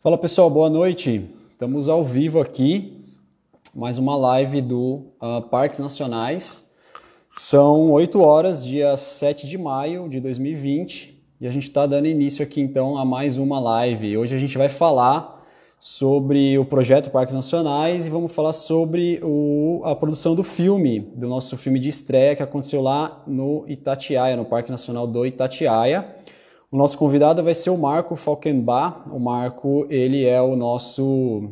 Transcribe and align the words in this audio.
Fala 0.00 0.16
pessoal, 0.16 0.48
boa 0.48 0.70
noite. 0.70 1.28
Estamos 1.50 1.88
ao 1.88 2.04
vivo 2.04 2.40
aqui, 2.40 3.02
mais 3.74 3.98
uma 3.98 4.14
live 4.14 4.60
do 4.60 5.02
uh, 5.20 5.42
Parques 5.50 5.80
Nacionais. 5.80 6.64
São 7.30 7.90
8 7.90 8.20
horas, 8.20 8.64
dia 8.64 8.96
7 8.96 9.48
de 9.48 9.58
maio 9.58 10.08
de 10.08 10.20
2020, 10.20 11.20
e 11.40 11.48
a 11.48 11.50
gente 11.50 11.64
está 11.64 11.84
dando 11.84 12.06
início 12.06 12.44
aqui 12.44 12.60
então 12.60 12.96
a 12.96 13.04
mais 13.04 13.38
uma 13.38 13.58
live. 13.58 14.16
Hoje 14.16 14.36
a 14.36 14.38
gente 14.38 14.56
vai 14.56 14.68
falar 14.68 15.44
sobre 15.80 16.56
o 16.56 16.64
projeto 16.64 17.10
Parques 17.10 17.34
Nacionais 17.34 18.06
e 18.06 18.08
vamos 18.08 18.32
falar 18.32 18.52
sobre 18.52 19.18
o, 19.24 19.82
a 19.82 19.96
produção 19.96 20.36
do 20.36 20.44
filme, 20.44 21.00
do 21.00 21.26
nosso 21.26 21.56
filme 21.56 21.80
de 21.80 21.88
estreia 21.88 22.36
que 22.36 22.42
aconteceu 22.42 22.80
lá 22.80 23.24
no 23.26 23.64
Itatiaia, 23.66 24.36
no 24.36 24.44
Parque 24.44 24.70
Nacional 24.70 25.08
do 25.08 25.26
Itatiaia. 25.26 26.18
O 26.70 26.76
nosso 26.76 26.98
convidado 26.98 27.42
vai 27.42 27.54
ser 27.54 27.70
o 27.70 27.78
Marco 27.78 28.14
Falkenbach. 28.14 29.08
O 29.10 29.18
Marco, 29.18 29.86
ele 29.88 30.26
é 30.26 30.40
o 30.42 30.54
nosso 30.54 31.50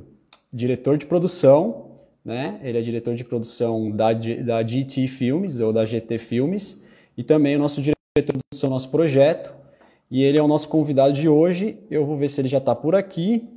diretor 0.52 0.98
de 0.98 1.06
produção, 1.06 1.86
né? 2.22 2.60
Ele 2.62 2.76
é 2.76 2.82
diretor 2.82 3.14
de 3.14 3.24
produção 3.24 3.90
da, 3.90 4.12
da 4.12 4.62
GT 4.62 5.08
Filmes, 5.08 5.58
ou 5.58 5.72
da 5.72 5.86
GT 5.86 6.18
Filmes, 6.18 6.84
e 7.16 7.24
também 7.24 7.56
o 7.56 7.58
nosso 7.58 7.80
diretor 7.80 7.96
de 8.18 8.32
produção 8.32 8.68
do 8.68 8.72
nosso 8.74 8.90
projeto. 8.90 9.54
E 10.10 10.22
ele 10.22 10.36
é 10.36 10.42
o 10.42 10.48
nosso 10.48 10.68
convidado 10.68 11.14
de 11.14 11.26
hoje. 11.30 11.78
Eu 11.90 12.04
vou 12.04 12.18
ver 12.18 12.28
se 12.28 12.38
ele 12.42 12.48
já 12.48 12.58
está 12.58 12.74
por 12.74 12.94
aqui, 12.94 13.48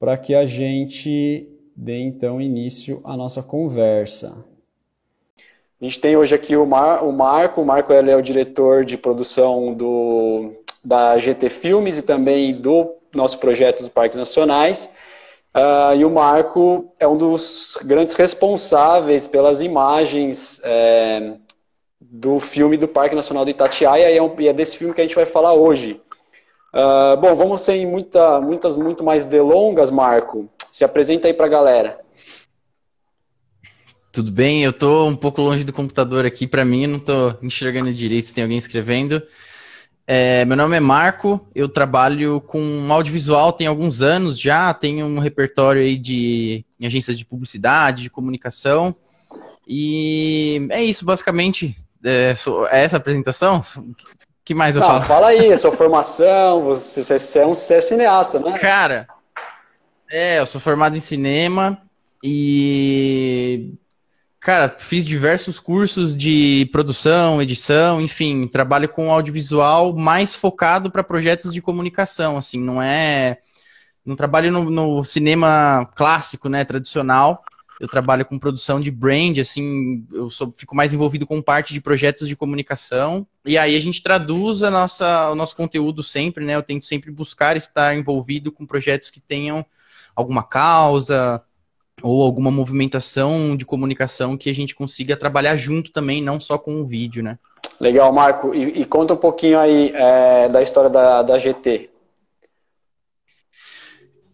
para 0.00 0.16
que 0.16 0.34
a 0.34 0.46
gente 0.46 1.46
dê 1.76 2.00
então 2.00 2.40
início 2.40 3.02
à 3.04 3.18
nossa 3.18 3.42
conversa. 3.42 4.46
A 5.80 5.84
gente 5.84 6.00
tem 6.00 6.16
hoje 6.16 6.34
aqui 6.34 6.56
o, 6.56 6.66
Mar, 6.66 7.04
o 7.04 7.12
Marco. 7.12 7.60
O 7.60 7.64
Marco 7.64 7.92
ele 7.92 8.10
é 8.10 8.16
o 8.16 8.22
diretor 8.22 8.84
de 8.84 8.98
produção 8.98 9.72
do, 9.72 10.52
da 10.84 11.16
GT 11.18 11.48
Filmes 11.48 11.96
e 11.98 12.02
também 12.02 12.52
do 12.52 12.96
nosso 13.14 13.38
projeto 13.38 13.80
dos 13.80 13.88
Parques 13.88 14.18
Nacionais. 14.18 14.92
Uh, 15.54 15.96
e 15.96 16.04
o 16.04 16.10
Marco 16.10 16.92
é 16.98 17.06
um 17.06 17.16
dos 17.16 17.78
grandes 17.82 18.14
responsáveis 18.14 19.26
pelas 19.28 19.60
imagens 19.60 20.60
é, 20.64 21.34
do 22.00 22.38
filme 22.38 22.76
do 22.76 22.86
Parque 22.86 23.14
Nacional 23.14 23.44
do 23.44 23.50
Itatiaia 23.50 24.10
e 24.10 24.16
é, 24.16 24.22
um, 24.22 24.34
e 24.38 24.48
é, 24.48 24.52
desse 24.52 24.76
filme 24.76 24.92
que 24.92 25.00
a 25.00 25.04
gente 25.04 25.16
vai 25.16 25.26
falar 25.26 25.54
hoje. 25.54 26.00
Uh, 26.74 27.16
bom, 27.18 27.34
vamos 27.34 27.62
sem 27.62 27.86
muita, 27.86 28.40
muitas 28.40 28.76
muito 28.76 29.02
mais 29.02 29.24
delongas, 29.24 29.90
Marco. 29.90 30.48
Se 30.72 30.84
apresenta 30.84 31.28
aí 31.28 31.34
para 31.34 31.46
a 31.46 31.48
galera. 31.48 32.00
Tudo 34.10 34.32
bem? 34.32 34.64
Eu 34.64 34.72
tô 34.72 35.06
um 35.06 35.16
pouco 35.16 35.42
longe 35.42 35.64
do 35.64 35.72
computador 35.72 36.24
aqui, 36.24 36.46
para 36.46 36.64
mim, 36.64 36.86
não 36.86 36.98
tô 36.98 37.34
enxergando 37.42 37.92
direito 37.92 38.28
se 38.28 38.34
tem 38.34 38.42
alguém 38.42 38.58
escrevendo. 38.58 39.22
É, 40.10 40.42
meu 40.46 40.56
nome 40.56 40.74
é 40.74 40.80
Marco, 40.80 41.46
eu 41.54 41.68
trabalho 41.68 42.40
com 42.40 42.90
audiovisual 42.90 43.52
tem 43.52 43.66
alguns 43.66 44.00
anos 44.00 44.40
já, 44.40 44.72
tenho 44.72 45.04
um 45.04 45.18
repertório 45.18 45.82
aí 45.82 45.98
de 45.98 46.64
em 46.80 46.86
agências 46.86 47.18
de 47.18 47.26
publicidade, 47.26 48.04
de 48.04 48.10
comunicação. 48.10 48.96
E 49.66 50.66
é 50.70 50.82
isso, 50.82 51.04
basicamente. 51.04 51.76
É, 52.02 52.32
é 52.70 52.84
essa 52.84 52.96
apresentação? 52.96 53.62
O 53.76 53.94
que 54.42 54.54
mais 54.54 54.76
eu 54.76 54.80
não, 54.80 54.88
falo? 54.88 55.02
Fala 55.02 55.26
aí, 55.26 55.52
a 55.52 55.58
sua 55.58 55.72
formação, 55.72 56.64
você, 56.64 57.02
você, 57.02 57.40
é 57.40 57.46
um, 57.46 57.52
você 57.52 57.74
é 57.74 57.80
cineasta, 57.82 58.38
né? 58.38 58.58
Cara, 58.58 59.06
é, 60.10 60.38
eu 60.38 60.46
sou 60.46 60.58
formado 60.58 60.96
em 60.96 61.00
cinema 61.00 61.82
e 62.24 63.74
Cara, 64.40 64.74
fiz 64.78 65.04
diversos 65.04 65.58
cursos 65.58 66.16
de 66.16 66.68
produção, 66.70 67.42
edição, 67.42 68.00
enfim, 68.00 68.46
trabalho 68.46 68.88
com 68.88 69.12
audiovisual 69.12 69.92
mais 69.92 70.34
focado 70.34 70.90
para 70.90 71.02
projetos 71.02 71.52
de 71.52 71.60
comunicação, 71.60 72.36
assim, 72.36 72.58
não 72.58 72.80
é. 72.80 73.38
Não 74.04 74.14
trabalho 74.16 74.50
no, 74.52 74.70
no, 74.70 75.04
cinema 75.04 75.90
clássico, 75.94 76.48
né, 76.48 76.64
tradicional. 76.64 77.42
Eu 77.80 77.88
trabalho 77.88 78.24
com 78.24 78.38
produção 78.38 78.80
de 78.80 78.90
brand, 78.90 79.38
assim, 79.38 80.06
eu 80.12 80.30
sou, 80.30 80.50
fico 80.50 80.74
mais 80.74 80.94
envolvido 80.94 81.26
com 81.26 81.42
parte 81.42 81.74
de 81.74 81.80
projetos 81.80 82.26
de 82.26 82.36
comunicação. 82.36 83.26
E 83.44 83.58
aí 83.58 83.76
a 83.76 83.80
gente 83.80 84.02
traduz 84.02 84.62
a 84.62 84.70
nossa, 84.70 85.30
o 85.30 85.34
nosso 85.34 85.54
conteúdo 85.54 86.02
sempre, 86.02 86.44
né? 86.44 86.54
Eu 86.54 86.62
tento 86.62 86.86
sempre 86.86 87.10
buscar 87.10 87.56
estar 87.56 87.94
envolvido 87.94 88.50
com 88.50 88.64
projetos 88.66 89.10
que 89.10 89.20
tenham 89.20 89.66
alguma 90.14 90.42
causa, 90.42 91.42
ou 92.02 92.22
alguma 92.22 92.50
movimentação 92.50 93.56
de 93.56 93.64
comunicação 93.64 94.36
que 94.36 94.48
a 94.48 94.54
gente 94.54 94.74
consiga 94.74 95.16
trabalhar 95.16 95.56
junto 95.56 95.92
também, 95.92 96.22
não 96.22 96.38
só 96.38 96.56
com 96.56 96.80
o 96.80 96.84
vídeo, 96.84 97.22
né? 97.22 97.38
Legal, 97.80 98.12
Marco. 98.12 98.54
E, 98.54 98.80
e 98.80 98.84
conta 98.84 99.14
um 99.14 99.18
pouquinho 99.18 99.58
aí 99.58 99.92
é, 99.94 100.48
da 100.48 100.62
história 100.62 100.90
da, 100.90 101.22
da 101.22 101.38
GT. 101.38 101.90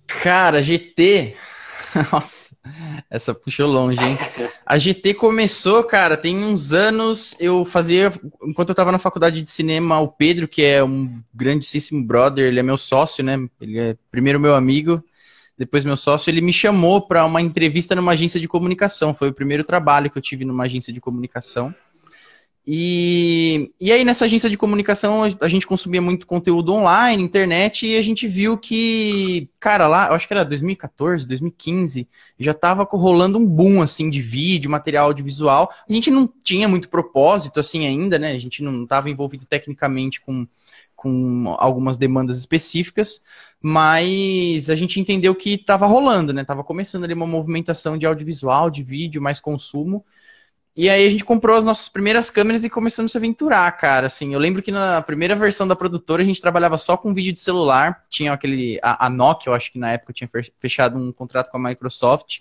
Cara, 0.06 0.62
GT. 0.62 1.36
Nossa, 2.12 2.56
essa 3.10 3.34
puxou 3.34 3.68
longe, 3.68 4.02
hein? 4.02 4.18
A 4.66 4.78
GT 4.78 5.14
começou, 5.14 5.84
cara, 5.84 6.16
tem 6.16 6.42
uns 6.42 6.72
anos. 6.72 7.36
Eu 7.38 7.64
fazia, 7.64 8.12
enquanto 8.42 8.70
eu 8.70 8.74
tava 8.74 8.90
na 8.90 8.98
faculdade 8.98 9.42
de 9.42 9.50
cinema, 9.50 10.00
o 10.00 10.08
Pedro, 10.08 10.48
que 10.48 10.62
é 10.64 10.82
um 10.82 11.20
grandíssimo 11.32 12.02
brother, 12.02 12.46
ele 12.46 12.60
é 12.60 12.62
meu 12.62 12.78
sócio, 12.78 13.22
né? 13.22 13.38
Ele 13.60 13.78
é 13.78 13.96
primeiro 14.10 14.40
meu 14.40 14.54
amigo 14.54 15.04
depois 15.56 15.84
meu 15.84 15.96
sócio, 15.96 16.30
ele 16.30 16.40
me 16.40 16.52
chamou 16.52 17.00
para 17.06 17.24
uma 17.24 17.40
entrevista 17.40 17.94
numa 17.94 18.12
agência 18.12 18.40
de 18.40 18.48
comunicação. 18.48 19.14
Foi 19.14 19.28
o 19.28 19.34
primeiro 19.34 19.64
trabalho 19.64 20.10
que 20.10 20.18
eu 20.18 20.22
tive 20.22 20.44
numa 20.44 20.64
agência 20.64 20.92
de 20.92 21.00
comunicação. 21.00 21.74
E, 22.66 23.70
e 23.78 23.92
aí, 23.92 24.04
nessa 24.04 24.24
agência 24.24 24.48
de 24.48 24.56
comunicação, 24.56 25.22
a 25.38 25.48
gente 25.48 25.66
consumia 25.66 26.00
muito 26.00 26.26
conteúdo 26.26 26.72
online, 26.72 27.22
internet, 27.22 27.86
e 27.86 27.98
a 27.98 28.02
gente 28.02 28.26
viu 28.26 28.56
que, 28.56 29.50
cara, 29.60 29.86
lá, 29.86 30.08
eu 30.08 30.14
acho 30.14 30.26
que 30.26 30.32
era 30.32 30.46
2014, 30.46 31.28
2015, 31.28 32.08
já 32.38 32.52
estava 32.52 32.82
rolando 32.84 33.38
um 33.38 33.46
boom, 33.46 33.82
assim, 33.82 34.08
de 34.08 34.22
vídeo, 34.22 34.70
material 34.70 35.08
audiovisual. 35.08 35.70
A 35.86 35.92
gente 35.92 36.10
não 36.10 36.26
tinha 36.42 36.66
muito 36.66 36.88
propósito, 36.88 37.60
assim, 37.60 37.86
ainda, 37.86 38.18
né? 38.18 38.32
A 38.32 38.38
gente 38.38 38.62
não 38.62 38.84
estava 38.84 39.10
envolvido 39.10 39.44
tecnicamente 39.44 40.22
com, 40.22 40.46
com 40.96 41.54
algumas 41.58 41.98
demandas 41.98 42.38
específicas, 42.38 43.20
mas 43.66 44.68
a 44.68 44.76
gente 44.76 45.00
entendeu 45.00 45.34
que 45.34 45.54
estava 45.54 45.86
rolando, 45.86 46.34
né? 46.34 46.44
Tava 46.44 46.62
começando 46.62 47.04
ali 47.04 47.14
uma 47.14 47.26
movimentação 47.26 47.96
de 47.96 48.04
audiovisual, 48.04 48.68
de 48.68 48.82
vídeo, 48.82 49.22
mais 49.22 49.40
consumo. 49.40 50.04
E 50.76 50.90
aí 50.90 51.06
a 51.06 51.10
gente 51.10 51.24
comprou 51.24 51.56
as 51.56 51.64
nossas 51.64 51.88
primeiras 51.88 52.28
câmeras 52.28 52.62
e 52.62 52.68
começamos 52.68 53.10
a 53.10 53.12
se 53.12 53.16
aventurar, 53.16 53.72
cara. 53.72 54.08
Assim, 54.08 54.34
eu 54.34 54.38
lembro 54.38 54.60
que 54.62 54.70
na 54.70 55.00
primeira 55.00 55.34
versão 55.34 55.66
da 55.66 55.74
produtora 55.74 56.22
a 56.22 56.26
gente 56.26 56.42
trabalhava 56.42 56.76
só 56.76 56.94
com 56.94 57.14
vídeo 57.14 57.32
de 57.32 57.40
celular. 57.40 58.04
Tinha 58.10 58.34
aquele. 58.34 58.78
A, 58.82 59.06
a 59.06 59.08
Nokia, 59.08 59.48
eu 59.48 59.54
acho 59.54 59.72
que 59.72 59.78
na 59.78 59.92
época 59.92 60.12
tinha 60.12 60.28
fechado 60.60 60.98
um 60.98 61.10
contrato 61.10 61.50
com 61.50 61.56
a 61.56 61.60
Microsoft. 61.70 62.40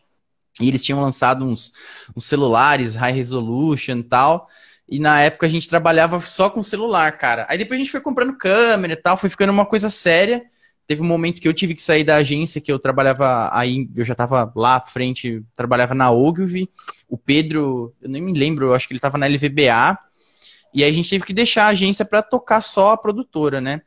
E 0.59 0.67
eles 0.67 0.83
tinham 0.83 1.00
lançado 1.00 1.45
uns, 1.45 1.72
uns 2.13 2.25
celulares 2.25 2.95
high 2.95 3.13
resolution 3.13 4.00
e 4.00 4.03
tal. 4.03 4.50
E 4.89 5.00
na 5.00 5.22
época 5.22 5.45
a 5.45 5.50
gente 5.50 5.69
trabalhava 5.69 6.19
só 6.19 6.50
com 6.50 6.62
celular, 6.62 7.17
cara. 7.17 7.45
Aí 7.47 7.57
depois 7.57 7.79
a 7.79 7.81
gente 7.81 7.91
foi 7.91 8.01
comprando 8.01 8.38
câmera 8.38 8.91
e 8.91 8.97
tal, 8.97 9.16
foi 9.16 9.29
ficando 9.29 9.53
uma 9.53 9.66
coisa 9.66 9.89
séria 9.89 10.51
teve 10.88 11.01
um 11.01 11.05
momento 11.05 11.41
que 11.41 11.47
eu 11.47 11.53
tive 11.53 11.75
que 11.75 11.81
sair 11.81 12.03
da 12.03 12.17
agência 12.17 12.61
que 12.61 12.71
eu 12.71 12.79
trabalhava 12.79 13.49
aí, 13.53 13.89
eu 13.95 14.03
já 14.05 14.13
estava 14.13 14.51
lá 14.55 14.75
à 14.75 14.81
frente, 14.81 15.44
trabalhava 15.55 15.94
na 15.94 16.11
Ogilvy. 16.11 16.69
O 17.07 17.17
Pedro, 17.17 17.94
eu 18.01 18.09
nem 18.09 18.21
me 18.21 18.33
lembro, 18.33 18.67
eu 18.67 18.73
acho 18.73 18.88
que 18.88 18.94
ele 18.94 18.97
estava 18.97 19.17
na 19.17 19.27
LVBA. 19.27 19.97
E 20.73 20.83
aí 20.83 20.89
a 20.89 20.94
gente 20.94 21.09
teve 21.09 21.23
que 21.23 21.33
deixar 21.33 21.66
a 21.66 21.69
agência 21.69 22.03
para 22.03 22.21
tocar 22.21 22.61
só 22.61 22.91
a 22.91 22.97
produtora, 22.97 23.61
né? 23.61 23.81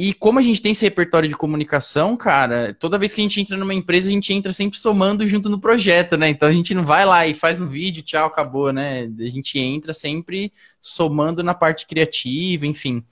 E 0.00 0.14
como 0.14 0.38
a 0.38 0.42
gente 0.42 0.62
tem 0.62 0.70
esse 0.70 0.84
repertório 0.84 1.28
de 1.28 1.34
comunicação, 1.34 2.16
cara, 2.16 2.72
toda 2.78 2.98
vez 2.98 3.12
que 3.12 3.20
a 3.20 3.24
gente 3.24 3.40
entra 3.40 3.56
numa 3.56 3.74
empresa, 3.74 4.08
a 4.08 4.12
gente 4.12 4.32
entra 4.32 4.52
sempre 4.52 4.78
somando 4.78 5.26
junto 5.26 5.48
no 5.48 5.58
projeto, 5.58 6.16
né? 6.16 6.28
Então 6.28 6.48
a 6.48 6.52
gente 6.52 6.72
não 6.72 6.84
vai 6.86 7.04
lá 7.04 7.26
e 7.26 7.34
faz 7.34 7.60
um 7.60 7.66
vídeo, 7.66 8.04
tchau, 8.04 8.28
acabou, 8.28 8.72
né? 8.72 9.10
A 9.18 9.24
gente 9.24 9.58
entra 9.58 9.92
sempre 9.92 10.52
somando 10.80 11.42
na 11.42 11.52
parte 11.52 11.84
criativa, 11.84 12.64
enfim. 12.64 13.02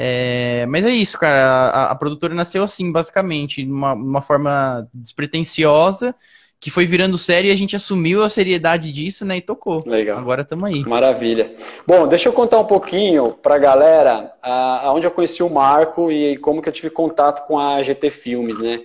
É, 0.00 0.64
mas 0.66 0.86
é 0.86 0.90
isso, 0.90 1.18
cara. 1.18 1.70
A, 1.70 1.90
a, 1.90 1.94
produtora 1.96 2.32
nasceu 2.32 2.62
assim, 2.62 2.92
basicamente, 2.92 3.64
de 3.64 3.70
uma, 3.70 3.94
uma 3.94 4.22
forma 4.22 4.88
despretensiosa, 4.94 6.14
que 6.60 6.70
foi 6.70 6.86
virando 6.86 7.18
série 7.18 7.48
e 7.48 7.50
a 7.50 7.56
gente 7.56 7.74
assumiu 7.74 8.22
a 8.22 8.28
seriedade 8.28 8.92
disso, 8.92 9.24
né? 9.24 9.38
E 9.38 9.40
tocou. 9.40 9.82
Legal. 9.84 10.16
Agora 10.16 10.42
estamos 10.42 10.66
aí. 10.66 10.84
Maravilha. 10.84 11.52
Bom, 11.84 12.06
deixa 12.06 12.28
eu 12.28 12.32
contar 12.32 12.60
um 12.60 12.64
pouquinho 12.64 13.32
pra 13.32 13.58
galera 13.58 14.32
aonde 14.40 15.04
eu 15.04 15.10
conheci 15.10 15.42
o 15.42 15.50
Marco 15.50 16.12
e 16.12 16.36
como 16.36 16.62
que 16.62 16.68
eu 16.68 16.72
tive 16.72 16.90
contato 16.90 17.44
com 17.48 17.58
a 17.58 17.82
GT 17.82 18.08
Filmes, 18.08 18.60
né? 18.60 18.80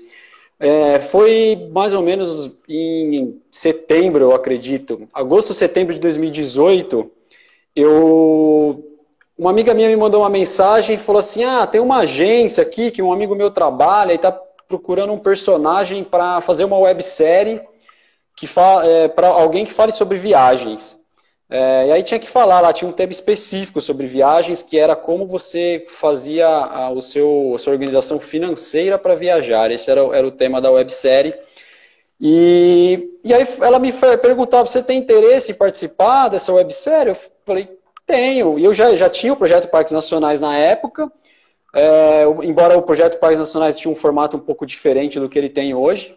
É, 0.59 0.99
foi 0.99 1.69
mais 1.71 1.93
ou 1.93 2.01
menos 2.01 2.57
em 2.67 3.39
setembro, 3.51 4.23
eu 4.23 4.33
acredito. 4.33 5.07
Agosto, 5.13 5.53
setembro 5.53 5.93
de 5.93 5.99
2018, 5.99 7.11
eu 7.75 8.92
uma 9.37 9.49
amiga 9.49 9.73
minha 9.73 9.89
me 9.89 9.95
mandou 9.95 10.21
uma 10.21 10.29
mensagem 10.29 10.95
e 10.95 10.99
falou 10.99 11.19
assim: 11.19 11.43
Ah, 11.43 11.65
tem 11.65 11.81
uma 11.81 11.99
agência 11.99 12.61
aqui 12.61 12.91
que 12.91 13.01
um 13.01 13.11
amigo 13.11 13.35
meu 13.35 13.49
trabalha 13.49 14.11
e 14.11 14.15
está 14.15 14.31
procurando 14.67 15.13
um 15.13 15.19
personagem 15.19 16.03
para 16.03 16.41
fazer 16.41 16.63
uma 16.63 16.77
websérie 16.77 17.61
que 18.35 18.47
é, 18.83 19.07
para 19.07 19.27
alguém 19.27 19.65
que 19.65 19.73
fale 19.73 19.91
sobre 19.91 20.17
viagens. 20.17 20.99
É, 21.49 21.87
e 21.87 21.91
aí 21.91 22.01
tinha 22.01 22.19
que 22.19 22.29
falar, 22.29 22.61
lá 22.61 22.73
tinha 22.73 22.89
um 22.89 22.93
tema 22.93 23.11
específico 23.11 23.79
sobre 23.79 24.07
viagens, 24.07 24.63
que 24.63 24.77
era 24.77 24.95
como 24.95 25.27
você 25.27 25.85
fazia 25.87 26.47
a, 26.47 26.89
o 26.89 26.99
seu, 26.99 27.53
a 27.55 27.59
sua 27.59 27.73
organização 27.73 28.19
financeira 28.19 28.97
para 28.97 29.13
viajar. 29.13 29.69
Esse 29.69 29.91
era, 29.91 30.01
era 30.15 30.25
o 30.25 30.31
tema 30.31 30.59
da 30.59 30.71
websérie. 30.71 31.35
E, 32.19 33.19
e 33.23 33.33
aí 33.33 33.45
ela 33.61 33.77
me 33.77 33.93
perguntava, 34.21 34.65
você 34.65 34.81
tem 34.81 34.97
interesse 34.97 35.51
em 35.51 35.55
participar 35.55 36.29
dessa 36.29 36.51
websérie? 36.51 37.11
Eu 37.11 37.17
falei, 37.45 37.69
tenho. 38.05 38.57
E 38.59 38.63
eu 38.63 38.73
já, 38.73 38.95
já 38.95 39.09
tinha 39.09 39.33
o 39.33 39.35
projeto 39.35 39.69
Parques 39.69 39.93
Nacionais 39.93 40.41
na 40.41 40.57
época, 40.57 41.11
é, 41.75 42.23
embora 42.43 42.77
o 42.77 42.81
projeto 42.81 43.19
Parques 43.19 43.39
Nacionais 43.39 43.77
tinha 43.77 43.91
um 43.91 43.95
formato 43.95 44.37
um 44.37 44.39
pouco 44.39 44.65
diferente 44.65 45.19
do 45.19 45.29
que 45.29 45.37
ele 45.37 45.49
tem 45.49 45.73
hoje. 45.73 46.15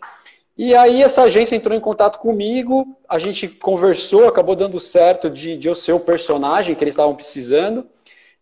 E 0.59 0.75
aí 0.75 1.03
essa 1.03 1.23
agência 1.23 1.55
entrou 1.55 1.77
em 1.77 1.81
contato 1.81 2.19
comigo, 2.19 2.97
a 3.09 3.19
gente 3.19 3.47
conversou, 3.47 4.27
acabou 4.27 4.57
dando 4.57 4.81
certo 4.81 5.29
de, 5.29 5.57
de 5.57 5.69
eu 5.69 5.75
ser 5.75 5.93
o 5.93 6.01
personagem 6.01 6.75
que 6.75 6.83
eles 6.83 6.95
estavam 6.95 7.15
precisando, 7.15 7.87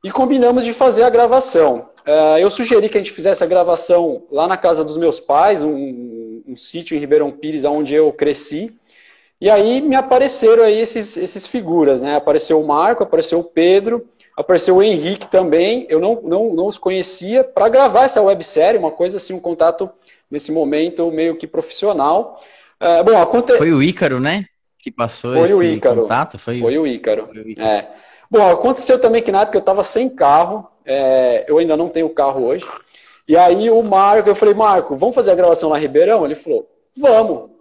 e 0.03 0.11
combinamos 0.11 0.65
de 0.65 0.73
fazer 0.73 1.03
a 1.03 1.11
gravação. 1.11 1.89
Uh, 2.07 2.39
eu 2.39 2.51
sugeri 2.51 2.89
que 2.89 2.99
a 2.99 3.01
gente 3.01 3.11
fizesse 3.11 3.43
a 3.43 3.47
gravação 3.47 4.25
lá 4.31 4.47
na 4.47 4.57
casa 4.57 4.85
dos 4.85 4.97
meus 4.97 5.19
pais, 5.19 5.63
um, 5.63 6.43
um 6.47 6.57
sítio 6.57 6.95
em 6.95 7.01
Ribeirão 7.01 7.33
Pires, 7.33 7.65
onde 7.65 7.95
eu 7.95 8.13
cresci, 8.13 8.77
e 9.45 9.51
aí 9.51 9.83
me 9.83 9.95
apareceram 9.95 10.63
aí 10.63 10.81
esses, 10.81 11.19
esses 11.19 11.47
figuras, 11.47 12.01
né? 12.01 12.17
Apareceu 12.17 12.59
o 12.59 12.67
Marco, 12.67 13.03
apareceu 13.03 13.41
o 13.41 13.45
Pedro, 13.45 14.09
apareceu 14.35 14.77
o 14.77 14.83
Henrique 14.83 15.29
também, 15.29 15.85
eu 15.91 16.01
não, 16.01 16.19
não, 16.23 16.55
não 16.55 16.67
os 16.67 16.79
conhecia, 16.79 17.45
para 17.45 17.69
gravar 17.69 18.05
essa 18.05 18.23
websérie, 18.23 18.79
uma 18.79 18.91
coisa 18.91 19.19
assim, 19.19 19.35
um 19.35 19.39
contato 19.39 19.91
nesse 20.31 20.51
momento 20.51 21.11
meio 21.11 21.37
que 21.37 21.47
profissional. 21.47 22.41
É, 22.81 23.03
bom, 23.03 23.21
aconte... 23.21 23.55
Foi 23.59 23.71
o 23.71 23.83
Ícaro, 23.83 24.19
né? 24.19 24.47
Que 24.79 24.91
passou 24.91 25.35
foi 25.35 25.45
esse 25.45 25.53
o 25.53 25.63
Ícaro. 25.63 26.01
contato? 26.01 26.39
Foi, 26.39 26.59
foi 26.61 26.79
o 26.79 26.87
Ícaro. 26.87 27.27
Foi 27.27 27.43
o 27.43 27.51
Ícaro. 27.51 27.69
É. 27.69 27.91
Bom, 28.31 28.51
aconteceu 28.51 28.99
também 28.99 29.23
que 29.23 29.31
na 29.31 29.43
época 29.43 29.59
eu 29.59 29.61
estava 29.61 29.85
sem 29.85 30.09
carro, 30.09 30.67
é, 30.87 31.45
eu 31.47 31.59
ainda 31.59 31.77
não 31.77 31.91
tenho 31.91 32.09
carro 32.09 32.47
hoje. 32.47 32.65
E 33.29 33.37
aí 33.37 33.69
o 33.69 33.83
Marco, 33.83 34.27
eu 34.27 34.35
falei, 34.35 34.55
Marco, 34.55 34.97
vamos 34.97 35.15
fazer 35.15 35.33
a 35.33 35.35
gravação 35.35 35.69
lá 35.69 35.77
em 35.77 35.83
Ribeirão? 35.83 36.25
Ele 36.25 36.35
falou, 36.35 36.67
vamos. 36.97 37.54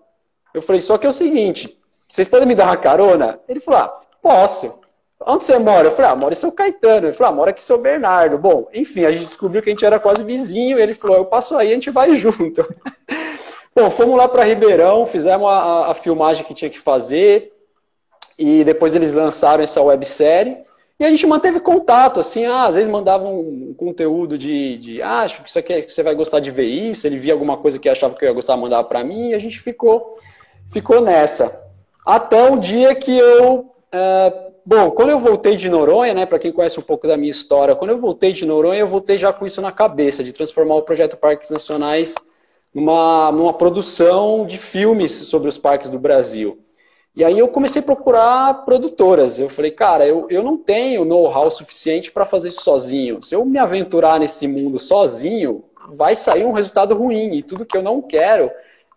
Eu 0.54 0.62
falei, 0.62 0.82
só 0.82 0.98
que 0.98 1.06
é 1.06 1.10
o 1.10 1.14
seguinte, 1.14 1.80
vocês 2.08 2.28
podem 2.28 2.48
me 2.48 2.56
dar 2.56 2.66
uma 2.66 2.78
carona? 2.78 3.40
Ele 3.48 3.60
falou, 3.60 3.82
ah, 3.82 4.00
posso. 4.22 4.80
Onde 5.26 5.44
você 5.44 5.58
mora? 5.58 5.88
Eu 5.88 5.92
falei, 5.92 6.12
ah, 6.12 6.16
mora 6.16 6.34
em 6.34 6.38
São 6.38 6.52
Caetano. 6.52 7.08
Ele 7.08 7.14
falou, 7.14 7.34
ah, 7.34 7.36
mora 7.36 7.50
aqui 7.50 7.62
em 7.62 7.66
São 7.66 7.78
Bernardo. 7.78 8.38
Bom, 8.38 8.68
enfim, 8.74 9.06
a 9.06 9.12
gente 9.12 9.26
descobriu 9.26 9.62
que 9.62 9.70
a 9.70 9.72
gente 9.72 9.86
era 9.86 10.00
quase 10.00 10.24
vizinho. 10.24 10.78
ele 10.78 10.94
falou, 10.94 11.18
eu 11.18 11.26
passo 11.26 11.56
aí, 11.56 11.72
a 11.72 11.74
gente 11.74 11.90
vai 11.90 12.14
junto. 12.16 12.64
Bom, 13.76 13.90
fomos 13.90 14.16
lá 14.16 14.28
para 14.28 14.44
Ribeirão, 14.44 15.08
fizemos 15.08 15.48
a, 15.48 15.92
a, 15.92 15.94
filmagem 15.96 16.44
que 16.44 16.54
tinha 16.54 16.70
que 16.70 16.80
fazer. 16.80 17.52
E 18.38 18.64
depois 18.64 18.94
eles 18.94 19.14
lançaram 19.14 19.64
essa 19.64 19.82
websérie. 19.82 20.58
E 21.00 21.06
a 21.06 21.10
gente 21.10 21.26
manteve 21.26 21.60
contato, 21.60 22.20
assim, 22.20 22.46
ah, 22.46 22.66
às 22.66 22.76
vezes 22.76 22.90
mandavam 22.90 23.40
um 23.40 23.74
conteúdo 23.74 24.38
de, 24.38 24.78
de 24.78 25.02
ah, 25.02 25.22
acho 25.22 25.42
que, 25.42 25.50
isso 25.50 25.58
aqui, 25.58 25.82
que 25.82 25.92
você 25.92 26.04
vai 26.04 26.14
gostar 26.14 26.40
de 26.40 26.52
ver 26.52 26.66
isso. 26.66 27.08
Ele 27.08 27.18
via 27.18 27.34
alguma 27.34 27.58
coisa 27.58 27.80
que 27.80 27.90
achava 27.90 28.14
que 28.14 28.24
eu 28.24 28.30
ia 28.30 28.34
gostar, 28.34 28.56
mandava 28.56 28.84
para 28.84 29.04
mim. 29.04 29.30
E 29.30 29.34
a 29.34 29.40
gente 29.40 29.60
ficou, 29.60 30.14
ficou 30.74 31.00
nessa. 31.00 31.66
Até 32.06 32.50
o 32.50 32.58
dia 32.58 32.94
que 32.96 33.18
eu... 33.18 33.72
Uh, 33.94 34.54
Bom, 34.66 34.92
quando 34.92 35.10
eu 35.10 35.20
voltei 35.20 35.58
de 35.58 35.70
Noronha, 35.70 36.14
né, 36.14 36.26
para 36.26 36.40
quem 36.40 36.50
conhece 36.50 36.80
um 36.80 36.84
pouco 36.84 37.06
da 37.06 37.18
minha 37.18 37.30
história, 37.30 37.76
quando 37.76 37.92
eu 37.92 37.98
voltei 37.98 38.32
de 38.32 38.46
Noronha, 38.46 38.80
eu 38.80 38.88
voltei 38.88 39.18
já 39.18 39.34
com 39.34 39.46
isso 39.46 39.62
na 39.62 39.74
cabeça, 39.74 40.24
de 40.24 40.32
transformar 40.32 40.76
o 40.76 40.82
projeto 40.84 41.18
Parques 41.18 41.50
Nacionais 41.50 42.16
numa, 42.74 43.30
numa 43.34 43.52
produção 43.52 44.46
de 44.46 44.58
filmes 44.58 45.12
sobre 45.12 45.50
os 45.50 45.58
parques 45.58 45.90
do 45.90 46.00
Brasil. 46.00 46.60
E 47.14 47.26
aí 47.26 47.38
eu 47.38 47.50
comecei 47.50 47.82
a 47.82 47.86
procurar 47.86 48.64
produtoras. 48.64 49.38
Eu 49.38 49.50
falei, 49.50 49.72
cara, 49.72 50.08
eu, 50.08 50.28
eu 50.30 50.42
não 50.42 50.56
tenho 50.56 51.04
know-how 51.04 51.52
suficiente 51.52 52.10
para 52.10 52.24
fazer 52.24 52.48
isso 52.48 52.64
sozinho. 52.64 53.22
Se 53.22 53.36
eu 53.36 53.44
me 53.44 53.60
aventurar 53.60 54.18
nesse 54.18 54.48
mundo 54.48 54.80
sozinho, 54.80 55.66
vai 55.90 56.16
sair 56.16 56.46
um 56.46 56.54
resultado 56.54 56.96
ruim. 56.96 57.34
E 57.34 57.44
tudo 57.44 57.66
que 57.66 57.76
eu 57.76 57.84
não 57.84 58.02
quero 58.02 58.50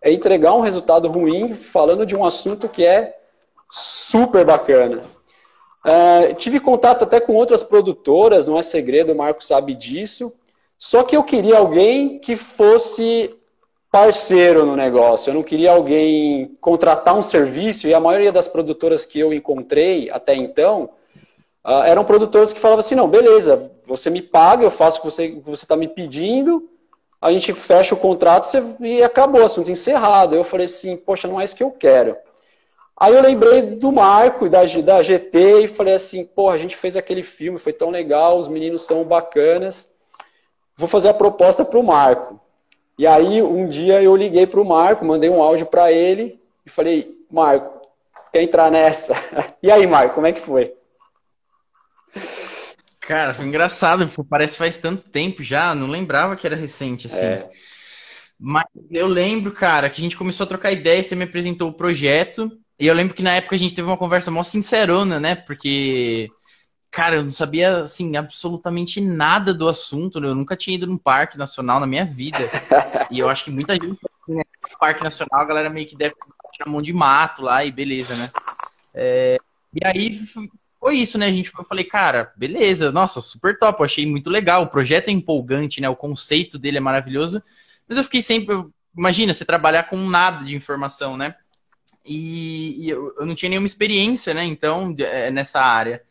é 0.07 0.13
entregar 0.13 0.53
um 0.53 0.61
resultado 0.61 1.09
ruim 1.09 1.51
falando 1.53 2.05
de 2.05 2.15
um 2.15 2.23
assunto 2.23 2.69
que 2.69 2.85
é 2.85 3.17
super 3.69 4.45
bacana. 4.45 5.03
Uh, 5.85 6.33
tive 6.35 6.61
contato 6.61 7.03
até 7.03 7.19
com 7.19 7.33
outras 7.35 7.61
produtoras, 7.61 8.47
não 8.47 8.57
é 8.57 8.61
segredo, 8.61 9.11
o 9.11 9.15
Marco 9.15 9.43
sabe 9.43 9.73
disso. 9.73 10.33
Só 10.77 11.03
que 11.03 11.17
eu 11.17 11.23
queria 11.23 11.57
alguém 11.57 12.19
que 12.19 12.37
fosse 12.37 13.35
parceiro 13.91 14.65
no 14.65 14.77
negócio. 14.77 15.29
Eu 15.29 15.33
não 15.33 15.43
queria 15.43 15.71
alguém 15.71 16.55
contratar 16.61 17.13
um 17.17 17.23
serviço, 17.23 17.87
e 17.87 17.93
a 17.93 17.99
maioria 17.99 18.31
das 18.31 18.47
produtoras 18.47 19.05
que 19.05 19.19
eu 19.19 19.33
encontrei 19.33 20.09
até 20.09 20.35
então 20.35 20.91
uh, 21.65 21.83
eram 21.83 22.05
produtoras 22.05 22.53
que 22.53 22.59
falavam 22.59 22.79
assim: 22.79 22.95
não, 22.95 23.09
beleza, 23.09 23.71
você 23.85 24.09
me 24.09 24.21
paga, 24.21 24.63
eu 24.63 24.71
faço 24.71 24.99
o 24.99 25.01
que 25.01 25.41
você 25.43 25.63
está 25.63 25.75
me 25.75 25.87
pedindo, 25.87 26.69
a 27.21 27.31
gente 27.31 27.53
fecha 27.53 27.95
o 27.95 27.97
contrato 27.97 28.47
e 28.79 29.03
acabou, 29.03 29.43
assunto 29.43 29.71
encerrado. 29.71 30.35
Eu 30.35 30.43
falei 30.43 30.65
assim: 30.67 30.95
poxa, 30.95 31.27
não 31.27 31.39
é 31.39 31.45
isso 31.45 31.55
que 31.55 31.63
eu 31.63 31.71
quero. 31.71 32.15
Aí 32.99 33.13
eu 33.13 33.21
lembrei 33.21 33.61
do 33.61 33.91
Marco 33.91 34.47
e 34.47 34.49
da, 34.49 34.63
da 34.63 35.03
GT 35.03 35.65
e 35.65 35.67
falei 35.67 35.93
assim, 35.93 36.25
porra, 36.25 36.55
a 36.55 36.57
gente 36.57 36.75
fez 36.75 36.95
aquele 36.95 37.21
filme, 37.21 37.59
foi 37.59 37.71
tão 37.71 37.91
legal, 37.91 38.39
os 38.39 38.47
meninos 38.47 38.81
são 38.87 39.03
bacanas, 39.03 39.93
vou 40.75 40.87
fazer 40.87 41.09
a 41.09 41.13
proposta 41.13 41.63
para 41.63 41.77
o 41.77 41.83
Marco. 41.83 42.39
E 42.97 43.05
aí 43.05 43.39
um 43.43 43.67
dia 43.67 44.01
eu 44.01 44.15
liguei 44.15 44.47
para 44.47 44.59
o 44.59 44.65
Marco, 44.65 45.05
mandei 45.05 45.29
um 45.29 45.43
áudio 45.43 45.67
para 45.67 45.91
ele 45.91 46.41
e 46.65 46.71
falei, 46.71 47.15
Marco, 47.29 47.87
quer 48.33 48.41
entrar 48.41 48.71
nessa? 48.71 49.13
E 49.61 49.69
aí, 49.69 49.85
Marco, 49.85 50.15
como 50.15 50.27
é 50.27 50.31
que 50.31 50.39
foi? 50.39 50.73
Cara, 53.07 53.33
foi 53.33 53.45
engraçado, 53.45 54.11
parece 54.29 54.53
que 54.53 54.57
faz 54.57 54.75
tanto 54.75 55.09
tempo 55.09 55.41
já, 55.41 55.73
não 55.73 55.87
lembrava 55.87 56.35
que 56.35 56.45
era 56.45 56.57
recente 56.57 57.07
assim. 57.07 57.23
É. 57.23 57.49
Mas 58.37 58.65
eu 58.91 59.07
lembro, 59.07 59.53
cara, 59.53 59.89
que 59.89 60.01
a 60.01 60.03
gente 60.03 60.17
começou 60.17 60.43
a 60.43 60.47
trocar 60.47 60.73
ideia, 60.73 61.01
você 61.01 61.15
me 61.15 61.23
apresentou 61.23 61.69
o 61.69 61.73
projeto, 61.73 62.51
e 62.77 62.85
eu 62.85 62.93
lembro 62.93 63.13
que 63.13 63.23
na 63.23 63.31
época 63.31 63.55
a 63.55 63.57
gente 63.57 63.73
teve 63.73 63.87
uma 63.87 63.95
conversa 63.95 64.29
mó 64.29 64.43
sincerona, 64.43 65.21
né? 65.21 65.35
Porque, 65.35 66.29
cara, 66.91 67.15
eu 67.15 67.23
não 67.23 67.31
sabia, 67.31 67.77
assim, 67.77 68.17
absolutamente 68.17 68.99
nada 68.99 69.53
do 69.53 69.69
assunto. 69.69 70.19
Né? 70.19 70.27
Eu 70.27 70.35
nunca 70.35 70.57
tinha 70.57 70.75
ido 70.75 70.85
num 70.85 70.97
parque 70.97 71.37
nacional 71.37 71.79
na 71.79 71.87
minha 71.87 72.03
vida. 72.03 72.39
e 73.09 73.19
eu 73.19 73.29
acho 73.29 73.45
que 73.45 73.51
muita 73.51 73.73
gente, 73.73 73.97
né? 74.27 74.43
Parque 74.77 75.01
nacional, 75.01 75.41
a 75.41 75.45
galera 75.45 75.69
meio 75.69 75.87
que 75.87 75.95
deve 75.95 76.13
tirar 76.53 76.69
mão 76.69 76.81
de 76.81 76.91
mato 76.91 77.41
lá 77.41 77.63
e 77.63 77.71
beleza, 77.71 78.15
né? 78.15 78.29
É... 78.93 79.37
E 79.73 79.79
aí 79.87 80.19
foi 80.87 80.99
isso, 80.99 81.17
né? 81.17 81.25
A 81.25 81.31
gente, 81.33 81.51
eu 81.53 81.65
falei, 81.65 81.83
cara, 81.83 82.31
beleza, 82.37 82.93
nossa, 82.93 83.19
super 83.19 83.59
top, 83.59 83.81
eu 83.81 83.85
achei 83.85 84.05
muito 84.05 84.29
legal. 84.29 84.63
O 84.63 84.67
projeto 84.67 85.09
é 85.09 85.11
empolgante, 85.11 85.81
né? 85.81 85.89
O 85.89 85.97
conceito 85.97 86.57
dele 86.57 86.77
é 86.77 86.79
maravilhoso. 86.79 87.43
Mas 87.85 87.97
eu 87.97 88.05
fiquei 88.05 88.21
sempre. 88.21 88.55
Imagina, 88.97 89.33
você 89.33 89.43
trabalhar 89.43 89.83
com 89.83 89.97
nada 89.97 90.45
de 90.45 90.55
informação, 90.55 91.17
né? 91.17 91.35
E, 92.05 92.85
e 92.85 92.89
eu, 92.89 93.13
eu, 93.19 93.25
não 93.25 93.35
tinha 93.35 93.49
nenhuma 93.49 93.67
experiência, 93.67 94.33
né? 94.33 94.45
Então, 94.45 94.95
é, 94.97 95.29
nessa 95.29 95.59
área. 95.59 96.01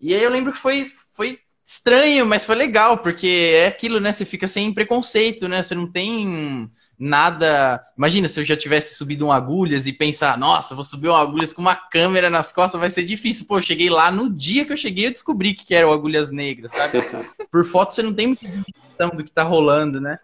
E 0.00 0.12
aí 0.12 0.20
eu 0.20 0.30
lembro 0.30 0.50
que 0.50 0.58
foi, 0.58 0.90
foi 1.12 1.38
estranho, 1.64 2.26
mas 2.26 2.44
foi 2.44 2.56
legal, 2.56 2.98
porque 2.98 3.52
é 3.54 3.68
aquilo, 3.68 4.00
né? 4.00 4.10
Você 4.10 4.24
fica 4.24 4.48
sem 4.48 4.74
preconceito, 4.74 5.46
né? 5.46 5.62
Você 5.62 5.76
não 5.76 5.86
tem 5.86 6.68
nada. 7.02 7.84
Imagina 7.96 8.28
se 8.28 8.38
eu 8.38 8.44
já 8.44 8.56
tivesse 8.56 8.94
subido 8.94 9.26
um 9.26 9.32
agulhas 9.32 9.86
e 9.86 9.92
pensar, 9.92 10.38
nossa, 10.38 10.74
vou 10.74 10.84
subir 10.84 11.08
um 11.08 11.16
agulhas 11.16 11.52
com 11.52 11.60
uma 11.60 11.74
câmera 11.74 12.30
nas 12.30 12.52
costas, 12.52 12.80
vai 12.80 12.90
ser 12.90 13.04
difícil. 13.04 13.46
Pô, 13.46 13.58
eu 13.58 13.62
cheguei 13.62 13.90
lá, 13.90 14.10
no 14.10 14.30
dia 14.30 14.64
que 14.64 14.72
eu 14.72 14.76
cheguei, 14.76 15.06
eu 15.06 15.10
descobri 15.10 15.54
que 15.54 15.74
era 15.74 15.88
o 15.88 15.92
agulhas 15.92 16.30
negras, 16.30 16.72
sabe? 16.72 16.98
Por 17.50 17.64
foto 17.64 17.92
você 17.92 18.02
não 18.02 18.12
tem 18.12 18.28
muita 18.28 18.46
noção 18.98 19.16
do 19.16 19.24
que 19.24 19.30
tá 19.30 19.42
rolando, 19.42 20.00
né? 20.00 20.18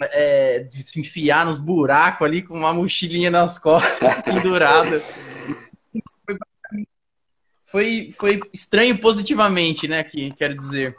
é, 0.00 0.60
de 0.60 0.82
se 0.82 0.98
enfiar 0.98 1.44
nos 1.44 1.58
buracos 1.58 2.26
ali 2.26 2.42
com 2.42 2.54
uma 2.54 2.72
mochilinha 2.72 3.30
nas 3.30 3.58
costas, 3.58 4.14
pendurada. 4.24 5.02
Foi, 7.64 8.10
foi 8.18 8.40
estranho 8.52 8.98
positivamente, 8.98 9.86
né? 9.86 10.02
Que 10.02 10.32
quero 10.32 10.56
dizer. 10.56 10.94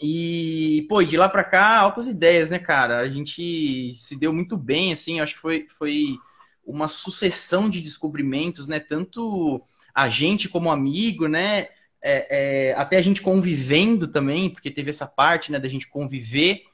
E, 0.00 0.86
pô, 0.88 1.02
de 1.02 1.16
lá 1.16 1.28
pra 1.28 1.44
cá, 1.44 1.78
altas 1.78 2.06
ideias, 2.06 2.50
né, 2.50 2.58
cara? 2.58 3.00
A 3.00 3.08
gente 3.08 3.92
se 3.94 4.16
deu 4.16 4.32
muito 4.32 4.56
bem, 4.56 4.92
assim, 4.92 5.20
acho 5.20 5.34
que 5.34 5.40
foi, 5.40 5.66
foi 5.68 6.16
uma 6.64 6.88
sucessão 6.88 7.68
de 7.68 7.80
descobrimentos, 7.80 8.66
né? 8.66 8.80
Tanto 8.80 9.62
a 9.94 10.08
gente 10.08 10.48
como 10.48 10.70
amigo, 10.70 11.28
né? 11.28 11.68
É, 12.02 12.70
é, 12.70 12.74
até 12.74 12.96
a 12.98 13.02
gente 13.02 13.22
convivendo 13.22 14.08
também, 14.08 14.50
porque 14.50 14.70
teve 14.70 14.90
essa 14.90 15.06
parte, 15.06 15.50
né, 15.50 15.58
da 15.58 15.68
gente 15.68 15.88
conviver 15.88 16.64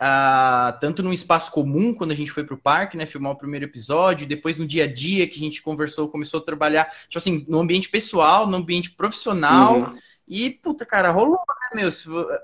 Uh, 0.00 0.72
tanto 0.80 1.02
no 1.02 1.12
espaço 1.12 1.52
comum, 1.52 1.92
quando 1.92 2.12
a 2.12 2.14
gente 2.14 2.30
foi 2.30 2.42
para 2.42 2.54
o 2.54 2.58
parque, 2.58 2.96
né, 2.96 3.04
filmar 3.04 3.32
o 3.32 3.36
primeiro 3.36 3.66
episódio, 3.66 4.26
depois 4.26 4.56
no 4.56 4.66
dia 4.66 4.84
a 4.84 4.86
dia 4.90 5.28
que 5.28 5.36
a 5.36 5.42
gente 5.42 5.60
conversou, 5.60 6.08
começou 6.08 6.40
a 6.40 6.42
trabalhar, 6.42 6.90
tipo 7.02 7.18
assim, 7.18 7.44
no 7.46 7.60
ambiente 7.60 7.90
pessoal, 7.90 8.46
no 8.46 8.56
ambiente 8.56 8.92
profissional. 8.92 9.78
Uhum. 9.78 9.98
E, 10.26 10.48
puta, 10.48 10.86
cara, 10.86 11.10
rolou, 11.10 11.38
meu? 11.74 11.88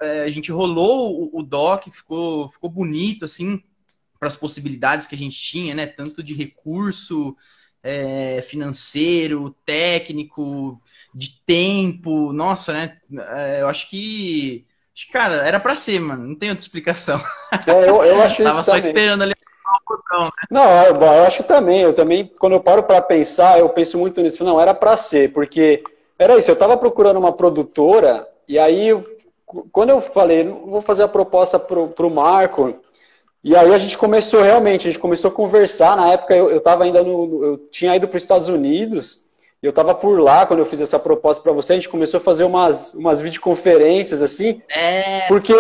É, 0.00 0.23
a 0.25 0.28
gente 0.28 0.50
rolou 0.52 1.30
o, 1.33 1.40
o 1.40 1.42
doc, 1.42 1.88
ficou, 1.90 2.49
ficou 2.49 2.71
bonito, 2.71 3.25
assim, 3.25 3.62
para 4.18 4.28
as 4.28 4.37
possibilidades 4.37 5.06
que 5.06 5.14
a 5.14 5.18
gente 5.18 5.38
tinha, 5.38 5.75
né? 5.75 5.87
Tanto 5.87 6.23
de 6.23 6.35
recurso 6.35 7.37
é, 7.83 8.42
financeiro, 8.42 9.54
técnico, 9.64 10.80
de 11.14 11.40
tempo. 11.47 12.33
Nossa, 12.33 12.73
né? 12.73 12.99
É, 13.35 13.62
eu 13.62 13.68
acho 13.68 13.88
que. 13.88 14.66
Cara, 15.12 15.37
era 15.37 15.61
pra 15.61 15.76
ser, 15.76 16.00
mano. 16.00 16.26
Não 16.26 16.35
tem 16.35 16.49
outra 16.49 16.64
explicação. 16.64 17.21
É, 17.66 17.88
eu, 17.88 18.02
eu 18.02 18.21
acho 18.23 18.42
Tava 18.42 18.64
só 18.64 18.73
também. 18.73 18.88
esperando 18.88 19.23
ali. 19.23 19.35
Não, 20.50 20.85
eu, 20.85 20.95
eu 20.95 21.25
acho 21.25 21.45
também. 21.45 21.80
Eu 21.80 21.95
também, 21.95 22.26
quando 22.38 22.54
eu 22.54 22.61
paro 22.61 22.83
para 22.83 23.00
pensar, 23.02 23.59
eu 23.59 23.68
penso 23.68 23.99
muito 23.99 24.21
nisso. 24.23 24.42
Não, 24.42 24.61
era 24.61 24.75
para 24.75 24.97
ser, 24.97 25.33
porque 25.33 25.83
era 26.18 26.37
isso. 26.38 26.50
Eu 26.50 26.54
estava 26.54 26.76
procurando 26.76 27.18
uma 27.18 27.33
produtora 27.33 28.26
e 28.49 28.59
aí, 28.59 28.90
quando 29.71 29.91
eu 29.91 30.00
falei, 30.00 30.45
vou 30.45 30.81
fazer 30.81 31.05
a 31.05 31.09
proposta 31.09 31.59
pro, 31.59 31.88
pro 31.88 32.11
Marco, 32.11 32.81
e 33.45 33.55
aí 33.55 33.73
a 33.73 33.79
gente 33.79 33.97
começou 33.97 34.43
realmente, 34.43 34.88
a 34.88 34.91
gente 34.91 35.00
começou 35.00 35.31
a 35.31 35.35
conversar. 35.35 35.97
Na 35.97 36.12
época 36.12 36.35
eu, 36.35 36.50
eu 36.50 36.61
tava 36.61 36.83
ainda 36.83 37.03
no, 37.05 37.45
eu 37.45 37.59
tinha 37.71 37.95
ido 37.95 38.09
para 38.09 38.17
os 38.17 38.23
Estados 38.25 38.49
Unidos. 38.49 39.25
Eu 39.62 39.71
estava 39.71 39.95
por 39.95 40.21
lá 40.21 40.45
quando 40.45 40.59
eu 40.59 40.67
fiz 40.67 40.81
essa 40.81 40.99
proposta 40.99 41.43
para 41.43 41.53
você. 41.53 41.73
A 41.73 41.76
gente 41.76 41.88
começou 41.88 42.19
a 42.19 42.23
fazer 42.23 42.43
umas, 42.43 42.93
umas 42.95 43.21
videoconferências 43.21 44.21
assim. 44.21 44.61
É, 44.69 45.29
porque 45.29 45.55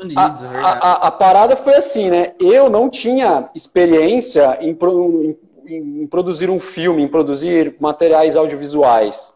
Unidos, 0.00 0.16
a, 0.16 0.54
é 0.54 0.60
a, 0.60 0.68
a, 0.68 0.92
a, 1.08 1.10
parada 1.10 1.56
foi 1.56 1.74
assim, 1.74 2.08
né? 2.08 2.32
Eu 2.40 2.70
não 2.70 2.88
tinha 2.88 3.50
experiência 3.54 4.58
em, 4.60 4.76
em, 5.66 6.02
em 6.02 6.06
produzir 6.06 6.48
um 6.48 6.58
filme, 6.58 7.02
em 7.02 7.08
produzir 7.08 7.76
materiais 7.78 8.34
audiovisuais. 8.34 9.35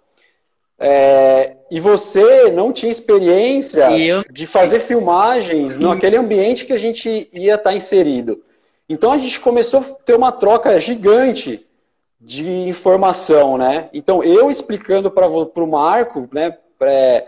É, 0.83 1.57
e 1.71 1.79
você 1.79 2.51
não 2.51 2.73
tinha 2.73 2.91
experiência 2.91 3.87
de 4.31 4.47
fazer 4.47 4.81
filmagens 4.81 5.77
naquele 5.77 6.17
ambiente 6.17 6.65
que 6.65 6.73
a 6.73 6.79
gente 6.79 7.29
ia 7.35 7.57
estar 7.57 7.75
inserido. 7.75 8.43
Então 8.89 9.13
a 9.13 9.19
gente 9.19 9.39
começou 9.39 9.81
a 9.81 9.85
ter 10.05 10.17
uma 10.17 10.33
troca 10.33 10.81
gigante 10.81 11.67
de 12.19 12.49
informação, 12.67 13.59
né? 13.59 13.91
Então 13.93 14.25
eu 14.25 14.51
explicando 14.51 15.11
para 15.11 15.29
o 15.29 15.67
Marco, 15.67 16.27
né, 16.33 16.57
é, 16.81 17.27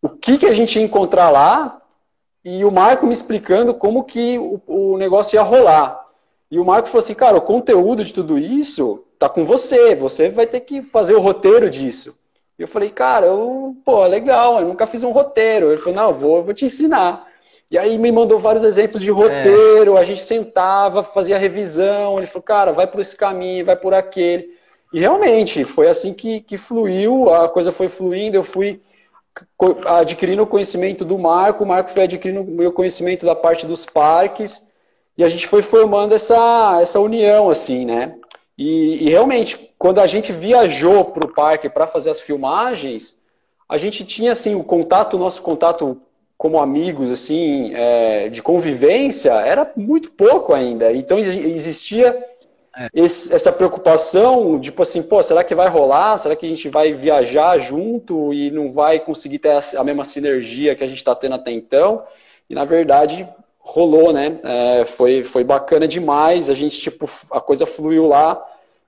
o 0.00 0.08
que, 0.08 0.38
que 0.38 0.46
a 0.46 0.52
gente 0.52 0.78
ia 0.78 0.84
encontrar 0.84 1.30
lá 1.30 1.82
e 2.44 2.64
o 2.64 2.70
Marco 2.70 3.06
me 3.06 3.12
explicando 3.12 3.74
como 3.74 4.04
que 4.04 4.38
o, 4.38 4.60
o 4.66 4.98
negócio 4.98 5.34
ia 5.34 5.42
rolar. 5.42 6.00
E 6.48 6.60
o 6.60 6.64
Marco 6.64 6.88
falou 6.88 7.00
assim, 7.00 7.14
cara, 7.14 7.36
o 7.36 7.42
conteúdo 7.42 8.04
de 8.04 8.12
tudo 8.12 8.38
isso 8.38 9.04
tá 9.18 9.28
com 9.28 9.44
você, 9.44 9.96
você 9.96 10.28
vai 10.28 10.46
ter 10.46 10.60
que 10.60 10.82
fazer 10.82 11.14
o 11.14 11.20
roteiro 11.20 11.68
disso. 11.68 12.16
E 12.58 12.62
eu 12.62 12.68
falei, 12.68 12.90
cara, 12.90 13.26
eu, 13.26 13.76
pô, 13.84 14.04
legal, 14.06 14.60
eu 14.60 14.66
nunca 14.66 14.86
fiz 14.86 15.02
um 15.02 15.10
roteiro. 15.10 15.72
Ele 15.72 15.80
falou, 15.80 15.94
não, 15.94 16.12
vou, 16.12 16.42
vou 16.42 16.54
te 16.54 16.64
ensinar. 16.64 17.26
E 17.70 17.78
aí 17.78 17.96
me 17.96 18.12
mandou 18.12 18.38
vários 18.38 18.62
exemplos 18.62 19.02
de 19.02 19.10
roteiro, 19.10 19.96
é. 19.96 20.00
a 20.00 20.04
gente 20.04 20.22
sentava, 20.22 21.02
fazia 21.02 21.38
revisão, 21.38 22.18
ele 22.18 22.26
falou, 22.26 22.42
cara, 22.42 22.70
vai 22.70 22.86
por 22.86 23.00
esse 23.00 23.16
caminho, 23.16 23.64
vai 23.64 23.76
por 23.76 23.94
aquele. 23.94 24.50
E 24.92 25.00
realmente, 25.00 25.64
foi 25.64 25.88
assim 25.88 26.12
que, 26.12 26.42
que 26.42 26.58
fluiu, 26.58 27.32
a 27.32 27.48
coisa 27.48 27.72
foi 27.72 27.88
fluindo, 27.88 28.36
eu 28.36 28.44
fui 28.44 28.82
adquirindo 29.86 30.42
o 30.42 30.46
conhecimento 30.46 31.02
do 31.02 31.18
Marco, 31.18 31.64
o 31.64 31.66
Marco 31.66 31.90
foi 31.90 32.02
adquirindo 32.02 32.42
o 32.42 32.44
meu 32.44 32.70
conhecimento 32.72 33.24
da 33.24 33.34
parte 33.34 33.66
dos 33.66 33.86
parques, 33.86 34.70
e 35.16 35.24
a 35.24 35.28
gente 35.30 35.46
foi 35.46 35.62
formando 35.62 36.14
essa, 36.14 36.78
essa 36.82 37.00
união, 37.00 37.48
assim, 37.48 37.86
né? 37.86 38.16
E, 38.58 39.06
e 39.06 39.08
realmente, 39.08 39.71
quando 39.82 40.00
a 40.00 40.06
gente 40.06 40.30
viajou 40.30 41.06
para 41.06 41.26
o 41.26 41.34
parque 41.34 41.68
para 41.68 41.88
fazer 41.88 42.08
as 42.08 42.20
filmagens, 42.20 43.20
a 43.68 43.76
gente 43.76 44.04
tinha, 44.04 44.30
assim, 44.30 44.54
o 44.54 44.62
contato, 44.62 45.14
o 45.14 45.18
nosso 45.18 45.42
contato 45.42 46.00
como 46.38 46.60
amigos, 46.60 47.10
assim, 47.10 47.74
é, 47.74 48.28
de 48.28 48.40
convivência, 48.40 49.32
era 49.32 49.72
muito 49.74 50.12
pouco 50.12 50.54
ainda. 50.54 50.92
Então 50.92 51.18
existia 51.18 52.16
é. 52.78 52.88
esse, 52.94 53.34
essa 53.34 53.50
preocupação, 53.50 54.60
tipo 54.60 54.82
assim, 54.82 55.02
pô, 55.02 55.20
será 55.20 55.42
que 55.42 55.52
vai 55.52 55.68
rolar? 55.68 56.16
Será 56.16 56.36
que 56.36 56.46
a 56.46 56.48
gente 56.48 56.68
vai 56.68 56.92
viajar 56.92 57.58
junto 57.58 58.32
e 58.32 58.52
não 58.52 58.70
vai 58.70 59.00
conseguir 59.00 59.40
ter 59.40 59.50
a, 59.76 59.82
mesma 59.82 60.04
sinergia 60.04 60.76
que 60.76 60.84
a 60.84 60.86
gente 60.86 60.98
está 60.98 61.12
tendo 61.12 61.34
até 61.34 61.50
então? 61.50 62.04
E 62.48 62.54
na 62.54 62.64
verdade 62.64 63.28
rolou, 63.58 64.12
né? 64.12 64.38
É, 64.44 64.84
foi, 64.84 65.24
foi 65.24 65.42
bacana 65.42 65.88
demais. 65.88 66.48
A 66.48 66.54
gente, 66.54 66.80
tipo, 66.80 67.10
a 67.32 67.40
coisa 67.40 67.66
fluiu 67.66 68.06
lá. 68.06 68.40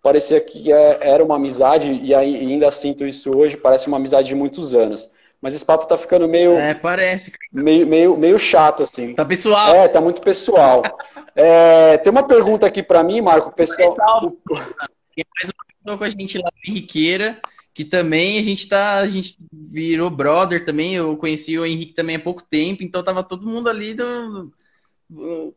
Parecia 0.05 0.39
que 0.39 0.71
é, 0.71 0.99
era 1.01 1.25
uma 1.25 1.37
amizade, 1.37 1.91
e 1.91 2.15
ainda 2.15 2.71
sinto 2.71 3.07
isso 3.07 3.35
hoje, 3.35 3.57
parece 3.57 3.89
uma 3.89 3.97
amizade 3.97 4.29
de 4.29 4.35
muitos 4.35 4.75
anos. 4.75 5.11
Mas 5.41 5.55
esse 5.55 5.65
papo 5.65 5.87
tá 5.87 5.97
ficando 5.97 6.29
meio. 6.29 6.53
É, 6.53 6.75
parece. 6.75 7.33
Meio, 7.51 7.87
meio, 7.87 8.15
meio 8.15 8.39
chato, 8.39 8.83
assim. 8.83 9.15
Tá 9.15 9.25
pessoal. 9.25 9.75
É, 9.75 9.89
tá 9.89 10.03
muito 10.03 10.21
pessoal. 10.21 10.83
é, 11.35 11.97
tem 11.97 12.11
uma 12.11 12.23
pergunta 12.23 12.67
aqui 12.67 12.83
para 12.83 13.03
mim, 13.03 13.23
Marco. 13.23 13.51
Pessoal. 13.53 13.95
Tem 13.95 15.25
mais 15.41 15.51
uma 15.51 15.65
pessoa 15.83 15.99
com 15.99 16.05
a 16.05 16.11
gente 16.11 16.37
lá 16.37 16.51
Henriqueira, 16.69 17.41
que 17.73 17.83
também 17.83 18.39
a 18.39 18.43
gente 18.43 18.69
tá. 18.69 18.99
A 18.99 19.09
gente 19.09 19.39
virou 19.51 20.11
brother 20.11 20.67
também. 20.67 20.95
Eu 20.95 21.17
conheci 21.17 21.59
o 21.59 21.65
Henrique 21.65 21.95
também 21.95 22.17
há 22.17 22.21
pouco 22.21 22.43
tempo, 22.43 22.83
então 22.83 23.03
tava 23.03 23.23
todo 23.23 23.47
mundo 23.47 23.71
ali 23.71 23.95
do, 23.95 24.53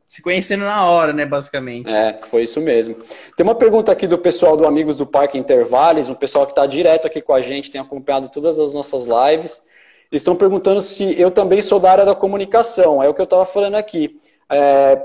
se 0.06 0.22
conhecendo 0.22 0.64
na 0.64 0.86
hora, 0.86 1.14
né, 1.14 1.26
basicamente. 1.26 1.92
É, 1.92 2.20
foi 2.30 2.44
isso 2.44 2.62
mesmo. 2.62 2.96
Tem 3.36 3.44
uma 3.44 3.56
pergunta 3.56 3.92
aqui 3.92 4.08
do 4.08 4.18
pessoal 4.18 4.56
do 4.56 4.66
Amigos 4.66 4.98
do 4.98 5.06
Parque 5.06 5.38
Intervales, 5.38 6.10
um 6.10 6.16
pessoal 6.16 6.46
que 6.46 6.52
está 6.52 6.66
direto 6.66 7.08
aqui 7.08 7.22
com 7.22 7.34
a 7.34 7.42
gente, 7.42 7.72
tem 7.72 7.82
acompanhado 7.82 8.30
todas 8.30 8.60
as 8.60 8.74
nossas 8.74 9.06
lives. 9.06 9.62
Eles 10.12 10.22
estão 10.22 10.36
perguntando 10.36 10.82
se 10.82 11.20
eu 11.20 11.30
também 11.32 11.62
sou 11.62 11.80
da 11.80 11.92
área 11.92 12.06
da 12.06 12.16
comunicação. 12.16 13.04
É 13.04 13.10
o 13.10 13.14
que 13.14 13.22
eu 13.22 13.26
estava 13.26 13.46
falando 13.46 13.76
aqui. 13.76 14.20
É, 14.50 15.02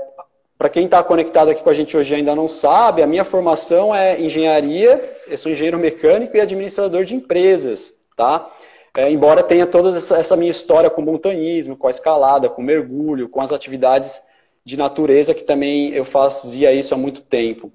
Para 0.57 0.69
quem 0.69 0.85
está 0.85 1.03
conectado 1.03 1.49
aqui 1.49 1.61
com 1.61 1.69
a 1.69 1.73
gente 1.73 1.97
hoje 1.97 2.15
ainda 2.15 2.35
não 2.35 2.47
sabe, 2.47 3.01
a 3.01 3.07
minha 3.07 3.25
formação 3.25 3.93
é 3.93 4.19
engenharia, 4.21 5.01
eu 5.27 5.37
sou 5.37 5.51
engenheiro 5.51 5.77
mecânico 5.77 6.37
e 6.37 6.41
administrador 6.41 7.03
de 7.03 7.15
empresas, 7.15 7.95
tá? 8.15 8.49
É, 8.95 9.09
embora 9.09 9.41
tenha 9.41 9.65
toda 9.65 9.97
essa, 9.97 10.37
minha 10.37 10.51
história 10.51 10.89
com 10.89 11.01
montanhismo, 11.01 11.75
com 11.75 11.87
a 11.87 11.89
escalada, 11.89 12.47
com 12.47 12.61
mergulho, 12.61 13.27
com 13.27 13.41
as 13.41 13.51
atividades 13.51 14.21
de 14.65 14.77
natureza, 14.77 15.33
que 15.33 15.43
também 15.43 15.89
eu 15.93 16.05
fazia 16.05 16.73
isso 16.73 16.93
há 16.93 16.97
muito 16.97 17.21
tempo 17.21 17.71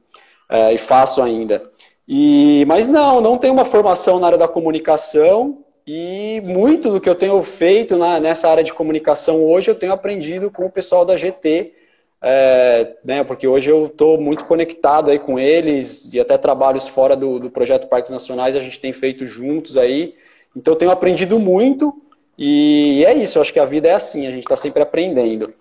é, 0.51 0.73
e 0.73 0.79
faço 0.79 1.23
ainda. 1.23 1.63
E, 2.07 2.65
mas 2.67 2.89
não, 2.89 3.21
não 3.21 3.37
tenho 3.37 3.53
uma 3.53 3.65
formação 3.65 4.19
na 4.19 4.27
área 4.27 4.39
da 4.39 4.49
comunicação, 4.49 5.65
e 5.91 6.43
muito 6.45 6.91
do 6.91 7.01
que 7.01 7.09
eu 7.09 7.15
tenho 7.15 7.43
feito 7.43 7.97
na, 7.97 8.21
nessa 8.21 8.47
área 8.47 8.63
de 8.63 8.75
comunicação 8.75 9.43
hoje 9.43 9.71
eu 9.71 9.75
tenho 9.75 9.91
aprendido 9.91 10.51
com 10.51 10.67
o 10.67 10.71
pessoal 10.71 11.03
da 11.03 11.17
GT, 11.17 11.73
é, 12.21 12.95
né, 13.03 13.25
porque 13.25 13.49
hoje 13.49 13.71
eu 13.71 13.87
estou 13.87 14.21
muito 14.21 14.45
conectado 14.45 15.11
aí 15.11 15.19
com 15.19 15.39
eles 15.39 16.13
e 16.13 16.21
até 16.21 16.37
trabalhos 16.37 16.87
fora 16.87 17.17
do, 17.17 17.41
do 17.41 17.49
projeto 17.49 17.89
Parques 17.89 18.13
Nacionais 18.13 18.55
a 18.55 18.61
gente 18.61 18.79
tem 18.79 18.93
feito 18.93 19.25
juntos 19.25 19.79
aí. 19.79 20.15
Então 20.55 20.75
eu 20.75 20.79
tenho 20.79 20.91
aprendido 20.91 21.39
muito 21.39 22.03
e 22.37 23.03
é 23.07 23.15
isso, 23.15 23.39
eu 23.39 23.43
acho 23.43 23.53
que 23.53 23.59
a 23.59 23.65
vida 23.65 23.89
é 23.89 23.95
assim, 23.95 24.27
a 24.27 24.31
gente 24.31 24.43
está 24.43 24.57
sempre 24.57 24.83
aprendendo. 24.83 25.55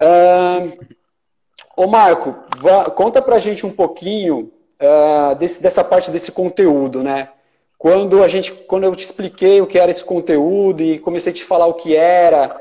Uh, 0.00 0.84
ô 1.76 1.86
Marco, 1.86 2.34
vá, 2.58 2.86
conta 2.86 3.22
pra 3.22 3.38
gente 3.38 3.64
um 3.64 3.72
pouquinho 3.72 4.52
uh, 4.80 5.34
desse, 5.36 5.62
dessa 5.62 5.84
parte 5.84 6.10
desse 6.10 6.32
conteúdo, 6.32 7.02
né? 7.02 7.28
Quando 7.78 8.22
a 8.22 8.28
gente, 8.28 8.52
quando 8.52 8.84
eu 8.84 8.94
te 8.94 9.04
expliquei 9.04 9.60
o 9.60 9.66
que 9.66 9.78
era 9.78 9.90
esse 9.90 10.02
conteúdo 10.02 10.82
e 10.82 10.98
comecei 10.98 11.32
a 11.32 11.34
te 11.34 11.44
falar 11.44 11.66
o 11.66 11.74
que 11.74 11.94
era, 11.94 12.60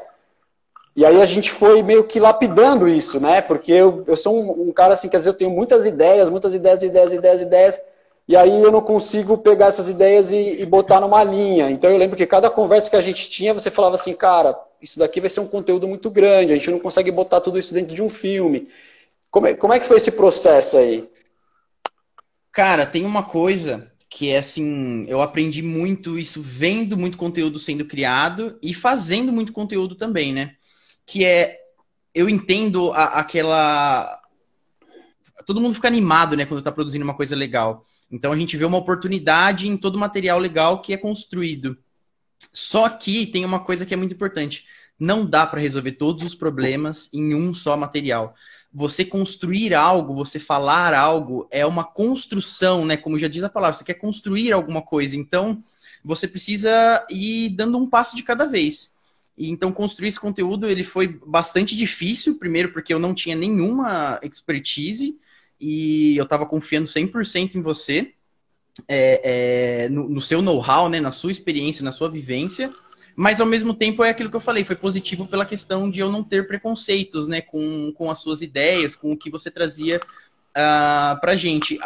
e 0.95 1.05
aí 1.05 1.21
a 1.21 1.25
gente 1.25 1.49
foi 1.49 1.81
meio 1.81 2.03
que 2.03 2.19
lapidando 2.19 2.87
isso, 2.87 3.19
né? 3.19 3.41
Porque 3.41 3.71
eu, 3.71 4.03
eu 4.05 4.15
sou 4.15 4.35
um, 4.35 4.69
um 4.69 4.71
cara 4.73 4.93
assim, 4.93 5.09
quer 5.09 5.17
dizer, 5.17 5.29
eu 5.29 5.33
tenho 5.33 5.49
muitas 5.49 5.85
ideias, 5.85 6.29
muitas 6.29 6.53
ideias, 6.53 6.83
ideias, 6.83 7.13
ideias, 7.13 7.41
ideias, 7.41 7.81
e 8.27 8.35
aí 8.37 8.61
eu 8.61 8.71
não 8.71 8.81
consigo 8.81 9.37
pegar 9.37 9.67
essas 9.67 9.89
ideias 9.89 10.31
e, 10.31 10.61
e 10.61 10.65
botar 10.65 11.01
numa 11.01 11.23
linha. 11.23 11.69
Então 11.71 11.89
eu 11.89 11.97
lembro 11.97 12.15
que 12.15 12.27
cada 12.27 12.49
conversa 12.49 12.89
que 12.89 12.95
a 12.95 13.01
gente 13.01 13.29
tinha, 13.29 13.53
você 13.53 13.71
falava 13.71 13.95
assim, 13.95 14.13
cara, 14.13 14.57
isso 14.83 14.99
daqui 14.99 15.21
vai 15.21 15.29
ser 15.29 15.39
um 15.39 15.47
conteúdo 15.47 15.87
muito 15.87 16.11
grande, 16.11 16.51
a 16.51 16.57
gente 16.57 16.69
não 16.69 16.79
consegue 16.79 17.09
botar 17.09 17.39
tudo 17.39 17.57
isso 17.57 17.73
dentro 17.73 17.95
de 17.95 18.01
um 18.01 18.09
filme. 18.09 18.67
Como 19.31 19.47
é, 19.47 19.53
como 19.55 19.73
é 19.73 19.79
que 19.79 19.85
foi 19.85 19.95
esse 19.95 20.11
processo 20.11 20.77
aí? 20.77 21.09
Cara, 22.51 22.85
tem 22.85 23.05
uma 23.05 23.23
coisa 23.23 23.89
que 24.09 24.29
é 24.29 24.37
assim, 24.37 25.05
eu 25.07 25.21
aprendi 25.21 25.61
muito 25.61 26.19
isso 26.19 26.41
vendo 26.41 26.97
muito 26.97 27.17
conteúdo 27.17 27.57
sendo 27.57 27.85
criado 27.85 28.59
e 28.61 28.73
fazendo 28.73 29.31
muito 29.31 29.53
conteúdo 29.53 29.95
também, 29.95 30.33
né? 30.33 30.55
Que 31.05 31.25
é, 31.25 31.57
eu 32.13 32.29
entendo 32.29 32.91
a, 32.91 33.05
aquela. 33.05 34.21
Todo 35.47 35.61
mundo 35.61 35.75
fica 35.75 35.87
animado, 35.87 36.35
né, 36.37 36.45
quando 36.45 36.61
tá 36.61 36.71
produzindo 36.71 37.03
uma 37.03 37.15
coisa 37.15 37.35
legal. 37.35 37.85
Então 38.11 38.31
a 38.31 38.37
gente 38.37 38.55
vê 38.55 38.65
uma 38.65 38.77
oportunidade 38.77 39.67
em 39.67 39.75
todo 39.75 39.97
material 39.97 40.37
legal 40.37 40.81
que 40.81 40.93
é 40.93 40.97
construído. 40.97 41.77
Só 42.51 42.89
que 42.89 43.27
tem 43.27 43.45
uma 43.45 43.59
coisa 43.59 43.85
que 43.85 43.93
é 43.93 43.97
muito 43.97 44.13
importante. 44.13 44.65
Não 44.99 45.25
dá 45.25 45.45
para 45.45 45.61
resolver 45.61 45.93
todos 45.93 46.23
os 46.25 46.35
problemas 46.35 47.09
em 47.13 47.33
um 47.33 47.53
só 47.53 47.77
material 47.77 48.35
você 48.73 49.05
construir 49.05 49.75
algo, 49.75 50.15
você 50.15 50.39
falar 50.39 50.95
algo, 50.95 51.47
é 51.51 51.63
uma 51.65 51.83
construção, 51.83 52.83
né? 52.83 52.97
Como 52.97 53.19
já 53.19 53.27
diz 53.27 53.43
a 53.43 53.49
palavra, 53.49 53.77
você 53.77 53.83
quer 53.83 53.93
construir 53.93 54.51
alguma 54.51 54.81
coisa. 54.81 55.15
Então, 55.15 55.63
você 56.03 56.27
precisa 56.27 57.05
ir 57.09 57.51
dando 57.51 57.77
um 57.77 57.87
passo 57.87 58.15
de 58.15 58.23
cada 58.23 58.45
vez. 58.45 58.91
E, 59.37 59.49
então, 59.49 59.71
construir 59.71 60.07
esse 60.07 60.19
conteúdo, 60.19 60.67
ele 60.67 60.83
foi 60.83 61.07
bastante 61.07 61.75
difícil, 61.75 62.39
primeiro 62.39 62.73
porque 62.73 62.91
eu 62.93 62.99
não 62.99 63.13
tinha 63.13 63.35
nenhuma 63.35 64.19
expertise 64.23 65.19
e 65.59 66.17
eu 66.17 66.23
estava 66.23 66.45
confiando 66.45 66.87
100% 66.87 67.55
em 67.55 67.61
você. 67.61 68.12
É, 68.87 69.83
é, 69.85 69.89
no, 69.89 70.09
no, 70.09 70.21
seu 70.21 70.41
know-how, 70.41 70.89
né, 70.89 70.99
na 70.99 71.11
sua 71.11 71.31
experiência, 71.31 71.83
na 71.83 71.91
sua 71.91 72.09
vivência, 72.09 72.69
mas 73.15 73.39
ao 73.39 73.45
mesmo 73.45 73.73
tempo 73.73 74.03
é 74.03 74.09
aquilo 74.09 74.29
que 74.29 74.35
eu 74.35 74.41
falei, 74.41 74.63
foi 74.63 74.75
positivo 74.75 75.27
pela 75.27 75.45
questão 75.45 75.89
de 75.89 75.99
eu 75.99 76.11
não 76.11 76.23
ter 76.23 76.47
preconceitos, 76.47 77.27
né, 77.27 77.41
com, 77.41 77.91
com 77.93 78.09
as 78.09 78.19
suas 78.19 78.41
ideias, 78.41 78.95
com 78.95 79.11
o 79.11 79.17
que 79.17 79.29
você 79.29 79.51
trazia 79.51 79.97
uh, 79.97 81.19
pra 81.21 81.35
gente. 81.35 81.77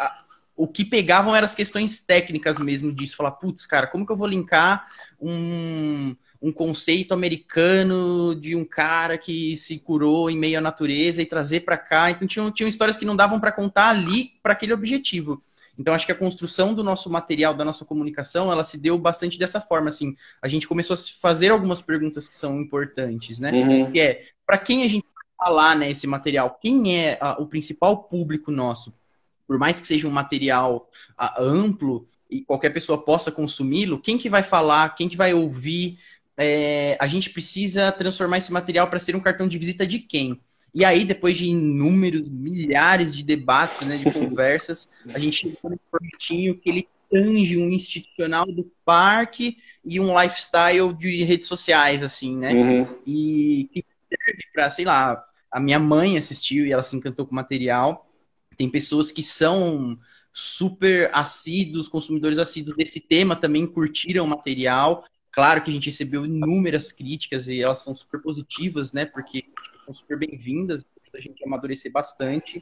o 0.56 0.66
que 0.66 0.84
pegavam 0.84 1.36
eram 1.36 1.44
as 1.44 1.54
questões 1.54 2.00
técnicas 2.00 2.58
mesmo 2.58 2.92
disso, 2.92 3.16
falar, 3.16 3.32
putz, 3.32 3.66
cara, 3.66 3.86
como 3.86 4.06
que 4.06 4.12
eu 4.12 4.16
vou 4.16 4.26
linkar 4.26 4.86
um, 5.20 6.16
um 6.40 6.50
conceito 6.50 7.12
americano 7.12 8.34
de 8.34 8.56
um 8.56 8.64
cara 8.64 9.18
que 9.18 9.56
se 9.56 9.78
curou 9.78 10.30
em 10.30 10.38
meio 10.38 10.58
à 10.58 10.60
natureza 10.60 11.20
e 11.20 11.26
trazer 11.26 11.60
para 11.60 11.76
cá. 11.76 12.10
Então 12.10 12.26
tinham, 12.26 12.50
tinham 12.50 12.68
histórias 12.68 12.96
que 12.96 13.04
não 13.04 13.16
davam 13.16 13.38
para 13.38 13.52
contar 13.52 13.90
ali 13.90 14.30
para 14.42 14.52
aquele 14.54 14.72
objetivo. 14.72 15.42
Então, 15.78 15.94
acho 15.94 16.04
que 16.04 16.12
a 16.12 16.16
construção 16.16 16.74
do 16.74 16.82
nosso 16.82 17.08
material, 17.08 17.54
da 17.54 17.64
nossa 17.64 17.84
comunicação, 17.84 18.50
ela 18.50 18.64
se 18.64 18.76
deu 18.76 18.98
bastante 18.98 19.38
dessa 19.38 19.60
forma, 19.60 19.88
assim. 19.88 20.16
A 20.42 20.48
gente 20.48 20.66
começou 20.66 20.94
a 20.94 20.98
fazer 21.20 21.50
algumas 21.50 21.80
perguntas 21.80 22.26
que 22.26 22.34
são 22.34 22.60
importantes, 22.60 23.38
né? 23.38 23.52
Uhum. 23.52 23.92
Que 23.92 24.00
é, 24.00 24.24
para 24.44 24.58
quem 24.58 24.82
a 24.82 24.88
gente 24.88 25.06
vai 25.14 25.46
falar, 25.46 25.76
né, 25.76 25.90
esse 25.90 26.06
material? 26.06 26.58
Quem 26.60 26.98
é 26.98 27.16
a, 27.20 27.40
o 27.40 27.46
principal 27.46 28.04
público 28.04 28.50
nosso? 28.50 28.92
Por 29.46 29.56
mais 29.56 29.80
que 29.80 29.86
seja 29.86 30.08
um 30.08 30.10
material 30.10 30.90
a, 31.16 31.40
amplo 31.40 32.08
e 32.28 32.42
qualquer 32.42 32.70
pessoa 32.70 32.98
possa 32.98 33.30
consumi-lo, 33.30 34.00
quem 34.00 34.18
que 34.18 34.28
vai 34.28 34.42
falar? 34.42 34.96
Quem 34.96 35.08
que 35.08 35.16
vai 35.16 35.32
ouvir? 35.32 35.98
É, 36.36 36.96
a 37.00 37.06
gente 37.06 37.30
precisa 37.30 37.90
transformar 37.92 38.38
esse 38.38 38.52
material 38.52 38.88
para 38.88 38.98
ser 38.98 39.14
um 39.14 39.20
cartão 39.20 39.46
de 39.46 39.58
visita 39.58 39.86
de 39.86 40.00
quem? 40.00 40.40
E 40.78 40.84
aí, 40.84 41.04
depois 41.04 41.36
de 41.36 41.46
inúmeros, 41.46 42.28
milhares 42.28 43.12
de 43.12 43.24
debates, 43.24 43.84
né, 43.84 43.96
de 43.96 44.04
conversas, 44.14 44.88
a 45.12 45.18
gente 45.18 45.38
chegou 45.38 45.72
num 45.72 45.78
formatinho 45.90 46.56
que 46.56 46.70
ele 46.70 46.88
tange 47.10 47.58
um 47.58 47.68
institucional 47.68 48.46
do 48.46 48.62
parque 48.84 49.58
e 49.84 49.98
um 49.98 50.16
lifestyle 50.16 50.92
de 50.92 51.24
redes 51.24 51.48
sociais, 51.48 52.00
assim, 52.00 52.36
né? 52.36 52.52
Uhum. 52.52 52.96
E 53.04 53.68
que 53.72 53.84
serve 54.08 54.44
para, 54.54 54.70
sei 54.70 54.84
lá, 54.84 55.20
a 55.50 55.58
minha 55.58 55.80
mãe 55.80 56.16
assistiu 56.16 56.64
e 56.64 56.70
ela 56.70 56.84
se 56.84 56.94
encantou 56.94 57.26
com 57.26 57.32
o 57.32 57.34
material. 57.34 58.08
Tem 58.56 58.70
pessoas 58.70 59.10
que 59.10 59.22
são 59.22 59.98
super 60.32 61.10
assíduos, 61.12 61.88
consumidores 61.88 62.38
assíduos 62.38 62.76
desse 62.76 63.00
tema, 63.00 63.34
também 63.34 63.66
curtiram 63.66 64.24
o 64.24 64.28
material. 64.28 65.04
Claro 65.38 65.62
que 65.62 65.70
a 65.70 65.72
gente 65.72 65.88
recebeu 65.88 66.26
inúmeras 66.26 66.90
críticas 66.90 67.46
e 67.46 67.62
elas 67.62 67.78
são 67.78 67.94
super 67.94 68.20
positivas, 68.20 68.92
né? 68.92 69.04
Porque 69.04 69.44
são 69.84 69.94
super 69.94 70.18
bem-vindas, 70.18 70.84
a 71.14 71.20
gente 71.20 71.44
amadurecer 71.44 71.92
bastante. 71.92 72.60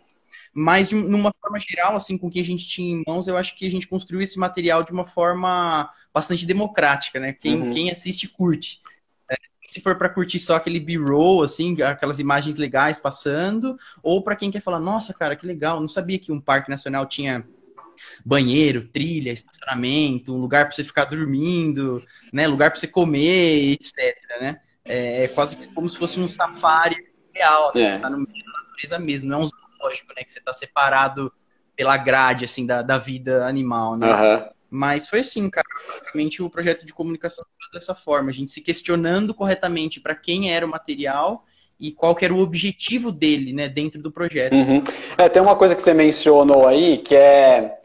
Mas, 0.52 0.90
de 0.90 0.94
uma 0.94 1.32
forma 1.40 1.58
geral, 1.58 1.96
assim, 1.96 2.18
com 2.18 2.26
o 2.26 2.30
que 2.30 2.38
a 2.38 2.44
gente 2.44 2.68
tinha 2.68 2.92
em 2.92 3.02
mãos, 3.06 3.28
eu 3.28 3.38
acho 3.38 3.56
que 3.56 3.66
a 3.66 3.70
gente 3.70 3.88
construiu 3.88 4.20
esse 4.20 4.38
material 4.38 4.84
de 4.84 4.92
uma 4.92 5.06
forma 5.06 5.90
bastante 6.12 6.44
democrática, 6.44 7.18
né? 7.18 7.32
Quem, 7.32 7.62
uhum. 7.62 7.70
quem 7.70 7.90
assiste, 7.90 8.28
curte. 8.28 8.82
É, 9.30 9.36
se 9.66 9.80
for 9.80 9.96
para 9.96 10.10
curtir 10.10 10.38
só 10.38 10.56
aquele 10.56 10.78
B-roll, 10.78 11.44
assim, 11.44 11.80
aquelas 11.80 12.20
imagens 12.20 12.58
legais 12.58 12.98
passando, 12.98 13.78
ou 14.02 14.22
para 14.22 14.36
quem 14.36 14.50
quer 14.50 14.60
falar, 14.60 14.80
nossa, 14.80 15.14
cara, 15.14 15.34
que 15.34 15.46
legal, 15.46 15.80
não 15.80 15.88
sabia 15.88 16.18
que 16.18 16.30
um 16.30 16.42
parque 16.42 16.68
nacional 16.68 17.06
tinha 17.06 17.42
banheiro, 18.24 18.88
trilha, 18.88 19.32
estacionamento, 19.32 20.34
um 20.34 20.38
lugar 20.38 20.66
para 20.66 20.74
você 20.74 20.84
ficar 20.84 21.04
dormindo, 21.04 22.02
né, 22.32 22.46
lugar 22.46 22.70
para 22.70 22.80
você 22.80 22.88
comer, 22.88 23.72
etc, 23.72 24.16
né? 24.40 24.60
É 24.84 25.28
quase 25.28 25.56
como 25.74 25.88
se 25.88 25.98
fosse 25.98 26.20
um 26.20 26.28
safari 26.28 26.96
real, 27.34 27.72
né? 27.74 27.96
É. 27.96 27.98
Tá 27.98 28.08
no 28.08 28.18
meio 28.18 28.44
da 28.44 28.62
natureza 28.62 28.98
mesmo, 28.98 29.28
não 29.28 29.40
é 29.40 29.44
um 29.44 29.46
zoológico, 29.46 30.12
né? 30.16 30.22
Que 30.22 30.30
você 30.30 30.40
tá 30.40 30.52
separado 30.54 31.32
pela 31.74 31.96
grade, 31.96 32.44
assim, 32.44 32.64
da, 32.64 32.82
da 32.82 32.96
vida 32.96 33.46
animal, 33.46 33.96
né? 33.96 34.06
Uhum. 34.06 34.48
Mas 34.70 35.08
foi 35.08 35.20
assim, 35.20 35.48
cara, 35.48 35.66
basicamente 35.88 36.42
o 36.42 36.50
projeto 36.50 36.84
de 36.84 36.92
comunicação 36.92 37.44
foi 37.44 37.78
dessa 37.78 37.94
forma, 37.94 38.30
a 38.30 38.32
gente 38.32 38.50
se 38.50 38.60
questionando 38.60 39.32
corretamente 39.34 40.00
para 40.00 40.14
quem 40.14 40.52
era 40.52 40.66
o 40.66 40.68
material 40.68 41.44
e 41.78 41.92
qual 41.92 42.16
era 42.20 42.34
o 42.34 42.40
objetivo 42.40 43.12
dele, 43.12 43.52
né, 43.52 43.68
dentro 43.68 44.02
do 44.02 44.10
projeto. 44.10 44.54
Uhum. 44.54 44.82
É, 45.18 45.28
tem 45.28 45.42
uma 45.42 45.56
coisa 45.56 45.74
que 45.74 45.82
você 45.82 45.92
mencionou 45.92 46.66
aí, 46.66 46.98
que 46.98 47.14
é 47.14 47.78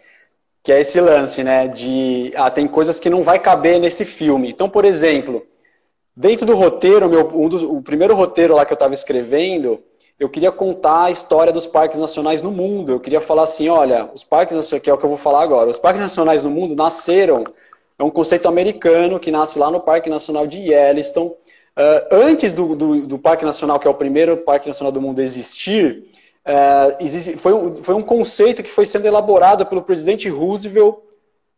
que 0.63 0.71
é 0.71 0.81
esse 0.81 0.99
lance, 0.99 1.43
né, 1.43 1.67
de 1.67 2.31
ah, 2.35 2.51
tem 2.51 2.67
coisas 2.67 2.99
que 2.99 3.09
não 3.09 3.23
vai 3.23 3.39
caber 3.39 3.79
nesse 3.79 4.05
filme. 4.05 4.49
Então, 4.49 4.69
por 4.69 4.85
exemplo, 4.85 5.45
Dentro 6.15 6.45
do 6.45 6.55
roteiro, 6.55 7.09
meu, 7.09 7.31
um 7.33 7.47
dos, 7.47 7.63
o 7.63 7.81
primeiro 7.81 8.13
roteiro 8.13 8.53
lá 8.53 8.65
que 8.65 8.73
eu 8.73 8.75
estava 8.75 8.93
escrevendo, 8.93 9.81
eu 10.19 10.29
queria 10.29 10.51
contar 10.51 11.05
a 11.05 11.11
história 11.11 11.53
dos 11.53 11.65
parques 11.65 11.99
nacionais 11.99 12.41
no 12.41 12.51
mundo. 12.51 12.91
Eu 12.91 12.99
queria 12.99 13.21
falar 13.21 13.43
assim, 13.43 13.69
olha, 13.69 14.09
os 14.13 14.23
parques 14.23 14.55
nacionais, 14.55 14.83
que 14.83 14.89
é 14.89 14.93
o 14.93 14.97
que 14.97 15.05
eu 15.05 15.09
vou 15.09 15.17
falar 15.17 15.41
agora, 15.41 15.69
os 15.69 15.79
parques 15.79 16.01
nacionais 16.01 16.43
no 16.43 16.51
mundo 16.51 16.75
nasceram, 16.75 17.45
é 17.97 18.03
um 18.03 18.09
conceito 18.09 18.47
americano 18.47 19.19
que 19.19 19.31
nasce 19.31 19.57
lá 19.57 19.71
no 19.71 19.79
Parque 19.79 20.09
Nacional 20.09 20.45
de 20.45 20.57
Yellowstone. 20.57 21.29
Uh, 21.29 22.03
antes 22.11 22.51
do, 22.51 22.75
do, 22.75 23.01
do, 23.07 23.17
Parque 23.17 23.45
Nacional, 23.45 23.79
que 23.79 23.87
é 23.87 23.89
o 23.89 23.93
primeiro 23.93 24.35
Parque 24.35 24.67
Nacional 24.67 24.91
do 24.91 25.01
mundo 25.01 25.21
existir, 25.21 26.10
uh, 26.47 26.95
existe, 26.99 27.37
foi, 27.37 27.53
um, 27.53 27.83
foi 27.83 27.95
um 27.95 28.01
conceito 28.01 28.63
que 28.63 28.69
foi 28.69 28.85
sendo 28.85 29.05
elaborado 29.05 29.65
pelo 29.65 29.81
presidente 29.81 30.29
Roosevelt 30.29 30.97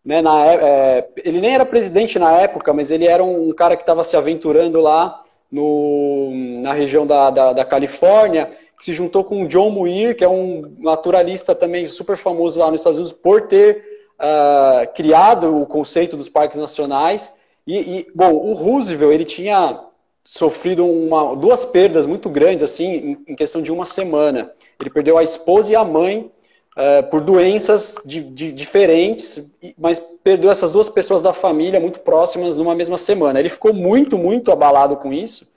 né, 0.06 0.22
na, 0.22 0.46
é, 0.46 0.56
é, 0.56 1.10
ele 1.24 1.40
nem 1.40 1.54
era 1.54 1.66
presidente 1.66 2.20
na 2.20 2.34
época, 2.34 2.74
mas 2.74 2.92
ele 2.92 3.08
era 3.08 3.24
um 3.24 3.54
cara 3.54 3.76
que 3.76 3.84
estava 3.84 4.04
se 4.04 4.18
aventurando 4.18 4.82
lá 4.82 5.24
no, 5.50 6.32
na 6.62 6.74
região 6.74 7.08
da, 7.08 7.30
da, 7.30 7.54
da, 7.54 7.64
Califórnia, 7.64 8.52
que 8.78 8.84
se 8.84 8.94
juntou 8.94 9.24
com 9.24 9.48
John 9.48 9.70
Muir, 9.70 10.16
que 10.18 10.24
é 10.24 10.28
um 10.28 10.76
naturalista 10.80 11.56
também 11.56 11.88
super 11.88 12.18
famoso 12.18 12.60
lá 12.60 12.70
nos 12.70 12.82
Estados 12.82 13.00
Unidos, 13.00 13.18
por 13.18 13.48
ter 13.48 13.86
uh, 14.20 14.92
criado 14.94 15.62
o 15.62 15.66
conceito 15.66 16.18
dos 16.18 16.28
parques 16.28 16.58
nacionais. 16.58 17.34
E, 17.66 17.78
e, 17.78 18.08
bom, 18.14 18.34
o 18.34 18.54
Roosevelt 18.54 19.14
ele 19.14 19.24
tinha 19.24 19.80
sofrido 20.24 20.88
uma, 20.88 21.36
duas 21.36 21.66
perdas 21.66 22.06
muito 22.06 22.30
grandes 22.30 22.64
assim 22.64 23.18
em, 23.28 23.36
questão 23.36 23.62
de 23.62 23.72
uma 23.72 23.86
semana. 23.86 24.52
Ele 24.80 24.90
perdeu 24.90 25.18
a 25.18 25.24
esposa 25.24 25.72
e 25.72 25.76
a 25.76 25.84
mãe 25.84 26.32
uh, 26.78 27.10
por 27.10 27.22
doenças 27.22 27.96
de, 28.06 28.22
de, 28.22 28.52
diferentes, 28.52 29.52
mas 29.78 30.00
perdeu 30.24 30.50
essas 30.50 30.72
duas 30.72 30.90
pessoas 30.90 31.22
da 31.22 31.34
família 31.34 31.80
muito 31.80 32.00
próximas 32.00 32.56
numa 32.56 32.74
mesma 32.74 32.98
semana. 32.98 33.40
Ele 33.40 33.50
ficou 33.50 33.74
muito, 33.74 34.18
muito 34.18 34.52
abalado 34.52 34.96
com 34.96 35.12
isso 35.12 35.52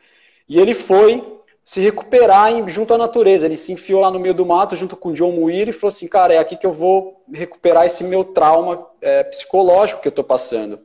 e 0.49 0.59
ele 0.59 0.75
foi 0.75 1.25
se 1.65 1.81
recuperar 1.81 2.53
em, 2.53 2.69
junto 2.69 2.93
à 2.93 2.99
natureza. 2.99 3.47
Ele 3.47 3.57
se 3.57 3.73
enfiou 3.73 4.01
lá 4.01 4.11
no 4.11 4.21
meio 4.21 4.35
do 4.35 4.47
mato 4.47 4.75
junto 4.75 4.97
com 4.97 5.13
John 5.13 5.33
Muir 5.33 5.69
e 5.69 5.73
falou 5.73 5.91
assim, 5.91 6.09
cara, 6.09 6.35
é 6.35 6.39
aqui 6.39 6.57
que 6.57 6.67
eu 6.67 6.73
vou 6.73 7.25
recuperar 7.33 7.87
esse 7.87 8.03
meu 8.03 8.25
trauma 8.25 8.87
é, 9.01 9.23
psicológico 9.25 10.01
que 10.01 10.09
eu 10.09 10.11
estou 10.11 10.25
passando. 10.25 10.81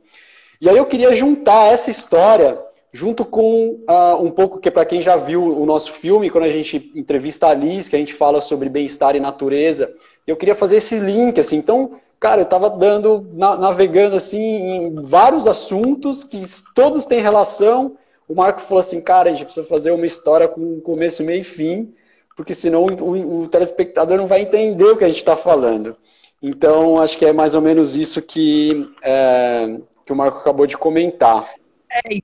E 0.60 0.68
aí 0.68 0.76
eu 0.76 0.86
queria 0.86 1.12
juntar 1.14 1.72
essa 1.72 1.90
história 1.90 2.60
junto 2.92 3.24
com 3.24 3.80
uh, 3.88 4.22
um 4.22 4.30
pouco 4.30 4.58
que 4.58 4.70
para 4.70 4.84
quem 4.84 5.00
já 5.00 5.16
viu 5.16 5.42
o 5.42 5.64
nosso 5.64 5.92
filme, 5.92 6.28
quando 6.28 6.44
a 6.44 6.50
gente 6.50 6.92
entrevista 6.94 7.48
a 7.48 7.54
Liz, 7.54 7.88
que 7.88 7.96
a 7.96 7.98
gente 7.98 8.12
fala 8.12 8.40
sobre 8.40 8.68
bem-estar 8.68 9.16
e 9.16 9.20
natureza, 9.20 9.94
eu 10.26 10.36
queria 10.36 10.54
fazer 10.54 10.76
esse 10.76 10.98
link, 10.98 11.40
assim, 11.40 11.56
então, 11.56 11.92
cara, 12.20 12.42
eu 12.42 12.44
estava 12.44 12.68
dando, 12.68 13.26
na, 13.32 13.56
navegando, 13.56 14.14
assim, 14.14 14.38
em 14.38 14.94
vários 14.94 15.46
assuntos 15.46 16.22
que 16.22 16.42
todos 16.74 17.06
têm 17.06 17.20
relação, 17.20 17.96
o 18.28 18.34
Marco 18.34 18.60
falou 18.60 18.80
assim, 18.80 19.00
cara, 19.00 19.30
a 19.30 19.32
gente 19.32 19.46
precisa 19.46 19.66
fazer 19.66 19.90
uma 19.90 20.06
história 20.06 20.46
com 20.46 20.80
começo, 20.80 21.24
meio 21.24 21.40
e 21.40 21.44
fim, 21.44 21.94
porque 22.36 22.54
senão 22.54 22.84
o, 22.84 23.42
o 23.42 23.48
telespectador 23.48 24.18
não 24.18 24.26
vai 24.26 24.42
entender 24.42 24.84
o 24.84 24.96
que 24.96 25.04
a 25.04 25.08
gente 25.08 25.16
está 25.16 25.34
falando. 25.34 25.96
Então, 26.42 27.00
acho 27.00 27.16
que 27.16 27.24
é 27.24 27.32
mais 27.32 27.54
ou 27.54 27.60
menos 27.60 27.96
isso 27.96 28.20
que, 28.20 28.86
é, 29.02 29.76
que 30.04 30.12
o 30.12 30.16
Marco 30.16 30.38
acabou 30.38 30.66
de 30.66 30.76
comentar. 30.76 31.48
É, 31.90 32.18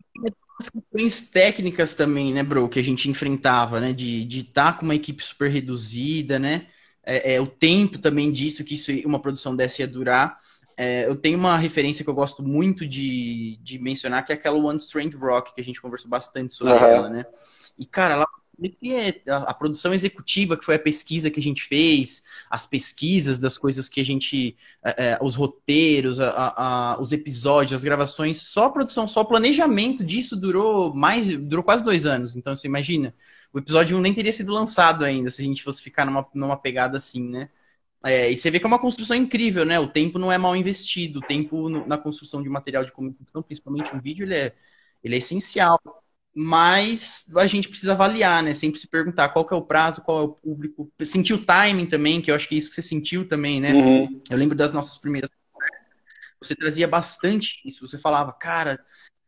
questões 0.66 1.20
técnicas 1.20 1.94
também, 1.94 2.32
né, 2.32 2.42
bro, 2.42 2.68
que 2.68 2.78
a 2.78 2.82
gente 2.82 3.08
enfrentava, 3.08 3.80
né, 3.80 3.92
de 3.92 4.26
estar 4.40 4.72
tá 4.72 4.78
com 4.78 4.84
uma 4.84 4.94
equipe 4.94 5.22
super 5.22 5.50
reduzida, 5.50 6.38
né, 6.38 6.66
é, 7.04 7.34
é, 7.34 7.40
o 7.40 7.46
tempo 7.46 7.98
também 7.98 8.32
disso, 8.32 8.64
que 8.64 8.74
isso 8.74 8.90
uma 9.06 9.20
produção 9.20 9.54
dessa 9.54 9.82
ia 9.82 9.88
durar. 9.88 10.40
É, 10.76 11.06
eu 11.06 11.16
tenho 11.16 11.38
uma 11.38 11.56
referência 11.56 12.04
que 12.04 12.10
eu 12.10 12.14
gosto 12.14 12.42
muito 12.42 12.86
de, 12.86 13.58
de 13.62 13.78
mencionar, 13.78 14.24
que 14.24 14.32
é 14.32 14.34
aquela 14.34 14.56
One 14.56 14.78
Strange 14.78 15.16
Rock, 15.16 15.54
que 15.54 15.60
a 15.60 15.64
gente 15.64 15.80
conversou 15.80 16.08
bastante 16.08 16.54
sobre 16.54 16.74
uhum. 16.74 16.84
ela, 16.84 17.10
né, 17.10 17.26
e, 17.78 17.86
cara, 17.86 18.14
ela 18.14 18.26
a, 19.28 19.54
produção 19.54 19.94
executiva, 19.94 20.56
que 20.56 20.64
foi 20.64 20.74
a 20.74 20.78
pesquisa 20.78 21.30
que 21.30 21.38
a 21.38 21.42
gente 21.42 21.62
fez, 21.62 22.24
as 22.50 22.66
pesquisas 22.66 23.38
das 23.38 23.56
coisas 23.56 23.88
que 23.88 24.00
a 24.00 24.04
gente. 24.04 24.56
É, 24.84 25.12
é, 25.12 25.18
os 25.22 25.36
roteiros, 25.36 26.18
a, 26.20 26.54
a, 26.56 27.00
os 27.00 27.12
episódios, 27.12 27.74
as 27.74 27.84
gravações, 27.84 28.38
só 28.38 28.66
a 28.66 28.70
produção, 28.70 29.06
só 29.06 29.20
o 29.20 29.24
planejamento 29.26 30.04
disso 30.04 30.36
durou 30.36 30.92
mais. 30.94 31.28
durou 31.36 31.64
quase 31.64 31.84
dois 31.84 32.06
anos. 32.06 32.36
Então 32.36 32.54
você 32.56 32.66
imagina. 32.66 33.14
O 33.52 33.58
episódio 33.58 33.96
1 33.96 34.00
nem 34.00 34.12
teria 34.14 34.32
sido 34.32 34.52
lançado 34.52 35.04
ainda 35.04 35.30
se 35.30 35.40
a 35.40 35.44
gente 35.44 35.62
fosse 35.62 35.82
ficar 35.82 36.04
numa, 36.04 36.26
numa 36.34 36.56
pegada 36.56 36.98
assim, 36.98 37.22
né? 37.28 37.48
É, 38.04 38.30
e 38.30 38.36
você 38.36 38.50
vê 38.50 38.58
que 38.60 38.66
é 38.66 38.68
uma 38.68 38.78
construção 38.78 39.16
incrível, 39.16 39.64
né? 39.64 39.78
O 39.80 39.88
tempo 39.88 40.18
não 40.18 40.30
é 40.30 40.38
mal 40.38 40.54
investido. 40.56 41.20
O 41.20 41.22
tempo 41.22 41.68
no, 41.68 41.86
na 41.86 41.98
construção 41.98 42.42
de 42.42 42.48
material 42.48 42.84
de 42.84 42.92
comunicação, 42.92 43.42
principalmente 43.42 43.94
um 43.94 44.00
vídeo, 44.00 44.24
ele 44.24 44.34
é, 44.34 44.54
ele 45.02 45.14
é 45.16 45.18
essencial 45.18 45.80
mas 46.40 47.24
a 47.34 47.48
gente 47.48 47.68
precisa 47.68 47.94
avaliar, 47.94 48.44
né? 48.44 48.54
Sempre 48.54 48.78
se 48.78 48.86
perguntar 48.86 49.30
qual 49.30 49.44
que 49.44 49.52
é 49.52 49.56
o 49.56 49.62
prazo, 49.62 50.02
qual 50.02 50.20
é 50.20 50.22
o 50.22 50.28
público. 50.28 50.88
Sentir 51.02 51.34
o 51.34 51.44
timing 51.44 51.86
também, 51.86 52.20
que 52.20 52.30
eu 52.30 52.34
acho 52.36 52.48
que 52.48 52.54
é 52.54 52.58
isso 52.58 52.68
que 52.68 52.76
você 52.76 52.82
sentiu 52.82 53.26
também, 53.26 53.60
né? 53.60 53.72
Uhum. 53.72 54.20
Eu 54.30 54.36
lembro 54.36 54.56
das 54.56 54.72
nossas 54.72 54.96
primeiras 54.98 55.28
você 56.40 56.54
trazia 56.54 56.86
bastante 56.86 57.60
isso. 57.64 57.84
Você 57.84 57.98
falava, 57.98 58.32
cara, 58.32 58.78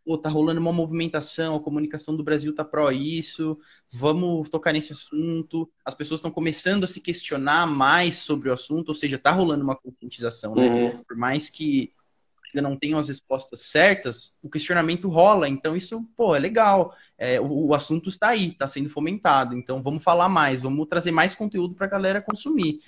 pô, 0.05 0.17
tá 0.17 0.29
rolando 0.29 0.61
uma 0.61 0.73
movimentação, 0.73 1.57
a 1.57 1.61
comunicação 1.61 2.17
do 2.17 2.23
Brasil 2.23 2.55
tá 2.55 2.65
pró 2.65 2.93
isso, 2.93 3.59
vamos 3.91 4.49
tocar 4.49 4.73
nesse 4.73 4.93
assunto. 4.93 5.69
As 5.85 5.97
pessoas 5.97 6.19
estão 6.19 6.31
começando 6.31 6.85
a 6.85 6.87
se 6.87 7.01
questionar 7.01 7.67
mais 7.67 8.19
sobre 8.19 8.49
o 8.49 8.53
assunto, 8.53 8.91
ou 8.91 8.95
seja, 8.95 9.19
tá 9.19 9.33
rolando 9.33 9.65
uma 9.65 9.75
conscientização, 9.75 10.55
né? 10.55 10.69
Uhum. 10.69 11.03
Por 11.03 11.17
mais 11.17 11.51
que 11.51 11.93
ainda 12.55 12.69
não 12.69 12.77
tenham 12.77 12.99
as 12.99 13.09
respostas 13.09 13.61
certas, 13.67 14.37
o 14.43 14.51
questionamento 14.51 15.09
rola. 15.09 15.49
Então, 15.49 15.77
isso, 15.77 16.05
pô, 16.17 16.35
é 16.35 16.39
legal. 16.39 16.95
É, 17.19 17.41
o, 17.41 17.69
o, 17.69 17.75
assunto 17.75 18.09
está 18.09 18.29
aí, 18.29 18.49
está 18.49 18.67
sendo 18.67 18.89
fomentado. 18.89 19.57
Então, 19.57 19.83
vamos 19.83 20.03
falar 20.03 20.29
mais, 20.29 20.63
vamos 20.63 20.89
trazer 20.89 21.13
mais 21.13 21.35
conteúdo 21.35 21.75
para 21.75 21.87
a 21.87 21.91
galera 21.91 22.21
consumir. 22.23 22.81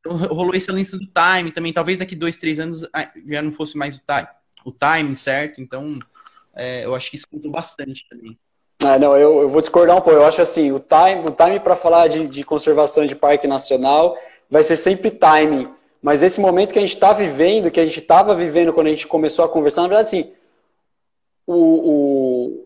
Então, 0.00 0.16
rolou 0.16 0.54
esse 0.54 0.70
lance 0.70 0.92
do 0.92 1.06
time 1.06 1.50
também. 1.50 1.72
Talvez 1.72 1.98
daqui 1.98 2.14
dois, 2.14 2.36
três 2.36 2.60
anos 2.60 2.82
já 3.26 3.42
não 3.42 3.52
fosse 3.52 3.76
mais 3.76 3.96
o 3.96 4.00
time, 4.00 4.28
o 4.64 4.72
time 4.72 5.16
certo? 5.16 5.60
Então, 5.60 5.98
é, 6.54 6.84
eu 6.84 6.94
acho 6.94 7.10
que 7.10 7.16
isso 7.16 7.28
contou 7.28 7.50
bastante 7.50 8.06
também. 8.08 8.38
Ah, 8.84 8.98
não, 8.98 9.16
eu, 9.16 9.42
eu 9.42 9.48
vou 9.48 9.60
discordar 9.60 9.96
um 9.96 10.00
pouco. 10.00 10.18
Eu 10.18 10.26
acho 10.26 10.40
assim, 10.42 10.70
o 10.70 10.78
time, 10.78 11.26
o 11.26 11.30
time 11.30 11.58
para 11.58 11.74
falar 11.74 12.08
de, 12.08 12.26
de 12.26 12.44
conservação 12.44 13.06
de 13.06 13.14
parque 13.14 13.46
nacional 13.46 14.16
vai 14.50 14.62
ser 14.62 14.76
sempre 14.76 15.10
timing. 15.10 15.68
Mas 16.06 16.22
esse 16.22 16.40
momento 16.40 16.72
que 16.72 16.78
a 16.78 16.82
gente 16.82 16.94
está 16.94 17.12
vivendo, 17.12 17.68
que 17.68 17.80
a 17.80 17.84
gente 17.84 17.98
estava 17.98 18.32
vivendo 18.32 18.72
quando 18.72 18.86
a 18.86 18.90
gente 18.90 19.08
começou 19.08 19.44
a 19.44 19.48
conversar, 19.48 19.82
na 19.82 19.88
verdade, 19.88 20.06
assim, 20.06 20.32
o, 21.44 22.62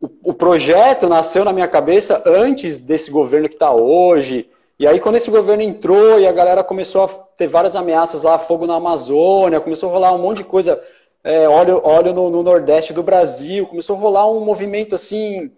o, 0.00 0.10
o 0.30 0.32
projeto 0.32 1.06
nasceu 1.06 1.44
na 1.44 1.52
minha 1.52 1.68
cabeça 1.68 2.22
antes 2.24 2.80
desse 2.80 3.10
governo 3.10 3.50
que 3.50 3.56
está 3.56 3.70
hoje. 3.70 4.48
E 4.78 4.86
aí, 4.86 4.98
quando 4.98 5.16
esse 5.16 5.30
governo 5.30 5.62
entrou 5.62 6.18
e 6.18 6.26
a 6.26 6.32
galera 6.32 6.64
começou 6.64 7.04
a 7.04 7.08
ter 7.08 7.48
várias 7.48 7.76
ameaças 7.76 8.22
lá, 8.22 8.38
fogo 8.38 8.66
na 8.66 8.76
Amazônia, 8.76 9.60
começou 9.60 9.90
a 9.90 9.92
rolar 9.92 10.14
um 10.14 10.22
monte 10.22 10.38
de 10.38 10.44
coisa, 10.44 10.82
é, 11.22 11.46
óleo, 11.46 11.82
óleo 11.84 12.14
no, 12.14 12.30
no 12.30 12.42
Nordeste 12.42 12.94
do 12.94 13.02
Brasil, 13.02 13.66
começou 13.66 13.94
a 13.94 14.00
rolar 14.00 14.30
um 14.30 14.40
movimento 14.40 14.94
assim 14.94 15.52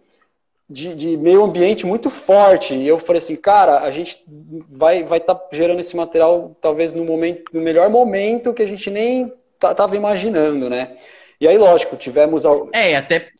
de, 0.68 0.94
de, 0.94 1.16
meio 1.16 1.44
ambiente 1.44 1.86
muito 1.86 2.10
forte. 2.10 2.74
E 2.74 2.86
eu 2.86 2.98
falei 2.98 3.18
assim, 3.18 3.36
cara, 3.36 3.80
a 3.80 3.90
gente 3.90 4.22
vai 4.68 5.04
vai 5.04 5.18
estar 5.18 5.34
tá 5.34 5.48
gerando 5.52 5.80
esse 5.80 5.96
material 5.96 6.56
talvez 6.60 6.92
no 6.92 7.04
momento 7.04 7.44
no 7.52 7.60
melhor 7.60 7.88
momento 7.88 8.52
que 8.52 8.62
a 8.62 8.66
gente 8.66 8.90
nem 8.90 9.32
estava 9.54 9.96
imaginando, 9.96 10.68
né? 10.68 10.96
E 11.40 11.46
aí, 11.46 11.58
lógico, 11.58 11.96
tivemos. 11.96 12.44
É, 12.72 12.96
até 12.96 13.30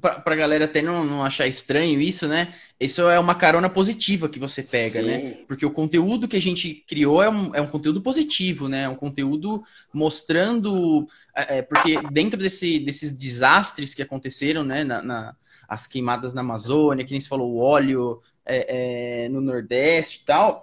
pra, 0.00 0.20
pra 0.20 0.36
galera 0.36 0.64
até 0.64 0.80
não, 0.80 1.04
não 1.04 1.24
achar 1.24 1.46
estranho 1.46 2.00
isso, 2.00 2.26
né? 2.28 2.54
Isso 2.78 3.02
é 3.02 3.18
uma 3.18 3.34
carona 3.34 3.68
positiva 3.68 4.28
que 4.28 4.38
você 4.38 4.62
pega, 4.62 5.02
né? 5.02 5.16
Sim. 5.16 5.24
né? 5.24 5.36
Porque 5.46 5.66
o 5.66 5.70
conteúdo 5.70 6.28
que 6.28 6.36
a 6.36 6.40
gente 6.40 6.84
criou 6.88 7.22
é 7.22 7.28
um, 7.28 7.54
é 7.54 7.60
um 7.60 7.66
conteúdo 7.66 8.00
positivo, 8.00 8.68
né? 8.68 8.84
É 8.84 8.88
um 8.88 8.94
conteúdo 8.94 9.62
mostrando. 9.92 11.06
É, 11.34 11.58
é, 11.58 11.62
porque 11.62 12.00
dentro 12.12 12.38
desse, 12.38 12.78
desses 12.78 13.12
desastres 13.12 13.94
que 13.94 14.02
aconteceram, 14.02 14.62
né, 14.62 14.84
na, 14.84 15.02
na 15.02 15.36
as 15.68 15.86
queimadas 15.86 16.32
na 16.32 16.40
Amazônia, 16.40 17.04
que 17.04 17.12
nem 17.12 17.20
se 17.20 17.28
falou, 17.28 17.52
o 17.52 17.58
óleo 17.58 18.22
é, 18.44 19.24
é, 19.24 19.28
no 19.28 19.40
Nordeste 19.40 20.22
e 20.22 20.24
tal, 20.24 20.62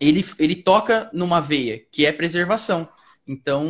ele, 0.00 0.24
ele 0.38 0.54
toca 0.54 1.10
numa 1.12 1.40
veia, 1.40 1.82
que 1.90 2.06
é 2.06 2.12
preservação. 2.12 2.88
Então, 3.26 3.66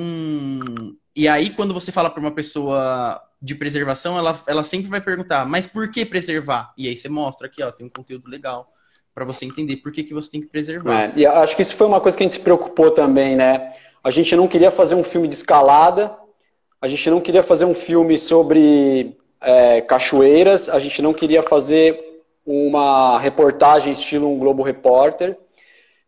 e 1.16 1.26
aí 1.26 1.50
quando 1.50 1.72
você 1.72 1.90
fala 1.90 2.10
para 2.10 2.20
uma 2.20 2.30
pessoa 2.30 3.20
de 3.40 3.54
preservação, 3.54 4.18
ela, 4.18 4.40
ela 4.46 4.62
sempre 4.62 4.88
vai 4.88 5.00
perguntar, 5.00 5.46
mas 5.46 5.66
por 5.66 5.90
que 5.90 6.04
preservar? 6.04 6.72
E 6.76 6.86
aí 6.86 6.96
você 6.96 7.08
mostra 7.08 7.46
aqui, 7.46 7.62
ó, 7.62 7.72
tem 7.72 7.86
um 7.86 7.90
conteúdo 7.90 8.28
legal 8.28 8.70
para 9.14 9.24
você 9.24 9.44
entender 9.44 9.78
por 9.78 9.90
que, 9.90 10.04
que 10.04 10.14
você 10.14 10.30
tem 10.30 10.40
que 10.40 10.46
preservar. 10.46 11.04
É, 11.04 11.12
e 11.16 11.26
acho 11.26 11.56
que 11.56 11.62
isso 11.62 11.74
foi 11.74 11.86
uma 11.86 12.00
coisa 12.00 12.16
que 12.16 12.22
a 12.22 12.26
gente 12.26 12.34
se 12.34 12.40
preocupou 12.40 12.90
também, 12.90 13.34
né? 13.34 13.72
A 14.04 14.10
gente 14.10 14.36
não 14.36 14.46
queria 14.46 14.70
fazer 14.70 14.94
um 14.94 15.02
filme 15.02 15.26
de 15.26 15.34
escalada, 15.34 16.16
a 16.80 16.86
gente 16.86 17.10
não 17.10 17.20
queria 17.20 17.42
fazer 17.42 17.64
um 17.64 17.74
filme 17.74 18.16
sobre 18.16 19.16
é, 19.40 19.80
cachoeiras, 19.80 20.68
a 20.68 20.78
gente 20.78 21.00
não 21.00 21.14
queria 21.14 21.42
fazer 21.42 22.22
uma 22.44 23.18
reportagem 23.18 23.92
estilo 23.92 24.32
um 24.32 24.38
Globo 24.38 24.62
Repórter, 24.62 25.36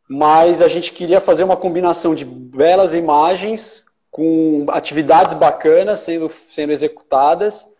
mas 0.09 0.63
a 0.63 0.69
gente 0.69 0.93
queria 0.93 1.21
fazer 1.21 1.45
uma 1.45 1.57
combinação 1.57 2.15
de 2.15 2.25
belas 2.25 2.95
imagens 2.95 3.85
com 4.11 4.67
atividades 4.69 5.35
bacanas 5.35 6.01
sendo, 6.01 6.31
sendo 6.51 6.73
executadas 6.73 7.73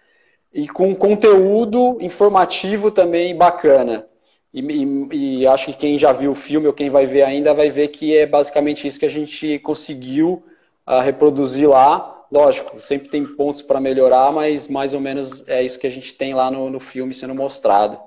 e 0.53 0.69
com 0.69 0.95
conteúdo 0.95 1.99
informativo 2.01 2.91
também 2.91 3.37
bacana. 3.37 4.07
E, 4.53 4.61
e, 4.61 5.41
e, 5.43 5.47
acho 5.47 5.67
que 5.67 5.73
quem 5.73 5.97
já 5.97 6.13
viu 6.13 6.33
o 6.33 6.37
filme 6.37 6.67
ou 6.67 6.73
quem 6.73 6.91
vai 6.91 7.07
ver 7.07 7.23
ainda 7.23 7.55
vai 7.55 7.71
ver 7.71 7.89
que 7.89 8.17
é 8.17 8.27
basicamente 8.27 8.87
isso 8.87 8.99
que 8.99 9.07
a 9.07 9.11
gente 9.11 9.59
conseguiu 9.61 10.43
uh, 10.87 11.01
reproduzir 11.01 11.69
lá 11.69 12.20
lógico, 12.31 12.81
sempre 12.81 13.09
tem 13.09 13.27
pontos 13.27 13.63
para 13.63 13.81
melhorar, 13.81 14.33
mas 14.33 14.69
mais 14.69 14.95
ou 14.95 15.01
menos 15.01 15.47
é 15.49 15.63
isso 15.63 15.79
que 15.79 15.87
a 15.87 15.91
gente 15.91 16.15
tem 16.15 16.35
lá 16.35 16.51
no, 16.51 16.71
no 16.71 16.81
filme 16.81 17.13
sendo 17.13 17.35
mostrado. 17.35 17.99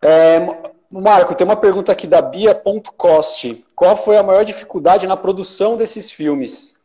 É, 0.00 0.38
Marco, 0.90 1.34
tem 1.34 1.44
uma 1.44 1.56
pergunta 1.56 1.90
aqui 1.90 2.06
da 2.06 2.22
Bia.cost. 2.22 3.64
Qual 3.74 3.96
foi 3.96 4.16
a 4.16 4.22
maior 4.22 4.44
dificuldade 4.44 5.06
na 5.06 5.16
produção 5.16 5.76
desses 5.76 6.10
filmes? 6.10 6.80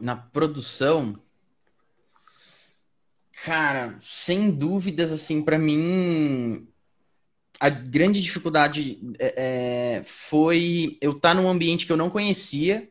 Na 0.00 0.16
produção? 0.16 1.14
Cara, 3.44 3.96
sem 4.00 4.50
dúvidas, 4.50 5.12
assim, 5.12 5.42
para 5.42 5.58
mim, 5.58 6.66
a 7.60 7.68
grande 7.68 8.20
dificuldade 8.22 8.98
é, 9.18 9.98
é 9.98 10.04
foi 10.04 10.98
eu 11.00 11.12
estar 11.12 11.34
tá 11.34 11.40
num 11.40 11.48
ambiente 11.48 11.86
que 11.86 11.92
eu 11.92 11.96
não 11.96 12.10
conhecia, 12.10 12.90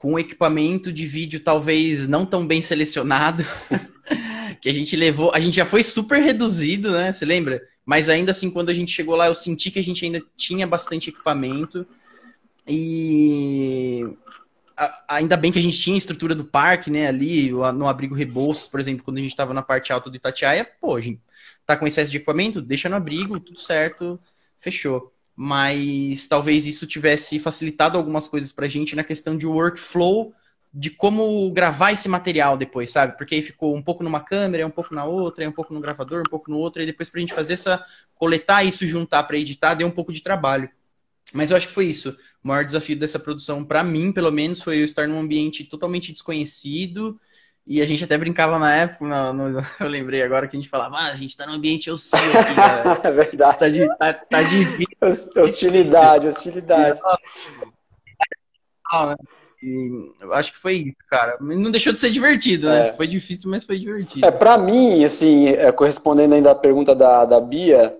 com 0.00 0.18
equipamento 0.18 0.92
de 0.92 1.06
vídeo 1.06 1.40
talvez 1.40 2.06
não 2.06 2.24
tão 2.24 2.46
bem 2.46 2.62
selecionado, 2.62 3.44
que 4.60 4.68
a 4.68 4.72
gente 4.72 4.96
levou, 4.96 5.32
a 5.34 5.40
gente 5.40 5.56
já 5.56 5.66
foi 5.66 5.82
super 5.82 6.22
reduzido, 6.22 6.92
né? 6.92 7.12
Você 7.12 7.24
lembra? 7.24 7.60
Mas 7.84 8.08
ainda 8.08 8.30
assim, 8.30 8.50
quando 8.50 8.70
a 8.70 8.74
gente 8.74 8.92
chegou 8.92 9.16
lá, 9.16 9.26
eu 9.26 9.34
senti 9.34 9.70
que 9.70 9.78
a 9.78 9.82
gente 9.82 10.04
ainda 10.04 10.22
tinha 10.36 10.66
bastante 10.66 11.10
equipamento 11.10 11.86
e 12.66 14.04
ainda 15.08 15.36
bem 15.36 15.50
que 15.50 15.58
a 15.58 15.62
gente 15.62 15.78
tinha 15.78 15.96
a 15.96 15.98
estrutura 15.98 16.34
do 16.34 16.44
parque, 16.44 16.90
né? 16.90 17.08
Ali 17.08 17.50
no 17.50 17.88
abrigo 17.88 18.14
Rebouças, 18.14 18.68
por 18.68 18.78
exemplo, 18.78 19.04
quando 19.04 19.18
a 19.18 19.20
gente 19.20 19.30
estava 19.30 19.52
na 19.52 19.62
parte 19.62 19.92
alta 19.92 20.10
do 20.10 20.16
Itatiaia, 20.16 20.68
pô, 20.80 20.96
a 20.96 21.00
gente 21.00 21.20
tá 21.66 21.76
com 21.76 21.86
excesso 21.86 22.10
de 22.10 22.18
equipamento, 22.18 22.62
deixa 22.62 22.88
no 22.88 22.96
abrigo, 22.96 23.40
tudo 23.40 23.60
certo, 23.60 24.20
fechou 24.60 25.12
mas 25.40 26.26
talvez 26.26 26.66
isso 26.66 26.84
tivesse 26.84 27.38
facilitado 27.38 27.96
algumas 27.96 28.26
coisas 28.28 28.50
para 28.50 28.66
gente 28.66 28.96
na 28.96 29.04
questão 29.04 29.36
de 29.36 29.46
workflow 29.46 30.34
de 30.74 30.90
como 30.90 31.48
gravar 31.52 31.92
esse 31.92 32.08
material 32.08 32.56
depois, 32.56 32.90
sabe? 32.90 33.16
Porque 33.16 33.36
aí 33.36 33.42
ficou 33.42 33.72
um 33.76 33.80
pouco 33.80 34.02
numa 34.02 34.18
câmera, 34.18 34.66
um 34.66 34.70
pouco 34.70 34.92
na 34.92 35.04
outra, 35.04 35.48
um 35.48 35.52
pouco 35.52 35.72
no 35.72 35.80
gravador, 35.80 36.22
um 36.26 36.28
pouco 36.28 36.50
no 36.50 36.58
outro, 36.58 36.82
e 36.82 36.86
depois 36.86 37.08
para 37.08 37.18
a 37.18 37.20
gente 37.20 37.32
fazer 37.32 37.52
essa 37.52 37.86
coletar 38.16 38.64
isso, 38.64 38.84
juntar 38.84 39.22
para 39.22 39.38
editar, 39.38 39.74
deu 39.74 39.86
um 39.86 39.92
pouco 39.92 40.12
de 40.12 40.24
trabalho. 40.24 40.68
Mas 41.32 41.52
eu 41.52 41.56
acho 41.56 41.68
que 41.68 41.72
foi 41.72 41.86
isso. 41.86 42.16
O 42.42 42.48
maior 42.48 42.64
desafio 42.64 42.98
dessa 42.98 43.20
produção, 43.20 43.64
para 43.64 43.84
mim, 43.84 44.10
pelo 44.10 44.32
menos, 44.32 44.60
foi 44.60 44.80
eu 44.80 44.84
estar 44.84 45.06
num 45.06 45.20
ambiente 45.20 45.62
totalmente 45.62 46.10
desconhecido 46.10 47.16
e 47.68 47.82
a 47.82 47.84
gente 47.84 48.02
até 48.02 48.16
brincava 48.16 48.58
na 48.58 48.74
época, 48.74 49.04
no, 49.04 49.50
no, 49.50 49.60
eu 49.78 49.88
lembrei 49.88 50.22
agora 50.22 50.48
que 50.48 50.56
a 50.56 50.58
gente 50.58 50.70
falava, 50.70 50.96
ah, 50.96 51.10
a 51.10 51.14
gente 51.14 51.36
tá 51.36 51.46
no 51.46 51.52
ambiente 51.52 51.90
hostil 51.90 52.18
aqui, 52.18 53.04
É 53.06 53.10
verdade. 53.10 53.58
Tá, 53.58 53.68
de, 53.68 53.88
tá, 53.98 54.12
tá 54.14 54.42
difícil. 54.42 55.42
Hostilidade, 55.42 56.26
hostilidade. 56.26 56.98
E 59.62 60.12
acho 60.32 60.52
que 60.52 60.58
foi 60.58 60.74
isso, 60.76 60.96
cara. 61.10 61.36
Não 61.40 61.70
deixou 61.70 61.92
de 61.92 61.98
ser 61.98 62.10
divertido, 62.10 62.68
né? 62.68 62.88
É. 62.88 62.92
Foi 62.92 63.06
difícil, 63.06 63.50
mas 63.50 63.64
foi 63.64 63.78
divertido. 63.78 64.24
É, 64.24 64.30
pra 64.30 64.56
mim, 64.56 65.04
assim, 65.04 65.48
é, 65.48 65.70
correspondendo 65.70 66.34
ainda 66.34 66.52
à 66.52 66.54
pergunta 66.54 66.94
da, 66.94 67.26
da 67.26 67.38
Bia, 67.38 67.94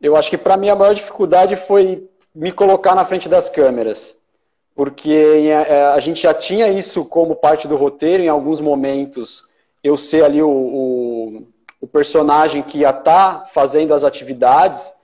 eu 0.00 0.14
acho 0.14 0.30
que 0.30 0.38
para 0.38 0.56
mim 0.56 0.68
a 0.68 0.76
maior 0.76 0.94
dificuldade 0.94 1.56
foi 1.56 2.08
me 2.32 2.52
colocar 2.52 2.94
na 2.94 3.04
frente 3.04 3.28
das 3.28 3.50
câmeras 3.50 4.17
porque 4.78 5.10
é, 5.50 5.86
a 5.86 5.98
gente 5.98 6.22
já 6.22 6.32
tinha 6.32 6.68
isso 6.68 7.04
como 7.04 7.34
parte 7.34 7.66
do 7.66 7.74
roteiro, 7.74 8.22
em 8.22 8.28
alguns 8.28 8.60
momentos 8.60 9.48
eu 9.82 9.96
ser 9.96 10.24
ali 10.24 10.40
o, 10.40 10.48
o, 10.48 11.42
o 11.80 11.86
personagem 11.88 12.62
que 12.62 12.78
ia 12.78 12.90
estar 12.90 13.40
tá 13.40 13.44
fazendo 13.46 13.92
as 13.92 14.04
atividades, 14.04 14.94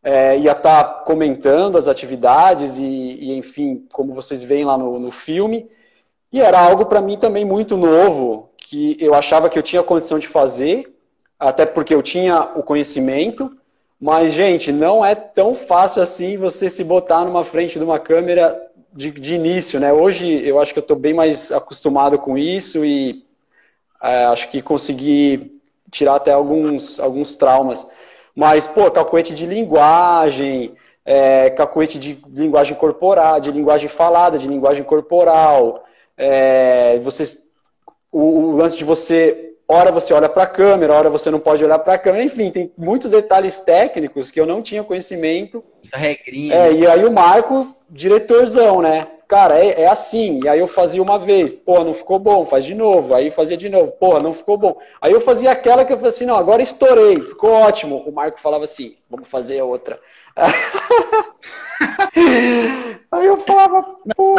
é, 0.00 0.38
ia 0.38 0.52
estar 0.52 0.84
tá 0.84 0.90
comentando 1.02 1.76
as 1.76 1.88
atividades 1.88 2.78
e, 2.78 2.84
e, 2.84 3.36
enfim, 3.36 3.84
como 3.92 4.14
vocês 4.14 4.44
veem 4.44 4.64
lá 4.64 4.78
no, 4.78 4.96
no 5.00 5.10
filme. 5.10 5.68
E 6.32 6.40
era 6.40 6.60
algo 6.60 6.86
para 6.86 7.00
mim 7.00 7.16
também 7.16 7.44
muito 7.44 7.76
novo, 7.76 8.50
que 8.56 8.96
eu 9.00 9.12
achava 9.12 9.50
que 9.50 9.58
eu 9.58 9.62
tinha 9.64 9.82
condição 9.82 10.20
de 10.20 10.28
fazer, 10.28 10.96
até 11.36 11.66
porque 11.66 11.92
eu 11.92 12.00
tinha 12.00 12.52
o 12.54 12.62
conhecimento, 12.62 13.50
mas, 14.00 14.32
gente, 14.32 14.70
não 14.70 15.04
é 15.04 15.16
tão 15.16 15.52
fácil 15.52 16.00
assim 16.00 16.36
você 16.36 16.70
se 16.70 16.84
botar 16.84 17.24
numa 17.24 17.42
frente 17.42 17.76
de 17.76 17.84
uma 17.84 17.98
câmera 17.98 18.65
de, 18.96 19.10
de 19.10 19.34
início, 19.34 19.78
né? 19.78 19.92
Hoje 19.92 20.26
eu 20.46 20.58
acho 20.58 20.72
que 20.72 20.78
eu 20.78 20.82
estou 20.82 20.96
bem 20.96 21.12
mais 21.12 21.52
acostumado 21.52 22.18
com 22.18 22.36
isso 22.36 22.84
e 22.84 23.24
é, 24.02 24.24
acho 24.24 24.48
que 24.48 24.62
consegui 24.62 25.60
tirar 25.90 26.16
até 26.16 26.32
alguns, 26.32 26.98
alguns 26.98 27.36
traumas. 27.36 27.86
Mas, 28.34 28.66
pô, 28.66 28.90
calculete 28.90 29.34
de 29.34 29.46
linguagem, 29.46 30.74
é, 31.04 31.50
cacuete 31.50 31.98
de 31.98 32.18
linguagem 32.28 32.76
corporal, 32.76 33.38
de 33.38 33.50
linguagem 33.50 33.88
falada, 33.88 34.38
de 34.38 34.48
linguagem 34.48 34.82
corporal. 34.82 35.84
É, 36.16 36.98
você, 37.00 37.24
o, 38.10 38.20
o 38.20 38.56
lance 38.56 38.78
de 38.78 38.84
você, 38.84 39.54
hora 39.68 39.92
você 39.92 40.12
olha 40.14 40.28
para 40.28 40.44
a 40.44 40.48
câmera, 40.48 40.94
hora 40.94 41.10
você 41.10 41.30
não 41.30 41.38
pode 41.38 41.64
olhar 41.64 41.78
para 41.78 41.94
a 41.94 41.98
câmera. 41.98 42.24
Enfim, 42.24 42.50
tem 42.50 42.72
muitos 42.76 43.10
detalhes 43.10 43.60
técnicos 43.60 44.30
que 44.30 44.40
eu 44.40 44.46
não 44.46 44.62
tinha 44.62 44.84
conhecimento. 44.84 45.62
Da 45.92 45.98
regrinha. 45.98 46.54
É, 46.54 46.72
e 46.72 46.86
aí 46.86 47.04
o 47.04 47.12
Marco, 47.12 47.75
diretorzão, 47.90 48.82
né? 48.82 49.06
Cara, 49.28 49.58
é, 49.58 49.82
é, 49.82 49.86
assim. 49.88 50.40
E 50.44 50.48
aí 50.48 50.60
eu 50.60 50.68
fazia 50.68 51.02
uma 51.02 51.18
vez, 51.18 51.52
pô, 51.52 51.82
não 51.82 51.92
ficou 51.92 52.18
bom, 52.18 52.46
faz 52.46 52.64
de 52.64 52.74
novo. 52.74 53.12
Aí 53.12 53.30
fazia 53.30 53.56
de 53.56 53.68
novo, 53.68 53.90
porra, 53.92 54.20
não 54.20 54.32
ficou 54.32 54.56
bom. 54.56 54.76
Aí 55.00 55.12
eu 55.12 55.20
fazia 55.20 55.50
aquela 55.50 55.84
que 55.84 55.92
eu 55.92 55.96
falei 55.96 56.10
assim, 56.10 56.26
não, 56.26 56.36
agora 56.36 56.62
estourei, 56.62 57.16
ficou 57.20 57.50
ótimo. 57.50 58.04
O 58.06 58.12
Marco 58.12 58.38
falava 58.38 58.62
assim, 58.62 58.94
vamos 59.10 59.28
fazer 59.28 59.60
outra. 59.62 59.98
aí 63.10 63.26
eu 63.26 63.36
falava, 63.38 63.82
pô. 64.16 64.36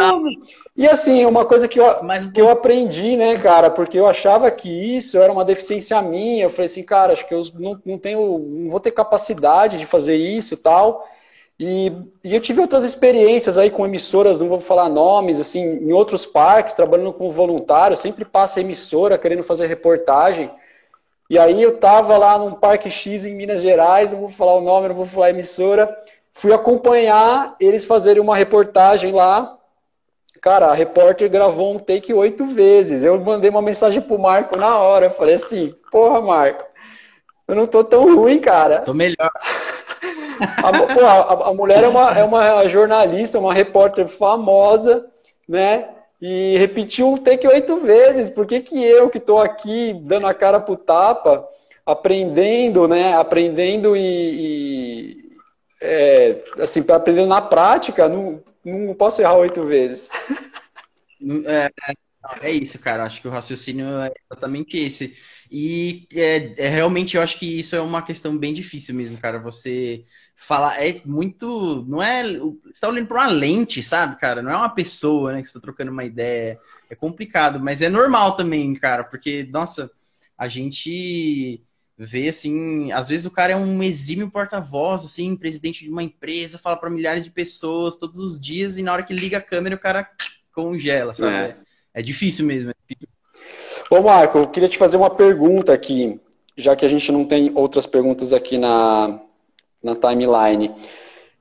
E 0.74 0.88
assim, 0.88 1.26
uma 1.26 1.44
coisa 1.44 1.68
que 1.68 1.78
eu, 1.78 1.84
que 2.32 2.40
eu 2.40 2.48
aprendi, 2.48 3.14
né, 3.14 3.36
cara, 3.36 3.68
porque 3.68 3.98
eu 3.98 4.06
achava 4.06 4.50
que 4.50 4.70
isso 4.96 5.18
era 5.18 5.30
uma 5.30 5.44
deficiência 5.44 6.00
minha. 6.00 6.44
Eu 6.44 6.50
falei 6.50 6.66
assim, 6.66 6.82
cara, 6.82 7.12
acho 7.12 7.28
que 7.28 7.34
eu 7.34 7.42
não, 7.58 7.78
não 7.84 7.98
tenho, 7.98 8.38
não 8.38 8.70
vou 8.70 8.80
ter 8.80 8.92
capacidade 8.92 9.76
de 9.76 9.84
fazer 9.84 10.16
isso 10.16 10.54
e 10.54 10.56
tal. 10.56 11.06
E, 11.60 11.92
e, 12.22 12.36
eu 12.36 12.40
tive 12.40 12.60
outras 12.60 12.84
experiências 12.84 13.58
aí 13.58 13.68
com 13.68 13.84
emissoras, 13.84 14.38
não 14.38 14.48
vou 14.48 14.60
falar 14.60 14.88
nomes, 14.88 15.40
assim, 15.40 15.60
em 15.60 15.92
outros 15.92 16.24
parques, 16.24 16.74
trabalhando 16.74 17.12
com 17.12 17.32
voluntário, 17.32 17.96
sempre 17.96 18.24
passa 18.24 18.60
emissora 18.60 19.18
querendo 19.18 19.42
fazer 19.42 19.66
reportagem. 19.66 20.50
E 21.28 21.36
aí 21.38 21.60
eu 21.60 21.76
tava 21.78 22.16
lá 22.16 22.38
num 22.38 22.52
Parque 22.52 22.88
X 22.88 23.24
em 23.24 23.34
Minas 23.34 23.60
Gerais, 23.60 24.12
não 24.12 24.20
vou 24.20 24.28
falar 24.28 24.54
o 24.54 24.60
nome, 24.60 24.88
não 24.88 24.94
vou 24.94 25.04
falar 25.04 25.26
a 25.26 25.30
emissora, 25.30 25.94
fui 26.32 26.52
acompanhar 26.52 27.56
eles 27.60 27.84
fazerem 27.84 28.22
uma 28.22 28.36
reportagem 28.36 29.12
lá. 29.12 29.58
Cara, 30.40 30.66
a 30.66 30.74
repórter 30.74 31.28
gravou 31.28 31.74
um 31.74 31.78
take 31.80 32.14
oito 32.14 32.46
vezes. 32.46 33.02
Eu 33.02 33.20
mandei 33.20 33.50
uma 33.50 33.60
mensagem 33.60 34.00
pro 34.00 34.16
Marco 34.16 34.56
na 34.56 34.78
hora. 34.78 35.06
Eu 35.06 35.10
falei 35.10 35.34
assim, 35.34 35.74
porra, 35.90 36.22
Marco, 36.22 36.64
eu 37.48 37.56
não 37.56 37.66
tô 37.66 37.82
tão 37.82 38.14
ruim, 38.14 38.38
cara. 38.38 38.82
Tô 38.82 38.94
melhor. 38.94 39.30
A, 40.62 40.68
a, 40.68 41.48
a, 41.50 41.54
mulher 41.54 41.84
é 41.84 41.88
uma, 41.88 42.18
é 42.18 42.24
uma 42.24 42.68
jornalista, 42.68 43.38
uma 43.38 43.54
repórter 43.54 44.06
famosa, 44.06 45.06
né? 45.48 45.88
E 46.20 46.56
repetiu 46.58 47.08
um 47.08 47.16
take 47.16 47.46
oito 47.46 47.76
vezes. 47.76 48.28
Por 48.28 48.46
que, 48.46 48.60
que 48.60 48.82
eu, 48.82 49.08
que 49.08 49.18
estou 49.18 49.38
aqui 49.38 49.94
dando 50.02 50.26
a 50.26 50.34
cara 50.34 50.58
pro 50.58 50.76
tapa, 50.76 51.46
aprendendo, 51.86 52.88
né? 52.88 53.14
Aprendendo 53.14 53.96
e. 53.96 54.00
e 54.00 55.28
é, 55.80 56.42
assim, 56.58 56.84
aprendendo 56.88 57.28
na 57.28 57.40
prática, 57.40 58.08
não, 58.08 58.42
não 58.64 58.94
posso 58.94 59.22
errar 59.22 59.36
oito 59.36 59.64
vezes. 59.64 60.10
É, 61.46 61.68
é 62.42 62.50
isso, 62.52 62.78
cara. 62.78 63.02
Acho 63.02 63.20
que 63.20 63.26
o 63.26 63.30
raciocínio 63.32 63.86
é 64.00 64.12
exatamente 64.30 64.78
esse. 64.78 65.16
E 65.50 66.06
é, 66.12 66.66
é, 66.66 66.68
realmente 66.68 67.16
eu 67.16 67.22
acho 67.22 67.38
que 67.38 67.58
isso 67.58 67.74
é 67.74 67.80
uma 67.80 68.02
questão 68.02 68.36
bem 68.36 68.52
difícil 68.52 68.94
mesmo, 68.94 69.16
cara. 69.18 69.38
Você 69.38 70.04
falar 70.36 70.82
é 70.82 71.00
muito. 71.04 71.84
Não 71.88 72.02
é. 72.02 72.22
Você 72.24 72.80
tá 72.80 72.88
olhando 72.88 73.08
para 73.08 73.22
uma 73.24 73.32
lente, 73.32 73.82
sabe, 73.82 74.18
cara? 74.18 74.42
Não 74.42 74.50
é 74.50 74.56
uma 74.56 74.68
pessoa, 74.68 75.32
né, 75.32 75.42
que 75.42 75.48
você 75.48 75.54
tá 75.54 75.60
trocando 75.60 75.90
uma 75.90 76.04
ideia. 76.04 76.58
É 76.90 76.94
complicado, 76.94 77.60
mas 77.60 77.82
é 77.82 77.88
normal 77.88 78.36
também, 78.36 78.72
cara, 78.74 79.04
porque, 79.04 79.46
nossa, 79.50 79.90
a 80.36 80.48
gente 80.48 81.62
vê 81.98 82.28
assim, 82.28 82.92
às 82.92 83.08
vezes 83.08 83.26
o 83.26 83.30
cara 83.30 83.52
é 83.52 83.56
um 83.56 83.82
exímio 83.82 84.30
porta-voz, 84.30 85.04
assim, 85.04 85.34
presidente 85.36 85.82
de 85.82 85.90
uma 85.90 86.02
empresa, 86.02 86.56
fala 86.56 86.76
para 86.76 86.88
milhares 86.88 87.24
de 87.24 87.30
pessoas 87.30 87.96
todos 87.96 88.20
os 88.20 88.38
dias 88.38 88.78
e 88.78 88.82
na 88.82 88.92
hora 88.92 89.02
que 89.02 89.12
liga 89.12 89.38
a 89.38 89.42
câmera 89.42 89.74
o 89.74 89.80
cara 89.80 90.08
congela, 90.52 91.12
sabe? 91.14 91.34
É, 91.34 91.56
é 91.94 92.02
difícil 92.02 92.46
mesmo. 92.46 92.70
É 92.70 92.74
difícil. 92.86 93.17
Ô 93.90 94.02
Marco, 94.02 94.38
eu 94.38 94.46
queria 94.46 94.68
te 94.68 94.76
fazer 94.76 94.98
uma 94.98 95.08
pergunta 95.08 95.72
aqui, 95.72 96.20
já 96.56 96.76
que 96.76 96.84
a 96.84 96.88
gente 96.88 97.10
não 97.10 97.24
tem 97.24 97.50
outras 97.54 97.86
perguntas 97.86 98.34
aqui 98.34 98.58
na, 98.58 99.18
na 99.82 99.94
timeline. 99.94 100.74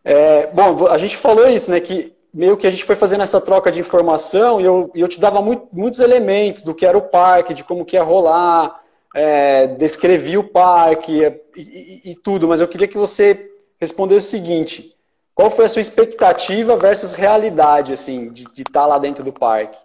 É, 0.04 0.48
bom, 0.48 0.88
a 0.88 0.98
gente 0.98 1.18
falou 1.18 1.50
isso, 1.50 1.70
né? 1.70 1.82
Que 1.82 2.14
meio 2.34 2.56
que 2.56 2.66
a 2.66 2.70
gente 2.70 2.86
foi 2.86 2.96
fazendo 2.96 3.24
essa 3.24 3.42
troca 3.42 3.70
de 3.70 3.82
informação 3.82 4.62
e 4.62 4.64
eu, 4.64 4.90
eu 4.96 5.08
te 5.10 5.20
dava 5.20 5.42
muito, 5.42 5.68
muitos 5.74 6.00
elementos 6.00 6.62
do 6.64 6.74
que 6.74 6.86
era 6.86 6.98
o 6.98 7.02
parque, 7.02 7.54
de 7.54 7.66
como 7.66 7.84
que 7.84 7.98
ia 7.98 8.04
rolar, 8.04 8.82
é, 9.14 9.68
descrevi 9.68 10.38
o 10.38 10.44
parque 10.44 11.24
e, 11.24 11.42
e, 11.58 12.12
e, 12.12 12.16
tudo, 12.16 12.48
mas 12.48 12.62
eu 12.62 12.68
queria 12.68 12.88
que 12.88 12.98
você 12.98 13.52
respondesse 13.78 14.28
o 14.28 14.30
seguinte: 14.30 14.96
qual 15.36 15.50
foi 15.50 15.66
a 15.66 15.70
sua 15.70 15.82
expectativa 15.82 16.78
versus 16.78 17.12
realidade, 17.12 17.92
assim, 17.92 18.32
de 18.32 18.44
estar 18.44 18.82
tá 18.82 18.86
lá 18.86 18.98
dentro 18.98 19.24
do 19.24 19.34
parque? 19.34 19.78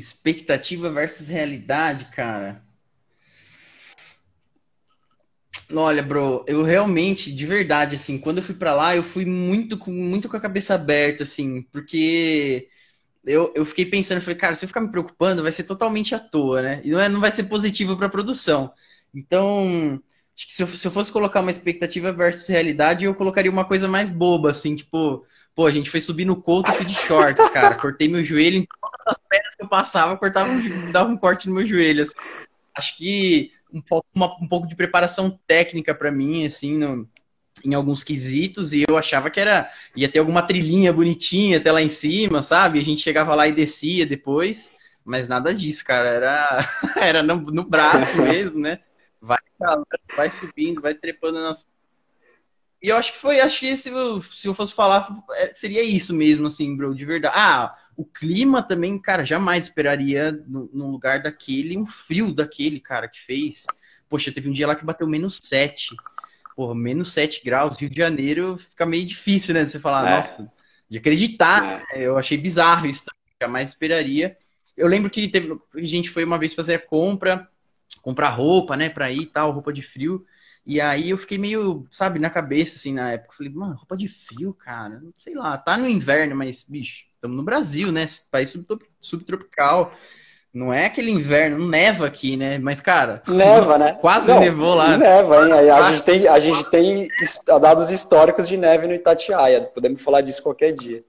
Expectativa 0.00 0.90
versus 0.90 1.28
realidade, 1.28 2.06
cara. 2.06 2.62
Olha, 5.72 6.02
bro, 6.02 6.44
eu 6.48 6.62
realmente, 6.62 7.30
de 7.30 7.46
verdade, 7.46 7.96
assim, 7.96 8.18
quando 8.18 8.38
eu 8.38 8.42
fui 8.42 8.54
para 8.54 8.74
lá, 8.74 8.96
eu 8.96 9.02
fui 9.02 9.24
muito 9.24 9.76
com, 9.76 9.90
muito 9.90 10.28
com 10.28 10.36
a 10.36 10.40
cabeça 10.40 10.74
aberta, 10.74 11.22
assim, 11.22 11.62
porque 11.70 12.66
eu, 13.24 13.52
eu 13.54 13.64
fiquei 13.64 13.86
pensando, 13.86 14.20
falei, 14.20 14.36
cara, 14.36 14.54
se 14.54 14.64
eu 14.64 14.68
ficar 14.68 14.80
me 14.80 14.90
preocupando, 14.90 15.42
vai 15.42 15.52
ser 15.52 15.64
totalmente 15.64 16.14
à 16.14 16.18
toa, 16.18 16.62
né? 16.62 16.80
E 16.82 16.90
não, 16.90 16.98
é, 16.98 17.08
não 17.08 17.20
vai 17.20 17.30
ser 17.30 17.44
positivo 17.44 17.96
para 17.96 18.06
a 18.06 18.10
produção. 18.10 18.72
Então, 19.14 20.02
acho 20.34 20.46
que 20.46 20.52
se 20.52 20.62
eu, 20.62 20.66
se 20.66 20.86
eu 20.86 20.90
fosse 20.90 21.12
colocar 21.12 21.40
uma 21.40 21.50
expectativa 21.50 22.10
versus 22.10 22.48
realidade, 22.48 23.04
eu 23.04 23.14
colocaria 23.14 23.50
uma 23.50 23.64
coisa 23.64 23.86
mais 23.86 24.10
boba, 24.10 24.50
assim, 24.50 24.74
tipo, 24.74 25.24
pô, 25.54 25.66
a 25.66 25.70
gente 25.70 25.90
foi 25.90 26.00
subir 26.00 26.24
no 26.24 26.40
couto, 26.40 26.72
fui 26.72 26.86
de 26.86 26.94
shorts, 26.94 27.48
cara, 27.50 27.74
cortei 27.76 28.08
meu 28.08 28.24
joelho 28.24 28.56
em 28.56 28.66
todas 28.66 29.06
as 29.06 29.18
pedras 29.28 29.49
eu 29.60 29.68
passava, 29.68 30.16
cortava, 30.16 30.50
dava 30.92 31.10
um 31.10 31.16
corte 31.16 31.48
no 31.48 31.54
meu 31.54 31.66
joelho, 31.66 32.02
assim. 32.02 32.14
Acho 32.74 32.96
que 32.96 33.52
um 33.72 33.80
pouco, 33.80 34.06
uma, 34.14 34.26
um 34.40 34.48
pouco 34.48 34.66
de 34.66 34.74
preparação 34.74 35.38
técnica 35.46 35.94
para 35.94 36.10
mim, 36.10 36.44
assim, 36.44 36.78
no, 36.78 37.08
em 37.64 37.74
alguns 37.74 38.02
quesitos, 38.02 38.72
e 38.72 38.84
eu 38.88 38.96
achava 38.96 39.30
que 39.30 39.38
era 39.38 39.70
ia 39.94 40.10
ter 40.10 40.18
alguma 40.18 40.42
trilhinha 40.42 40.92
bonitinha 40.92 41.58
até 41.58 41.70
lá 41.70 41.82
em 41.82 41.88
cima, 41.88 42.42
sabe? 42.42 42.78
A 42.78 42.84
gente 42.84 43.02
chegava 43.02 43.34
lá 43.34 43.46
e 43.46 43.52
descia 43.52 44.06
depois, 44.06 44.72
mas 45.04 45.28
nada 45.28 45.54
disso, 45.54 45.84
cara. 45.84 46.08
Era, 46.08 46.68
era 46.96 47.22
no, 47.22 47.36
no 47.36 47.64
braço 47.64 48.20
mesmo, 48.22 48.58
né? 48.58 48.80
Vai, 49.20 49.38
vai 50.16 50.30
subindo, 50.30 50.80
vai 50.80 50.94
trepando 50.94 51.40
nas 51.40 51.66
e 52.82 52.88
eu 52.88 52.96
acho 52.96 53.12
que 53.12 53.18
foi, 53.18 53.40
acho 53.40 53.60
que 53.60 53.76
se 53.76 53.90
eu, 53.90 54.22
se 54.22 54.48
eu 54.48 54.54
fosse 54.54 54.72
falar, 54.72 55.06
é, 55.32 55.52
seria 55.52 55.82
isso 55.82 56.14
mesmo, 56.14 56.46
assim, 56.46 56.74
bro, 56.74 56.94
de 56.94 57.04
verdade. 57.04 57.34
Ah, 57.36 57.74
o 57.94 58.06
clima 58.06 58.62
também, 58.62 58.98
cara, 58.98 59.22
jamais 59.22 59.64
esperaria 59.64 60.32
no, 60.46 60.90
lugar 60.90 61.22
daquele, 61.22 61.76
um 61.76 61.84
frio 61.84 62.32
daquele, 62.32 62.80
cara, 62.80 63.06
que 63.06 63.20
fez. 63.20 63.66
Poxa, 64.08 64.32
teve 64.32 64.48
um 64.48 64.52
dia 64.52 64.66
lá 64.66 64.74
que 64.74 64.84
bateu 64.84 65.06
menos 65.06 65.38
7. 65.42 65.94
Porra, 66.56 66.74
menos 66.74 67.12
7 67.12 67.42
graus, 67.44 67.76
Rio 67.76 67.90
de 67.90 67.98
Janeiro, 67.98 68.56
fica 68.56 68.86
meio 68.86 69.04
difícil, 69.04 69.52
né? 69.52 69.62
De 69.62 69.70
você 69.70 69.78
falar, 69.78 70.10
é. 70.10 70.16
nossa, 70.16 70.50
de 70.88 70.96
acreditar. 70.96 71.84
É. 71.92 72.06
Eu 72.06 72.16
achei 72.16 72.38
bizarro 72.38 72.86
isso, 72.86 73.04
jamais 73.40 73.68
esperaria. 73.68 74.38
Eu 74.74 74.88
lembro 74.88 75.10
que 75.10 75.28
teve, 75.28 75.54
a 75.74 75.82
gente 75.82 76.08
foi 76.08 76.24
uma 76.24 76.38
vez 76.38 76.54
fazer 76.54 76.76
a 76.76 76.78
compra, 76.78 77.46
comprar 78.00 78.30
roupa, 78.30 78.74
né, 78.74 78.88
pra 78.88 79.10
ir 79.10 79.20
e 79.20 79.26
tal, 79.26 79.50
roupa 79.50 79.70
de 79.70 79.82
frio. 79.82 80.24
E 80.70 80.80
aí 80.80 81.10
eu 81.10 81.18
fiquei 81.18 81.36
meio, 81.36 81.84
sabe, 81.90 82.20
na 82.20 82.30
cabeça, 82.30 82.76
assim, 82.76 82.94
na 82.94 83.10
época. 83.10 83.34
Falei, 83.36 83.52
mano, 83.52 83.74
roupa 83.74 83.96
de 83.96 84.06
frio, 84.06 84.54
cara. 84.54 85.02
Sei 85.18 85.34
lá, 85.34 85.58
tá 85.58 85.76
no 85.76 85.88
inverno, 85.88 86.36
mas, 86.36 86.62
bicho, 86.62 87.06
estamos 87.12 87.36
no 87.36 87.42
Brasil, 87.42 87.90
né? 87.90 88.06
País 88.30 88.56
subtropical. 89.00 89.92
Não 90.54 90.72
é 90.72 90.86
aquele 90.86 91.10
inverno, 91.10 91.58
não 91.58 91.66
neva 91.66 92.06
aqui, 92.06 92.36
né? 92.36 92.56
Mas, 92.60 92.80
cara. 92.80 93.20
Neva, 93.26 93.78
né? 93.78 93.94
Quase 93.94 94.28
não, 94.28 94.38
nevou 94.38 94.72
lá. 94.76 94.96
Neva, 94.96 95.44
hein? 95.44 95.70
A 95.72 95.90
gente, 95.90 96.04
tem, 96.04 96.28
a 96.28 96.38
gente 96.38 96.70
tem 96.70 97.08
dados 97.60 97.90
históricos 97.90 98.46
de 98.46 98.56
neve 98.56 98.86
no 98.86 98.94
Itatiaia. 98.94 99.62
Podemos 99.62 100.00
falar 100.00 100.20
disso 100.20 100.40
qualquer 100.40 100.72
dia. 100.72 101.02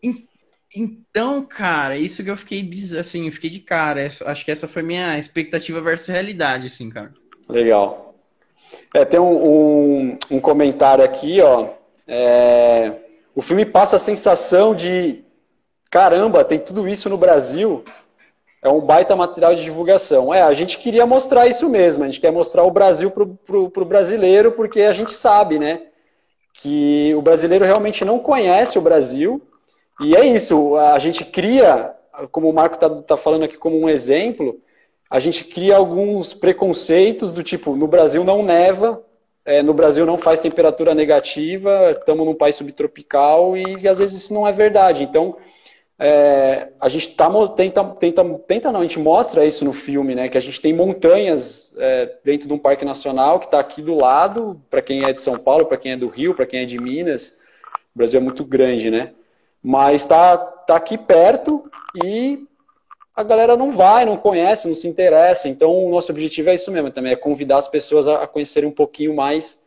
Então, 0.76 1.46
cara, 1.46 1.96
isso 1.98 2.24
que 2.24 2.32
eu 2.32 2.38
fiquei, 2.38 2.68
assim, 3.00 3.28
eu 3.28 3.32
fiquei 3.32 3.52
de 3.52 3.60
cara. 3.60 4.10
Acho 4.26 4.44
que 4.44 4.50
essa 4.50 4.68
foi 4.68 4.82
minha 4.82 5.20
expectativa 5.20 5.80
versus 5.82 6.08
realidade, 6.08 6.66
assim, 6.66 6.90
cara. 6.90 7.14
Legal. 7.48 8.11
É, 8.94 9.06
tem 9.06 9.20
um, 9.20 9.46
um, 10.12 10.18
um, 10.32 10.40
comentário 10.40 11.04
aqui, 11.04 11.42
ó. 11.42 11.70
É, 12.08 12.94
o 13.34 13.42
filme 13.42 13.66
passa 13.66 13.96
a 13.96 14.00
sensação 14.00 14.76
de 14.76 15.24
caramba, 15.90 16.44
tem 16.44 16.60
tudo 16.60 16.88
isso 16.88 17.10
no 17.10 17.18
Brasil. 17.18 17.86
É 18.62 18.70
um 18.70 18.82
baita 18.82 19.16
material 19.16 19.56
de 19.56 19.64
divulgação. 19.64 20.34
É, 20.34 20.42
a 20.42 20.54
gente 20.54 20.78
queria 20.78 21.06
mostrar 21.06 21.48
isso 21.48 21.70
mesmo. 21.70 22.04
A 22.04 22.06
gente 22.06 22.20
quer 22.20 22.32
mostrar 22.32 22.64
o 22.64 22.72
Brasil 22.72 23.10
pro, 23.10 23.28
pro, 23.28 23.70
pro 23.70 23.86
brasileiro, 23.86 24.52
porque 24.52 24.82
a 24.82 24.94
gente 24.94 25.14
sabe, 25.14 25.58
né? 25.58 25.84
Que 26.54 27.14
o 27.16 27.22
brasileiro 27.22 27.66
realmente 27.66 28.06
não 28.06 28.20
conhece 28.20 28.78
o 28.78 28.82
Brasil. 28.82 29.42
E 30.02 30.16
é 30.16 30.26
isso. 30.26 30.76
A 30.76 31.00
gente 31.00 31.26
cria, 31.26 31.96
como 32.32 32.50
o 32.50 32.54
Marco 32.54 32.76
está 32.76 32.90
tá 32.90 33.18
falando 33.18 33.44
aqui 33.44 33.58
como 33.58 33.80
um 33.80 33.90
exemplo, 33.90 34.60
a 35.12 35.20
gente 35.20 35.44
cria 35.44 35.76
alguns 35.76 36.34
preconceitos 36.34 37.34
do 37.34 37.44
tipo, 37.44 37.76
no 37.76 37.86
Brasil 37.86 38.24
não 38.24 38.42
neva, 38.42 39.04
é, 39.44 39.62
no 39.62 39.74
Brasil 39.74 40.06
não 40.06 40.18
faz 40.18 40.40
temperatura 40.40 40.96
negativa, 40.96 41.92
estamos 41.92 42.26
num 42.26 42.34
país 42.34 42.56
subtropical 42.56 43.58
e, 43.58 43.90
às 43.90 44.00
vezes 44.00 44.24
isso 44.24 44.34
não 44.34 44.48
é 44.48 44.54
verdade. 44.54 45.04
Então, 45.04 45.36
é, 46.00 46.70
a 46.80 46.88
gente 46.88 47.10
tá, 47.10 47.30
tenta, 47.50 47.84
tenta, 47.84 48.24
tenta 48.48 48.72
não, 48.72 48.80
a 48.80 48.84
gente 48.84 49.00
mostra 49.00 49.46
isso 49.46 49.66
no 49.66 49.74
filme, 49.74 50.16
né? 50.16 50.30
Que 50.30 50.38
a 50.38 50.42
gente 50.42 50.62
tem 50.62 50.74
montanhas 50.74 51.76
é, 51.78 52.16
dentro 52.24 52.48
de 52.48 52.54
um 52.54 52.58
parque 52.58 52.86
nacional 52.86 53.38
que 53.38 53.48
está 53.48 53.60
aqui 53.60 53.82
do 53.82 53.96
lado, 54.02 54.62
para 54.70 54.82
quem 54.82 55.04
é 55.04 55.12
de 55.12 55.20
São 55.20 55.38
Paulo, 55.38 55.66
para 55.66 55.78
quem 55.78 55.92
é 55.92 55.98
do 55.98 56.08
Rio, 56.08 56.34
para 56.34 56.46
quem 56.46 56.62
é 56.62 56.66
de 56.66 56.80
Minas. 56.80 57.38
O 57.94 57.98
Brasil 57.98 58.18
é 58.18 58.24
muito 58.24 58.46
grande, 58.46 58.90
né? 58.90 59.12
Mas 59.62 60.04
está 60.04 60.38
tá 60.38 60.78
aqui 60.78 60.98
perto 60.98 61.64
e 62.02 62.48
a 63.16 63.24
galera 63.24 63.58
não 63.58 63.72
vai, 63.72 64.06
não 64.06 64.18
conhece, 64.18 64.68
não 64.68 64.76
se 64.76 64.88
interessa. 64.88 65.50
Então, 65.50 65.86
o 65.86 65.90
nosso 65.90 66.12
objetivo 66.12 66.50
é 66.50 66.56
isso 66.56 66.72
mesmo 66.72 66.92
também, 66.92 67.12
é 67.12 67.16
convidar 67.16 67.58
as 67.58 67.68
pessoas 67.68 68.08
a, 68.08 68.26
conhecerem 68.26 68.70
um 68.70 68.74
pouquinho 68.74 69.16
mais 69.16 69.62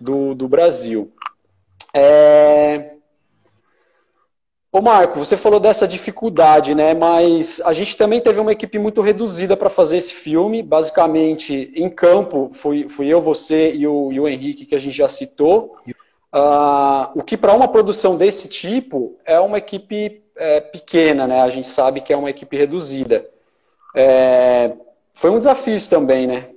do, 0.00 0.34
do 0.34 0.48
Brasil. 0.48 1.12
É... 1.92 2.92
Ô 4.70 4.82
Marco, 4.82 5.18
você 5.18 5.36
falou 5.36 5.58
dessa 5.58 5.88
dificuldade, 5.88 6.74
né? 6.74 6.92
Mas 6.92 7.60
a 7.64 7.72
gente 7.72 7.96
também 7.96 8.20
teve 8.20 8.38
uma 8.38 8.52
equipe 8.52 8.78
muito 8.78 9.00
reduzida 9.00 9.56
para 9.56 9.70
fazer 9.70 9.96
esse 9.96 10.12
filme. 10.12 10.62
Basicamente, 10.62 11.72
em 11.74 11.88
campo, 11.88 12.50
fui, 12.52 12.86
fui 12.88 13.08
eu, 13.08 13.20
você 13.20 13.74
e 13.74 13.86
o, 13.86 14.12
e 14.12 14.20
o 14.20 14.28
Henrique, 14.28 14.66
que 14.66 14.74
a 14.74 14.78
gente 14.78 14.96
já 14.96 15.08
citou. 15.08 15.74
Uh, 16.34 17.08
o 17.14 17.22
que 17.22 17.38
para 17.38 17.54
uma 17.54 17.66
produção 17.66 18.14
desse 18.18 18.46
tipo 18.48 19.16
é 19.24 19.40
uma 19.40 19.56
equipe 19.56 20.22
é, 20.38 20.60
pequena, 20.60 21.26
né? 21.26 21.40
A 21.40 21.50
gente 21.50 21.68
sabe 21.68 22.00
que 22.00 22.12
é 22.12 22.16
uma 22.16 22.30
equipe 22.30 22.56
reduzida. 22.56 23.28
É, 23.94 24.74
foi 25.14 25.30
um 25.30 25.38
desafio 25.38 25.78
também, 25.88 26.26
né? 26.26 26.50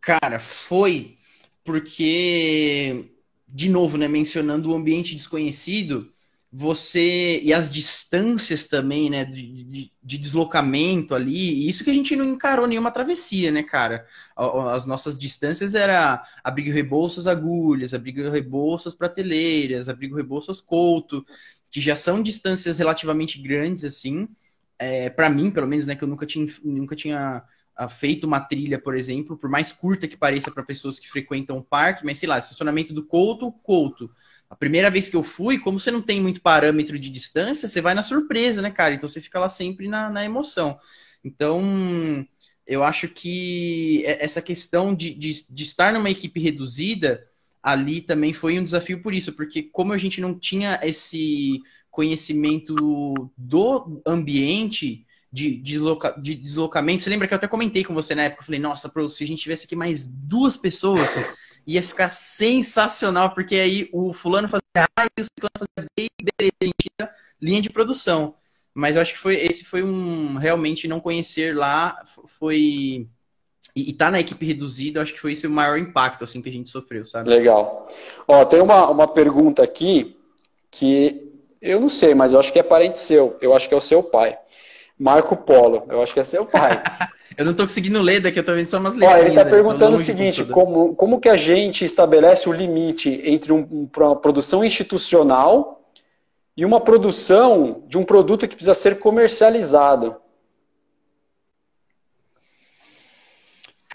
Cara, 0.00 0.38
foi 0.38 1.18
porque 1.64 3.10
de 3.54 3.68
novo, 3.68 3.96
né, 3.96 4.08
mencionando 4.08 4.72
o 4.72 4.74
ambiente 4.74 5.14
desconhecido, 5.14 6.12
você 6.52 7.40
e 7.40 7.52
as 7.52 7.70
distâncias 7.70 8.64
também, 8.64 9.08
né, 9.08 9.24
de, 9.24 9.64
de, 9.64 9.92
de, 10.02 10.18
deslocamento 10.18 11.14
ali, 11.14 11.68
isso 11.68 11.84
que 11.84 11.90
a 11.90 11.94
gente 11.94 12.16
não 12.16 12.24
encarou 12.24 12.66
nenhuma 12.66 12.90
travessia, 12.90 13.52
né, 13.52 13.62
cara? 13.62 14.06
As 14.36 14.84
nossas 14.84 15.16
distâncias 15.16 15.74
era 15.74 16.24
abrigo 16.42 16.72
Rebouças 16.72 17.28
Agulhas, 17.28 17.94
abrigo 17.94 18.28
Rebouças 18.28 18.94
Prateleiras, 18.94 19.88
abrigo 19.88 20.16
Rebouças 20.16 20.60
Couto, 20.60 21.24
que 21.74 21.80
já 21.80 21.96
são 21.96 22.22
distâncias 22.22 22.78
relativamente 22.78 23.42
grandes, 23.42 23.84
assim, 23.84 24.28
é, 24.78 25.10
para 25.10 25.28
mim, 25.28 25.50
pelo 25.50 25.66
menos, 25.66 25.86
né, 25.86 25.96
que 25.96 26.04
eu 26.04 26.08
nunca 26.08 26.24
tinha, 26.24 26.46
nunca 26.62 26.94
tinha 26.94 27.42
feito 27.90 28.28
uma 28.28 28.38
trilha, 28.38 28.78
por 28.78 28.96
exemplo, 28.96 29.36
por 29.36 29.50
mais 29.50 29.72
curta 29.72 30.06
que 30.06 30.16
pareça 30.16 30.52
para 30.52 30.62
pessoas 30.62 31.00
que 31.00 31.10
frequentam 31.10 31.58
o 31.58 31.64
parque, 31.64 32.04
mas 32.04 32.18
sei 32.18 32.28
lá, 32.28 32.38
estacionamento 32.38 32.94
do 32.94 33.04
Couto, 33.04 33.50
Couto. 33.50 34.08
A 34.48 34.54
primeira 34.54 34.88
vez 34.88 35.08
que 35.08 35.16
eu 35.16 35.24
fui, 35.24 35.58
como 35.58 35.80
você 35.80 35.90
não 35.90 36.00
tem 36.00 36.20
muito 36.20 36.40
parâmetro 36.40 36.96
de 36.96 37.10
distância, 37.10 37.66
você 37.66 37.80
vai 37.80 37.92
na 37.92 38.04
surpresa, 38.04 38.62
né, 38.62 38.70
cara? 38.70 38.94
Então 38.94 39.08
você 39.08 39.20
fica 39.20 39.40
lá 39.40 39.48
sempre 39.48 39.88
na, 39.88 40.08
na 40.08 40.24
emoção. 40.24 40.78
Então, 41.24 42.24
eu 42.64 42.84
acho 42.84 43.08
que 43.08 44.04
essa 44.06 44.40
questão 44.40 44.94
de, 44.94 45.12
de, 45.12 45.52
de 45.52 45.64
estar 45.64 45.92
numa 45.92 46.08
equipe 46.08 46.38
reduzida 46.38 47.26
ali 47.64 48.02
também 48.02 48.34
foi 48.34 48.60
um 48.60 48.62
desafio 48.62 49.00
por 49.02 49.14
isso, 49.14 49.32
porque 49.32 49.62
como 49.62 49.94
a 49.94 49.98
gente 49.98 50.20
não 50.20 50.38
tinha 50.38 50.78
esse 50.82 51.62
conhecimento 51.90 53.14
do 53.38 54.02
ambiente, 54.06 55.06
de, 55.32 55.56
desloca, 55.56 56.14
de 56.20 56.34
deslocamento. 56.34 57.02
Você 57.02 57.08
lembra 57.08 57.26
que 57.26 57.32
eu 57.32 57.36
até 57.36 57.48
comentei 57.48 57.82
com 57.82 57.94
você 57.94 58.14
na 58.14 58.24
época? 58.24 58.42
Eu 58.42 58.46
falei, 58.46 58.60
nossa, 58.60 58.88
pro, 58.88 59.08
se 59.08 59.24
a 59.24 59.26
gente 59.26 59.40
tivesse 59.40 59.64
aqui 59.64 59.74
mais 59.74 60.04
duas 60.04 60.56
pessoas, 60.56 61.08
ia 61.66 61.82
ficar 61.82 62.10
sensacional, 62.10 63.34
porque 63.34 63.54
aí 63.56 63.88
o 63.92 64.12
fulano 64.12 64.46
fazia 64.46 64.86
A 64.98 65.04
e 65.06 65.22
o 65.22 65.24
ciclano 65.24 65.58
fazia 65.58 65.90
B, 65.96 66.06
beleza, 66.20 66.54
a 66.60 66.64
gente 66.66 66.90
ia 67.00 67.10
linha 67.40 67.62
de 67.62 67.70
produção. 67.70 68.34
Mas 68.74 68.96
eu 68.96 69.02
acho 69.02 69.14
que 69.14 69.18
foi 69.18 69.36
esse 69.36 69.64
foi 69.64 69.82
um 69.82 70.36
realmente 70.36 70.86
não 70.86 71.00
conhecer 71.00 71.56
lá 71.56 72.04
foi 72.26 73.08
e, 73.74 73.90
e 73.90 73.92
tá 73.92 74.10
na 74.10 74.20
equipe 74.20 74.46
reduzida, 74.46 75.02
acho 75.02 75.12
que 75.12 75.20
foi 75.20 75.32
esse 75.32 75.46
o 75.46 75.50
maior 75.50 75.76
impacto 75.78 76.22
assim 76.22 76.40
que 76.40 76.48
a 76.48 76.52
gente 76.52 76.70
sofreu, 76.70 77.04
sabe? 77.04 77.28
Legal. 77.28 77.86
Ó, 78.26 78.44
tem 78.44 78.60
uma, 78.60 78.88
uma 78.88 79.08
pergunta 79.08 79.62
aqui 79.62 80.16
que 80.70 81.32
eu 81.60 81.80
não 81.80 81.88
sei, 81.88 82.14
mas 82.14 82.32
eu 82.32 82.38
acho 82.38 82.52
que 82.52 82.58
é 82.58 82.62
parente 82.62 82.98
seu. 82.98 83.36
Eu 83.40 83.54
acho 83.54 83.68
que 83.68 83.74
é 83.74 83.76
o 83.76 83.80
seu 83.80 84.02
pai. 84.02 84.38
Marco 84.98 85.36
Polo. 85.36 85.84
Eu 85.88 86.02
acho 86.02 86.14
que 86.14 86.20
é 86.20 86.24
seu 86.24 86.46
pai. 86.46 86.82
eu 87.36 87.44
não 87.44 87.52
estou 87.52 87.66
conseguindo 87.66 88.00
ler 88.00 88.20
daqui, 88.20 88.38
eu 88.38 88.42
estou 88.42 88.54
vendo 88.54 88.66
só 88.66 88.78
umas 88.78 88.94
letras. 88.94 89.20
Ele 89.20 89.28
está 89.30 89.44
perguntando 89.44 89.96
o 89.96 89.98
seguinte: 89.98 90.44
como, 90.44 90.94
como 90.94 91.20
que 91.20 91.28
a 91.28 91.36
gente 91.36 91.84
estabelece 91.84 92.48
o 92.48 92.52
limite 92.52 93.20
entre 93.24 93.52
um, 93.52 93.88
uma 93.96 94.16
produção 94.16 94.64
institucional 94.64 95.82
e 96.56 96.64
uma 96.64 96.80
produção 96.80 97.82
de 97.88 97.98
um 97.98 98.04
produto 98.04 98.46
que 98.46 98.54
precisa 98.54 98.74
ser 98.74 98.98
comercializado? 98.98 100.16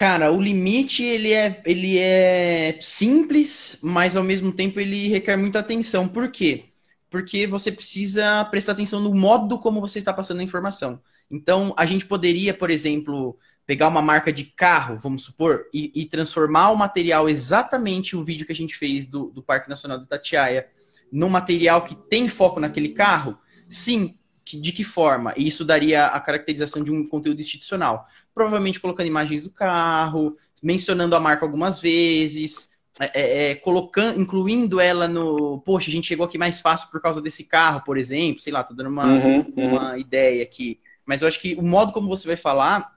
Cara, 0.00 0.32
o 0.32 0.40
limite 0.40 1.02
ele 1.02 1.30
é, 1.32 1.62
ele 1.66 1.98
é 1.98 2.78
simples, 2.80 3.78
mas 3.82 4.16
ao 4.16 4.24
mesmo 4.24 4.50
tempo 4.50 4.80
ele 4.80 5.08
requer 5.08 5.36
muita 5.36 5.58
atenção. 5.58 6.08
Por 6.08 6.32
quê? 6.32 6.70
porque 7.10 7.46
você 7.46 7.72
precisa 7.72 8.44
prestar 8.44 8.72
atenção 8.72 9.00
no 9.00 9.12
modo 9.12 9.58
como 9.58 9.80
você 9.80 9.98
está 9.98 10.14
passando 10.14 10.40
a 10.40 10.44
informação. 10.44 11.02
Então, 11.28 11.74
a 11.76 11.84
gente 11.84 12.06
poderia, 12.06 12.54
por 12.54 12.70
exemplo, 12.70 13.36
pegar 13.66 13.88
uma 13.88 14.00
marca 14.00 14.32
de 14.32 14.44
carro, 14.44 14.96
vamos 14.96 15.24
supor, 15.24 15.66
e, 15.74 15.90
e 15.94 16.06
transformar 16.06 16.70
o 16.70 16.76
material 16.76 17.28
exatamente 17.28 18.16
o 18.16 18.24
vídeo 18.24 18.46
que 18.46 18.52
a 18.52 18.56
gente 18.56 18.76
fez 18.76 19.06
do, 19.06 19.30
do 19.30 19.42
Parque 19.42 19.68
Nacional 19.68 19.98
do 19.98 20.06
Tatiaia 20.06 20.68
num 21.12 21.28
material 21.28 21.82
que 21.82 21.96
tem 22.08 22.28
foco 22.28 22.60
naquele 22.60 22.90
carro? 22.90 23.36
Sim. 23.68 24.16
De 24.58 24.72
que 24.72 24.84
forma? 24.84 25.34
E 25.36 25.46
isso 25.46 25.64
daria 25.64 26.06
a 26.06 26.20
caracterização 26.20 26.82
de 26.82 26.90
um 26.90 27.06
conteúdo 27.06 27.40
institucional. 27.40 28.06
Provavelmente 28.34 28.80
colocando 28.80 29.06
imagens 29.06 29.42
do 29.42 29.50
carro, 29.50 30.36
mencionando 30.62 31.14
a 31.14 31.20
marca 31.20 31.44
algumas 31.44 31.80
vezes, 31.80 32.70
é, 32.98 33.10
é, 33.14 33.50
é, 33.50 33.54
colocando, 33.54 34.20
incluindo 34.20 34.78
ela 34.78 35.08
no. 35.08 35.60
Poxa, 35.60 35.88
a 35.88 35.92
gente 35.92 36.06
chegou 36.06 36.26
aqui 36.26 36.36
mais 36.36 36.60
fácil 36.60 36.90
por 36.90 37.00
causa 37.00 37.20
desse 37.20 37.44
carro, 37.44 37.82
por 37.84 37.96
exemplo. 37.96 38.40
Sei 38.40 38.52
lá, 38.52 38.62
tô 38.62 38.74
dando 38.74 38.90
uma, 38.90 39.06
uhum, 39.06 39.52
uma 39.56 39.92
uhum. 39.92 39.98
ideia 39.98 40.42
aqui. 40.42 40.78
Mas 41.06 41.22
eu 41.22 41.28
acho 41.28 41.40
que 41.40 41.54
o 41.54 41.62
modo 41.62 41.92
como 41.92 42.08
você 42.08 42.26
vai 42.26 42.36
falar, 42.36 42.92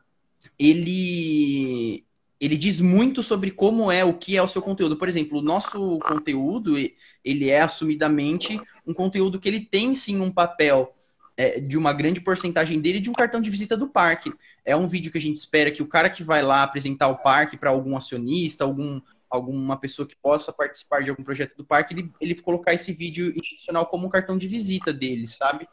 ele 0.60 2.04
ele 2.38 2.58
diz 2.58 2.82
muito 2.82 3.24
sobre 3.24 3.52
como 3.52 3.90
é 3.90 4.04
o 4.04 4.14
que 4.14 4.36
é 4.36 4.44
o 4.44 4.48
seu 4.50 4.62
conteúdo. 4.62 4.98
Por 4.98 5.08
exemplo, 5.08 5.40
o 5.40 5.42
nosso 5.42 5.98
conteúdo, 6.00 6.76
ele 7.24 7.50
é 7.50 7.62
assumidamente 7.62 8.60
um 8.86 8.94
conteúdo 8.94 9.40
que 9.40 9.48
ele 9.48 9.62
tem 9.62 9.96
sim 9.96 10.20
um 10.20 10.30
papel 10.30 10.94
é, 11.36 11.60
de 11.60 11.78
uma 11.78 11.94
grande 11.94 12.22
porcentagem 12.22 12.80
dele 12.80 13.00
de 13.00 13.10
um 13.10 13.14
cartão 13.14 13.42
de 13.42 13.50
visita 13.50 13.76
do 13.76 13.88
parque. 13.88 14.32
É 14.64 14.76
um 14.76 14.88
vídeo 14.88 15.12
que 15.12 15.18
a 15.18 15.22
gente 15.22 15.38
espera 15.38 15.72
que 15.72 15.82
o 15.82 15.88
cara 15.88 16.10
que 16.10 16.24
vai 16.24 16.42
lá 16.42 16.64
apresentar 16.64 17.08
o 17.10 17.18
parque 17.18 17.58
para 17.58 17.70
algum 17.70 17.98
acionista, 17.98 18.64
algum 18.64 19.02
alguma 19.30 19.76
pessoa 19.78 20.08
que 20.08 20.16
possa 20.16 20.54
participar 20.54 21.02
de 21.02 21.10
algum 21.10 21.24
projeto 21.24 21.58
do 21.58 21.66
parque, 21.66 21.96
ele, 21.96 22.12
ele 22.22 22.36
colocar 22.36 22.72
esse 22.72 22.94
vídeo 22.94 23.34
institucional 23.36 23.88
como 23.88 24.06
um 24.06 24.10
cartão 24.10 24.38
de 24.38 24.48
visita 24.48 24.94
dele, 24.94 25.26
sabe? 25.26 25.68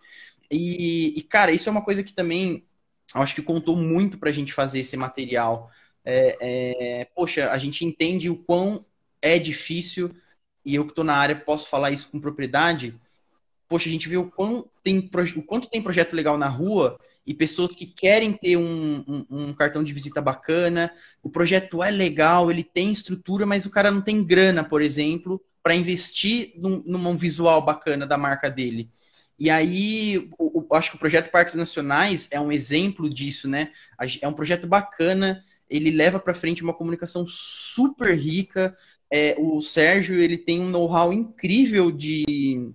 E, 0.50 1.12
e 1.14 1.22
cara, 1.22 1.52
isso 1.52 1.68
é 1.68 1.72
uma 1.72 1.84
coisa 1.84 2.02
que 2.02 2.14
também 2.14 2.64
acho 3.14 3.34
que 3.34 3.42
contou 3.42 3.76
muito 3.76 4.18
para 4.18 4.30
a 4.30 4.32
gente 4.32 4.54
fazer 4.54 4.80
esse 4.80 4.96
material. 4.96 5.70
É, 6.02 6.36
é, 6.40 7.04
poxa, 7.14 7.50
a 7.50 7.58
gente 7.58 7.84
entende 7.84 8.30
o 8.30 8.36
quão 8.36 8.82
é 9.20 9.38
difícil, 9.38 10.10
e 10.64 10.74
eu 10.74 10.84
que 10.84 10.92
estou 10.92 11.04
na 11.04 11.16
área 11.16 11.36
posso 11.36 11.68
falar 11.68 11.90
isso 11.90 12.10
com 12.10 12.18
propriedade. 12.18 12.98
Poxa, 13.70 13.88
a 13.88 13.92
gente 13.92 14.08
vê 14.08 14.16
o, 14.16 14.28
quão 14.28 14.68
tem, 14.82 15.08
o 15.36 15.42
quanto 15.44 15.70
tem 15.70 15.80
projeto 15.80 16.12
legal 16.12 16.36
na 16.36 16.48
rua 16.48 16.98
e 17.24 17.32
pessoas 17.32 17.72
que 17.72 17.86
querem 17.86 18.32
ter 18.32 18.56
um, 18.56 19.04
um, 19.06 19.26
um, 19.30 19.52
cartão 19.52 19.84
de 19.84 19.92
visita 19.92 20.20
bacana. 20.20 20.92
O 21.22 21.30
projeto 21.30 21.80
é 21.80 21.88
legal, 21.88 22.50
ele 22.50 22.64
tem 22.64 22.90
estrutura, 22.90 23.46
mas 23.46 23.66
o 23.66 23.70
cara 23.70 23.92
não 23.92 24.00
tem 24.00 24.24
grana, 24.24 24.64
por 24.64 24.82
exemplo, 24.82 25.40
para 25.62 25.72
investir 25.72 26.52
num, 26.56 26.82
num 26.84 27.16
visual 27.16 27.64
bacana 27.64 28.08
da 28.08 28.18
marca 28.18 28.50
dele. 28.50 28.90
E 29.38 29.48
aí, 29.48 30.28
eu 30.36 30.66
acho 30.72 30.90
que 30.90 30.96
o 30.96 31.00
projeto 31.00 31.30
Parques 31.30 31.54
Nacionais 31.54 32.26
é 32.32 32.40
um 32.40 32.50
exemplo 32.50 33.08
disso, 33.08 33.48
né? 33.48 33.70
É 34.20 34.26
um 34.26 34.32
projeto 34.32 34.66
bacana, 34.66 35.44
ele 35.68 35.92
leva 35.92 36.18
para 36.18 36.34
frente 36.34 36.64
uma 36.64 36.74
comunicação 36.74 37.24
super 37.24 38.18
rica. 38.18 38.76
É, 39.08 39.36
o 39.38 39.60
Sérgio 39.60 40.16
ele 40.20 40.38
tem 40.38 40.60
um 40.60 40.68
know-how 40.68 41.12
incrível 41.12 41.92
de, 41.92 42.72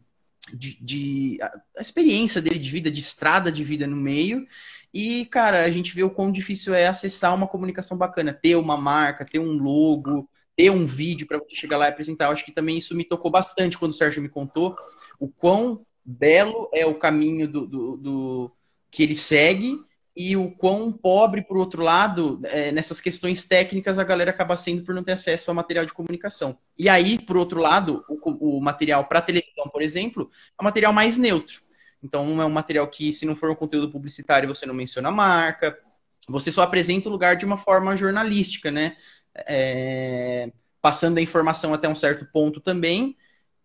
de, 0.55 0.77
de 0.81 1.37
a, 1.41 1.81
experiência 1.81 2.41
dele 2.41 2.59
de 2.59 2.69
vida, 2.69 2.89
de 2.89 2.99
estrada 2.99 3.51
de 3.51 3.63
vida 3.63 3.85
no 3.85 3.95
meio. 3.95 4.47
E, 4.93 5.25
cara, 5.25 5.63
a 5.63 5.69
gente 5.69 5.93
vê 5.93 6.03
o 6.03 6.09
quão 6.09 6.31
difícil 6.31 6.73
é 6.73 6.87
acessar 6.87 7.35
uma 7.35 7.47
comunicação 7.47 7.97
bacana, 7.97 8.33
ter 8.33 8.55
uma 8.55 8.77
marca, 8.77 9.25
ter 9.25 9.39
um 9.39 9.57
logo, 9.61 10.29
ter 10.55 10.69
um 10.69 10.85
vídeo 10.85 11.27
para 11.27 11.41
chegar 11.49 11.77
lá 11.77 11.85
e 11.85 11.89
apresentar. 11.89 12.25
Eu 12.25 12.31
acho 12.31 12.45
que 12.45 12.51
também 12.53 12.77
isso 12.77 12.95
me 12.95 13.03
tocou 13.03 13.29
bastante 13.29 13.77
quando 13.77 13.91
o 13.91 13.95
Sérgio 13.95 14.21
me 14.21 14.29
contou 14.29 14.75
o 15.19 15.27
quão 15.27 15.85
belo 16.03 16.69
é 16.73 16.85
o 16.85 16.95
caminho 16.95 17.47
do, 17.47 17.67
do, 17.67 17.97
do 17.97 18.51
que 18.89 19.03
ele 19.03 19.15
segue 19.15 19.79
e 20.15 20.37
o 20.37 20.49
quão 20.49 20.91
pobre, 20.91 21.41
por 21.41 21.57
outro 21.57 21.83
lado, 21.83 22.39
é, 22.45 22.71
nessas 22.71 23.01
questões 23.01 23.43
técnicas, 23.43 23.99
a 23.99 24.03
galera 24.03 24.31
acaba 24.31 24.55
sendo 24.55 24.83
por 24.83 24.95
não 24.95 25.03
ter 25.03 25.11
acesso 25.11 25.51
a 25.51 25.53
material 25.53 25.85
de 25.85 25.93
comunicação. 25.93 26.57
E 26.77 26.87
aí, 26.87 27.19
por 27.19 27.35
outro 27.35 27.59
lado, 27.59 28.05
o, 28.07 28.57
o 28.57 28.61
material 28.61 29.05
para 29.05 29.21
televisão, 29.21 29.67
por 29.69 29.81
exemplo, 29.81 30.29
é 30.57 30.63
um 30.63 30.65
material 30.65 30.93
mais 30.93 31.17
neutro. 31.17 31.61
Então, 32.01 32.41
é 32.41 32.45
um 32.45 32.49
material 32.49 32.87
que, 32.87 33.11
se 33.11 33.25
não 33.25 33.35
for 33.35 33.51
um 33.51 33.55
conteúdo 33.55 33.91
publicitário, 33.91 34.47
você 34.47 34.65
não 34.65 34.73
menciona 34.73 35.09
a 35.09 35.11
marca, 35.11 35.77
você 36.29 36.51
só 36.51 36.61
apresenta 36.61 37.09
o 37.09 37.11
lugar 37.11 37.35
de 37.35 37.45
uma 37.45 37.57
forma 37.57 37.97
jornalística, 37.97 38.71
né? 38.71 38.95
É, 39.47 40.49
passando 40.81 41.17
a 41.17 41.21
informação 41.21 41.73
até 41.73 41.89
um 41.89 41.95
certo 41.95 42.25
ponto 42.31 42.61
também, 42.61 43.17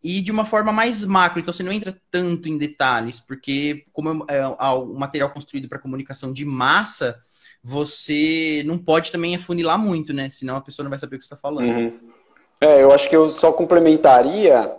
e 0.03 0.21
de 0.21 0.33
uma 0.33 0.45
forma 0.45 0.73
mais 0.73 1.05
macro. 1.05 1.41
Então 1.41 1.53
você 1.53 1.63
não 1.63 1.73
entra 1.73 1.97
tanto 2.11 2.49
em 2.49 2.57
detalhes, 2.57 3.21
porque 3.21 3.85
como 3.93 4.25
é, 4.29 4.39
é 4.39 4.47
um 4.47 4.95
material 4.95 5.31
construído 5.31 5.69
para 5.69 5.79
comunicação 5.79 6.33
de 6.33 6.45
massa, 6.45 7.21
você 7.63 8.63
não 8.67 8.79
pode 8.79 9.13
também 9.13 9.35
afunilar 9.35 9.79
muito, 9.79 10.13
né? 10.13 10.31
Senão 10.31 10.57
a 10.57 10.61
pessoa 10.61 10.85
não 10.85 10.91
vai 10.91 10.99
saber 10.99 11.17
o 11.17 11.19
que 11.19 11.25
está 11.25 11.37
falando. 11.37 11.69
Uhum. 11.69 11.93
É, 12.61 12.83
eu 12.83 12.93
acho 12.93 13.09
que 13.09 13.17
eu 13.17 13.29
só 13.29 13.53
complementaria 13.53 14.71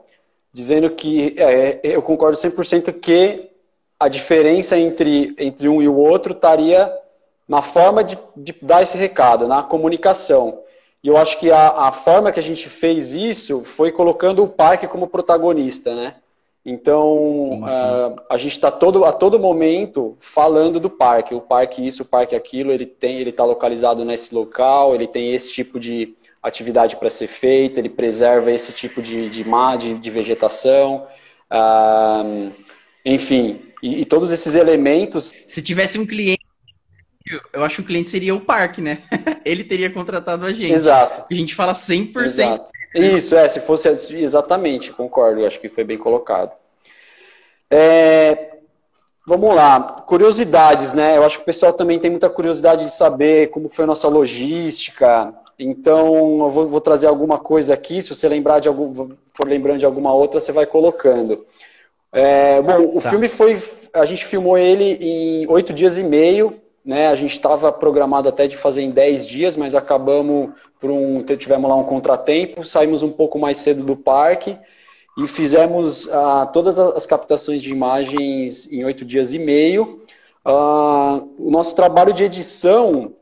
dizendo 0.53 0.89
que 0.89 1.35
é, 1.37 1.79
eu 1.83 2.01
concordo 2.01 2.37
100% 2.37 2.99
que 2.99 3.49
a 3.99 4.07
diferença 4.07 4.77
entre, 4.77 5.35
entre 5.37 5.69
um 5.69 5.81
e 5.81 5.87
o 5.87 5.95
outro 5.95 6.33
estaria 6.33 6.91
na 7.47 7.61
forma 7.61 8.03
de, 8.03 8.17
de 8.35 8.55
dar 8.61 8.81
esse 8.81 8.97
recado, 8.97 9.47
na 9.47 9.61
comunicação. 9.61 10.61
E 11.03 11.07
eu 11.07 11.17
acho 11.17 11.39
que 11.39 11.49
a, 11.49 11.87
a 11.87 11.91
forma 11.91 12.31
que 12.31 12.39
a 12.39 12.43
gente 12.43 12.69
fez 12.69 13.13
isso 13.13 13.63
foi 13.63 13.91
colocando 13.91 14.43
o 14.43 14.47
parque 14.47 14.87
como 14.87 15.07
protagonista, 15.07 15.95
né? 15.95 16.15
Então, 16.63 17.63
uh, 17.63 18.15
a 18.29 18.37
gente 18.37 18.51
está 18.51 18.69
todo, 18.69 19.03
a 19.03 19.11
todo 19.11 19.39
momento 19.39 20.15
falando 20.19 20.79
do 20.79 20.91
parque. 20.91 21.33
O 21.33 21.41
parque 21.41 21.85
isso, 21.85 22.03
o 22.03 22.05
parque 22.05 22.35
aquilo, 22.35 22.71
ele 22.71 22.85
tem, 22.85 23.19
ele 23.19 23.31
está 23.31 23.43
localizado 23.43 24.05
nesse 24.05 24.33
local, 24.33 24.93
ele 24.93 25.07
tem 25.07 25.33
esse 25.33 25.51
tipo 25.51 25.79
de 25.79 26.15
atividade 26.41 26.95
para 26.95 27.09
ser 27.09 27.27
feita, 27.27 27.79
ele 27.79 27.89
preserva 27.89 28.51
esse 28.51 28.73
tipo 28.73 29.01
de, 29.01 29.27
de, 29.29 29.43
de, 29.43 29.93
de 29.97 30.09
vegetação. 30.11 31.07
Uh, 31.51 32.51
enfim, 33.03 33.61
e, 33.81 34.01
e, 34.01 34.05
todos 34.05 34.31
esses 34.31 34.53
elementos. 34.53 35.33
Se 35.47 35.63
tivesse 35.63 35.97
um 35.97 36.05
cliente 36.05 36.40
eu 37.53 37.63
acho 37.63 37.77
que 37.77 37.81
o 37.81 37.85
cliente 37.85 38.09
seria 38.09 38.33
o 38.35 38.41
parque, 38.41 38.81
né? 38.81 39.03
Ele 39.45 39.63
teria 39.63 39.89
contratado 39.89 40.45
a 40.45 40.51
gente. 40.51 40.71
Exato. 40.71 41.25
A 41.29 41.33
gente 41.33 41.55
fala 41.55 41.73
100%. 41.73 42.23
Exato. 42.23 42.71
Isso, 42.93 43.35
é, 43.35 43.47
se 43.47 43.59
fosse 43.61 43.87
exatamente, 44.15 44.91
concordo, 44.91 45.45
acho 45.45 45.59
que 45.59 45.69
foi 45.69 45.83
bem 45.83 45.97
colocado. 45.97 46.51
É, 47.69 48.49
vamos 49.25 49.55
lá, 49.55 50.03
curiosidades, 50.05 50.91
né? 50.93 51.17
Eu 51.17 51.23
acho 51.23 51.37
que 51.37 51.43
o 51.43 51.45
pessoal 51.45 51.71
também 51.71 51.99
tem 51.99 52.11
muita 52.11 52.29
curiosidade 52.29 52.83
de 52.83 52.91
saber 52.91 53.49
como 53.49 53.69
foi 53.69 53.83
a 53.83 53.87
nossa 53.87 54.09
logística. 54.09 55.33
Então, 55.57 56.39
eu 56.39 56.49
vou, 56.49 56.67
vou 56.67 56.81
trazer 56.81 57.07
alguma 57.07 57.39
coisa 57.39 57.73
aqui. 57.73 58.01
Se 58.01 58.09
você 58.09 58.27
lembrar 58.27 58.59
de 58.59 58.67
algum, 58.67 59.09
for 59.33 59.47
lembrando 59.47 59.79
de 59.79 59.85
alguma 59.85 60.13
outra, 60.13 60.39
você 60.39 60.51
vai 60.51 60.65
colocando. 60.65 61.45
É, 62.11 62.61
bom, 62.61 62.97
o 62.97 63.01
tá. 63.01 63.09
filme 63.09 63.29
foi. 63.29 63.61
A 63.93 64.05
gente 64.05 64.25
filmou 64.25 64.57
ele 64.57 64.97
em 64.99 65.47
oito 65.47 65.71
dias 65.71 65.97
e 65.97 66.03
meio. 66.03 66.59
Né, 66.83 67.09
a 67.09 67.15
gente 67.15 67.33
estava 67.33 67.71
programado 67.71 68.27
até 68.27 68.47
de 68.47 68.57
fazer 68.57 68.81
em 68.81 68.89
10 68.89 69.27
dias, 69.27 69.55
mas 69.55 69.75
acabamos 69.75 70.49
por 70.79 70.89
um 70.89 71.23
tivemos 71.23 71.69
lá 71.69 71.75
um 71.75 71.83
contratempo, 71.83 72.65
saímos 72.65 73.03
um 73.03 73.11
pouco 73.11 73.37
mais 73.37 73.59
cedo 73.59 73.83
do 73.83 73.95
parque 73.95 74.57
e 75.15 75.27
fizemos 75.27 76.09
ah, 76.09 76.47
todas 76.51 76.79
as 76.79 77.05
captações 77.05 77.61
de 77.61 77.71
imagens 77.71 78.71
em 78.71 78.83
oito 78.83 79.05
dias 79.05 79.31
e 79.31 79.37
meio. 79.37 80.01
Ah, 80.43 81.21
o 81.37 81.51
nosso 81.51 81.75
trabalho 81.75 82.13
de 82.13 82.23
edição, 82.23 83.13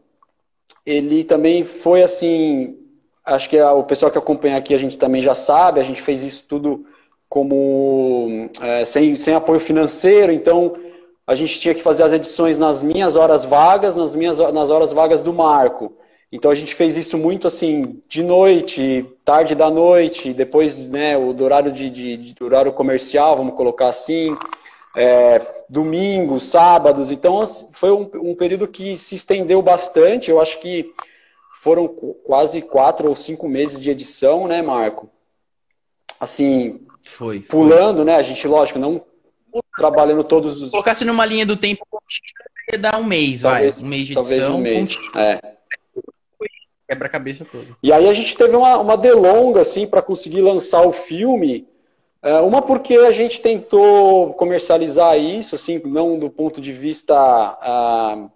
ele 0.86 1.26
também 1.26 1.66
foi 1.66 2.02
assim, 2.02 2.78
acho 3.26 3.50
que 3.50 3.60
o 3.62 3.84
pessoal 3.84 4.10
que 4.10 4.18
acompanha 4.18 4.56
aqui 4.56 4.74
a 4.74 4.78
gente 4.78 4.98
também 4.98 5.22
já 5.22 5.36
sabe, 5.36 5.82
a 5.82 5.84
gente 5.84 6.02
fez 6.02 6.24
isso 6.24 6.46
tudo 6.48 6.86
como 7.28 8.50
é, 8.62 8.86
sem, 8.86 9.16
sem 9.16 9.36
apoio 9.36 9.60
financeiro, 9.60 10.32
então 10.32 10.74
a 11.30 11.36
gente 11.36 11.60
tinha 11.60 11.76
que 11.76 11.84
fazer 11.84 12.02
as 12.02 12.12
edições 12.12 12.58
nas 12.58 12.82
minhas 12.82 13.16
horas 13.16 13.46
vagas, 13.46 13.96
nas 13.96 14.16
minhas 14.16 14.40
nas 14.52 14.72
horas 14.72 14.92
vagas 14.92 15.22
do 15.22 15.32
Marco. 15.32 15.96
Então 16.32 16.50
a 16.50 16.56
gente 16.56 16.74
fez 16.74 16.98
isso 16.98 17.20
muito 17.20 17.48
assim, 17.48 18.02
de 18.08 18.24
noite, 18.24 19.06
tarde 19.24 19.54
da 19.54 19.70
noite, 19.70 20.34
depois 20.34 20.80
né, 20.80 21.16
o 21.16 21.32
do 21.32 21.44
horário, 21.44 21.72
de, 21.72 21.88
de, 21.92 22.18
de 22.18 22.44
horário 22.44 22.74
comercial, 22.74 23.38
vamos 23.38 23.54
colocar 23.54 23.90
assim, 23.90 24.36
é, 24.98 25.40
domingos, 25.70 26.46
sábados. 26.46 27.12
Então 27.12 27.46
foi 27.74 27.92
um, 27.92 28.10
um, 28.16 28.34
período 28.34 28.68
que 28.68 28.98
se 28.98 29.14
estendeu 29.14 29.62
bastante. 29.62 30.32
Eu 30.32 30.42
acho 30.42 30.60
que 30.60 30.92
foram 31.62 31.88
quase 31.88 32.60
quatro 32.60 33.08
ou 33.08 33.16
cinco 33.16 33.48
meses 33.48 33.80
de 33.80 33.92
edição, 33.92 34.48
né, 34.48 34.64
Marco? 34.64 35.08
Assim, 36.20 36.80
foi, 37.04 37.40
pulando, 37.40 37.98
foi. 37.98 38.06
né? 38.06 38.16
A 38.16 38.24
gente, 38.24 38.48
lógico, 38.48 38.80
não 38.80 39.00
trabalhando 39.80 40.24
todos 40.24 40.62
os. 40.62 40.70
Colocasse 40.70 41.06
numa 41.06 41.26
linha 41.26 41.46
do 41.46 41.56
tempo 41.56 41.86
ia 42.72 42.78
dar 42.78 43.00
um 43.00 43.04
mês, 43.04 43.42
talvez, 43.42 43.82
vai. 43.82 43.86
Um 43.86 43.90
mês 43.90 44.08
de 44.08 44.14
talvez 44.14 44.38
edição. 44.40 44.56
um 44.58 44.60
mês. 44.60 44.98
É. 45.16 45.40
Quebra 46.88 47.08
a 47.08 47.10
cabeça 47.10 47.46
toda. 47.46 47.66
E 47.84 47.94
aí 47.94 48.10
a 48.10 48.14
gente 48.14 48.36
teve 48.36 48.56
uma, 48.56 48.78
uma 48.78 48.98
delonga, 48.98 49.62
assim, 49.62 49.86
para 49.88 50.02
conseguir 50.02 50.42
lançar 50.42 50.82
o 50.82 50.92
filme. 50.92 51.68
É, 52.22 52.40
uma 52.40 52.62
porque 52.62 52.96
a 52.96 53.12
gente 53.12 53.42
tentou 53.42 54.34
comercializar 54.34 55.18
isso, 55.18 55.56
assim, 55.56 55.82
não 55.86 56.20
do 56.20 56.30
ponto 56.30 56.60
de 56.60 56.74
vista. 56.74 57.16
Ah, 57.16 58.28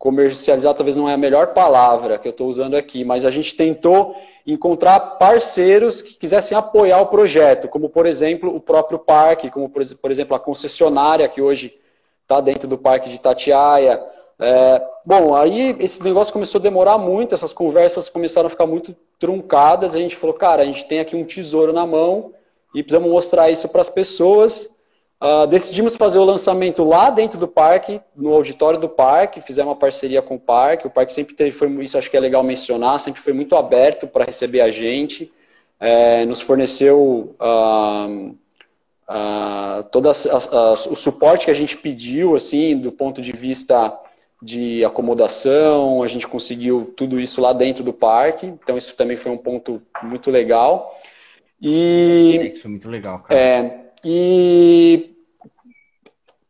comercializar 0.00 0.72
talvez 0.72 0.96
não 0.96 1.06
é 1.06 1.12
a 1.12 1.18
melhor 1.18 1.48
palavra 1.48 2.18
que 2.18 2.26
eu 2.26 2.30
estou 2.30 2.48
usando 2.48 2.74
aqui, 2.74 3.04
mas 3.04 3.22
a 3.26 3.30
gente 3.30 3.54
tentou 3.54 4.16
encontrar 4.46 4.98
parceiros 4.98 6.00
que 6.00 6.14
quisessem 6.14 6.56
apoiar 6.56 7.02
o 7.02 7.08
projeto, 7.08 7.68
como 7.68 7.90
por 7.90 8.06
exemplo 8.06 8.56
o 8.56 8.58
próprio 8.58 8.98
parque, 8.98 9.50
como 9.50 9.68
por 9.68 10.10
exemplo 10.10 10.34
a 10.34 10.40
concessionária 10.40 11.28
que 11.28 11.42
hoje 11.42 11.78
está 12.22 12.40
dentro 12.40 12.66
do 12.66 12.78
parque 12.78 13.10
de 13.10 13.20
Tatiaia. 13.20 14.02
É, 14.38 14.82
bom, 15.04 15.34
aí 15.34 15.76
esse 15.78 16.02
negócio 16.02 16.32
começou 16.32 16.58
a 16.58 16.62
demorar 16.62 16.96
muito, 16.96 17.34
essas 17.34 17.52
conversas 17.52 18.08
começaram 18.08 18.46
a 18.46 18.50
ficar 18.50 18.66
muito 18.66 18.96
truncadas. 19.18 19.94
A 19.94 19.98
gente 19.98 20.16
falou, 20.16 20.34
cara, 20.34 20.62
a 20.62 20.64
gente 20.64 20.86
tem 20.86 21.00
aqui 21.00 21.14
um 21.14 21.26
tesouro 21.26 21.74
na 21.74 21.86
mão 21.86 22.32
e 22.74 22.82
precisamos 22.82 23.10
mostrar 23.10 23.50
isso 23.50 23.68
para 23.68 23.82
as 23.82 23.90
pessoas. 23.90 24.74
Uh, 25.22 25.46
decidimos 25.46 25.96
fazer 25.96 26.18
o 26.18 26.24
lançamento 26.24 26.82
lá 26.82 27.10
dentro 27.10 27.38
do 27.38 27.46
parque, 27.46 28.00
no 28.16 28.32
auditório 28.32 28.80
do 28.80 28.88
parque, 28.88 29.42
fizemos 29.42 29.68
uma 29.68 29.76
parceria 29.76 30.22
com 30.22 30.36
o 30.36 30.40
parque. 30.40 30.86
O 30.86 30.90
parque 30.90 31.12
sempre 31.12 31.34
teve, 31.34 31.52
foi, 31.52 31.68
isso 31.84 31.98
acho 31.98 32.10
que 32.10 32.16
é 32.16 32.20
legal 32.20 32.42
mencionar, 32.42 32.98
sempre 32.98 33.20
foi 33.20 33.34
muito 33.34 33.54
aberto 33.54 34.06
para 34.06 34.24
receber 34.24 34.62
a 34.62 34.70
gente. 34.70 35.30
É, 35.78 36.24
nos 36.24 36.40
forneceu 36.40 37.34
uh, 37.38 38.34
uh, 39.08 39.82
todo 39.90 40.10
o 40.10 40.96
suporte 40.96 41.46
que 41.46 41.50
a 41.50 41.54
gente 41.54 41.76
pediu, 41.76 42.34
assim, 42.34 42.78
do 42.78 42.90
ponto 42.90 43.20
de 43.20 43.32
vista 43.32 43.94
de 44.42 44.82
acomodação, 44.86 46.02
a 46.02 46.06
gente 46.06 46.26
conseguiu 46.26 46.94
tudo 46.96 47.20
isso 47.20 47.42
lá 47.42 47.52
dentro 47.52 47.84
do 47.84 47.92
parque, 47.92 48.46
então 48.46 48.78
isso 48.78 48.96
também 48.96 49.16
foi 49.18 49.30
um 49.32 49.36
ponto 49.36 49.82
muito 50.02 50.30
legal. 50.30 50.98
E, 51.60 52.48
isso 52.48 52.62
foi 52.62 52.70
muito 52.70 52.88
legal, 52.88 53.18
cara. 53.18 53.38
É, 53.38 53.80
e 54.02 55.09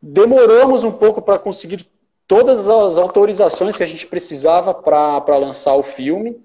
demoramos 0.02 0.84
um 0.84 0.92
pouco 0.92 1.20
para 1.20 1.38
conseguir 1.38 1.86
todas 2.26 2.68
as 2.68 2.96
autorizações 2.96 3.76
que 3.76 3.82
a 3.82 3.86
gente 3.86 4.06
precisava 4.06 4.72
para 4.72 5.36
lançar 5.36 5.74
o 5.74 5.82
filme, 5.82 6.40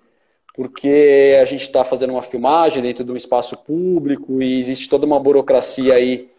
porque 0.56 1.38
a 1.42 1.46
gente 1.46 1.62
está 1.62 1.84
fazendo 1.84 2.12
uma 2.12 2.22
filmagem 2.22 2.82
dentro 2.82 3.04
de 3.04 3.12
um 3.12 3.18
espaço 3.18 3.58
público 3.58 4.42
e 4.42 4.60
existe 4.60 4.90
toda 4.90 5.06
uma 5.06 5.20
burocracia 5.20 5.94
aí 5.94 6.30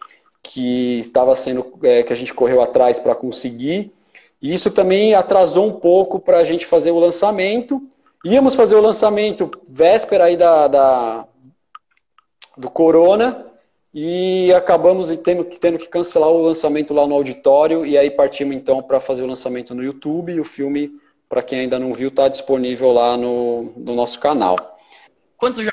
que 0.43 0.99
estava 0.99 1.33
sendo 1.35 1.65
é, 1.83 2.03
que 2.03 2.13
a 2.13 2.15
gente 2.15 2.33
correu 2.33 2.61
atrás 2.61 2.99
para 2.99 3.15
conseguir. 3.15 3.93
E 4.41 4.53
isso 4.53 4.69
também 4.69 5.13
atrasou 5.13 5.67
um 5.67 5.73
pouco 5.73 6.19
para 6.19 6.37
a 6.37 6.43
gente 6.43 6.65
fazer 6.65 6.91
o 6.91 6.99
lançamento. 6.99 7.81
Íamos 8.23 8.55
fazer 8.55 8.75
o 8.75 8.81
lançamento 8.81 9.49
véspera 9.67 10.25
aí 10.25 10.37
da, 10.37 10.67
da 10.67 11.27
do 12.57 12.69
Corona, 12.69 13.46
e 13.99 14.53
acabamos 14.53 15.09
tendo, 15.17 15.43
tendo 15.43 15.79
que 15.79 15.87
cancelar 15.87 16.29
o 16.29 16.43
lançamento 16.43 16.93
lá 16.93 17.07
no 17.07 17.15
auditório, 17.15 17.83
e 17.83 17.97
aí 17.97 18.11
partimos 18.11 18.55
então 18.55 18.79
para 18.79 18.99
fazer 18.99 19.23
o 19.23 19.25
lançamento 19.25 19.73
no 19.73 19.83
YouTube. 19.83 20.33
E 20.33 20.39
o 20.39 20.43
filme, 20.43 20.91
para 21.27 21.41
quem 21.41 21.61
ainda 21.61 21.79
não 21.79 21.91
viu, 21.91 22.09
está 22.09 22.27
disponível 22.27 22.91
lá 22.91 23.17
no, 23.17 23.73
no 23.75 23.95
nosso 23.95 24.19
canal. 24.19 24.55
Quanto 25.35 25.63
já? 25.63 25.71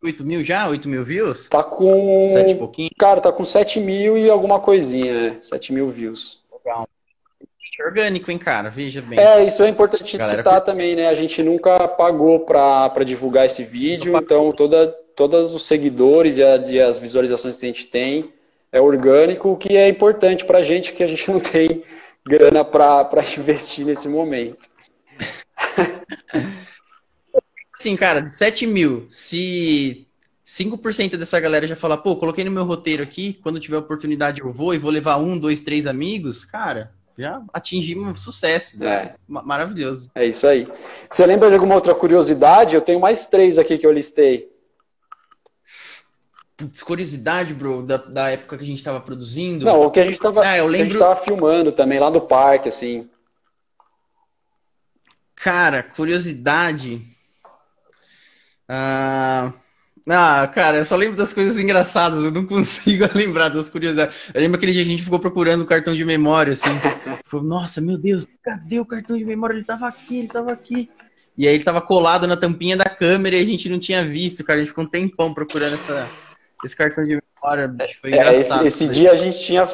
8 0.00 0.24
mil 0.24 0.44
já? 0.44 0.68
8 0.68 0.88
mil 0.88 1.02
views? 1.02 1.48
Tá 1.48 1.64
com. 1.64 2.28
7 2.34 2.54
pouquinho? 2.54 2.90
Cara, 2.96 3.20
tá 3.20 3.32
com 3.32 3.44
7 3.44 3.80
mil 3.80 4.16
e 4.16 4.30
alguma 4.30 4.60
coisinha, 4.60 5.30
né? 5.30 5.38
7 5.40 5.72
mil 5.72 5.90
views. 5.90 6.44
Legal. 6.64 6.88
Orgânico, 7.84 8.30
hein, 8.30 8.38
cara? 8.38 8.70
Veja 8.70 9.02
bem. 9.02 9.18
É, 9.18 9.44
isso 9.44 9.64
é 9.64 9.68
importante 9.68 10.16
Galera, 10.16 10.38
citar 10.38 10.60
também, 10.60 10.94
né? 10.94 11.08
A 11.08 11.14
gente 11.16 11.42
nunca 11.42 11.88
pagou 11.88 12.40
para 12.46 13.02
divulgar 13.04 13.44
esse 13.44 13.64
vídeo, 13.64 14.16
então 14.16 14.52
toda 14.52 14.96
todos 15.16 15.52
os 15.54 15.64
seguidores 15.64 16.36
e, 16.36 16.44
a, 16.44 16.56
e, 16.56 16.80
as 16.80 17.00
visualizações 17.00 17.56
que 17.56 17.64
a 17.64 17.68
gente 17.68 17.86
tem 17.86 18.32
é 18.70 18.80
orgânico, 18.80 19.48
o 19.48 19.56
que 19.56 19.74
é 19.74 19.88
importante 19.88 20.44
para 20.44 20.58
a 20.58 20.62
gente, 20.62 20.92
que 20.92 21.02
a 21.02 21.06
gente 21.06 21.30
não 21.30 21.40
tem 21.40 21.82
grana 22.24 22.62
para 22.62 23.08
investir 23.38 23.86
nesse 23.86 24.06
momento. 24.08 24.68
Sim, 27.80 27.96
cara, 27.96 28.20
de 28.20 28.30
7 28.30 28.66
mil, 28.66 29.06
se 29.08 30.06
5% 30.44 31.16
dessa 31.16 31.40
galera 31.40 31.66
já 31.66 31.76
falar, 31.76 31.98
pô, 31.98 32.16
coloquei 32.16 32.44
no 32.44 32.50
meu 32.50 32.64
roteiro 32.64 33.02
aqui, 33.02 33.38
quando 33.42 33.60
tiver 33.60 33.78
oportunidade 33.78 34.42
eu 34.42 34.52
vou 34.52 34.74
e 34.74 34.78
vou 34.78 34.90
levar 34.90 35.16
um, 35.16 35.38
dois, 35.38 35.60
três 35.60 35.86
amigos, 35.86 36.44
cara, 36.44 36.92
já 37.16 37.40
atingimos 37.52 38.20
sucesso. 38.20 38.78
Né? 38.78 38.86
É. 38.86 39.14
Maravilhoso. 39.26 40.10
É 40.14 40.26
isso 40.26 40.46
aí. 40.46 40.66
Você 41.10 41.24
lembra 41.24 41.48
de 41.48 41.54
alguma 41.54 41.74
outra 41.74 41.94
curiosidade? 41.94 42.74
Eu 42.74 42.82
tenho 42.82 43.00
mais 43.00 43.26
três 43.26 43.58
aqui 43.58 43.78
que 43.78 43.86
eu 43.86 43.92
listei. 43.92 44.55
Putz, 46.56 46.82
curiosidade, 46.82 47.52
bro, 47.52 47.82
da, 47.82 47.98
da 47.98 48.30
época 48.30 48.56
que 48.56 48.64
a 48.64 48.66
gente 48.66 48.82
tava 48.82 49.00
produzindo. 49.00 49.66
Não, 49.66 49.82
o 49.82 49.90
que 49.90 50.00
a 50.00 50.04
gente 50.04 50.18
tava, 50.18 50.42
ah, 50.42 50.56
eu 50.56 50.66
lembro... 50.66 50.86
a 50.86 50.88
gente 50.88 50.98
tava 50.98 51.16
filmando 51.16 51.70
também, 51.70 51.98
lá 51.98 52.08
do 52.08 52.20
parque, 52.20 52.68
assim. 52.68 53.08
Cara, 55.34 55.82
curiosidade. 55.82 57.02
Ah, 58.66 59.52
ah, 60.08 60.46
cara, 60.46 60.78
eu 60.78 60.84
só 60.84 60.96
lembro 60.96 61.16
das 61.16 61.32
coisas 61.32 61.58
engraçadas, 61.58 62.24
eu 62.24 62.30
não 62.30 62.46
consigo 62.46 63.04
lembrar 63.14 63.50
das 63.50 63.68
curiosidades. 63.68 64.30
Eu 64.32 64.40
lembro 64.40 64.56
aquele 64.56 64.72
dia 64.72 64.82
que 64.82 64.88
a 64.88 64.92
gente 64.92 65.02
ficou 65.02 65.18
procurando 65.18 65.62
o 65.62 65.66
cartão 65.66 65.94
de 65.94 66.04
memória, 66.04 66.54
assim. 66.54 66.70
Nossa, 67.42 67.80
meu 67.80 67.98
Deus, 67.98 68.24
cadê 68.42 68.80
o 68.80 68.86
cartão 68.86 69.18
de 69.18 69.24
memória? 69.24 69.54
Ele 69.54 69.64
tava 69.64 69.86
aqui, 69.86 70.20
ele 70.20 70.28
tava 70.28 70.52
aqui. 70.52 70.88
E 71.36 71.46
aí 71.46 71.54
ele 71.54 71.64
tava 71.64 71.82
colado 71.82 72.26
na 72.26 72.36
tampinha 72.36 72.76
da 72.76 72.86
câmera 72.86 73.36
e 73.36 73.42
a 73.42 73.44
gente 73.44 73.68
não 73.68 73.78
tinha 73.78 74.02
visto, 74.02 74.42
cara. 74.42 74.58
A 74.58 74.60
gente 74.60 74.68
ficou 74.68 74.84
um 74.84 74.88
tempão 74.88 75.34
procurando 75.34 75.74
essa, 75.74 76.08
esse 76.64 76.76
cartão 76.76 77.04
de 77.04 77.20
memória, 77.42 77.68
bicho, 77.68 77.98
foi 78.00 78.12
é, 78.12 78.34
Esse, 78.34 78.66
esse 78.66 78.88
dia 78.88 79.12
a 79.12 79.16
gente 79.16 79.38
tinha. 79.40 79.68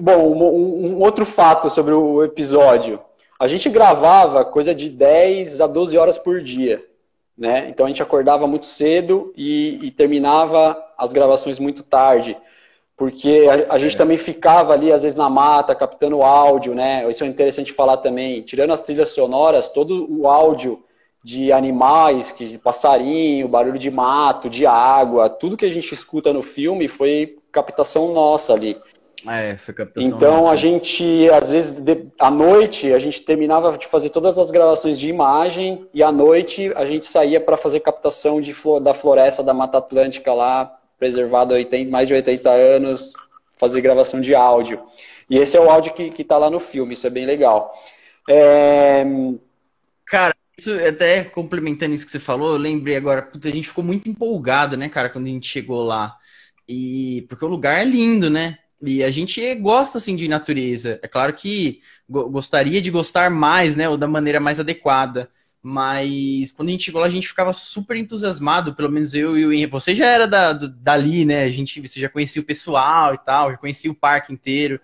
Bom, 0.00 0.32
um, 0.32 0.86
um, 0.86 1.00
outro 1.02 1.26
fato 1.26 1.68
sobre 1.68 1.92
o 1.92 2.24
episódio. 2.24 3.00
A 3.38 3.46
gente 3.46 3.68
gravava 3.68 4.44
coisa 4.44 4.74
de 4.74 4.88
10 4.88 5.60
a 5.60 5.66
12 5.66 5.98
horas 5.98 6.16
por 6.16 6.40
dia. 6.40 6.84
Né? 7.36 7.66
Então 7.68 7.86
a 7.86 7.88
gente 7.88 8.02
acordava 8.02 8.46
muito 8.46 8.66
cedo 8.66 9.32
e, 9.36 9.78
e 9.82 9.90
terminava 9.90 10.80
as 10.96 11.12
gravações 11.12 11.58
muito 11.58 11.82
tarde. 11.82 12.36
Porque 12.96 13.46
a, 13.50 13.74
a 13.74 13.78
gente 13.78 13.94
é. 13.96 13.98
também 13.98 14.16
ficava 14.16 14.72
ali, 14.72 14.92
às 14.92 15.02
vezes, 15.02 15.16
na 15.16 15.28
mata, 15.28 15.74
captando 15.74 16.22
áudio, 16.22 16.74
né? 16.74 17.08
Isso 17.10 17.24
é 17.24 17.26
interessante 17.26 17.72
falar 17.72 17.96
também. 17.96 18.42
Tirando 18.42 18.72
as 18.72 18.80
trilhas 18.80 19.10
sonoras, 19.10 19.68
todo 19.68 20.06
o 20.08 20.28
áudio 20.28 20.82
de 21.24 21.52
animais, 21.52 22.34
de 22.36 22.58
passarinho, 22.58 23.48
barulho 23.48 23.78
de 23.78 23.90
mato, 23.90 24.50
de 24.50 24.66
água, 24.66 25.28
tudo 25.28 25.56
que 25.56 25.64
a 25.64 25.70
gente 25.70 25.92
escuta 25.94 26.32
no 26.32 26.42
filme 26.42 26.88
foi 26.88 27.38
captação 27.52 28.12
nossa 28.12 28.52
ali. 28.52 28.76
É, 29.28 29.56
foi 29.56 29.72
captação 29.72 30.08
Então 30.08 30.42
nossa. 30.42 30.52
a 30.52 30.56
gente, 30.56 31.30
às 31.30 31.50
vezes, 31.50 31.80
de, 31.80 32.06
à 32.18 32.28
noite, 32.28 32.92
a 32.92 32.98
gente 32.98 33.20
terminava 33.22 33.78
de 33.78 33.86
fazer 33.86 34.10
todas 34.10 34.36
as 34.36 34.50
gravações 34.50 34.98
de 34.98 35.08
imagem 35.08 35.86
e 35.94 36.02
à 36.02 36.10
noite 36.10 36.72
a 36.74 36.84
gente 36.84 37.06
saía 37.06 37.40
para 37.40 37.56
fazer 37.56 37.80
captação 37.80 38.40
de, 38.40 38.52
da 38.82 38.92
floresta 38.92 39.44
da 39.44 39.54
Mata 39.54 39.78
Atlântica 39.78 40.32
lá, 40.32 40.76
preservada 40.98 41.54
há 41.54 41.90
mais 41.90 42.08
de 42.08 42.14
80 42.14 42.50
anos, 42.50 43.12
fazer 43.52 43.80
gravação 43.80 44.20
de 44.20 44.34
áudio. 44.34 44.82
E 45.30 45.38
esse 45.38 45.56
é 45.56 45.60
o 45.60 45.70
áudio 45.70 45.94
que 45.94 46.20
está 46.20 46.36
lá 46.36 46.50
no 46.50 46.58
filme, 46.58 46.94
isso 46.94 47.06
é 47.06 47.10
bem 47.10 47.24
legal. 47.24 47.72
É... 48.28 49.04
Cara, 50.04 50.34
isso, 50.62 50.72
até 50.86 51.24
complementando 51.24 51.94
isso 51.94 52.04
que 52.06 52.12
você 52.12 52.20
falou, 52.20 52.52
eu 52.52 52.58
lembrei 52.58 52.96
agora, 52.96 53.22
puta, 53.22 53.48
a 53.48 53.50
gente 53.50 53.68
ficou 53.68 53.84
muito 53.84 54.08
empolgado, 54.08 54.76
né, 54.76 54.88
cara, 54.88 55.08
quando 55.10 55.26
a 55.26 55.30
gente 55.30 55.48
chegou 55.48 55.82
lá. 55.82 56.16
E 56.68 57.26
porque 57.28 57.44
o 57.44 57.48
lugar 57.48 57.80
é 57.80 57.84
lindo, 57.84 58.30
né? 58.30 58.58
E 58.80 59.02
a 59.04 59.10
gente 59.10 59.54
gosta 59.56 59.98
assim 59.98 60.16
de 60.16 60.28
natureza. 60.28 60.98
É 61.02 61.08
claro 61.08 61.34
que 61.34 61.80
gostaria 62.08 62.80
de 62.82 62.90
gostar 62.90 63.30
mais, 63.30 63.76
né, 63.76 63.88
ou 63.88 63.96
da 63.96 64.08
maneira 64.08 64.40
mais 64.40 64.60
adequada. 64.60 65.30
Mas 65.62 66.50
quando 66.52 66.68
a 66.68 66.72
gente 66.72 66.84
chegou 66.84 67.00
lá, 67.00 67.06
a 67.06 67.10
gente 67.10 67.28
ficava 67.28 67.52
super 67.52 67.96
entusiasmado, 67.96 68.74
pelo 68.74 68.90
menos 68.90 69.14
eu 69.14 69.38
e 69.38 69.46
o 69.46 69.52
Henrique. 69.52 69.70
Você 69.72 69.94
já 69.94 70.06
era 70.06 70.26
da, 70.26 70.52
dali, 70.52 71.24
né? 71.24 71.44
A 71.44 71.48
gente, 71.50 71.80
você 71.80 72.00
já 72.00 72.08
conhecia 72.08 72.42
o 72.42 72.44
pessoal 72.44 73.14
e 73.14 73.18
tal, 73.18 73.52
já 73.52 73.56
conhecia 73.56 73.90
o 73.90 73.94
parque 73.94 74.32
inteiro. 74.32 74.80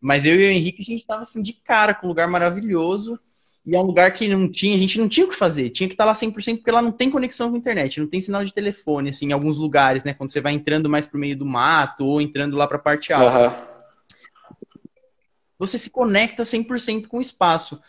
Mas 0.00 0.26
eu 0.26 0.34
e 0.34 0.38
o 0.38 0.50
Henrique, 0.50 0.82
a 0.82 0.84
gente 0.84 1.06
tava 1.06 1.22
assim 1.22 1.42
de 1.42 1.52
cara 1.52 1.94
com 1.94 2.06
um 2.06 2.08
lugar 2.08 2.28
maravilhoso. 2.28 3.20
E 3.66 3.74
é 3.74 3.80
um 3.80 3.82
lugar 3.82 4.12
que 4.12 4.28
não 4.28 4.48
tinha, 4.48 4.76
a 4.76 4.78
gente 4.78 4.96
não 4.96 5.08
tinha 5.08 5.26
o 5.26 5.28
que 5.28 5.34
fazer, 5.34 5.70
tinha 5.70 5.88
que 5.88 5.94
estar 5.94 6.04
lá 6.04 6.14
100% 6.14 6.58
porque 6.58 6.70
lá 6.70 6.80
não 6.80 6.92
tem 6.92 7.10
conexão 7.10 7.48
com 7.48 7.56
a 7.56 7.58
internet, 7.58 7.98
não 7.98 8.06
tem 8.06 8.20
sinal 8.20 8.44
de 8.44 8.54
telefone, 8.54 9.08
assim, 9.08 9.26
em 9.26 9.32
alguns 9.32 9.58
lugares, 9.58 10.04
né? 10.04 10.14
Quando 10.14 10.30
você 10.30 10.40
vai 10.40 10.52
entrando 10.52 10.88
mais 10.88 11.08
pro 11.08 11.18
meio 11.18 11.36
do 11.36 11.44
mato 11.44 12.06
ou 12.06 12.20
entrando 12.20 12.56
lá 12.56 12.68
pra 12.68 12.78
parte 12.78 13.12
alta. 13.12 13.50
Uhum. 13.50 13.76
Você 15.58 15.78
se 15.78 15.90
conecta 15.90 16.44
100% 16.44 17.08
com 17.08 17.18
o 17.18 17.22
espaço. 17.22 17.80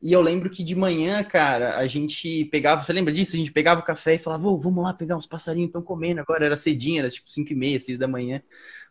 E 0.00 0.10
eu 0.10 0.22
lembro 0.22 0.48
que 0.48 0.64
de 0.64 0.74
manhã, 0.74 1.22
cara, 1.22 1.76
a 1.76 1.86
gente 1.86 2.46
pegava, 2.46 2.82
você 2.82 2.92
lembra 2.92 3.12
disso? 3.12 3.34
A 3.34 3.38
gente 3.38 3.52
pegava 3.52 3.80
o 3.80 3.84
café 3.84 4.14
e 4.14 4.18
falava, 4.18 4.44
vamos 4.44 4.82
lá 4.82 4.94
pegar 4.94 5.16
uns 5.16 5.26
passarinhos, 5.26 5.68
estão 5.68 5.82
comendo. 5.82 6.20
Agora 6.20 6.46
era 6.46 6.56
cedinho, 6.56 7.00
era 7.00 7.10
tipo 7.10 7.30
5 7.30 7.52
e 7.52 7.56
meia, 7.56 7.78
6 7.78 7.98
da 7.98 8.08
manhã. 8.08 8.40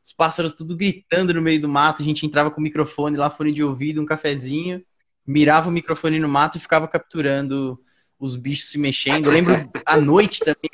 Os 0.03 0.13
pássaros 0.13 0.53
tudo 0.53 0.75
gritando 0.75 1.33
no 1.33 1.41
meio 1.41 1.59
do 1.59 1.69
mato, 1.69 2.03
a 2.03 2.05
gente 2.05 2.23
entrava 2.23 2.51
com 2.51 2.59
o 2.59 2.63
microfone 2.63 3.17
lá, 3.17 3.31
fone 3.31 3.51
de 3.51 3.63
ouvido, 3.63 3.99
um 3.99 4.05
cafezinho 4.05 4.83
mirava 5.25 5.69
o 5.69 5.71
microfone 5.71 6.19
no 6.19 6.27
mato 6.27 6.57
e 6.57 6.61
ficava 6.61 6.87
capturando 6.87 7.79
os 8.19 8.35
bichos 8.35 8.69
se 8.69 8.77
mexendo. 8.77 9.25
Eu 9.25 9.31
lembro 9.31 9.53
à 9.85 9.97
noite 9.97 10.39
também, 10.39 10.69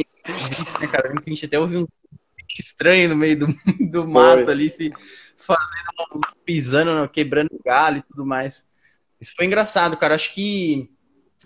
né, 0.80 0.88
cara? 0.88 1.14
a 1.14 1.30
gente 1.30 1.46
até 1.46 1.60
ouviu 1.60 1.82
um 1.82 1.88
bicho 2.38 2.62
estranho 2.62 3.10
no 3.10 3.16
meio 3.16 3.40
do, 3.40 3.48
do 3.80 4.08
mato 4.08 4.52
ali, 4.52 4.70
se 4.70 4.92
fazendo, 5.38 6.22
pisando, 6.46 7.10
quebrando 7.10 7.60
galho 7.64 7.98
e 7.98 8.04
tudo 8.04 8.26
mais. 8.26 8.66
Isso 9.20 9.34
foi 9.36 9.46
engraçado, 9.46 9.98
cara. 9.98 10.16
Acho 10.16 10.34
que 10.34 10.90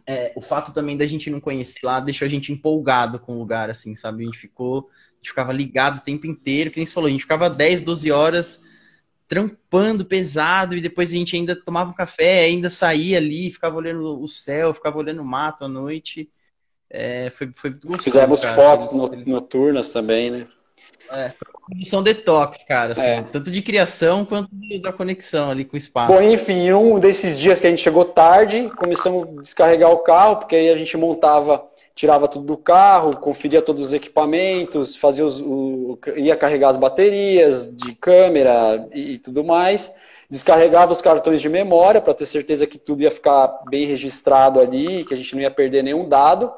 é, 0.07 0.33
o 0.35 0.41
fato 0.41 0.73
também 0.73 0.97
da 0.97 1.05
gente 1.05 1.29
não 1.29 1.39
conhecer 1.39 1.79
lá 1.83 1.99
deixou 1.99 2.25
a 2.25 2.29
gente 2.29 2.51
empolgado 2.51 3.19
com 3.19 3.35
o 3.35 3.39
lugar, 3.39 3.69
assim, 3.69 3.95
sabe? 3.95 4.23
A 4.23 4.25
gente 4.25 4.37
ficou, 4.37 4.89
a 5.13 5.15
gente 5.17 5.29
ficava 5.29 5.53
ligado 5.53 5.97
o 5.97 6.01
tempo 6.01 6.27
inteiro, 6.27 6.71
que 6.71 6.77
nem 6.77 6.85
você 6.85 6.93
falou, 6.93 7.07
a 7.07 7.11
gente 7.11 7.21
ficava 7.21 7.49
10, 7.49 7.81
12 7.81 8.11
horas 8.11 8.61
trampando 9.28 10.05
pesado 10.05 10.76
e 10.76 10.82
depois 10.82 11.09
a 11.09 11.15
gente 11.15 11.36
ainda 11.36 11.55
tomava 11.55 11.91
um 11.91 11.95
café, 11.95 12.45
ainda 12.45 12.69
saía 12.69 13.17
ali, 13.17 13.51
ficava 13.51 13.76
olhando 13.76 14.21
o 14.21 14.28
céu, 14.28 14.73
ficava 14.73 14.97
olhando 14.97 15.21
o 15.21 15.26
mato 15.26 15.65
à 15.65 15.67
noite. 15.67 16.30
É, 16.89 17.30
foi, 17.32 17.51
foi 17.51 17.71
gostoso, 17.71 18.03
Fizemos 18.03 18.41
cara. 18.41 18.53
fotos 18.53 18.91
noturnas 19.26 19.91
também, 19.91 20.30
né? 20.32 20.47
É, 21.11 21.32
produção 21.67 22.01
detox, 22.01 22.63
cara. 22.63 22.93
Assim, 22.93 23.01
é. 23.01 23.23
Tanto 23.23 23.51
de 23.51 23.61
criação 23.61 24.26
quanto 24.26 24.49
da 24.82 24.91
conexão 24.91 25.49
ali 25.51 25.65
com 25.65 25.76
o 25.76 25.78
espaço. 25.78 26.13
Bom, 26.13 26.21
enfim, 26.21 26.71
um 26.71 26.99
desses 26.99 27.38
dias 27.39 27.59
que 27.59 27.67
a 27.67 27.69
gente 27.69 27.82
chegou 27.82 28.05
tarde, 28.05 28.69
começamos 28.78 29.28
a 29.28 29.41
descarregar 29.41 29.91
o 29.91 29.99
carro, 29.99 30.38
porque 30.38 30.55
aí 30.55 30.69
a 30.69 30.76
gente 30.76 30.95
montava 30.97 31.67
tirava 31.95 32.27
tudo 32.27 32.45
do 32.45 32.57
carro, 32.57 33.15
conferia 33.15 33.61
todos 33.61 33.81
os 33.81 33.93
equipamentos, 33.93 34.97
fazia 34.97 35.25
os, 35.25 35.39
o, 35.39 35.97
ia 36.17 36.35
carregar 36.35 36.69
as 36.69 36.77
baterias 36.77 37.73
de 37.73 37.95
câmera 37.95 38.85
e, 38.93 39.13
e 39.13 39.17
tudo 39.17 39.45
mais, 39.45 39.93
descarregava 40.29 40.91
os 40.91 41.01
cartões 41.01 41.39
de 41.39 41.47
memória 41.47 42.01
para 42.01 42.13
ter 42.13 42.25
certeza 42.25 42.67
que 42.67 42.77
tudo 42.77 43.01
ia 43.01 43.11
ficar 43.11 43.47
bem 43.69 43.87
registrado 43.87 44.59
ali, 44.59 45.05
que 45.05 45.13
a 45.13 45.17
gente 45.17 45.33
não 45.33 45.41
ia 45.41 45.49
perder 45.49 45.83
nenhum 45.83 46.07
dado. 46.07 46.51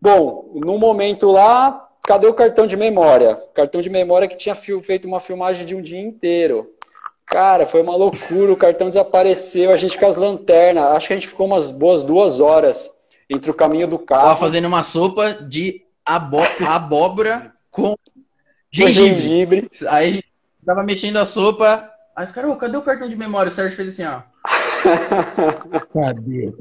Bom, 0.00 0.52
no 0.54 0.78
momento 0.78 1.32
lá, 1.32 1.88
cadê 2.04 2.28
o 2.28 2.34
cartão 2.34 2.64
de 2.64 2.76
memória? 2.76 3.34
Cartão 3.54 3.80
de 3.80 3.90
memória 3.90 4.28
que 4.28 4.36
tinha 4.36 4.54
feito 4.54 5.08
uma 5.08 5.18
filmagem 5.18 5.66
de 5.66 5.74
um 5.74 5.82
dia 5.82 6.00
inteiro. 6.00 6.72
Cara, 7.26 7.66
foi 7.66 7.82
uma 7.82 7.96
loucura, 7.96 8.52
o 8.52 8.56
cartão 8.56 8.88
desapareceu, 8.88 9.72
a 9.72 9.76
gente 9.76 9.98
com 9.98 10.06
as 10.06 10.16
lanternas, 10.16 10.84
acho 10.84 11.08
que 11.08 11.12
a 11.12 11.16
gente 11.16 11.28
ficou 11.28 11.46
umas 11.46 11.68
boas 11.70 12.02
duas 12.04 12.38
horas 12.38 12.97
entre 13.28 13.50
o 13.50 13.54
caminho 13.54 13.86
do 13.86 13.98
carro. 13.98 14.28
Tava 14.28 14.40
fazendo 14.40 14.66
uma 14.66 14.82
sopa 14.82 15.34
de 15.34 15.82
abó 16.04 16.42
abóbora 16.66 17.52
com 17.70 17.94
gengibre. 18.70 19.20
gengibre. 19.20 19.70
Aí 19.88 20.22
tava 20.64 20.82
mexendo 20.82 21.18
a 21.18 21.26
sopa. 21.26 21.90
Aí 22.16 22.24
os 22.24 22.32
caras, 22.32 22.50
oh, 22.50 22.56
cadê 22.56 22.76
o 22.76 22.82
cartão 22.82 23.08
de 23.08 23.16
memória? 23.16 23.50
O 23.50 23.54
Sérgio 23.54 23.76
fez 23.76 23.88
assim, 23.88 24.04
ó. 24.04 24.22
cadê? 25.92 26.52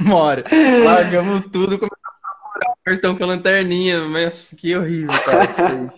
Memória. 0.00 0.44
Largamos 0.84 1.44
tudo, 1.52 1.78
começamos 1.78 2.04
a 2.04 2.32
procurar 2.42 2.72
o 2.72 2.84
cartão 2.84 3.16
com 3.16 3.24
a 3.24 3.26
lanterninha. 3.28 4.02
Mas 4.02 4.54
que 4.58 4.76
horrível, 4.76 5.18
cara. 5.22 5.88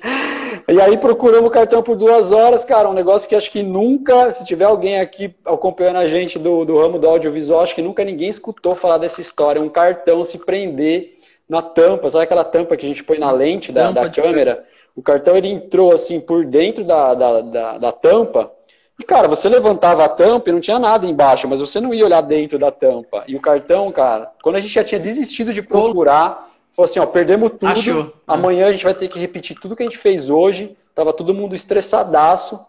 E 0.68 0.80
aí 0.80 0.96
procuramos 0.96 1.48
o 1.48 1.52
cartão 1.52 1.82
por 1.82 1.96
duas 1.96 2.30
horas, 2.30 2.64
cara, 2.64 2.88
um 2.88 2.94
negócio 2.94 3.28
que 3.28 3.34
acho 3.34 3.50
que 3.50 3.62
nunca, 3.62 4.32
se 4.32 4.44
tiver 4.44 4.64
alguém 4.64 5.00
aqui 5.00 5.34
acompanhando 5.44 5.96
a 5.96 6.08
gente 6.08 6.38
do, 6.38 6.64
do 6.64 6.78
ramo 6.78 6.98
do 6.98 7.08
audiovisual, 7.08 7.62
acho 7.62 7.74
que 7.74 7.82
nunca 7.82 8.04
ninguém 8.04 8.28
escutou 8.28 8.74
falar 8.74 8.98
dessa 8.98 9.20
história, 9.20 9.60
um 9.60 9.68
cartão 9.68 10.24
se 10.24 10.38
prender 10.38 11.18
na 11.48 11.60
tampa, 11.62 12.08
sabe 12.08 12.24
aquela 12.24 12.44
tampa 12.44 12.76
que 12.76 12.86
a 12.86 12.88
gente 12.88 13.02
põe 13.04 13.18
na 13.18 13.30
lente 13.30 13.72
da, 13.72 13.90
da 13.90 14.08
câmera? 14.08 14.64
O 14.94 15.02
cartão 15.02 15.36
ele 15.36 15.48
entrou 15.48 15.92
assim 15.92 16.20
por 16.20 16.44
dentro 16.44 16.84
da, 16.84 17.14
da, 17.14 17.40
da, 17.40 17.78
da 17.78 17.92
tampa, 17.92 18.52
e, 19.00 19.02
cara, 19.02 19.26
você 19.26 19.48
levantava 19.48 20.04
a 20.04 20.08
tampa 20.10 20.50
e 20.50 20.52
não 20.52 20.60
tinha 20.60 20.78
nada 20.78 21.06
embaixo, 21.06 21.48
mas 21.48 21.58
você 21.58 21.80
não 21.80 21.94
ia 21.94 22.04
olhar 22.04 22.20
dentro 22.20 22.58
da 22.58 22.70
tampa. 22.70 23.24
E 23.26 23.34
o 23.34 23.40
cartão, 23.40 23.90
cara, 23.90 24.30
quando 24.42 24.56
a 24.56 24.60
gente 24.60 24.74
já 24.74 24.84
tinha 24.84 25.00
desistido 25.00 25.54
de 25.54 25.62
procurar, 25.62 26.49
Falou 26.80 26.84
assim, 26.90 27.00
ó, 27.00 27.04
perdemos 27.04 27.50
tudo. 27.50 27.66
Achou. 27.66 28.12
Amanhã 28.26 28.68
a 28.68 28.72
gente 28.72 28.84
vai 28.84 28.94
ter 28.94 29.06
que 29.08 29.18
repetir 29.18 29.54
tudo 29.60 29.76
que 29.76 29.82
a 29.82 29.86
gente 29.86 29.98
fez 29.98 30.30
hoje. 30.30 30.74
Tava 30.94 31.12
todo 31.12 31.34
mundo 31.34 31.54
estressadaço. 31.54 32.64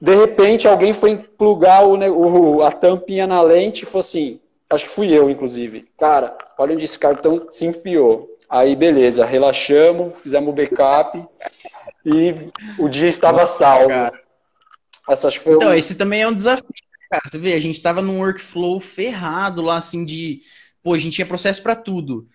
de 0.00 0.14
repente 0.14 0.68
alguém 0.68 0.94
foi 0.94 1.16
plugar 1.16 1.84
o, 1.84 1.98
o, 1.98 2.62
a 2.62 2.70
tampinha 2.70 3.26
na 3.26 3.42
lente 3.42 3.82
e 3.82 3.86
falou 3.86 4.00
assim, 4.00 4.38
acho 4.70 4.84
que 4.84 4.90
fui 4.92 5.12
eu, 5.12 5.28
inclusive. 5.28 5.88
Cara, 5.98 6.38
olha 6.56 6.74
onde 6.74 6.84
esse 6.84 6.96
cartão 6.96 7.48
se 7.50 7.66
enfiou. 7.66 8.38
Aí, 8.48 8.76
beleza, 8.76 9.24
relaxamos, 9.24 10.16
fizemos 10.20 10.50
o 10.50 10.52
backup 10.52 11.26
e 12.06 12.34
o 12.78 12.88
dia 12.88 13.08
estava 13.08 13.44
salvo. 13.44 13.90
Essa, 15.08 15.28
então, 15.28 15.70
um... 15.70 15.74
esse 15.74 15.96
também 15.96 16.22
é 16.22 16.28
um 16.28 16.34
desafio, 16.34 16.64
cara. 17.10 17.22
Você 17.28 17.38
vê, 17.38 17.54
a 17.54 17.60
gente 17.60 17.76
estava 17.76 18.00
num 18.00 18.20
workflow 18.20 18.78
ferrado 18.78 19.62
lá, 19.62 19.78
assim, 19.78 20.04
de. 20.04 20.42
Pô, 20.82 20.94
a 20.94 20.98
gente 20.98 21.14
tinha 21.14 21.26
processo 21.26 21.62
para 21.62 21.76
tudo. 21.76 22.26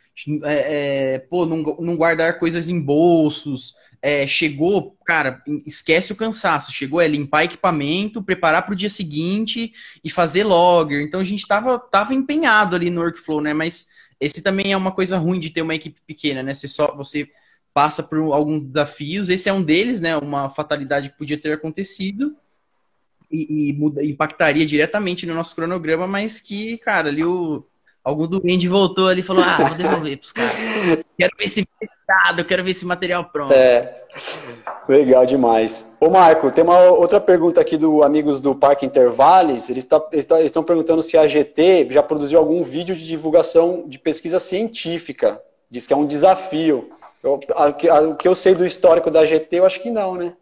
É, 0.44 1.16
é, 1.16 1.20
pô, 1.20 1.46
não, 1.46 1.58
não 1.80 1.98
guardar 1.98 2.40
coisas 2.40 2.70
em 2.70 2.80
bolsos, 2.80 3.76
é, 4.02 4.28
chegou, 4.28 4.96
cara, 5.04 5.42
esquece 5.66 6.14
o 6.14 6.16
cansaço. 6.16 6.72
Chegou 6.72 7.02
é 7.02 7.08
limpar 7.08 7.46
equipamento, 7.46 8.22
preparar 8.22 8.64
para 8.64 8.74
o 8.74 8.78
dia 8.78 8.90
seguinte 8.90 9.74
e 10.04 10.10
fazer 10.10 10.44
logger. 10.44 11.02
Então 11.02 11.20
a 11.20 11.24
gente 11.24 11.48
tava, 11.48 11.80
tava 11.80 12.14
empenhado 12.14 12.76
ali 12.76 12.90
no 12.90 13.02
workflow, 13.02 13.42
né? 13.42 13.54
Mas 13.54 13.88
esse 14.20 14.42
também 14.42 14.72
é 14.72 14.78
uma 14.78 14.92
coisa 14.92 15.18
ruim 15.18 15.40
de 15.40 15.50
ter 15.50 15.64
uma 15.64 15.76
equipe 15.76 16.00
pequena, 16.06 16.44
né? 16.44 16.54
Você 16.54 16.68
só 16.68 16.96
você 16.96 17.28
passa 17.74 18.02
por 18.02 18.20
alguns 18.32 18.64
desafios. 18.64 19.28
Esse 19.28 19.50
é 19.50 19.54
um 19.54 19.64
deles, 19.64 20.00
né? 20.00 20.16
Uma 20.16 20.50
fatalidade 20.50 21.10
que 21.10 21.18
podia 21.18 21.38
ter 21.38 21.52
acontecido 21.54 22.36
e, 23.30 23.70
e 23.70 23.74
muda, 23.74 24.04
impactaria 24.04 24.66
diretamente 24.66 25.26
no 25.26 25.34
nosso 25.34 25.56
cronograma, 25.56 26.08
mas 26.08 26.40
que, 26.40 26.78
cara, 26.78 27.10
ali 27.10 27.24
o 27.24 27.66
algum 28.06 28.28
doente 28.28 28.68
voltou 28.68 29.10
ali 29.10 29.22
e 29.22 29.24
falou: 29.24 29.44
Ah, 29.44 29.58
vou 29.68 29.76
devolver 29.76 30.18
pros 30.18 30.32
caras. 30.32 30.56
Quero 31.18 31.32
ver 31.38 31.46
esse 31.46 31.68
eu 32.38 32.46
quero 32.46 32.64
ver 32.64 32.72
esse 32.72 32.86
material 32.86 33.26
pronto. 33.26 33.52
É. 33.52 34.04
Legal 34.88 35.26
demais. 35.26 35.94
Ô, 36.00 36.10
Marco, 36.10 36.52
tem 36.52 36.64
uma 36.64 36.80
outra 36.80 37.20
pergunta 37.20 37.60
aqui 37.60 37.76
do 37.76 38.04
amigos 38.04 38.40
do 38.40 38.56
Parque 38.56 38.86
Intervales. 38.86 39.70
Eles 39.70 39.86
tá, 39.86 40.00
tá, 40.00 40.42
estão 40.42 40.64
perguntando 40.64 41.02
se 41.02 41.18
a 41.18 41.28
GT 41.28 41.88
já 41.90 42.04
produziu 42.04 42.40
algum 42.40 42.64
vídeo 42.64 42.96
de 42.96 43.06
divulgação 43.06 43.84
de 43.88 43.98
pesquisa 44.00 44.40
científica. 44.40 45.42
Diz 45.70 45.88
que 45.88 45.94
é 45.94 45.98
um 45.98 46.06
desafio. 46.06 46.92
Eu, 47.22 47.40
a, 47.56 47.66
a, 47.66 48.02
o 48.02 48.16
que 48.16 48.28
eu 48.28 48.36
sei 48.36 48.54
do 48.54 48.66
histórico 48.66 49.10
da 49.10 49.26
GT, 49.26 49.58
eu 49.58 49.66
acho 49.66 49.82
que 49.82 49.90
não, 49.90 50.16
né? 50.16 50.34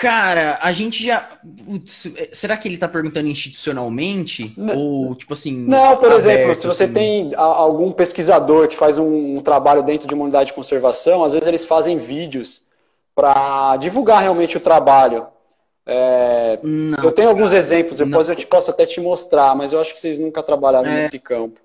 Cara, 0.00 0.58
a 0.60 0.72
gente 0.72 1.06
já. 1.06 1.20
Putz, 1.64 2.08
será 2.32 2.56
que 2.56 2.66
ele 2.66 2.74
está 2.74 2.88
perguntando 2.88 3.28
institucionalmente? 3.28 4.52
Não, 4.56 4.76
Ou, 4.76 5.14
tipo 5.14 5.32
assim. 5.34 5.56
Não, 5.56 5.96
por 5.96 6.06
aberto, 6.06 6.18
exemplo, 6.18 6.54
se 6.56 6.66
você 6.66 6.84
assim? 6.84 6.92
tem 6.92 7.34
algum 7.36 7.92
pesquisador 7.92 8.66
que 8.66 8.76
faz 8.76 8.98
um, 8.98 9.36
um, 9.36 9.40
trabalho 9.40 9.84
dentro 9.84 10.08
de 10.08 10.14
uma 10.14 10.24
unidade 10.24 10.48
de 10.48 10.52
conservação, 10.52 11.22
às 11.22 11.32
vezes 11.32 11.46
eles 11.46 11.64
fazem 11.64 11.96
vídeos 11.96 12.66
para 13.14 13.76
divulgar 13.76 14.22
realmente 14.22 14.56
o 14.56 14.60
trabalho. 14.60 15.28
É, 15.86 16.58
não, 16.62 17.04
eu 17.04 17.12
tenho 17.12 17.28
alguns 17.28 17.52
exemplos, 17.52 17.98
depois 17.98 18.26
não. 18.26 18.34
eu 18.34 18.38
te 18.38 18.46
posso 18.48 18.70
até 18.70 18.84
te 18.84 19.00
mostrar, 19.00 19.54
mas 19.54 19.72
eu 19.72 19.80
acho 19.80 19.94
que 19.94 20.00
vocês 20.00 20.18
nunca 20.18 20.42
trabalharam 20.42 20.88
é, 20.90 20.94
nesse 20.94 21.20
campo. 21.20 21.60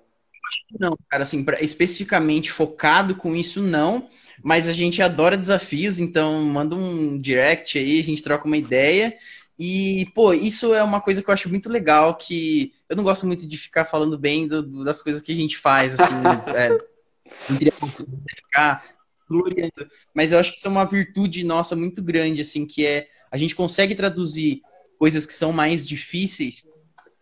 Não, 0.78 0.96
cara, 1.08 1.24
assim, 1.24 1.42
pra, 1.42 1.60
especificamente 1.60 2.52
focado 2.52 3.16
com 3.16 3.34
isso, 3.34 3.60
não. 3.60 4.06
Mas 4.42 4.68
a 4.68 4.72
gente 4.72 5.02
adora 5.02 5.36
desafios, 5.36 5.98
então 5.98 6.42
manda 6.42 6.74
um 6.74 7.18
direct 7.18 7.78
aí, 7.78 8.00
a 8.00 8.04
gente 8.04 8.22
troca 8.22 8.46
uma 8.46 8.56
ideia. 8.56 9.16
E, 9.58 10.06
pô, 10.14 10.32
isso 10.32 10.72
é 10.72 10.82
uma 10.82 11.00
coisa 11.02 11.22
que 11.22 11.28
eu 11.28 11.34
acho 11.34 11.50
muito 11.50 11.68
legal, 11.68 12.16
que 12.16 12.72
eu 12.88 12.96
não 12.96 13.04
gosto 13.04 13.26
muito 13.26 13.46
de 13.46 13.58
ficar 13.58 13.84
falando 13.84 14.18
bem 14.18 14.48
do, 14.48 14.62
do, 14.62 14.84
das 14.84 15.02
coisas 15.02 15.20
que 15.20 15.32
a 15.32 15.36
gente 15.36 15.58
faz, 15.58 15.94
assim, 16.00 16.14
é, 16.56 16.70
não 17.50 17.58
queria 17.58 17.72
ficar 18.34 18.84
gloriando, 19.28 19.88
mas 20.14 20.32
eu 20.32 20.38
acho 20.38 20.52
que 20.52 20.58
isso 20.58 20.66
é 20.66 20.70
uma 20.70 20.86
virtude 20.86 21.44
nossa 21.44 21.76
muito 21.76 22.02
grande, 22.02 22.40
assim, 22.40 22.66
que 22.66 22.86
é 22.86 23.08
a 23.30 23.36
gente 23.36 23.54
consegue 23.54 23.94
traduzir 23.94 24.62
coisas 24.98 25.26
que 25.26 25.32
são 25.32 25.52
mais 25.52 25.86
difíceis 25.86 26.64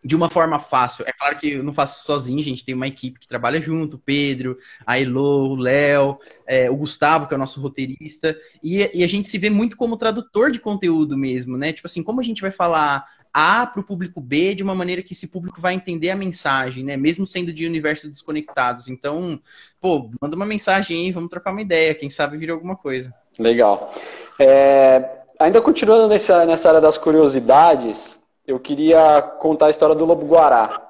de 0.03 0.15
uma 0.15 0.29
forma 0.29 0.59
fácil. 0.59 1.03
É 1.07 1.11
claro 1.11 1.37
que 1.37 1.53
eu 1.53 1.63
não 1.63 1.73
faço 1.73 2.05
sozinho, 2.05 2.41
gente 2.41 2.63
tem 2.63 2.75
uma 2.75 2.87
equipe 2.87 3.19
que 3.19 3.27
trabalha 3.27 3.59
junto, 3.59 3.97
o 3.97 3.99
Pedro, 3.99 4.57
a 4.85 4.99
Elo, 4.99 5.49
o 5.49 5.55
Léo, 5.55 6.17
é, 6.47 6.69
o 6.69 6.75
Gustavo, 6.75 7.27
que 7.27 7.33
é 7.33 7.37
o 7.37 7.39
nosso 7.39 7.59
roteirista, 7.61 8.35
e, 8.63 8.89
e, 8.93 9.03
a 9.03 9.07
gente 9.07 9.27
se 9.27 9.37
vê 9.37 9.49
muito 9.49 9.75
como 9.75 9.97
tradutor 9.97 10.51
de 10.51 10.59
conteúdo 10.59 11.17
mesmo, 11.17 11.57
né? 11.57 11.73
Tipo 11.73 11.87
assim, 11.87 12.01
como 12.01 12.21
a 12.21 12.23
gente 12.23 12.41
vai 12.41 12.51
falar 12.51 13.05
A 13.33 13.65
para 13.65 13.81
o 13.81 13.85
público 13.85 14.21
B 14.21 14.55
de 14.55 14.63
uma 14.63 14.73
maneira 14.73 15.03
que 15.03 15.13
esse 15.13 15.27
público 15.27 15.59
vai 15.59 15.73
entender 15.73 16.09
a 16.09 16.15
mensagem, 16.15 16.83
né? 16.83 16.95
Mesmo 16.95 17.27
sendo 17.27 17.51
de 17.51 17.67
universos 17.67 18.09
desconectados. 18.09 18.87
Então, 18.87 19.39
pô, 19.81 20.09
manda 20.21 20.35
uma 20.35 20.45
mensagem 20.45 20.97
aí, 20.97 21.11
vamos 21.11 21.29
trocar 21.29 21.51
uma 21.51 21.61
ideia, 21.61 21.93
quem 21.93 22.09
sabe 22.09 22.37
vira 22.37 22.53
alguma 22.53 22.75
coisa. 22.75 23.13
Legal. 23.37 23.93
É, 24.39 25.19
ainda 25.39 25.61
continuando 25.61 26.07
nessa, 26.07 26.45
nessa 26.45 26.69
área 26.69 26.81
das 26.81 26.97
curiosidades, 26.97 28.18
eu 28.49 28.59
queria 28.59 29.21
contar 29.21 29.67
a 29.67 29.69
história 29.69 29.93
do 29.93 30.05
Lobo 30.05 30.25
Guará. 30.25 30.81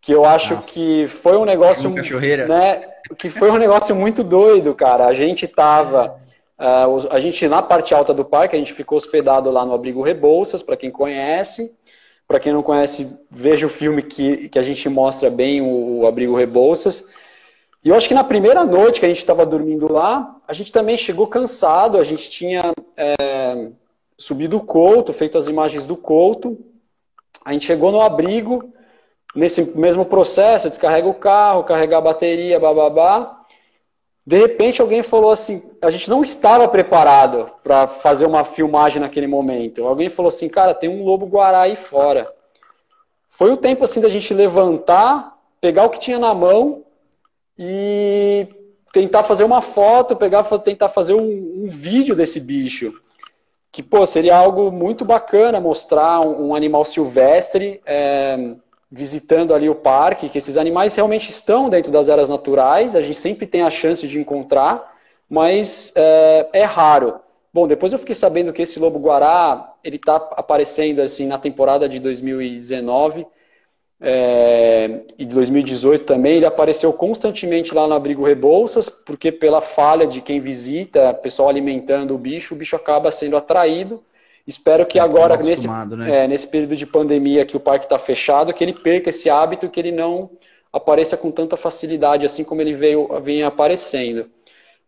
Que 0.00 0.12
eu 0.12 0.24
acho 0.24 0.54
Nossa. 0.54 0.66
que 0.66 1.08
foi 1.08 1.36
um 1.36 1.44
negócio. 1.44 1.90
Né, 2.46 2.86
que 3.18 3.28
foi 3.28 3.50
um 3.50 3.56
negócio 3.56 3.96
muito 3.96 4.22
doido, 4.22 4.74
cara. 4.74 5.06
A 5.06 5.12
gente 5.12 5.48
tava. 5.48 6.22
Uh, 6.56 7.08
a 7.10 7.18
gente, 7.18 7.48
na 7.48 7.60
parte 7.60 7.92
alta 7.92 8.14
do 8.14 8.24
parque, 8.24 8.54
a 8.54 8.58
gente 8.58 8.72
ficou 8.72 8.96
hospedado 8.96 9.50
lá 9.50 9.66
no 9.66 9.74
Abrigo 9.74 10.02
Rebouças, 10.02 10.62
para 10.62 10.76
quem 10.76 10.90
conhece. 10.90 11.76
Para 12.28 12.38
quem 12.38 12.52
não 12.52 12.62
conhece, 12.62 13.18
veja 13.28 13.66
o 13.66 13.70
filme 13.70 14.00
que, 14.00 14.48
que 14.48 14.58
a 14.58 14.62
gente 14.62 14.88
mostra 14.88 15.28
bem 15.28 15.60
o, 15.60 16.00
o 16.00 16.06
Abrigo 16.06 16.36
Rebouças. 16.36 17.08
E 17.84 17.88
eu 17.88 17.96
acho 17.96 18.06
que 18.06 18.14
na 18.14 18.24
primeira 18.24 18.64
noite 18.64 19.00
que 19.00 19.04
a 19.04 19.08
gente 19.08 19.18
estava 19.18 19.44
dormindo 19.44 19.92
lá, 19.92 20.36
a 20.46 20.52
gente 20.52 20.70
também 20.70 20.96
chegou 20.96 21.26
cansado, 21.26 21.98
a 21.98 22.04
gente 22.04 22.30
tinha 22.30 22.72
é, 22.96 23.68
subido 24.18 24.56
o 24.56 24.64
Couto, 24.64 25.12
feito 25.12 25.36
as 25.36 25.48
imagens 25.48 25.86
do 25.86 25.96
Couto. 25.96 26.58
A 27.44 27.52
gente 27.52 27.66
chegou 27.66 27.92
no 27.92 28.00
abrigo, 28.00 28.72
nesse 29.34 29.62
mesmo 29.76 30.04
processo, 30.04 30.68
descarrega 30.68 31.08
o 31.08 31.14
carro, 31.14 31.64
carregar 31.64 31.98
a 31.98 32.02
bateria, 32.02 32.60
bababá. 32.60 33.40
De 34.26 34.38
repente 34.38 34.80
alguém 34.80 35.02
falou 35.02 35.30
assim, 35.30 35.62
a 35.82 35.90
gente 35.90 36.08
não 36.08 36.22
estava 36.22 36.66
preparado 36.66 37.50
para 37.62 37.86
fazer 37.86 38.24
uma 38.24 38.42
filmagem 38.42 39.00
naquele 39.00 39.26
momento. 39.26 39.86
Alguém 39.86 40.08
falou 40.08 40.30
assim, 40.30 40.48
cara, 40.48 40.72
tem 40.72 40.88
um 40.88 41.04
lobo 41.04 41.26
guará 41.26 41.60
aí 41.62 41.76
fora. 41.76 42.26
Foi 43.28 43.50
o 43.52 43.56
tempo 43.56 43.84
assim 43.84 44.00
da 44.00 44.08
gente 44.08 44.32
levantar, 44.32 45.36
pegar 45.60 45.84
o 45.84 45.90
que 45.90 45.98
tinha 45.98 46.18
na 46.18 46.32
mão 46.32 46.84
e 47.58 48.46
tentar 48.92 49.24
fazer 49.24 49.44
uma 49.44 49.60
foto, 49.60 50.16
pegar, 50.16 50.44
tentar 50.60 50.88
fazer 50.88 51.14
um, 51.14 51.64
um 51.64 51.66
vídeo 51.66 52.14
desse 52.14 52.40
bicho 52.40 52.92
que 53.74 53.82
pô, 53.82 54.06
seria 54.06 54.36
algo 54.36 54.70
muito 54.70 55.04
bacana 55.04 55.58
mostrar 55.58 56.20
um, 56.20 56.50
um 56.50 56.54
animal 56.54 56.84
silvestre 56.84 57.80
é, 57.84 58.54
visitando 58.88 59.52
ali 59.52 59.68
o 59.68 59.74
parque, 59.74 60.28
que 60.28 60.38
esses 60.38 60.56
animais 60.56 60.94
realmente 60.94 61.28
estão 61.28 61.68
dentro 61.68 61.90
das 61.90 62.08
áreas 62.08 62.28
naturais, 62.28 62.94
a 62.94 63.02
gente 63.02 63.18
sempre 63.18 63.48
tem 63.48 63.62
a 63.62 63.70
chance 63.70 64.06
de 64.06 64.20
encontrar, 64.20 64.80
mas 65.28 65.92
é, 65.96 66.48
é 66.52 66.62
raro. 66.62 67.16
Bom, 67.52 67.66
depois 67.66 67.92
eu 67.92 67.98
fiquei 67.98 68.14
sabendo 68.14 68.52
que 68.52 68.62
esse 68.62 68.78
lobo-guará, 68.78 69.74
ele 69.82 69.96
está 69.96 70.14
aparecendo 70.36 71.00
assim 71.00 71.26
na 71.26 71.36
temporada 71.36 71.88
de 71.88 71.98
2019, 71.98 73.26
é, 74.06 75.00
e 75.18 75.24
2018 75.24 76.04
também, 76.04 76.36
ele 76.36 76.46
apareceu 76.46 76.92
constantemente 76.92 77.74
lá 77.74 77.86
no 77.86 77.94
Abrigo 77.94 78.26
Rebouças, 78.26 78.90
porque 78.90 79.32
pela 79.32 79.62
falha 79.62 80.06
de 80.06 80.20
quem 80.20 80.40
visita, 80.40 81.14
pessoal 81.14 81.48
alimentando 81.48 82.14
o 82.14 82.18
bicho, 82.18 82.54
o 82.54 82.56
bicho 82.56 82.76
acaba 82.76 83.10
sendo 83.10 83.36
atraído. 83.36 84.02
Espero 84.46 84.84
que 84.84 84.98
é, 84.98 85.02
agora, 85.02 85.38
nesse, 85.38 85.66
né? 85.66 86.24
é, 86.24 86.28
nesse 86.28 86.46
período 86.46 86.76
de 86.76 86.84
pandemia 86.84 87.46
que 87.46 87.56
o 87.56 87.60
parque 87.60 87.86
está 87.86 87.98
fechado, 87.98 88.52
que 88.52 88.62
ele 88.62 88.74
perca 88.74 89.08
esse 89.08 89.30
hábito, 89.30 89.70
que 89.70 89.80
ele 89.80 89.90
não 89.90 90.30
apareça 90.70 91.16
com 91.16 91.30
tanta 91.30 91.56
facilidade, 91.56 92.26
assim 92.26 92.44
como 92.44 92.60
ele 92.60 92.74
veio, 92.74 93.08
vem 93.22 93.42
aparecendo. 93.42 94.26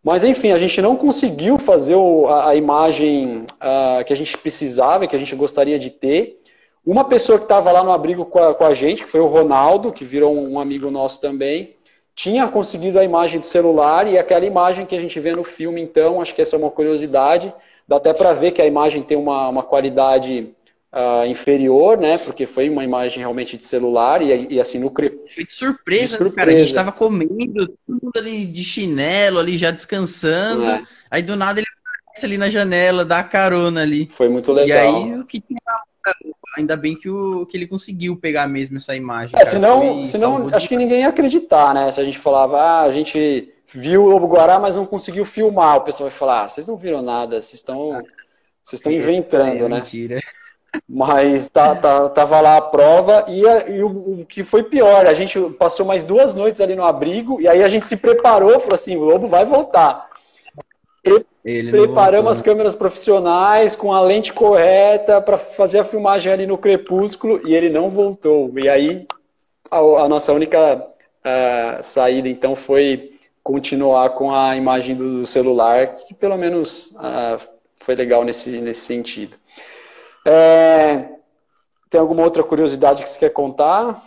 Mas, 0.03 0.23
enfim, 0.23 0.51
a 0.51 0.59
gente 0.59 0.81
não 0.81 0.95
conseguiu 0.95 1.57
fazer 1.57 1.95
a, 2.29 2.49
a, 2.49 2.55
imagem 2.55 3.45
uh, 3.55 4.05
que 4.05 4.13
a 4.13 4.15
gente 4.15 4.37
precisava, 4.37 5.07
que 5.07 5.15
a 5.15 5.19
gente 5.19 5.35
gostaria 5.35 5.79
de 5.79 5.89
ter. 5.89 6.36
Uma 6.87 7.03
pessoa 7.03 7.37
que 7.37 7.43
estava 7.43 7.69
lá 7.69 7.83
no 7.83 7.91
abrigo 7.91 8.23
com 8.23 8.39
a, 8.39 8.53
com 8.53 8.63
a, 8.63 8.73
gente, 8.73 9.03
que 9.03 9.09
foi 9.09 9.19
o 9.19 9.27
Ronaldo, 9.27 9.91
que 9.91 10.05
virou 10.05 10.33
um 10.33 10.57
amigo 10.57 10.89
nosso 10.89 11.19
também, 11.19 11.75
tinha 12.15 12.47
conseguido 12.47 12.97
a 12.97 13.03
imagem 13.03 13.41
do 13.41 13.45
celular 13.45 14.07
e 14.07 14.17
aquela 14.17 14.45
imagem 14.45 14.85
que 14.85 14.95
a 14.95 15.01
gente 15.01 15.19
vê 15.19 15.33
no 15.33 15.43
filme, 15.43 15.81
então, 15.81 16.21
acho 16.21 16.33
que 16.33 16.41
essa 16.41 16.55
é 16.55 16.59
uma 16.59 16.71
curiosidade. 16.71 17.53
Dá 17.85 17.97
até 17.97 18.13
para 18.13 18.31
ver 18.31 18.51
que 18.51 18.61
a 18.61 18.65
imagem 18.65 19.03
tem 19.03 19.17
uma, 19.17 19.49
uma 19.49 19.63
qualidade 19.63 20.47
uh, 20.93 21.27
inferior, 21.27 21.97
né? 21.97 22.17
Porque 22.19 22.45
foi 22.45 22.69
uma 22.69 22.85
imagem 22.85 23.19
realmente 23.19 23.57
de 23.57 23.65
celular 23.65 24.21
e, 24.21 24.53
e 24.53 24.57
assim 24.57 24.79
no 24.79 24.89
cre... 24.89 25.09
Foi 25.27 25.43
de 25.43 25.53
surpresa, 25.53 26.03
de 26.03 26.09
surpresa, 26.11 26.35
cara. 26.37 26.51
A 26.51 26.55
gente 26.55 26.69
estava 26.69 26.93
comendo, 26.93 27.67
tudo 27.85 28.11
ali 28.15 28.45
de 28.45 28.63
chinelo, 28.63 29.39
ali 29.39 29.57
já 29.57 29.71
descansando. 29.71 30.63
É. 30.63 30.83
Aí 31.11 31.21
do 31.21 31.35
nada 31.35 31.59
ele 31.59 31.67
aparece 31.81 32.25
ali 32.25 32.37
na 32.37 32.49
janela, 32.49 33.03
dá 33.03 33.21
carona 33.25 33.81
ali. 33.81 34.07
Foi 34.09 34.29
muito 34.29 34.53
legal. 34.53 35.01
E 35.01 35.11
aí 35.11 35.19
o 35.19 35.25
que 35.25 35.41
tinha 35.41 35.59
ainda 36.57 36.75
bem 36.75 36.95
que, 36.95 37.09
o, 37.09 37.45
que 37.45 37.57
ele 37.57 37.67
conseguiu 37.67 38.15
pegar 38.15 38.47
mesmo 38.47 38.77
essa 38.77 38.95
imagem. 38.95 39.35
É, 39.35 39.39
cara, 39.39 39.45
senão, 39.45 40.05
senão 40.05 40.49
acho 40.53 40.67
que 40.67 40.77
ninguém 40.77 41.01
ia 41.01 41.09
acreditar, 41.09 41.73
né? 41.73 41.91
Se 41.91 42.01
a 42.01 42.03
gente 42.03 42.17
falava, 42.17 42.59
ah, 42.59 42.81
a 42.81 42.91
gente 42.91 43.53
viu 43.73 44.03
o 44.03 44.09
Lobo 44.09 44.27
Guará, 44.27 44.59
mas 44.59 44.75
não 44.75 44.85
conseguiu 44.85 45.25
filmar. 45.25 45.77
O 45.77 45.81
pessoal 45.81 46.09
vai 46.09 46.17
falar, 46.17 46.43
ah, 46.43 46.49
vocês 46.49 46.67
não 46.67 46.77
viram 46.77 47.01
nada, 47.01 47.41
vocês 47.41 47.55
estão. 47.55 48.01
Vocês 48.63 48.79
estão 48.79 48.91
inventando, 48.91 49.63
é, 49.63 49.69
né? 49.69 49.77
Mentira. 49.77 50.19
Mas 50.87 51.49
tá, 51.49 51.73
tá, 51.75 52.09
tava 52.09 52.41
lá 52.41 52.57
a 52.57 52.61
prova 52.61 53.25
e, 53.27 53.41
e 53.41 53.81
o, 53.81 53.87
o, 54.21 54.25
que 54.25 54.43
foi 54.43 54.63
pior, 54.63 55.07
a 55.07 55.13
gente 55.13 55.39
passou 55.51 55.85
mais 55.85 56.03
duas 56.03 56.33
noites 56.33 56.59
ali 56.59 56.75
no 56.75 56.83
abrigo 56.83 57.39
e 57.41 57.47
aí 57.47 57.63
a 57.63 57.69
gente 57.69 57.87
se 57.87 57.95
preparou, 57.95 58.59
falou 58.59 58.75
assim, 58.75 58.97
o 58.97 59.03
Lobo 59.03 59.27
vai 59.27 59.45
voltar. 59.45 60.06
Pre 61.07 61.25
preparamos 61.71 62.31
as 62.31 62.41
câmeras 62.41 62.75
profissionais 62.75 63.75
com 63.75 63.93
a 63.93 64.01
lente 64.01 64.33
correta 64.33 65.21
para 65.21 65.37
fazer 65.37 65.79
a 65.79 65.83
filmagem 65.83 66.31
ali 66.31 66.45
no 66.45 66.57
crepúsculo 66.57 67.41
e 67.47 67.55
ele 67.55 67.69
não 67.69 67.89
voltou. 67.89 68.51
E 68.61 68.67
aí 68.67 69.07
a, 69.71 69.77
a 69.77 70.09
nossa 70.09 70.33
única 70.33 70.75
uh, 70.77 71.83
saída 71.83 72.27
então 72.27 72.55
foi 72.55 73.13
continuar 73.41 74.09
com 74.09 74.33
a 74.33 74.57
imagem 74.57 74.93
do 74.93 75.25
celular, 75.25 75.95
que 75.95 76.13
pelo 76.13 76.37
menos 76.37 76.91
uh, 76.97 77.41
foi 77.79 77.95
legal 77.95 78.25
nesse, 78.25 78.49
nesse 78.59 78.81
sentido. 78.81 79.37
É, 80.25 81.07
tem 81.89 82.01
alguma 82.01 82.23
outra 82.23 82.43
curiosidade 82.43 83.01
que 83.01 83.07
você 83.07 83.19
quer 83.19 83.29
contar? 83.29 84.03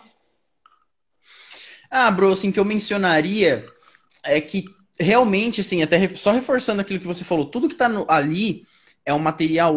Ah, 1.91 2.11
bro, 2.11 2.33
assim, 2.33 2.53
que 2.53 2.61
eu 2.61 2.65
mencionaria 2.65 3.65
é 4.23 4.41
que 4.41 4.67
realmente, 5.01 5.63
assim, 5.63 5.83
até 5.83 6.07
só 6.11 6.31
reforçando 6.31 6.81
aquilo 6.81 7.01
que 7.01 7.07
você 7.07 7.25
falou, 7.25 7.47
tudo 7.47 7.69
que 7.69 7.75
está 7.75 7.91
ali 8.09 8.67
é 9.05 9.15
um 9.15 9.19
material 9.19 9.75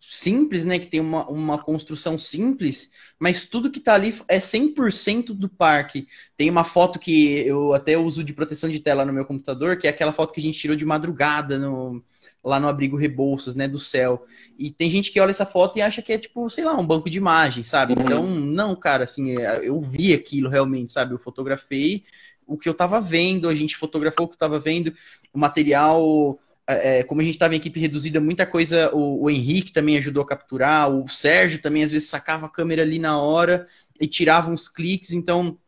simples, 0.00 0.64
né, 0.64 0.78
que 0.78 0.86
tem 0.86 1.00
uma, 1.00 1.26
uma 1.28 1.58
construção 1.58 2.18
simples, 2.18 2.90
mas 3.18 3.44
tudo 3.44 3.70
que 3.70 3.78
está 3.78 3.94
ali 3.94 4.14
é 4.28 4.38
100% 4.38 5.26
do 5.26 5.48
parque. 5.48 6.08
Tem 6.36 6.50
uma 6.50 6.64
foto 6.64 6.98
que 6.98 7.46
eu 7.46 7.72
até 7.72 7.96
uso 7.96 8.24
de 8.24 8.32
proteção 8.32 8.68
de 8.68 8.80
tela 8.80 9.04
no 9.04 9.12
meu 9.12 9.24
computador, 9.24 9.78
que 9.78 9.86
é 9.86 9.90
aquela 9.90 10.12
foto 10.12 10.32
que 10.32 10.40
a 10.40 10.42
gente 10.42 10.58
tirou 10.58 10.76
de 10.76 10.84
madrugada 10.84 11.58
no, 11.58 12.02
lá 12.44 12.58
no 12.58 12.68
abrigo 12.68 12.96
Rebouças, 12.96 13.54
né, 13.54 13.68
do 13.68 13.78
céu. 13.78 14.26
E 14.58 14.70
tem 14.70 14.90
gente 14.90 15.12
que 15.12 15.20
olha 15.20 15.30
essa 15.30 15.46
foto 15.46 15.78
e 15.78 15.82
acha 15.82 16.02
que 16.02 16.12
é 16.12 16.18
tipo, 16.18 16.48
sei 16.50 16.64
lá, 16.64 16.76
um 16.76 16.86
banco 16.86 17.08
de 17.08 17.18
imagens, 17.18 17.68
sabe? 17.68 17.94
Uhum. 17.94 18.02
Então, 18.02 18.26
não, 18.26 18.74
cara, 18.74 19.04
assim, 19.04 19.38
é, 19.38 19.60
eu 19.62 19.80
vi 19.80 20.12
aquilo 20.12 20.50
realmente, 20.50 20.92
sabe? 20.92 21.14
Eu 21.14 21.18
fotografei 21.18 22.04
o 22.46 22.56
que 22.56 22.68
eu 22.68 22.74
tava 22.74 23.00
vendo, 23.00 23.48
a 23.48 23.54
gente 23.54 23.76
fotografou 23.76 24.26
o 24.26 24.28
que 24.28 24.34
eu 24.34 24.38
tava 24.38 24.60
vendo, 24.60 24.94
o 25.32 25.38
material 25.38 26.38
é, 26.66 26.98
é 26.98 27.02
como 27.02 27.20
a 27.20 27.24
gente 27.24 27.34
estava 27.34 27.54
em 27.54 27.58
equipe 27.58 27.80
reduzida, 27.80 28.20
muita 28.20 28.46
coisa 28.46 28.94
o, 28.94 29.24
o, 29.24 29.30
Henrique 29.30 29.72
também 29.72 29.96
ajudou 29.98 30.22
a 30.22 30.26
capturar, 30.26 30.90
o 30.90 31.06
Sérgio 31.08 31.60
também 31.60 31.82
às 31.82 31.90
vezes 31.90 32.08
sacava 32.08 32.46
a 32.46 32.50
câmera 32.50 32.82
ali 32.82 32.98
na 32.98 33.20
hora 33.20 33.66
e 34.00 34.06
tirava 34.06 34.50
uns 34.50 34.68
cliques, 34.68 35.12
então 35.12 35.58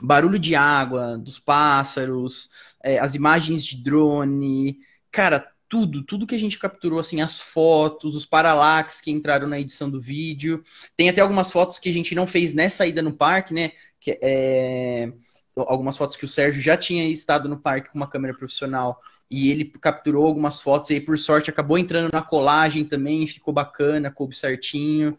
barulho 0.00 0.38
de 0.38 0.54
água, 0.54 1.16
dos 1.16 1.38
pássaros, 1.38 2.50
é, 2.82 2.98
as 2.98 3.14
imagens 3.14 3.64
de 3.64 3.82
drone, 3.82 4.78
cara, 5.10 5.52
tudo, 5.68 6.02
tudo 6.02 6.26
que 6.26 6.34
a 6.34 6.38
gente 6.38 6.58
capturou, 6.58 6.98
assim, 6.98 7.20
as 7.20 7.40
fotos, 7.40 8.14
os 8.14 8.24
paralax 8.24 9.00
que 9.00 9.10
entraram 9.10 9.48
na 9.48 9.58
edição 9.58 9.90
do 9.90 10.00
vídeo. 10.00 10.62
Tem 10.96 11.08
até 11.08 11.20
algumas 11.20 11.50
fotos 11.50 11.78
que 11.78 11.88
a 11.88 11.92
gente 11.92 12.14
não 12.14 12.26
fez 12.26 12.52
nessa 12.52 12.86
ida 12.86 13.02
no 13.02 13.12
parque, 13.12 13.52
né? 13.52 13.72
Que 13.98 14.18
é 14.22 15.12
algumas 15.56 15.96
fotos 15.96 16.16
que 16.16 16.24
o 16.24 16.28
Sérgio 16.28 16.60
já 16.60 16.76
tinha 16.76 17.08
estado 17.08 17.48
no 17.48 17.58
parque 17.58 17.90
com 17.90 17.98
uma 17.98 18.08
câmera 18.08 18.36
profissional 18.36 19.00
e 19.30 19.50
ele 19.50 19.64
capturou 19.64 20.26
algumas 20.26 20.60
fotos 20.60 20.90
e 20.90 20.94
aí, 20.94 21.00
por 21.00 21.18
sorte, 21.18 21.50
acabou 21.50 21.78
entrando 21.78 22.12
na 22.12 22.22
colagem 22.22 22.84
também, 22.84 23.26
ficou 23.26 23.52
bacana, 23.52 24.10
coube 24.10 24.36
certinho. 24.36 25.18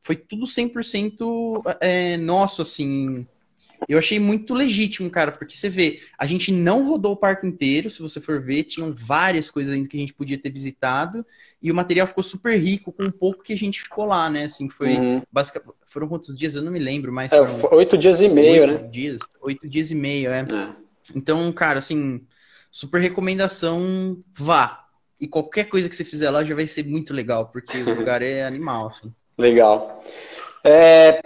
Foi 0.00 0.16
tudo 0.16 0.46
100% 0.46 1.62
é, 1.80 2.16
nosso, 2.16 2.62
assim, 2.62 3.26
eu 3.88 3.98
achei 3.98 4.18
muito 4.18 4.54
legítimo, 4.54 5.10
cara, 5.10 5.32
porque 5.32 5.56
você 5.56 5.68
vê, 5.68 6.00
a 6.18 6.26
gente 6.26 6.52
não 6.52 6.86
rodou 6.88 7.12
o 7.12 7.16
parque 7.16 7.46
inteiro, 7.46 7.90
se 7.90 8.00
você 8.00 8.20
for 8.20 8.40
ver, 8.40 8.64
tinham 8.64 8.92
várias 8.92 9.50
coisas 9.50 9.74
ainda 9.74 9.88
que 9.88 9.96
a 9.96 10.00
gente 10.00 10.14
podia 10.14 10.38
ter 10.38 10.50
visitado, 10.50 11.24
e 11.60 11.70
o 11.70 11.74
material 11.74 12.06
ficou 12.06 12.22
super 12.22 12.58
rico 12.58 12.92
com 12.92 13.04
o 13.04 13.12
pouco 13.12 13.42
que 13.42 13.52
a 13.52 13.58
gente 13.58 13.82
ficou 13.82 14.04
lá, 14.04 14.28
né? 14.30 14.44
Assim, 14.44 14.68
foi 14.68 14.96
uhum. 14.96 15.22
basicamente. 15.30 15.74
Foram 15.86 16.08
quantos 16.08 16.36
dias? 16.36 16.54
Eu 16.54 16.62
não 16.62 16.72
me 16.72 16.78
lembro, 16.78 17.12
mas. 17.12 17.32
É, 17.32 17.40
oito 17.72 17.98
dias 17.98 18.20
e 18.20 18.28
meio, 18.28 18.62
oito 18.62 18.82
né? 18.82 18.88
Dias, 18.88 19.20
oito 19.42 19.68
dias 19.68 19.90
e 19.90 19.94
meio, 19.94 20.30
é. 20.30 20.40
é. 20.40 20.68
Então, 21.14 21.52
cara, 21.52 21.78
assim, 21.78 22.24
super 22.70 23.00
recomendação, 23.00 24.18
vá. 24.34 24.86
E 25.20 25.28
qualquer 25.28 25.64
coisa 25.64 25.88
que 25.88 25.94
você 25.94 26.04
fizer 26.04 26.30
lá 26.30 26.42
já 26.42 26.54
vai 26.54 26.66
ser 26.66 26.84
muito 26.84 27.12
legal, 27.12 27.46
porque 27.46 27.78
o 27.78 27.94
lugar 27.94 28.22
é 28.22 28.42
animal, 28.46 28.88
assim. 28.88 29.12
Legal. 29.38 30.02
É, 30.64 31.20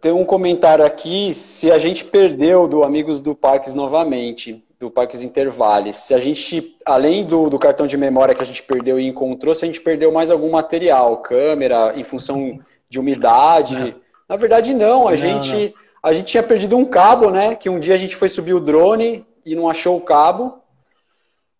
tem 0.00 0.12
um 0.12 0.24
comentário 0.24 0.84
aqui, 0.84 1.34
se 1.34 1.70
a 1.70 1.78
gente 1.78 2.04
perdeu 2.04 2.66
do 2.66 2.82
Amigos 2.82 3.20
do 3.20 3.34
Parques 3.34 3.74
novamente, 3.74 4.64
do 4.78 4.90
Parques 4.90 5.22
Intervales, 5.22 5.96
se 5.96 6.14
a 6.14 6.18
gente, 6.18 6.76
além 6.86 7.24
do, 7.24 7.50
do 7.50 7.58
cartão 7.58 7.86
de 7.86 7.96
memória 7.96 8.34
que 8.34 8.42
a 8.42 8.46
gente 8.46 8.62
perdeu 8.62 8.98
e 8.98 9.06
encontrou, 9.06 9.54
se 9.54 9.64
a 9.64 9.66
gente 9.66 9.80
perdeu 9.80 10.10
mais 10.10 10.30
algum 10.30 10.50
material, 10.50 11.18
câmera, 11.18 11.92
em 11.94 12.02
função 12.02 12.58
de 12.88 12.98
umidade. 12.98 13.76
Não. 13.76 13.94
Na 14.28 14.36
verdade, 14.36 14.72
não, 14.72 15.06
a, 15.06 15.10
não, 15.10 15.16
gente, 15.16 15.52
não. 15.52 15.72
a 16.02 16.12
gente 16.12 16.26
tinha 16.26 16.42
perdido 16.42 16.76
um 16.76 16.84
cabo, 16.84 17.30
né? 17.30 17.54
Que 17.54 17.68
um 17.68 17.78
dia 17.78 17.94
a 17.94 17.98
gente 17.98 18.16
foi 18.16 18.28
subir 18.28 18.54
o 18.54 18.60
drone 18.60 19.26
e 19.44 19.54
não 19.54 19.68
achou 19.68 19.96
o 19.96 20.00
cabo. 20.00 20.60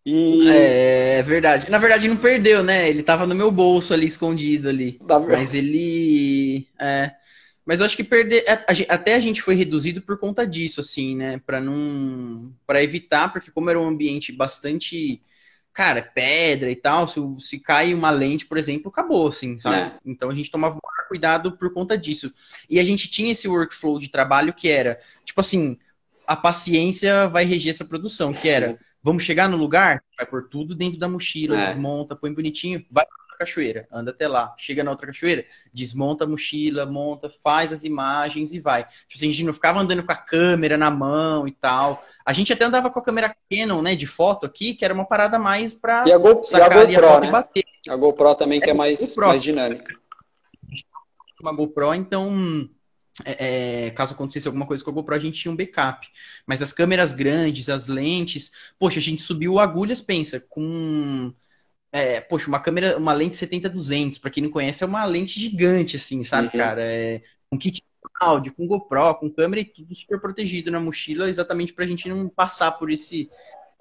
E... 0.05 0.49
É, 0.49 1.19
é 1.19 1.23
verdade. 1.23 1.71
Na 1.71 1.79
verdade, 1.79 2.09
não 2.09 2.17
perdeu, 2.17 2.63
né? 2.63 2.89
Ele 2.89 3.03
tava 3.03 3.27
no 3.27 3.35
meu 3.35 3.51
bolso 3.51 3.93
ali, 3.93 4.07
escondido 4.07 4.69
ali. 4.69 4.99
Mas 5.29 5.55
ele. 5.55 6.67
É... 6.79 7.13
Mas 7.71 7.79
eu 7.79 7.87
acho 7.87 7.97
que 7.97 8.03
perder. 8.03 8.45
Até 8.89 9.15
a 9.15 9.21
gente 9.21 9.41
foi 9.41 9.55
reduzido 9.55 10.03
por 10.03 10.19
conta 10.19 10.45
disso, 10.45 10.81
assim, 10.81 11.15
né? 11.15 11.39
Para 11.39 11.61
não. 11.61 12.53
para 12.67 12.83
evitar, 12.83 13.33
porque 13.33 13.53
como 13.53 13.71
era 13.71 13.79
um 13.79 13.87
ambiente 13.87 14.33
bastante. 14.33 15.23
Cara, 15.73 16.03
pedra 16.03 16.69
e 16.69 16.75
tal, 16.75 17.07
se, 17.07 17.21
se 17.39 17.61
cai 17.61 17.95
uma 17.95 18.11
lente, 18.11 18.45
por 18.45 18.59
exemplo, 18.59 18.89
acabou, 18.89 19.29
assim, 19.29 19.57
sabe? 19.57 19.77
É. 19.77 19.93
Então 20.05 20.29
a 20.29 20.35
gente 20.35 20.51
tomava 20.51 20.81
maior 20.83 21.07
cuidado 21.07 21.57
por 21.57 21.73
conta 21.73 21.97
disso. 21.97 22.35
E 22.69 22.81
a 22.81 22.85
gente 22.85 23.09
tinha 23.09 23.31
esse 23.31 23.47
workflow 23.47 24.01
de 24.01 24.11
trabalho 24.11 24.53
que 24.53 24.69
era, 24.69 24.99
tipo 25.25 25.41
assim, 25.41 25.79
a 26.27 26.35
paciência 26.35 27.29
vai 27.29 27.45
reger 27.45 27.71
essa 27.71 27.85
produção, 27.85 28.33
que 28.33 28.49
era, 28.49 28.81
vamos 29.01 29.23
chegar 29.23 29.49
no 29.49 29.57
lugar, 29.57 30.03
vai 30.19 30.27
pôr 30.27 30.49
tudo 30.49 30.75
dentro 30.75 30.99
da 30.99 31.09
mochila, 31.09 31.57
é. 31.57 31.67
desmonta, 31.67 32.17
põe 32.17 32.35
bonitinho, 32.35 32.85
vai 32.91 33.07
cachoeira, 33.41 33.89
anda 33.91 34.11
até 34.11 34.29
lá, 34.29 34.55
chega 34.59 34.85
na 34.85 34.91
outra 34.91 35.07
cachoeira, 35.07 35.47
desmonta 35.73 36.25
a 36.25 36.27
mochila, 36.27 36.85
monta, 36.85 37.31
faz 37.31 37.73
as 37.73 37.85
imagens 37.85 38.53
e 38.53 38.61
vai. 38.61 38.85
Tipo 38.85 39.17
assim, 39.17 39.29
a 39.29 39.33
gente 39.33 39.45
não 39.45 39.55
ficava 39.55 39.81
andando 39.81 40.05
com 40.05 40.13
a 40.13 40.17
câmera 40.17 40.77
na 40.77 40.91
mão 40.91 41.49
e 41.49 41.53
tal. 41.53 42.05
A 42.25 42.35
gente 42.35 42.53
até 42.53 42.67
andava 42.67 42.91
com 42.91 42.99
a 42.99 43.03
câmera 43.03 43.35
Canon, 43.51 43.81
né, 43.81 43.97
de 43.97 44.07
foto 44.07 44.45
aqui, 44.45 44.75
que 44.75 44.85
era 44.85 44.93
uma 44.93 45.07
parada 45.07 45.39
mais 45.39 45.73
pra 45.73 46.07
e 46.07 46.13
a 46.13 46.19
Go, 46.19 46.43
sacar 46.43 46.91
e 46.91 46.97
a 46.97 47.01
GoPro, 47.01 47.07
a 47.07 47.11
foto 47.11 47.23
né? 47.23 47.29
e 47.29 47.33
bater. 47.33 47.65
A 47.89 47.97
GoPro 47.97 48.35
também, 48.35 48.61
que 48.61 48.69
é, 48.69 48.73
é 48.73 48.75
mais, 48.75 49.17
mais 49.17 49.43
dinâmica. 49.43 49.95
Uma 51.41 51.53
GoPro, 51.53 51.95
então... 51.95 52.69
É, 53.23 53.87
é, 53.87 53.91
caso 53.91 54.15
acontecesse 54.15 54.47
alguma 54.47 54.65
coisa 54.65 54.83
com 54.83 54.91
a 54.91 54.95
GoPro, 54.95 55.15
a 55.15 55.19
gente 55.19 55.39
tinha 55.39 55.53
um 55.53 55.57
backup. 55.57 56.09
Mas 56.47 56.63
as 56.63 56.73
câmeras 56.73 57.13
grandes, 57.13 57.69
as 57.69 57.87
lentes, 57.87 58.51
poxa, 58.79 58.99
a 58.99 59.03
gente 59.03 59.21
subiu 59.21 59.59
agulhas, 59.59 60.01
pensa, 60.01 60.41
com 60.41 61.31
é, 61.93 62.21
poxa, 62.21 62.49
uma 62.49 62.61
câmera, 62.61 62.97
uma 62.97 63.13
lente 63.13 63.37
70-200, 63.37 64.21
para 64.21 64.31
quem 64.31 64.43
não 64.43 64.51
conhece, 64.51 64.85
é 64.85 64.87
uma 64.87 65.05
lente 65.05 65.39
gigante, 65.41 65.97
assim, 65.97 66.23
sabe, 66.23 66.47
uhum. 66.47 66.59
cara? 66.59 66.83
É 66.83 67.21
um 67.53 67.59
kit 67.59 67.83
áudio, 68.21 68.53
com 68.53 68.67
GoPro, 68.67 69.15
com 69.15 69.31
câmera 69.31 69.61
e 69.61 69.65
tudo 69.65 69.95
super 69.95 70.21
protegido 70.21 70.71
na 70.71 70.79
mochila, 70.79 71.29
exatamente 71.29 71.73
pra 71.73 71.87
gente 71.87 72.09
não 72.09 72.29
passar 72.29 72.73
por 72.73 72.91
esse. 72.91 73.29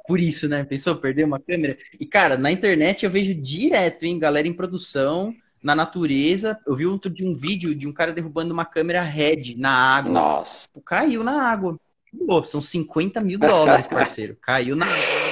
Por 0.08 0.20
isso, 0.20 0.48
né? 0.48 0.64
Pensou, 0.64 0.96
perder 0.96 1.26
uma 1.26 1.40
câmera? 1.40 1.78
E, 2.00 2.06
cara, 2.06 2.36
na 2.36 2.52
internet 2.52 3.06
eu 3.06 3.12
vejo 3.12 3.36
direto, 3.36 4.04
hein, 4.04 4.18
galera 4.18 4.48
em 4.48 4.54
produção, 4.54 5.36
na 5.62 5.76
natureza. 5.76 6.58
Eu 6.66 6.76
vi 6.76 6.88
outro 6.88 7.12
de 7.12 7.24
um 7.24 7.34
vídeo 7.34 7.76
de 7.76 7.88
um 7.88 7.94
cara 7.94 8.12
derrubando 8.12 8.52
uma 8.52 8.66
câmera 8.66 9.04
Red 9.04 9.56
na 9.56 9.70
água. 9.70 10.12
Nossa. 10.12 10.68
Caiu 10.84 11.24
na 11.24 11.44
água. 11.44 11.78
Pô, 12.26 12.44
são 12.44 12.60
50 12.60 13.22
mil 13.22 13.38
dólares, 13.38 13.86
parceiro. 13.86 14.36
Caiu 14.42 14.76
na 14.76 14.88
água. 14.88 15.29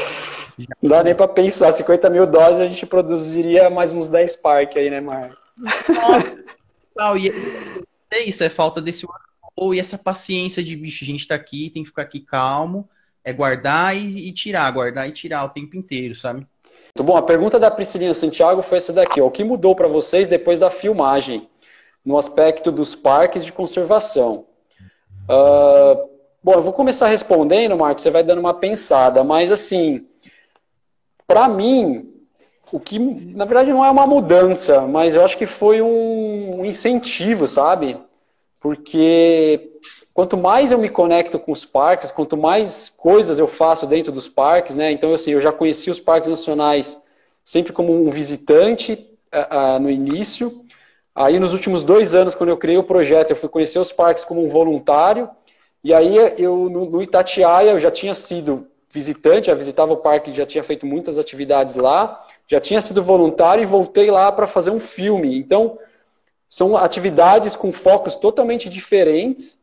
Não 0.82 0.90
dá 0.90 1.04
nem 1.04 1.14
para 1.14 1.28
pensar, 1.28 1.72
50 1.72 2.10
mil 2.10 2.26
doses 2.26 2.60
a 2.60 2.68
gente 2.68 2.86
produziria 2.86 3.70
mais 3.70 3.94
uns 3.94 4.08
10 4.08 4.38
parques 4.38 4.78
aí, 4.78 4.90
né, 4.90 5.00
Mar? 5.00 5.30
e 7.16 7.32
é 8.12 8.24
isso, 8.24 8.44
é 8.44 8.50
falta 8.50 8.82
desse 8.82 9.06
ou 9.56 9.74
e 9.74 9.80
essa 9.80 9.98
paciência 9.98 10.64
de 10.64 10.76
bicho, 10.76 11.04
a 11.04 11.08
gente 11.08 11.28
tá 11.28 11.36
aqui, 11.36 11.72
tem 11.72 11.84
que 11.84 11.90
ficar 11.90 12.04
aqui 12.04 12.20
calmo, 12.20 12.88
é 13.24 13.34
guardar 13.34 13.96
e, 13.98 14.28
e 14.28 14.32
tirar, 14.32 14.70
guardar 14.72 15.10
e 15.10 15.12
tirar 15.12 15.46
o 15.46 15.50
tempo 15.50 15.76
inteiro, 15.76 16.14
sabe? 16.14 16.46
Muito 16.96 17.04
bom, 17.04 17.18
a 17.18 17.22
pergunta 17.22 17.60
da 17.60 17.70
Priscilinha 17.70 18.14
Santiago 18.14 18.62
foi 18.62 18.78
essa 18.78 18.94
daqui, 18.94 19.20
ó, 19.20 19.26
o 19.26 19.32
que 19.32 19.44
mudou 19.44 19.76
para 19.76 19.88
vocês 19.88 20.28
depois 20.28 20.60
da 20.60 20.70
filmagem, 20.70 21.50
no 22.06 22.18
aspecto 22.18 22.72
dos 22.72 22.96
parques 22.96 23.44
de 23.44 23.52
conservação? 23.52 24.46
Uh, 25.28 26.08
bom, 26.44 26.54
eu 26.54 26.62
vou 26.62 26.72
começar 26.72 27.08
respondendo, 27.08 27.78
Marcos, 27.78 28.04
você 28.04 28.12
vai 28.12 28.24
dando 28.24 28.40
uma 28.40 28.54
pensada, 28.54 29.24
mas 29.24 29.52
assim, 29.52 30.06
para 31.28 31.48
mim, 31.50 32.10
o 32.72 32.80
que 32.80 32.98
na 32.98 33.46
verdade 33.46 33.72
não 33.72 33.86
é 33.86 33.92
uma 33.92 34.08
mudança, 34.08 34.82
mas 34.82 35.14
eu 35.14 35.24
acho 35.24 35.38
que 35.38 35.46
foi 35.46 35.82
um 35.82 36.66
incentivo, 36.66 37.48
sabe? 37.48 37.98
Porque 38.60 39.74
quanto 40.14 40.36
mais 40.38 40.72
eu 40.72 40.78
me 40.78 40.90
conecto 40.90 41.38
com 41.38 41.52
os 41.52 41.64
parques, 41.64 42.12
quanto 42.12 42.36
mais 42.36 42.90
coisas 42.90 43.38
eu 43.38 43.48
faço 43.48 43.86
dentro 43.86 44.12
dos 44.12 44.28
parques, 44.28 44.76
né? 44.76 44.92
Então, 44.92 45.14
assim, 45.14 45.32
eu 45.32 45.42
já 45.42 45.52
conheci 45.52 45.92
os 45.92 46.00
parques 46.00 46.30
nacionais 46.30 47.02
sempre 47.44 47.72
como 47.72 47.94
um 47.94 48.10
visitante, 48.10 49.08
uh, 49.34 49.80
no 49.80 49.90
início. 49.90 50.64
Aí, 51.14 51.40
nos 51.40 51.54
últimos 51.54 51.84
dois 51.84 52.14
anos, 52.14 52.36
quando 52.36 52.50
eu 52.50 52.58
criei 52.58 52.78
o 52.78 52.84
projeto, 52.84 53.32
eu 53.32 53.36
fui 53.36 53.50
conhecer 53.50 53.80
os 53.80 53.92
parques 53.92 54.24
como 54.24 54.44
um 54.44 54.50
voluntário. 54.50 55.30
E 55.84 55.94
aí, 55.94 56.16
eu 56.38 56.70
no, 56.70 56.86
no 56.90 57.02
Itatiaia, 57.02 57.72
eu 57.72 57.80
já 57.80 57.92
tinha 57.92 58.14
sido 58.14 58.68
visitante, 58.90 59.48
já 59.48 59.54
visitava 59.54 59.94
o 59.94 59.98
parque, 59.98 60.34
já 60.34 60.46
tinha 60.46 60.64
feito 60.64 60.86
muitas 60.86 61.18
atividades 61.18 61.76
lá, 61.76 62.26
já 62.48 62.60
tinha 62.60 62.82
sido 62.82 63.04
voluntário 63.04 63.62
e 63.62 63.66
voltei 63.66 64.10
lá 64.10 64.32
para 64.32 64.48
fazer 64.48 64.72
um 64.72 64.80
filme. 64.80 65.38
Então, 65.38 65.78
são 66.48 66.78
atividades 66.78 67.56
com 67.56 67.72
focos 67.72 68.16
totalmente 68.16 68.70
diferentes. 68.70 69.62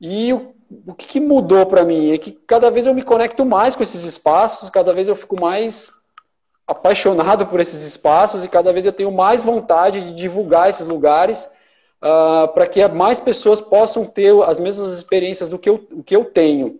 E 0.00 0.32
o, 0.32 0.54
o 0.86 0.94
que, 0.94 1.06
que 1.06 1.20
mudou 1.20 1.64
para 1.66 1.84
mim 1.84 2.12
é 2.12 2.18
que 2.18 2.32
cada 2.32 2.70
vez 2.70 2.86
eu 2.86 2.94
me 2.94 3.02
conecto 3.02 3.44
mais 3.44 3.74
com 3.74 3.82
esses 3.82 4.04
espaços, 4.04 4.68
cada 4.68 4.92
vez 4.92 5.08
eu 5.08 5.16
fico 5.16 5.40
mais 5.40 5.90
apaixonado 6.66 7.46
por 7.46 7.60
esses 7.60 7.82
espaços 7.82 8.44
e 8.44 8.48
cada 8.48 8.72
vez 8.74 8.84
eu 8.84 8.92
tenho 8.92 9.10
mais 9.10 9.42
vontade 9.42 10.02
de 10.02 10.14
divulgar 10.14 10.68
esses 10.68 10.86
lugares 10.86 11.50
uh, 12.02 12.46
para 12.52 12.66
que 12.66 12.86
mais 12.88 13.20
pessoas 13.20 13.58
possam 13.58 14.04
ter 14.04 14.34
as 14.42 14.58
mesmas 14.58 14.92
experiências 14.92 15.48
do 15.48 15.58
que 15.58 15.70
eu, 15.70 15.78
que 16.04 16.14
eu 16.14 16.26
tenho. 16.26 16.78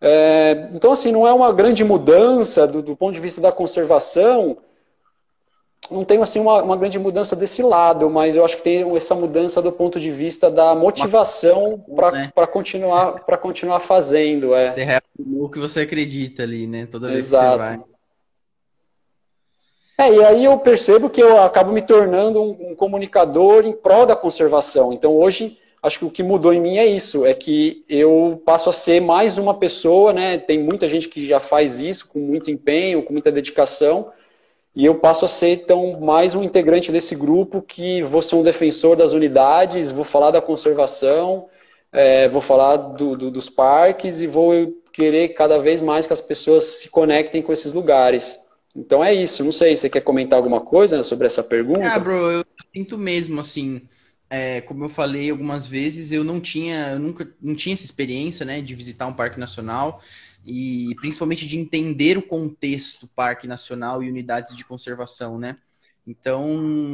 É, 0.00 0.68
então, 0.72 0.92
assim, 0.92 1.12
não 1.12 1.26
é 1.26 1.32
uma 1.32 1.52
grande 1.52 1.84
mudança 1.84 2.66
do, 2.66 2.80
do, 2.80 2.96
ponto 2.96 3.12
de 3.12 3.20
vista 3.20 3.40
da 3.40 3.52
conservação, 3.52 4.56
não 5.90 6.04
tem 6.04 6.22
assim, 6.22 6.40
uma, 6.40 6.62
uma, 6.62 6.76
grande 6.76 6.98
mudança 6.98 7.36
desse 7.36 7.62
lado, 7.62 8.08
mas 8.08 8.34
eu 8.34 8.44
acho 8.44 8.56
que 8.56 8.62
tem 8.62 8.96
essa 8.96 9.14
mudança 9.14 9.60
do 9.60 9.72
ponto 9.72 10.00
de 10.00 10.10
vista 10.10 10.50
da 10.50 10.74
motivação 10.74 11.84
para 11.94 12.12
né? 12.12 12.32
continuar, 12.50 13.20
continuar 13.38 13.80
fazendo. 13.80 14.54
É. 14.54 14.72
Você 14.72 14.84
reafirmou 14.84 15.44
o 15.44 15.50
que 15.50 15.58
você 15.58 15.80
acredita 15.80 16.44
ali, 16.44 16.66
né? 16.66 16.86
Toda 16.86 17.08
vez 17.08 17.26
Exato. 17.26 17.58
que 17.58 17.68
você 17.68 17.76
vai. 17.76 17.90
É, 20.00 20.14
e 20.14 20.24
aí 20.24 20.44
eu 20.46 20.56
percebo 20.58 21.10
que 21.10 21.20
eu 21.20 21.42
acabo 21.42 21.72
me 21.72 21.82
tornando 21.82 22.40
um, 22.40 22.70
um, 22.70 22.74
comunicador 22.74 23.66
em 23.66 23.72
prol 23.72 24.06
da 24.06 24.16
conservação. 24.16 24.94
Então 24.94 25.14
hoje, 25.14 25.58
acho 25.82 25.98
que 25.98 26.04
o 26.04 26.10
que 26.10 26.22
mudou 26.22 26.52
em 26.52 26.60
mim 26.60 26.76
é 26.76 26.86
isso, 26.86 27.24
é 27.24 27.32
que 27.32 27.84
eu 27.88 28.40
passo 28.44 28.68
a 28.68 28.72
ser 28.72 29.00
mais 29.00 29.38
uma 29.38 29.54
pessoa, 29.54 30.12
né? 30.12 30.38
Tem 30.38 30.58
muita 30.58 30.88
gente 30.88 31.08
que 31.08 31.26
já 31.26 31.40
faz 31.40 31.78
isso 31.78 32.08
com 32.08 32.18
muito 32.18 32.50
empenho, 32.50 33.02
com 33.02 33.12
muita 33.12 33.32
dedicação, 33.32 34.12
e 34.74 34.84
eu 34.84 34.96
passo 34.96 35.24
a 35.24 35.28
ser 35.28 35.50
então 35.50 35.98
mais 36.00 36.34
um 36.34 36.42
integrante 36.42 36.92
desse 36.92 37.14
grupo 37.14 37.62
que 37.62 38.02
vou 38.02 38.22
ser 38.22 38.36
um 38.36 38.42
defensor 38.42 38.94
das 38.94 39.12
unidades, 39.12 39.90
vou 39.90 40.04
falar 40.04 40.30
da 40.30 40.40
conservação, 40.40 41.48
é, 41.92 42.28
vou 42.28 42.40
falar 42.40 42.76
do, 42.76 43.16
do, 43.16 43.30
dos 43.30 43.50
parques 43.50 44.20
e 44.20 44.26
vou 44.26 44.72
querer 44.92 45.28
cada 45.30 45.58
vez 45.58 45.80
mais 45.80 46.06
que 46.06 46.12
as 46.12 46.20
pessoas 46.20 46.64
se 46.64 46.88
conectem 46.88 47.42
com 47.42 47.52
esses 47.52 47.72
lugares. 47.72 48.38
Então 48.74 49.02
é 49.02 49.12
isso. 49.12 49.42
Não 49.42 49.52
sei, 49.52 49.74
você 49.74 49.88
quer 49.88 50.02
comentar 50.02 50.36
alguma 50.36 50.60
coisa 50.60 51.02
sobre 51.02 51.26
essa 51.26 51.42
pergunta? 51.42 51.86
Ah, 51.86 51.98
bro, 51.98 52.30
eu 52.30 52.44
sinto 52.72 52.96
mesmo, 52.96 53.40
assim, 53.40 53.82
é, 54.30 54.60
como 54.60 54.84
eu 54.84 54.88
falei 54.88 55.28
algumas 55.30 55.66
vezes, 55.66 56.12
eu 56.12 56.22
não 56.22 56.40
tinha, 56.40 56.92
eu 56.92 57.00
nunca 57.00 57.34
não 57.40 57.54
tinha 57.54 57.74
essa 57.74 57.84
experiência, 57.84 58.46
né, 58.46 58.62
de 58.62 58.74
visitar 58.76 59.06
um 59.08 59.12
parque 59.12 59.40
nacional 59.40 60.00
e 60.46 60.94
principalmente 61.00 61.46
de 61.46 61.58
entender 61.58 62.16
o 62.16 62.22
contexto 62.22 63.08
parque 63.08 63.46
nacional 63.48 64.02
e 64.02 64.08
unidades 64.08 64.56
de 64.56 64.64
conservação, 64.64 65.38
né? 65.38 65.58
Então, 66.06 66.48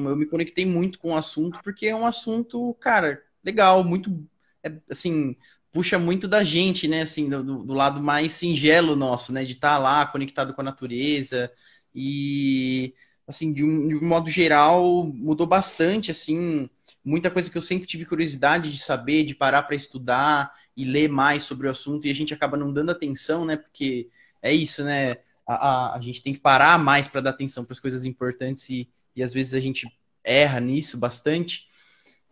eu 0.09 0.16
me 0.16 0.26
conectei 0.26 0.66
muito 0.66 0.99
com 0.99 1.12
o 1.12 1.16
assunto 1.16 1.61
porque 1.62 1.87
é 1.87 1.95
um 1.95 2.07
assunto, 2.07 2.74
cara, 2.80 3.22
legal, 3.45 3.84
muito, 3.84 4.26
é, 4.62 4.72
assim, 4.91 5.37
puxa 5.70 5.99
muito 5.99 6.26
da 6.26 6.43
gente, 6.43 6.89
né? 6.89 7.03
Assim, 7.03 7.28
do, 7.28 7.64
do 7.64 7.74
lado 7.74 8.03
mais 8.03 8.32
singelo 8.32 8.97
nosso, 8.97 9.32
né? 9.32 9.45
De 9.45 9.53
estar 9.53 9.76
tá 9.76 9.78
lá 9.78 10.07
conectado 10.07 10.55
com 10.55 10.61
a 10.62 10.64
natureza 10.64 11.53
e 11.95 12.95
assim, 13.26 13.53
de 13.53 13.64
um, 13.64 13.89
de 13.89 13.97
um, 13.97 14.05
modo 14.07 14.30
geral, 14.30 15.05
mudou 15.05 15.47
bastante, 15.47 16.11
assim, 16.11 16.68
muita 17.07 17.31
coisa 17.31 17.49
que 17.49 17.57
eu 17.57 17.63
sempre 17.63 17.87
tive 17.87 18.05
curiosidade 18.05 18.73
de 18.73 18.79
saber, 18.79 19.23
de 19.23 19.33
parar 19.33 19.63
para 19.63 19.77
estudar 19.77 20.53
e 20.77 20.85
ler 20.85 21.09
mais 21.09 21.45
sobre 21.45 21.69
o 21.69 21.71
assunto, 21.71 22.07
e 22.07 22.11
a 22.11 22.15
gente 22.15 22.35
acaba 22.35 22.57
não 22.57 22.73
dando 22.73 22.91
atenção, 22.91 23.45
né? 23.45 23.57
Porque 23.57 24.09
é 24.43 24.53
isso, 24.53 24.83
né? 24.83 25.19
A, 25.47 25.55
a, 25.55 25.97
a 25.97 26.01
gente 26.01 26.21
tem 26.21 26.33
que 26.33 26.41
parar 26.41 26.77
mais 26.77 27.07
para 27.07 27.21
dar 27.21 27.31
atenção 27.31 27.65
para 27.65 27.75
as 27.75 27.79
coisas 27.79 28.05
importantes 28.05 28.69
e, 28.69 28.89
e 29.15 29.23
às 29.23 29.33
vezes 29.33 29.55
a 29.55 29.61
gente 29.61 29.87
erra 30.25 30.59
nisso 30.59 30.99
bastante. 30.99 31.69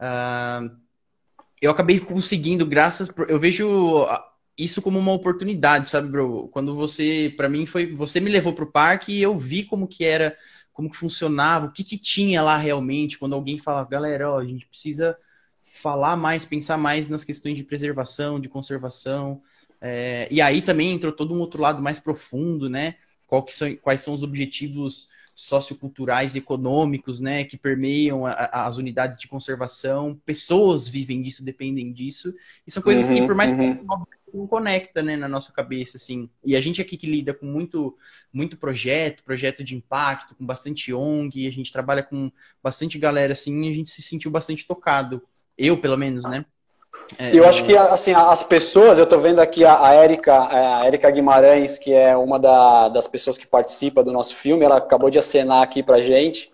Uh, 0.01 0.77
eu 1.63 1.71
acabei 1.71 2.01
conseguindo, 2.01 2.67
graças. 2.67 3.09
Eu 3.29 3.39
vejo 3.39 4.05
isso 4.59 4.83
como 4.83 4.99
uma 4.99 5.13
oportunidade, 5.13 5.89
sabe, 5.89 6.09
bro? 6.09 6.49
Quando 6.49 6.75
você, 6.75 7.33
para 7.37 7.49
mim, 7.49 7.65
foi. 7.65 7.95
Você 7.95 8.19
me 8.19 8.29
levou 8.29 8.53
pro 8.53 8.73
parque 8.73 9.13
e 9.13 9.23
eu 9.23 9.39
vi 9.39 9.63
como 9.63 9.87
que 9.87 10.05
era, 10.05 10.37
como 10.75 10.91
que 10.91 10.97
funcionava, 10.97 11.67
o 11.67 11.73
que 11.73 11.85
que 11.85 11.97
tinha 11.97 12.43
lá 12.43 12.59
realmente. 12.59 13.19
Quando 13.19 13.35
alguém 13.35 13.57
fala, 13.57 13.85
galera, 13.85 14.31
ó, 14.31 14.41
a 14.41 14.45
gente 14.45 14.67
precisa 14.67 15.17
falar 15.63 16.17
mais, 16.17 16.45
pensar 16.45 16.77
mais 16.77 17.09
nas 17.09 17.25
questões 17.25 17.57
de 17.57 17.65
preservação, 17.65 18.41
de 18.41 18.49
conservação. 18.49 19.41
É, 19.81 20.29
e 20.31 20.41
aí 20.41 20.61
também 20.61 20.93
entrou 20.93 21.13
todo 21.13 21.33
um 21.33 21.39
outro 21.39 21.63
lado 21.63 21.81
mais 21.81 21.99
profundo, 22.01 22.69
né? 22.69 22.97
São, 23.49 23.75
quais 23.77 24.01
são 24.01 24.15
os 24.15 24.23
objetivos 24.23 25.09
socioculturais 25.35 26.35
e 26.35 26.39
econômicos, 26.39 27.19
né, 27.19 27.43
que 27.43 27.57
permeiam 27.57 28.25
a, 28.25 28.31
a, 28.31 28.67
as 28.67 28.77
unidades 28.77 29.19
de 29.19 29.27
conservação. 29.27 30.21
Pessoas 30.25 30.87
vivem 30.87 31.21
disso, 31.23 31.43
dependem 31.43 31.93
disso. 31.93 32.33
E 32.67 32.71
são 32.71 32.83
coisas 32.83 33.09
uhum, 33.09 33.15
que, 33.15 33.27
por 33.27 33.35
mais 33.35 33.51
uhum. 33.51 33.77
que 33.77 33.85
não 34.35 34.47
conecta, 34.47 35.03
né, 35.03 35.17
na 35.17 35.29
nossa 35.29 35.53
cabeça, 35.53 35.97
assim. 35.97 36.29
E 36.45 36.57
a 36.57 36.61
gente 36.61 36.83
aqui 36.83 36.97
que 36.97 37.07
lida 37.07 37.33
com 37.33 37.47
muito, 37.47 37.97
muito 38.33 38.57
projeto, 38.57 39.23
projeto 39.23 39.63
de 39.63 39.77
impacto, 39.77 40.35
com 40.35 40.45
bastante 40.45 40.93
ONG, 40.93 41.47
a 41.47 41.53
gente 41.53 41.73
trabalha 41.73 42.03
com 42.03 42.31
bastante 42.63 42.99
galera, 42.99 43.33
assim, 43.33 43.65
e 43.65 43.69
a 43.69 43.73
gente 43.73 43.91
se 43.91 44.03
sentiu 44.03 44.31
bastante 44.31 44.67
tocado. 44.67 45.23
Eu, 45.57 45.79
pelo 45.79 45.97
menos, 45.97 46.25
né? 46.25 46.45
É, 47.19 47.37
eu 47.37 47.47
acho 47.47 47.65
que 47.65 47.77
assim 47.77 48.13
as 48.13 48.43
pessoas, 48.43 48.99
eu 48.99 49.05
estou 49.05 49.19
vendo 49.19 49.41
aqui 49.41 49.65
a, 49.65 49.93
Érica, 49.93 50.49
a 50.49 50.87
Érica 50.87 51.11
Guimarães, 51.11 51.79
que 51.79 51.93
é 51.93 52.17
uma 52.17 52.39
da, 52.39 52.89
das 52.89 53.07
pessoas 53.07 53.37
que 53.37 53.47
participa 53.47 54.03
do 54.03 54.13
nosso 54.13 54.35
filme, 54.35 54.65
ela 54.65 54.79
acabou 54.79 55.11
de 55.11 55.19
acenar 55.19 55.63
aqui 55.63 55.83
pra 55.83 56.01
gente. 56.01 56.53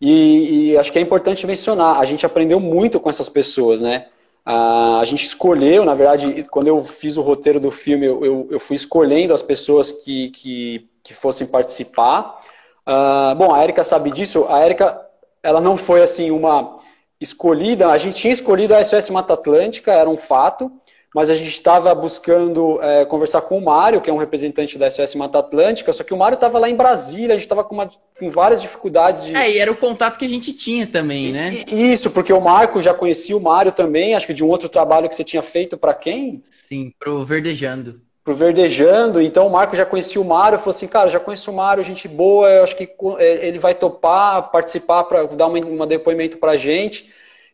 E, 0.00 0.72
e, 0.72 0.78
acho 0.78 0.92
que 0.92 0.98
é 0.98 1.02
importante 1.02 1.46
mencionar, 1.46 1.98
a 1.98 2.04
gente 2.04 2.26
aprendeu 2.26 2.60
muito 2.60 3.00
com 3.00 3.08
essas 3.08 3.28
pessoas, 3.28 3.80
né? 3.80 4.06
A, 4.48 5.02
gente 5.04 5.24
escolheu, 5.24 5.84
na 5.84 5.92
verdade, 5.92 6.44
quando 6.44 6.68
eu 6.68 6.84
fiz 6.84 7.16
o 7.16 7.22
roteiro 7.22 7.58
do 7.58 7.72
filme, 7.72 8.06
eu, 8.06 8.46
eu, 8.48 8.60
fui 8.60 8.76
escolhendo 8.76 9.34
as 9.34 9.42
pessoas 9.42 9.90
que, 9.90 10.30
que, 10.30 10.88
que 11.02 11.12
fossem 11.12 11.48
participar. 11.48 12.40
Uh, 12.86 13.34
bom, 13.34 13.52
a 13.52 13.60
Érica 13.64 13.82
sabe 13.82 14.12
disso. 14.12 14.46
A 14.48 14.60
Érica, 14.60 15.04
ela 15.42 15.60
não 15.60 15.76
foi 15.76 16.00
assim 16.00 16.30
uma 16.30 16.76
escolhida, 17.20 17.88
a 17.88 17.98
gente 17.98 18.20
tinha 18.20 18.32
escolhido 18.32 18.72
a 18.74 18.84
SOS 18.84 19.10
Mata 19.10 19.34
Atlântica, 19.34 19.92
era 19.92 20.08
um 20.08 20.16
fato, 20.16 20.70
mas 21.16 21.30
a 21.30 21.34
gente 21.34 21.48
estava 21.48 21.94
buscando 21.94 22.78
é, 22.82 23.06
conversar 23.06 23.40
com 23.40 23.56
o 23.56 23.64
Mário, 23.64 24.02
que 24.02 24.10
é 24.10 24.12
um 24.12 24.18
representante 24.18 24.76
da 24.76 24.90
SOS 24.90 25.14
Mata 25.14 25.38
Atlântica, 25.38 25.90
só 25.90 26.04
que 26.04 26.12
o 26.12 26.16
Mário 26.16 26.34
estava 26.34 26.58
lá 26.58 26.68
em 26.68 26.76
Brasília, 26.76 27.30
a 27.30 27.38
gente 27.38 27.46
estava 27.46 27.64
com, 27.64 27.88
com, 28.18 28.30
várias 28.30 28.60
dificuldades 28.60 29.24
de... 29.24 29.34
É, 29.34 29.50
e 29.50 29.56
era 29.56 29.72
o 29.72 29.76
contato 29.76 30.18
que 30.18 30.26
a 30.26 30.28
gente 30.28 30.52
tinha 30.52 30.86
também, 30.86 31.32
né? 31.32 31.52
E, 31.72 31.90
isso, 31.90 32.10
porque 32.10 32.30
o 32.34 32.40
Marco 32.42 32.82
já 32.82 32.92
conhecia 32.92 33.34
o 33.34 33.40
Mário 33.40 33.72
também, 33.72 34.14
acho 34.14 34.26
que 34.26 34.34
de 34.34 34.44
um 34.44 34.48
outro 34.48 34.68
trabalho 34.68 35.08
que 35.08 35.16
você 35.16 35.24
tinha 35.24 35.40
feito 35.40 35.78
para 35.78 35.94
quem? 35.94 36.42
Sim, 36.50 36.92
pro 36.98 37.24
Verdejando 37.24 38.02
pro 38.22 38.34
Verdejando, 38.34 39.22
então 39.22 39.46
o 39.46 39.50
Marco 39.50 39.76
já 39.76 39.86
conhecia 39.86 40.20
o 40.20 40.24
Mário, 40.24 40.58
falou 40.58 40.72
assim, 40.72 40.88
cara, 40.88 41.08
já 41.08 41.20
conheço 41.20 41.48
o 41.48 41.54
Mário, 41.54 41.84
gente 41.84 42.08
boa, 42.08 42.50
eu 42.50 42.64
acho 42.64 42.76
que 42.76 42.90
é, 43.18 43.46
ele 43.46 43.56
vai 43.56 43.72
topar, 43.72 44.50
participar 44.50 45.04
para 45.04 45.22
dar 45.28 45.46
um, 45.46 45.54
um 45.54 45.86
depoimento 45.86 46.36
pra 46.36 46.56
gente. 46.56 47.08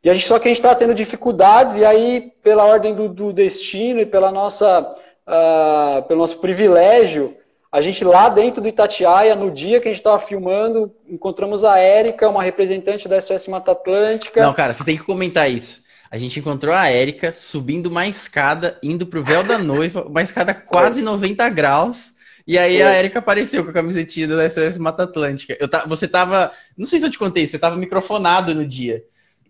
E 0.05 0.11
a 0.11 0.15
gente 0.15 0.27
só 0.27 0.39
que 0.39 0.49
a 0.49 0.51
gente 0.51 0.59
está 0.59 0.75
tendo 0.75 0.95
dificuldades, 0.95 1.77
e 1.77 1.85
aí, 1.85 2.33
pela 2.43 2.65
ordem 2.65 2.95
do, 2.95 3.09
do 3.09 3.33
destino 3.33 4.01
e 4.01 4.07
pela 4.07 4.33
nossa, 4.33 4.81
uh, 4.81 6.03
pelo 6.09 6.21
nosso 6.21 6.39
privilégio, 6.39 7.37
a 7.71 7.81
gente 7.81 8.05
lá 8.05 8.29
dentro 8.29 8.61
do 8.61 8.69
Itatiaia, 8.69 9.37
no 9.37 9.51
dia 9.51 9.81
que 9.81 9.89
a 9.89 9.91
gente 9.91 10.01
estava 10.01 10.19
filmando, 10.19 10.93
encontramos 11.09 11.65
a 11.65 11.79
Érica, 11.79 12.29
uma 12.29 12.43
representante 12.43 13.09
da 13.09 13.21
SOS 13.21 13.47
Mata 13.47 13.73
Atlântica. 13.73 14.43
Não, 14.43 14.53
cara, 14.53 14.75
você 14.75 14.85
tem 14.85 14.97
que 14.97 15.05
comentar 15.05 15.51
isso. 15.51 15.81
A 16.11 16.19
gente 16.19 16.39
encontrou 16.39 16.75
a 16.75 16.89
Érica 16.89 17.33
subindo 17.33 17.87
uma 17.87 18.07
escada, 18.07 18.79
indo 18.83 19.07
pro 19.07 19.25
véu 19.25 19.43
da 19.43 19.57
noiva, 19.57 20.03
uma 20.03 20.21
escada 20.21 20.53
quase 20.53 21.01
90 21.01 21.49
graus. 21.49 22.13
E 22.47 22.59
aí 22.59 22.83
a 22.83 22.91
Érica 22.91 23.21
apareceu 23.21 23.65
com 23.65 23.71
a 23.71 23.73
camisetinha 23.73 24.29
do 24.29 24.51
SOS 24.51 24.77
Mata 24.77 25.05
Atlântica. 25.05 25.57
Eu 25.59 25.69
você 25.87 26.07
tava. 26.07 26.53
Não 26.77 26.85
sei 26.85 26.99
se 26.99 27.07
eu 27.07 27.11
te 27.11 27.19
contei, 27.19 27.47
você 27.47 27.59
tava 27.59 27.77
microfonado 27.77 28.55
no 28.55 28.67
dia. 28.67 29.03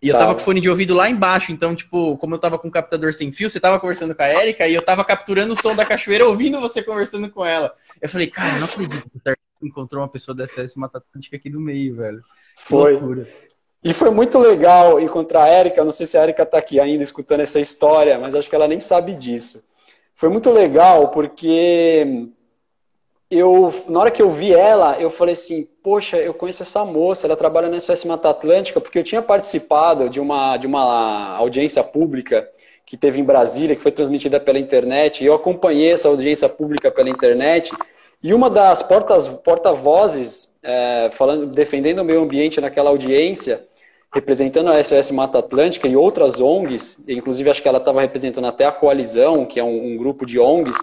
E 0.03 0.09
eu 0.09 0.19
tava 0.19 0.35
com 0.35 0.41
fone 0.41 0.61
de 0.61 0.69
ouvido 0.69 0.95
lá 0.95 1.09
embaixo, 1.09 1.53
então, 1.53 1.77
tipo, 1.77 2.19
como 2.19 2.35
eu 2.35 2.39
tava 2.39 2.59
com 2.59 2.67
o 2.67 2.71
captador 2.71 3.15
sem 3.15 3.31
fio, 3.31 3.49
você 3.49 3.61
tava 3.61 3.79
conversando 3.79 4.17
com 4.17 4.23
a 4.23 4.27
Érica 4.27 4.67
e 4.67 4.75
eu 4.75 4.83
tava 4.83 5.05
capturando 5.05 5.53
o 5.53 5.57
som 5.57 5.77
da 5.77 5.87
cachoeira 5.87 6.27
ouvindo 6.27 6.61
você 6.61 6.83
conversando 6.83 7.31
com 7.31 7.47
ela. 7.47 7.73
Eu 8.01 8.09
falei, 8.09 8.27
cara, 8.27 8.59
não 8.59 8.65
acredito 8.65 9.09
que 9.09 9.21
você 9.23 9.37
encontrou 9.63 10.03
uma 10.03 10.09
pessoa 10.09 10.35
da 10.35 10.49
SOS 10.49 10.75
Mata 10.75 10.99
Atlântica 10.99 11.37
aqui 11.37 11.49
no 11.49 11.61
meio, 11.61 11.95
velho. 11.95 12.21
Que 12.57 12.65
Foi. 12.65 12.95
Loucura. 12.95 13.29
E 13.85 13.93
foi 13.93 14.11
muito 14.11 14.39
legal 14.39 15.01
encontrar 15.01 15.45
a 15.45 15.49
Érica. 15.49 15.85
Não 15.85 15.91
sei 15.93 16.07
se 16.07 16.19
a 16.19 16.23
Érica 16.23 16.43
está 16.43 16.59
aqui 16.59 16.81
ainda 16.81 17.03
escutando 17.03 17.41
essa 17.41 17.61
história, 17.61 18.19
mas 18.19 18.35
acho 18.35 18.49
que 18.49 18.55
ela 18.55 18.69
nem 18.69 18.81
sabe 18.81 19.15
disso. 19.15 19.65
Foi 20.15 20.29
muito 20.29 20.51
legal 20.51 21.11
porque 21.11 22.29
eu, 23.35 23.73
na 23.89 23.99
hora 23.99 24.11
que 24.11 24.21
eu 24.21 24.31
vi 24.31 24.53
ela, 24.53 25.01
eu 25.01 25.09
falei 25.09 25.33
assim, 25.33 25.67
poxa, 25.83 26.19
eu 26.19 26.35
conheço 26.35 26.63
essa 26.63 26.85
moça, 26.85 27.27
ela 27.27 27.35
trabalha 27.35 27.71
na 27.71 27.81
SOS 27.81 28.05
Mata 28.05 28.29
Atlântica, 28.29 28.79
porque 28.79 28.99
eu 28.99 29.03
tinha 29.03 29.23
participado 29.23 30.11
de 30.11 30.21
uma, 30.21 30.59
de 30.59 30.67
uma 30.67 31.35
audiência 31.39 31.83
pública 31.83 32.47
que 32.85 32.95
teve 32.95 33.19
em 33.19 33.25
Brasília, 33.25 33.75
que 33.75 33.81
foi 33.83 33.91
transmitida 33.91 34.39
pela 34.39 34.59
internet, 34.59 35.25
e 35.25 35.27
eu 35.27 35.33
acompanhei 35.33 35.93
essa 35.93 36.09
audiência 36.09 36.47
pública 36.47 36.91
pela 36.91 37.09
internet, 37.09 37.73
e 38.23 38.35
uma 38.35 38.51
das 38.51 38.83
porta-vozes, 38.83 40.55
é, 40.63 41.09
falando, 41.13 41.47
defendendo 41.47 42.01
o 42.01 42.05
meio 42.05 42.21
ambiente 42.21 42.61
naquela 42.61 42.91
audiência, 42.91 43.67
representando 44.15 44.69
a 44.69 44.85
SOS 44.85 45.11
Mata 45.11 45.39
Atlântica 45.39 45.89
e 45.89 45.97
outras 45.97 46.39
ONGs, 46.39 47.03
inclusive 47.09 47.49
acho 47.49 47.63
que 47.63 47.69
ela 47.69 47.79
estava 47.79 48.03
representando 48.03 48.47
até 48.47 48.67
a 48.67 48.73
Coalizão, 48.73 49.47
que 49.47 49.59
é 49.59 49.65
um, 49.65 49.95
um 49.95 49.97
grupo 49.97 50.27
de 50.27 50.39
ONGs, 50.39 50.77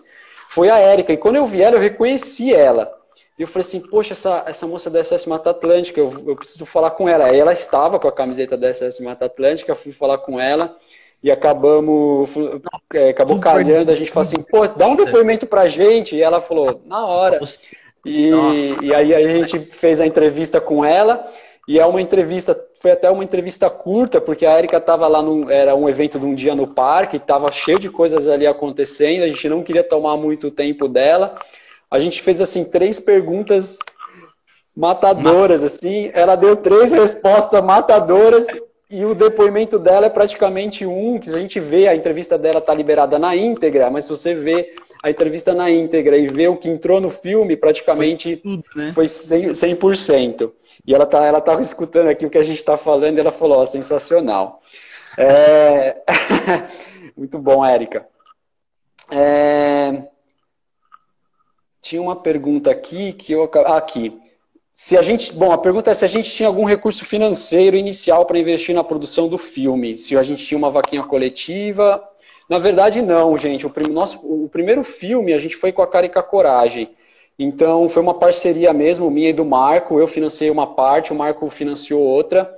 foi 0.50 0.68
a 0.68 0.80
Érica. 0.80 1.14
E 1.14 1.18
quando 1.18 1.36
eu 1.36 1.45
vi 1.45 1.62
ela, 1.62 1.76
eu 1.76 1.80
reconheci 1.80 2.52
ela. 2.52 2.91
E 3.38 3.43
eu 3.43 3.47
falei 3.47 3.62
assim, 3.62 3.80
poxa, 3.80 4.14
essa, 4.14 4.43
essa 4.47 4.66
moça 4.66 4.89
da 4.89 5.04
SS 5.04 5.30
Mata 5.30 5.52
Atlântica, 5.52 6.00
eu, 6.00 6.12
eu 6.26 6.36
preciso 6.36 6.66
falar 6.66 6.89
com 6.89 7.08
ela. 7.08 7.28
Aí 7.28 7.38
ela 7.38 7.54
estava 7.54 8.00
com 8.00 8.08
a 8.08 8.12
camiseta 8.12 8.58
da 8.58 8.74
SS 8.74 9.04
Mata 9.04 9.26
Atlântica, 9.26 9.76
fui 9.76 9.91
falar 9.91 10.18
com 10.18 10.39
ela 10.39 10.76
e 11.22 11.30
acabamos, 11.30 12.32
é, 12.91 13.10
acabou 13.10 13.39
calhando, 13.39 13.91
a 13.91 13.95
gente 13.95 14.10
falou 14.10 14.24
assim, 14.24 14.41
pô, 14.41 14.68
dá 14.68 14.88
um 14.88 14.95
depoimento 14.95 15.45
pra 15.45 15.68
gente. 15.68 16.16
E 16.16 16.22
ela 16.24 16.41
falou, 16.41 16.82
na 16.84 17.06
hora. 17.06 17.39
E, 18.04 18.32
e 18.82 18.95
aí 18.95 19.14
a 19.14 19.22
gente 19.22 19.60
fez 19.60 20.02
a 20.02 20.08
entrevista 20.08 20.60
com 20.60 20.84
ela. 20.84 21.32
E 21.68 21.80
é 21.80 21.86
uma 21.86 22.01
entrevista, 22.01 22.60
foi 22.80 22.91
até 22.91 23.10
uma 23.10 23.24
entrevista 23.24 23.70
curta, 23.70 24.20
porque 24.20 24.45
a 24.45 24.57
Erika 24.57 24.78
estava 24.78 25.07
lá, 25.07 25.22
num, 25.22 25.49
era 25.49 25.76
um 25.76 25.88
evento 25.88 26.20
de 26.20 26.26
um 26.26 26.34
dia 26.34 26.55
no 26.55 26.68
parque, 26.68 27.18
estava 27.18 27.51
cheio 27.51 27.78
de 27.78 27.89
coisas 27.89 28.28
ali 28.28 28.47
acontecendo, 28.47 29.24
a 29.24 29.28
gente 29.28 29.47
não 29.47 29.62
queria 29.62 29.84
tomar 29.84 30.18
muito 30.18 30.49
tempo 30.49 30.88
dela. 30.88 31.36
A 31.91 31.99
gente 31.99 32.22
fez, 32.22 32.41
assim, 32.41 32.64
três 32.64 32.99
perguntas 32.99 33.78
matadoras, 34.76 35.64
assim, 35.64 36.10
ela 36.14 36.36
deu 36.36 36.55
três 36.55 36.91
respostas 36.91 37.64
matadoras 37.64 38.47
e 38.89 39.05
o 39.05 39.14
depoimento 39.14 39.78
dela 39.78 40.07
é 40.07 40.10
praticamente 40.10 40.86
um, 40.86 41.20
que 41.20 41.30
a 41.30 41.38
gente 41.38 41.60
vê, 41.60 41.88
a 41.88 41.95
entrevista 41.95 42.38
dela 42.38 42.60
tá 42.60 42.74
liberada 42.74 43.20
na 43.20 43.36
íntegra, 43.36 43.89
mas 43.89 44.05
se 44.05 44.10
você 44.10 44.34
vê 44.34 44.74
a 45.02 45.10
entrevista 45.10 45.54
na 45.54 45.70
íntegra 45.72 46.18
e 46.18 46.28
vê 46.28 46.47
o 46.47 46.58
que 46.58 46.70
entrou 46.70 47.00
no 47.00 47.10
filme, 47.10 47.56
praticamente 47.56 48.36
foi, 48.36 48.38
tudo, 48.38 48.64
né? 48.76 48.91
foi 48.93 49.06
100%. 49.06 49.52
100%. 49.52 50.52
E 50.86 50.93
ela 50.93 51.06
tá, 51.06 51.26
ela 51.26 51.39
tá 51.39 51.60
escutando 51.60 52.08
aqui 52.08 52.26
o 52.26 52.30
que 52.30 52.38
a 52.38 52.43
gente 52.43 52.58
está 52.58 52.76
falando 52.76 53.18
e 53.18 53.20
ela 53.20 53.32
falou, 53.32 53.60
ó, 53.60 53.66
sensacional. 53.66 54.62
É... 55.18 56.02
Muito 57.16 57.39
bom, 57.39 57.66
Érica. 57.66 58.08
É... 59.12 60.04
Tinha 61.82 62.02
uma 62.02 62.16
pergunta 62.16 62.70
aqui 62.70 63.14
que 63.14 63.32
eu 63.32 63.50
ah, 63.66 63.78
aqui. 63.78 64.20
Se 64.72 64.97
a 64.97 65.02
gente, 65.02 65.34
bom, 65.34 65.52
a 65.52 65.58
pergunta 65.58 65.91
é 65.91 65.93
se 65.93 66.06
a 66.06 66.08
gente 66.10 66.30
tinha 66.30 66.47
algum 66.47 66.66
recurso 66.66 67.04
financeiro 67.06 67.76
inicial 67.76 68.26
para 68.26 68.38
investir 68.38 68.76
na 68.76 68.84
produção 68.84 69.28
do 69.28 69.38
filme, 69.38 69.97
se 69.97 70.16
a 70.16 70.24
gente 70.24 70.45
tinha 70.45 70.58
uma 70.58 70.70
vaquinha 70.70 71.04
coletiva. 71.04 72.04
Na 72.50 72.58
verdade, 72.58 73.02
não, 73.02 73.38
gente. 73.38 73.68
O, 73.68 73.70
prim, 73.70 73.91
nosso, 73.91 74.20
o 74.24 74.50
primeiro 74.50 74.84
filme 74.84 75.34
a 75.34 75.38
gente 75.38 75.56
foi 75.56 75.72
com 75.72 75.84
a 75.84 75.88
Carica 75.88 76.24
Coragem. 76.24 76.89
Então, 77.38 77.88
foi 77.88 78.02
uma 78.02 78.14
parceria 78.14 78.74
mesmo, 78.74 79.10
minha 79.12 79.30
e 79.30 79.34
do 79.34 79.45
Marco. 79.45 80.00
Eu 80.00 80.08
financei 80.08 80.50
uma 80.50 80.68
parte, 80.68 81.14
o 81.14 81.16
Marco 81.16 81.47
financiou 81.50 82.02
outra. 82.02 82.54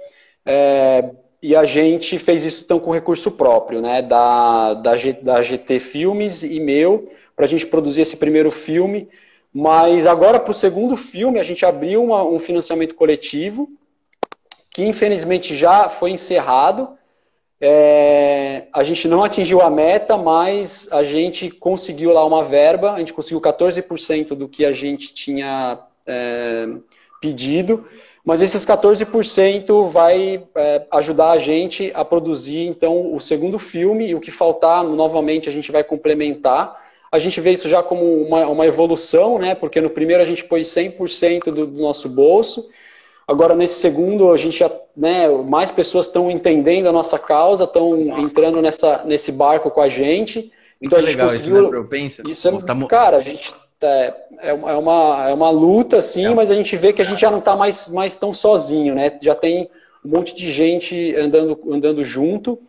É, 0.45 1.11
e 1.41 1.55
a 1.55 1.65
gente 1.65 2.17
fez 2.17 2.43
isso 2.43 2.63
então 2.63 2.79
com 2.79 2.91
recurso 2.91 3.31
próprio, 3.31 3.81
né? 3.81 4.01
Da, 4.01 4.73
da, 4.75 4.93
da 5.21 5.43
GT 5.43 5.79
Filmes 5.79 6.41
e 6.41 6.59
meu, 6.59 7.09
para 7.35 7.45
a 7.45 7.47
gente 7.47 7.65
produzir 7.65 8.01
esse 8.01 8.15
primeiro 8.17 8.49
filme. 8.49 9.09
Mas 9.53 10.07
agora, 10.07 10.39
para 10.39 10.51
o 10.51 10.53
segundo 10.53 10.95
filme, 10.95 11.37
a 11.37 11.43
gente 11.43 11.65
abriu 11.65 12.01
uma, 12.03 12.23
um 12.23 12.39
financiamento 12.39 12.95
coletivo, 12.95 13.69
que 14.69 14.83
infelizmente 14.85 15.55
já 15.55 15.89
foi 15.89 16.11
encerrado. 16.11 16.97
É, 17.63 18.63
a 18.73 18.81
gente 18.81 19.07
não 19.07 19.23
atingiu 19.23 19.61
a 19.61 19.69
meta, 19.69 20.17
mas 20.17 20.89
a 20.91 21.03
gente 21.03 21.51
conseguiu 21.51 22.11
lá 22.11 22.25
uma 22.25 22.43
verba, 22.43 22.93
a 22.93 22.99
gente 22.99 23.13
conseguiu 23.13 23.39
14% 23.39 24.29
do 24.29 24.49
que 24.49 24.65
a 24.65 24.73
gente 24.73 25.13
tinha 25.13 25.77
é, 26.07 26.67
pedido, 27.21 27.85
mas 28.25 28.41
esses 28.41 28.65
14% 28.65 29.87
vai 29.89 30.43
é, 30.55 30.87
ajudar 30.91 31.31
a 31.31 31.37
gente 31.37 31.91
a 31.93 32.03
produzir 32.03 32.65
então 32.65 33.13
o 33.13 33.19
segundo 33.19 33.59
filme 33.59 34.07
e 34.07 34.15
o 34.15 34.19
que 34.19 34.31
faltar, 34.31 34.83
novamente, 34.83 35.47
a 35.47 35.51
gente 35.51 35.71
vai 35.71 35.83
complementar. 35.83 36.75
A 37.11 37.19
gente 37.19 37.39
vê 37.39 37.51
isso 37.51 37.69
já 37.69 37.83
como 37.83 38.23
uma, 38.23 38.47
uma 38.47 38.65
evolução, 38.65 39.37
né? 39.37 39.53
Porque 39.53 39.81
no 39.81 39.89
primeiro 39.89 40.23
a 40.23 40.25
gente 40.25 40.45
pôs 40.45 40.67
100% 40.67 41.45
do, 41.45 41.67
do 41.67 41.81
nosso 41.81 42.09
bolso, 42.09 42.69
Agora, 43.31 43.55
nesse 43.55 43.79
segundo, 43.79 44.33
a 44.33 44.35
gente 44.35 44.59
já, 44.59 44.69
né, 44.95 45.29
mais 45.29 45.71
pessoas 45.71 46.07
estão 46.07 46.29
entendendo 46.29 46.87
a 46.87 46.91
nossa 46.91 47.17
causa, 47.17 47.63
estão 47.63 47.97
entrando 48.19 48.61
nessa, 48.61 49.03
nesse 49.05 49.31
barco 49.31 49.71
com 49.71 49.79
a 49.79 49.87
gente. 49.87 50.51
Então 50.81 50.97
Muito 50.97 50.97
a 50.97 51.01
gente 51.01 51.11
legal 51.11 51.29
conseguiu... 51.29 51.63
isso, 51.63 51.71
né, 51.71 51.87
pensa. 51.89 52.23
Isso 52.27 52.47
é, 52.49 52.61
tá... 52.61 52.75
cara, 52.87 53.15
a 53.15 53.21
gente 53.21 53.53
é, 53.81 54.13
é, 54.39 54.49
é, 54.49 54.53
uma, 54.53 55.29
é 55.29 55.33
uma 55.33 55.49
luta, 55.49 56.01
sim, 56.01 56.25
é. 56.25 56.35
mas 56.35 56.51
a 56.51 56.55
gente 56.55 56.75
vê 56.75 56.91
que 56.91 57.01
a 57.01 57.05
gente 57.05 57.21
já 57.21 57.31
não 57.31 57.39
está 57.39 57.55
mais, 57.55 57.87
mais 57.87 58.17
tão 58.17 58.33
sozinho, 58.33 58.93
né? 58.93 59.17
Já 59.21 59.33
tem 59.33 59.69
um 60.03 60.09
monte 60.09 60.35
de 60.35 60.51
gente 60.51 61.15
andando, 61.15 61.57
andando 61.71 62.03
junto. 62.03 62.59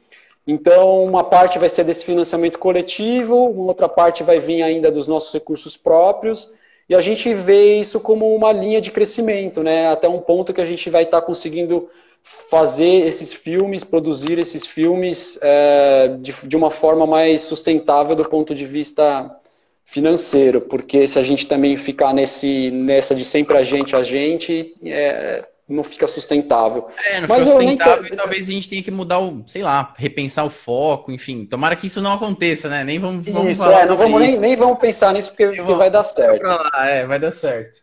Então, 0.47 1.05
uma 1.05 1.25
parte 1.25 1.59
vai 1.59 1.69
ser 1.69 1.83
desse 1.83 2.05
financiamento 2.05 2.61
coletivo, 2.61 3.51
uma 3.51 3.65
outra 3.65 3.89
parte 3.89 4.23
vai 4.23 4.39
vir 4.39 4.63
ainda 4.63 4.93
dos 4.93 5.09
nossos 5.09 5.33
recursos 5.35 5.77
próprios. 5.77 6.53
E 6.89 6.95
a 6.95 7.01
gente 7.01 7.33
vê 7.35 7.81
isso 7.81 8.01
como 8.01 8.35
uma 8.35 8.53
linha 8.53 8.81
de 8.81 8.91
crescimento, 8.91 9.63
né? 9.63 9.89
Até 9.89 10.09
um 10.09 10.21
ponto 10.21 10.53
que 10.53 10.61
a 10.61 10.65
gente 10.65 10.91
vai 10.91 11.05
estar 11.05 11.21
tá 11.21 11.27
conseguindo 11.27 11.89
fazer 12.23 13.07
esses 13.07 13.33
filmes, 13.33 13.83
produzir 13.83 14.39
esses 14.39 14.67
filmes 14.67 15.39
é, 15.43 16.17
de, 16.21 16.35
de 16.45 16.57
uma 16.57 16.71
forma 16.71 17.07
mais 17.07 17.43
sustentável 17.43 18.15
do 18.15 18.29
ponto 18.29 18.55
de 18.55 18.65
vista 18.65 19.31
financeiro, 19.85 20.61
porque 20.61 21.07
se 21.09 21.19
a 21.19 21.23
gente 21.23 21.47
também 21.47 21.77
ficar 21.77 22.15
nesse, 22.15 22.71
nessa 22.71 23.15
de 23.15 23.25
sempre 23.25 23.59
a 23.59 23.65
gente, 23.65 23.95
a 23.95 24.03
gente, 24.03 24.75
é, 24.85 25.47
não 25.73 25.85
fica 25.85 26.07
sustentável. 26.07 26.89
É, 27.11 27.21
não 27.21 27.29
Mas 27.29 27.45
fica 27.45 27.51
sustentável 27.53 28.03
nem... 28.03 28.13
e 28.13 28.17
talvez 28.17 28.49
a 28.49 28.53
gente 28.53 28.69
tenha 28.69 28.83
que 28.83 28.91
mudar 28.91 29.21
o, 29.21 29.43
sei 29.47 29.63
lá, 29.63 29.95
repensar 29.97 30.45
o 30.45 30.51
foco, 30.51 31.11
enfim. 31.11 31.45
Tomara 31.45 31.77
que 31.77 31.87
isso 31.87 32.01
não 32.01 32.13
aconteça, 32.13 32.69
né? 32.69 32.85
Nem 32.85 32.99
vamos, 32.99 33.27
vamos 33.29 33.51
isso, 33.51 33.63
falar 33.63 33.83
é, 33.83 33.87
não 33.87 33.97
vamos 33.97 34.21
nem, 34.21 34.39
nem, 34.39 34.57
vamos 34.57 34.79
pensar 34.79 35.13
nisso 35.13 35.31
porque, 35.31 35.57
porque 35.57 35.75
vai 35.75 35.91
dar 35.91 36.05
certo. 36.05 36.43
Lá, 36.43 36.71
é, 36.85 37.07
vai 37.07 37.19
dar 37.19 37.33
certo. 37.33 37.81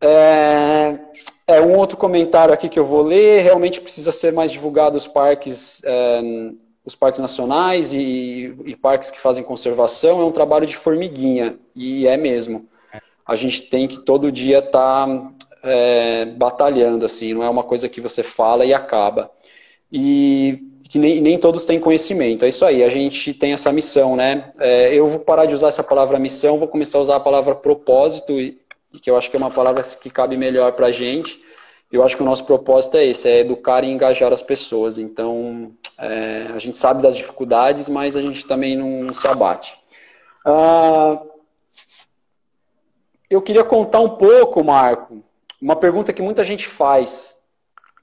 É, 0.00 0.98
é, 1.46 1.60
um 1.60 1.76
outro 1.76 1.96
comentário 1.96 2.54
aqui 2.54 2.68
que 2.68 2.78
eu 2.78 2.84
vou 2.84 3.02
ler. 3.02 3.42
Realmente 3.42 3.80
precisa 3.80 4.12
ser 4.12 4.32
mais 4.32 4.52
divulgado 4.52 4.96
os 4.96 5.06
parques, 5.06 5.82
é, 5.84 6.20
os 6.84 6.94
parques 6.94 7.20
nacionais 7.20 7.92
e, 7.92 8.54
e 8.64 8.76
parques 8.76 9.10
que 9.10 9.20
fazem 9.20 9.42
conservação. 9.42 10.20
É 10.20 10.24
um 10.24 10.32
trabalho 10.32 10.66
de 10.66 10.76
formiguinha, 10.76 11.58
e 11.74 12.06
é 12.06 12.16
mesmo. 12.16 12.68
A 13.26 13.36
gente 13.36 13.62
tem 13.62 13.86
que 13.86 14.00
todo 14.00 14.32
dia 14.32 14.60
estar 14.60 15.06
tá 15.06 15.32
é, 15.62 16.24
batalhando, 16.24 17.04
assim, 17.04 17.34
não 17.34 17.42
é 17.42 17.48
uma 17.48 17.62
coisa 17.62 17.88
que 17.88 18.00
você 18.00 18.22
fala 18.22 18.64
e 18.64 18.74
acaba. 18.74 19.30
E 19.90 20.62
que 20.88 20.98
nem, 20.98 21.20
nem 21.20 21.38
todos 21.38 21.64
têm 21.64 21.78
conhecimento. 21.78 22.44
É 22.44 22.48
isso 22.48 22.64
aí, 22.64 22.82
a 22.82 22.88
gente 22.88 23.34
tem 23.34 23.52
essa 23.52 23.70
missão, 23.70 24.16
né? 24.16 24.52
É, 24.58 24.94
eu 24.94 25.06
vou 25.06 25.20
parar 25.20 25.46
de 25.46 25.54
usar 25.54 25.68
essa 25.68 25.82
palavra 25.82 26.18
missão, 26.18 26.58
vou 26.58 26.68
começar 26.68 26.98
a 26.98 27.02
usar 27.02 27.16
a 27.16 27.20
palavra 27.20 27.54
propósito, 27.54 28.34
que 29.02 29.10
eu 29.10 29.16
acho 29.16 29.30
que 29.30 29.36
é 29.36 29.38
uma 29.38 29.50
palavra 29.50 29.82
que 29.82 30.08
cabe 30.08 30.36
melhor 30.36 30.72
para 30.72 30.86
a 30.86 30.92
gente. 30.92 31.42
Eu 31.92 32.02
acho 32.02 32.16
que 32.16 32.22
o 32.22 32.26
nosso 32.26 32.44
propósito 32.44 32.96
é 32.96 33.04
esse, 33.04 33.28
é 33.28 33.40
educar 33.40 33.84
e 33.84 33.90
engajar 33.90 34.32
as 34.32 34.42
pessoas. 34.42 34.98
Então, 34.98 35.72
é, 35.98 36.46
a 36.54 36.58
gente 36.58 36.78
sabe 36.78 37.02
das 37.02 37.16
dificuldades, 37.16 37.88
mas 37.88 38.16
a 38.16 38.22
gente 38.22 38.46
também 38.46 38.76
não 38.76 39.12
se 39.12 39.26
abate. 39.26 39.76
Ah, 40.44 41.20
eu 43.28 43.42
queria 43.42 43.64
contar 43.64 44.00
um 44.00 44.10
pouco, 44.10 44.64
Marco, 44.64 45.22
uma 45.60 45.76
pergunta 45.76 46.12
que 46.12 46.22
muita 46.22 46.44
gente 46.44 46.66
faz, 46.66 47.36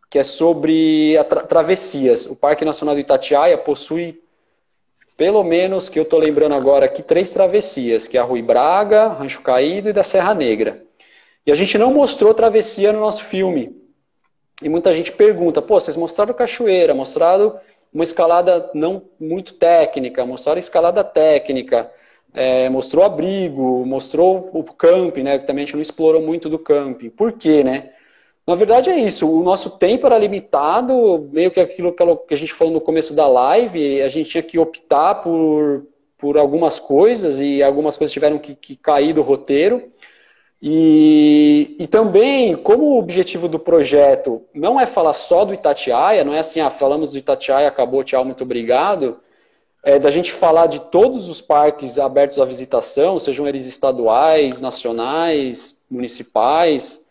que 0.09 0.19
é 0.19 0.23
sobre 0.23 1.15
tra 1.29 1.41
travessias. 1.43 2.25
O 2.25 2.35
Parque 2.35 2.65
Nacional 2.65 2.95
do 2.95 3.01
Itatiaia 3.01 3.57
possui, 3.57 4.21
pelo 5.17 5.43
menos, 5.43 5.87
que 5.87 5.97
eu 5.97 6.03
estou 6.03 6.19
lembrando 6.19 6.55
agora 6.55 6.85
aqui, 6.85 7.01
três 7.01 7.31
travessias, 7.31 8.07
que 8.07 8.17
é 8.17 8.21
a 8.21 8.23
Rui 8.23 8.41
Braga, 8.41 9.07
Rancho 9.07 9.41
Caído 9.41 9.89
e 9.89 9.93
da 9.93 10.03
Serra 10.03 10.33
Negra. 10.33 10.83
E 11.45 11.51
a 11.51 11.55
gente 11.55 11.77
não 11.77 11.93
mostrou 11.93 12.33
travessia 12.33 12.91
no 12.91 12.99
nosso 12.99 13.23
filme. 13.23 13.81
E 14.61 14.69
muita 14.69 14.93
gente 14.93 15.11
pergunta, 15.11 15.61
pô, 15.61 15.79
vocês 15.79 15.95
mostraram 15.95 16.33
cachoeira, 16.33 16.93
mostraram 16.93 17.59
uma 17.93 18.03
escalada 18.03 18.71
não 18.73 19.03
muito 19.19 19.53
técnica, 19.53 20.25
mostraram 20.25 20.59
escalada 20.59 21.03
técnica, 21.03 21.89
é, 22.35 22.69
mostrou 22.69 23.03
abrigo, 23.03 23.85
mostrou 23.85 24.49
o 24.53 24.63
camping, 24.63 25.23
né? 25.23 25.39
Que 25.39 25.47
também 25.47 25.63
a 25.63 25.65
gente 25.65 25.75
não 25.75 25.81
explorou 25.81 26.21
muito 26.21 26.49
do 26.49 26.59
camping. 26.59 27.09
Por 27.09 27.33
quê, 27.33 27.63
né? 27.63 27.91
Na 28.47 28.53
verdade 28.53 28.91
é 28.91 28.97
isso, 28.99 29.27
o 29.27 29.43
nosso 29.43 29.71
tempo 29.71 30.05
era 30.05 30.19
limitado, 30.19 31.27
meio 31.31 31.49
que 31.49 31.59
aquilo 31.59 31.91
que 31.91 32.33
a 32.33 32.37
gente 32.37 32.53
falou 32.53 32.71
no 32.71 32.81
começo 32.81 33.11
da 33.15 33.27
live, 33.27 34.03
a 34.03 34.07
gente 34.07 34.29
tinha 34.29 34.43
que 34.43 34.59
optar 34.59 35.15
por, 35.15 35.87
por 36.15 36.37
algumas 36.37 36.77
coisas 36.77 37.39
e 37.39 37.63
algumas 37.63 37.97
coisas 37.97 38.13
tiveram 38.13 38.37
que, 38.37 38.53
que 38.53 38.75
cair 38.75 39.13
do 39.13 39.23
roteiro. 39.23 39.91
E, 40.61 41.75
e 41.79 41.87
também, 41.87 42.55
como 42.55 42.85
o 42.85 42.99
objetivo 42.99 43.47
do 43.47 43.59
projeto 43.59 44.43
não 44.53 44.79
é 44.79 44.85
falar 44.85 45.13
só 45.13 45.43
do 45.43 45.53
Itatiaia, 45.53 46.23
não 46.23 46.33
é 46.33 46.39
assim, 46.39 46.59
ah, 46.59 46.69
falamos 46.69 47.11
do 47.11 47.17
Itatiaia, 47.17 47.67
acabou, 47.67 48.03
tchau, 48.03 48.23
muito 48.23 48.43
obrigado, 48.43 49.19
é 49.85 49.99
da 49.99 50.09
gente 50.09 50.31
falar 50.31 50.65
de 50.65 50.79
todos 50.79 51.29
os 51.29 51.39
parques 51.39 51.99
abertos 51.99 52.39
à 52.39 52.43
visitação, 52.43 53.19
sejam 53.19 53.47
eles 53.47 53.67
estaduais, 53.67 54.59
nacionais, 54.59 55.85
municipais. 55.87 57.05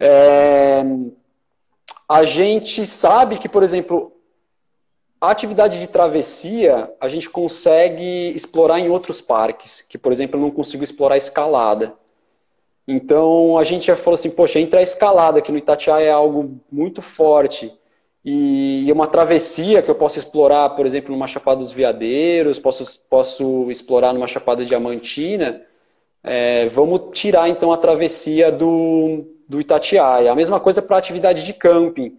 É, 0.00 0.82
a 2.08 2.24
gente 2.24 2.86
sabe 2.86 3.36
que, 3.36 3.46
por 3.46 3.62
exemplo, 3.62 4.10
a 5.20 5.30
atividade 5.30 5.78
de 5.78 5.86
travessia 5.86 6.90
a 6.98 7.08
gente 7.08 7.28
consegue 7.28 8.32
explorar 8.34 8.80
em 8.80 8.88
outros 8.88 9.20
parques, 9.20 9.82
que, 9.82 9.98
por 9.98 10.10
exemplo, 10.10 10.40
eu 10.40 10.42
não 10.42 10.50
consigo 10.50 10.82
explorar 10.82 11.16
a 11.16 11.18
escalada. 11.18 11.92
Então 12.86 13.58
a 13.58 13.64
gente 13.64 13.88
já 13.88 13.96
falou 13.98 14.14
assim, 14.14 14.30
poxa, 14.30 14.58
entrar 14.58 14.80
a 14.80 14.82
escalada 14.82 15.40
aqui 15.40 15.52
no 15.52 15.58
Itatiaia 15.58 16.06
é 16.06 16.10
algo 16.10 16.58
muito 16.72 17.02
forte. 17.02 17.70
E 18.24 18.90
uma 18.92 19.06
travessia 19.06 19.80
que 19.80 19.90
eu 19.90 19.94
posso 19.94 20.18
explorar, 20.18 20.70
por 20.70 20.84
exemplo, 20.84 21.12
numa 21.12 21.26
Chapada 21.26 21.60
dos 21.60 21.72
Veadeiros, 21.72 22.58
posso, 22.58 23.00
posso 23.08 23.70
explorar 23.70 24.12
numa 24.12 24.26
Chapada 24.26 24.64
Diamantina. 24.64 25.62
É, 26.22 26.66
vamos 26.66 27.10
tirar 27.12 27.48
então 27.48 27.72
a 27.72 27.76
travessia 27.76 28.50
do, 28.50 29.24
do 29.48 29.60
Itatiaia. 29.60 30.30
A 30.30 30.34
mesma 30.34 30.60
coisa 30.60 30.82
para 30.82 30.96
atividade 30.96 31.44
de 31.44 31.52
camping. 31.52 32.18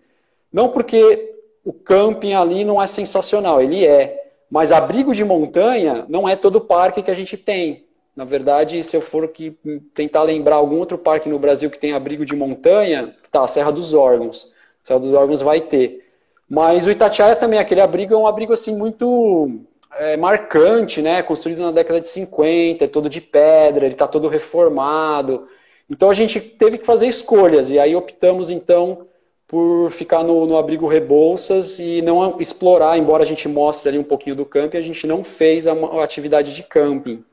Não 0.52 0.70
porque 0.70 1.36
o 1.64 1.74
camping 1.74 2.34
ali 2.34 2.64
não 2.64 2.82
é 2.82 2.88
sensacional, 2.88 3.62
ele 3.62 3.86
é. 3.86 4.20
Mas 4.50 4.72
abrigo 4.72 5.14
de 5.14 5.24
montanha 5.24 6.06
não 6.10 6.28
é 6.28 6.36
todo 6.36 6.62
parque 6.62 7.04
que 7.04 7.12
a 7.12 7.16
gente 7.16 7.38
tem. 7.38 7.86
Na 8.16 8.26
verdade, 8.26 8.84
se 8.84 8.98
eu 8.98 9.02
for 9.02 9.28
que 9.28 9.52
tentar 9.94 10.24
lembrar 10.24 10.56
algum 10.56 10.80
outro 10.80 10.98
parque 10.98 11.30
no 11.30 11.38
Brasil 11.38 11.70
que 11.70 11.80
tem 11.80 11.94
abrigo 11.94 12.26
de 12.26 12.36
montanha, 12.36 13.16
tá, 13.32 13.48
Serra 13.48 13.72
dos 13.72 13.94
Órgãos. 13.94 14.52
Serra 14.84 15.00
dos 15.00 15.14
Órgãos 15.14 15.42
vai 15.42 15.62
ter. 15.62 16.06
Mas 16.50 16.86
o 16.86 16.92
Itatiaia 16.92 17.36
também, 17.36 17.60
aquele 17.60 17.82
abrigo 17.82 18.14
é 18.14 18.18
um 18.18 18.26
abrigo 18.26 18.54
assim 18.54 18.76
muito 18.76 19.62
é, 19.98 20.18
marcante, 20.18 21.02
né? 21.02 21.22
Construído 21.22 21.62
na 21.62 21.72
década 21.72 22.02
de 22.02 22.08
50, 22.08 22.84
é 22.84 22.88
todo 22.88 23.10
de 23.10 23.22
pedra, 23.22 23.86
ele 23.86 23.94
está 23.94 24.08
todo 24.08 24.28
reformado. 24.28 25.48
Então 25.90 26.10
a 26.10 26.14
gente 26.14 26.40
teve 26.40 26.78
que 26.78 26.86
fazer 26.86 27.08
escolhas 27.08 27.70
e 27.70 27.80
aí 27.80 27.96
optamos 27.96 28.50
então 28.50 29.08
por 29.48 29.90
ficar 29.90 30.24
no, 30.24 30.46
no 30.46 30.58
abrigo 30.58 30.88
Rebouças 30.88 31.80
e 31.80 32.04
não 32.04 32.40
explorar, 32.40 33.00
embora 33.00 33.24
a 33.24 33.26
gente 33.26 33.48
mostre 33.48 33.90
ali 33.90 33.98
um 33.98 34.04
pouquinho 34.04 34.36
do 34.36 34.46
camping, 34.46 34.78
a 34.78 34.82
gente 34.82 35.08
não 35.08 35.24
fez 35.24 35.66
a, 35.66 35.74
a 35.74 36.04
atividade 36.04 36.56
de 36.56 36.62
camping. 36.62 37.24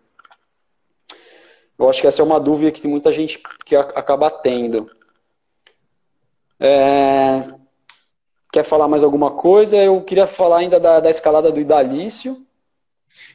Eu 1.78 1.90
acho 1.90 2.00
que 2.00 2.06
essa 2.06 2.22
é 2.22 2.24
uma 2.24 2.40
dúvida 2.40 2.72
que 2.72 2.88
muita 2.88 3.12
gente 3.12 3.38
que 3.66 3.76
acaba 3.76 4.30
tendo. 4.30 4.90
É... 6.60 7.54
Quer 8.52 8.64
falar 8.64 8.88
mais 8.88 9.04
alguma 9.04 9.30
coisa? 9.30 9.76
Eu 9.76 10.00
queria 10.02 10.26
falar 10.26 10.58
ainda 10.58 10.80
da, 10.80 11.00
da 11.00 11.10
escalada 11.10 11.52
do 11.52 11.60
Idalício. 11.60 12.46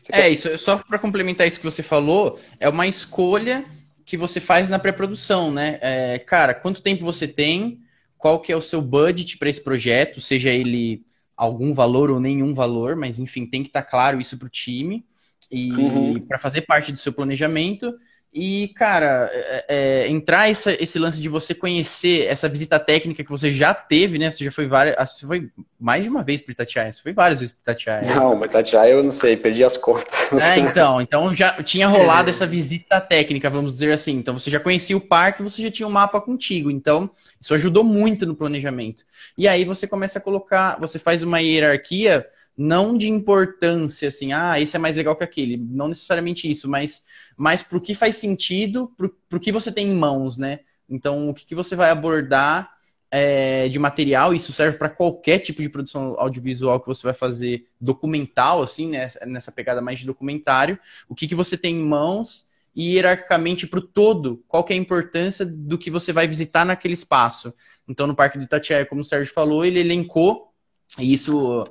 Você 0.02 0.12
é, 0.12 0.22
quer... 0.22 0.30
isso, 0.30 0.58
só 0.58 0.78
para 0.78 0.98
complementar 0.98 1.48
isso 1.48 1.60
que 1.60 1.66
você 1.66 1.84
falou, 1.84 2.40
é 2.60 2.68
uma 2.68 2.88
escolha 2.88 3.66
que 4.06 4.18
você 4.18 4.40
faz 4.40 4.70
na 4.70 4.80
pré-produção, 4.80 5.52
né? 5.52 5.78
É, 5.82 6.20
cara, 6.20 6.54
quanto 6.54 6.82
tempo 6.82 7.06
você 7.06 7.28
tem? 7.28 7.82
Qual 8.18 8.40
que 8.40 8.52
é 8.52 8.56
o 8.56 8.62
seu 8.62 8.82
budget 8.82 9.38
para 9.38 9.50
esse 9.50 9.62
projeto? 9.62 10.20
Seja 10.20 10.50
ele 10.50 11.06
algum 11.36 11.74
valor 11.74 12.12
ou 12.12 12.20
nenhum 12.20 12.54
valor, 12.54 12.96
mas 12.96 13.20
enfim, 13.20 13.46
tem 13.46 13.64
que 13.64 13.70
estar 13.70 13.84
tá 13.84 13.90
claro 13.90 14.20
isso 14.20 14.38
para 14.38 14.46
o 14.46 14.50
time 14.50 15.06
e 15.50 15.72
uhum. 15.72 16.20
para 16.20 16.38
fazer 16.38 16.62
parte 16.62 16.92
do 16.92 17.00
seu 17.00 17.12
planejamento. 17.12 17.98
E, 18.34 18.70
cara, 18.70 19.30
é, 19.34 19.66
é, 19.68 20.08
entrar 20.08 20.50
essa, 20.50 20.72
esse 20.82 20.98
lance 20.98 21.22
de 21.22 21.28
você 21.28 21.54
conhecer 21.54 22.28
essa 22.28 22.48
visita 22.48 22.80
técnica 22.80 23.26
que 23.26 23.30
você 23.30 23.54
já 23.54 23.74
teve, 23.74 24.18
né? 24.18 24.32
Você 24.32 24.46
já 24.46 24.52
foi 24.52 24.68
várias. 24.68 24.96
Ah, 24.98 25.06
você 25.06 25.28
foi 25.28 25.50
mais 25.78 26.04
de 26.04 26.10
uma 26.10 26.24
vez 26.24 26.40
para 26.40 26.54
Itatiaia, 26.54 26.94
você 26.94 27.02
foi 27.02 27.12
várias 27.12 27.42
vezes 27.42 27.54
para 27.54 27.74
Itatiaia. 27.74 28.16
Não, 28.16 28.34
mas 28.38 28.50
Itatiaia 28.50 28.92
eu 28.92 29.04
não 29.04 29.12
sei, 29.12 29.36
perdi 29.36 29.66
as 29.66 29.76
contas. 29.76 30.12
É, 30.42 30.58
então, 30.60 31.02
então 31.02 31.36
já 31.36 31.62
tinha 31.62 31.88
rolado 31.88 32.30
essa 32.30 32.48
visita 32.48 33.02
técnica, 33.02 33.50
vamos 33.50 33.74
dizer 33.74 33.92
assim. 33.92 34.14
Então 34.14 34.38
você 34.38 34.50
já 34.50 34.60
conhecia 34.62 34.96
o 34.96 35.02
parque, 35.02 35.44
você 35.44 35.62
já 35.62 35.70
tinha 35.70 35.86
o 35.86 35.90
um 35.90 35.94
mapa 35.94 36.22
contigo. 36.22 36.72
Então, 36.72 37.10
isso 37.40 37.54
ajudou 37.54 37.84
muito 37.84 38.26
no 38.26 38.34
planejamento. 38.34 39.04
E 39.38 39.46
aí 39.48 39.66
você 39.66 39.86
começa 39.86 40.20
a 40.20 40.22
colocar, 40.22 40.80
você 40.80 40.98
faz 40.98 41.22
uma 41.22 41.40
hierarquia 41.42 42.26
não 42.58 42.98
de 42.98 43.10
importância, 43.10 44.08
assim, 44.08 44.34
ah, 44.34 44.60
esse 44.60 44.76
é 44.76 44.80
mais 44.80 44.96
legal 44.96 45.16
que 45.16 45.24
aquele. 45.24 45.58
Não 45.58 45.88
necessariamente 45.88 46.50
isso, 46.50 46.70
mas, 46.70 47.04
mas 47.36 47.64
para 47.64 47.78
o 47.78 47.82
que 47.82 47.96
faz 47.96 48.18
sentido, 48.18 48.92
para 48.98 49.38
o 49.38 49.40
que 49.40 49.52
você 49.52 49.72
tem 49.72 49.90
em 49.90 49.96
mãos, 49.96 50.38
né? 50.38 50.60
Então, 50.90 51.30
o 51.30 51.34
que, 51.34 51.46
que 51.46 51.56
você 51.56 51.76
vai 51.76 51.90
abordar 51.90 52.72
é, 53.10 53.68
de 53.70 53.80
material, 53.80 54.34
isso 54.34 54.54
serve 54.54 54.78
para 54.78 54.90
qualquer 54.90 55.40
tipo 55.40 55.62
de 55.62 55.70
produção 55.70 56.16
audiovisual 56.18 56.80
que 56.80 56.88
você 56.88 57.04
vai 57.04 57.14
fazer 57.14 57.66
documental, 57.80 58.62
assim, 58.62 58.90
né? 58.90 59.10
Nessa 59.26 59.52
pegada 59.52 59.82
mais 59.82 60.00
de 60.00 60.06
documentário. 60.06 60.78
O 61.10 61.16
que, 61.16 61.28
que 61.28 61.36
você 61.36 61.58
tem 61.58 61.76
em 61.78 61.84
mãos 61.84 62.50
e 62.76 62.96
hierarquicamente 62.96 63.68
para 63.68 63.80
o 63.80 63.82
todo, 63.82 64.44
qual 64.48 64.66
é 64.70 64.74
a 64.74 64.78
importância 64.78 65.46
do 65.46 65.78
que 65.78 65.92
você 65.92 66.14
vai 66.14 66.28
visitar 66.28 66.66
naquele 66.66 66.94
espaço. 66.94 67.54
Então, 67.88 68.08
no 68.08 68.16
Parque 68.16 68.38
do 68.38 68.46
Itatiaia, 68.46 68.86
como 68.86 69.02
o 69.02 69.04
Sérgio 69.04 69.34
falou, 69.34 69.66
ele 69.66 69.80
elencou, 69.80 70.54
e 70.98 71.14
isso 71.14 71.66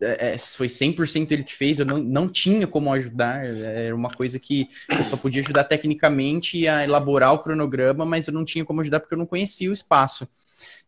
é, 0.00 0.34
é 0.34 0.38
foi 0.38 0.68
100% 0.68 1.30
ele 1.30 1.44
que 1.44 1.54
fez, 1.54 1.78
eu 1.78 1.86
não, 1.86 1.98
não 1.98 2.28
tinha 2.28 2.66
como 2.66 2.92
ajudar, 2.92 3.44
era 3.44 3.94
uma 3.94 4.10
coisa 4.10 4.38
que 4.38 4.68
eu 4.90 5.04
só 5.04 5.16
podia 5.16 5.42
ajudar 5.42 5.64
tecnicamente 5.64 6.66
a 6.68 6.84
elaborar 6.84 7.32
o 7.32 7.38
cronograma, 7.38 8.04
mas 8.04 8.26
eu 8.26 8.34
não 8.34 8.44
tinha 8.44 8.64
como 8.64 8.80
ajudar 8.80 9.00
porque 9.00 9.14
eu 9.14 9.18
não 9.18 9.26
conhecia 9.26 9.70
o 9.70 9.72
espaço. 9.72 10.28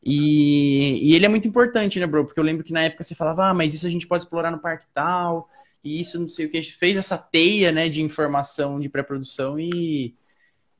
E, 0.03 1.11
e 1.11 1.15
ele 1.15 1.27
é 1.27 1.29
muito 1.29 1.49
importante, 1.49 1.99
né, 1.99 2.07
bro? 2.07 2.25
Porque 2.25 2.39
eu 2.39 2.45
lembro 2.45 2.65
que 2.65 2.73
na 2.73 2.83
época 2.83 3.03
você 3.03 3.15
falava, 3.15 3.49
ah, 3.49 3.55
mas 3.55 3.75
isso 3.75 3.87
a 3.87 3.91
gente 3.91 4.07
pode 4.07 4.23
explorar 4.23 4.51
no 4.51 4.61
parque 4.61 4.87
tal, 4.93 5.49
e 5.83 6.01
isso 6.01 6.19
não 6.19 6.29
sei 6.29 6.47
o 6.47 6.51
que. 6.51 6.59
A 6.59 6.61
gente 6.61 6.75
fez 6.75 6.97
essa 6.97 7.19
teia, 7.19 7.73
né, 7.73 7.89
de 7.89 8.03
informação 8.03 8.79
de 8.81 8.89
pré-produção 8.89 9.59
e, 9.59 10.15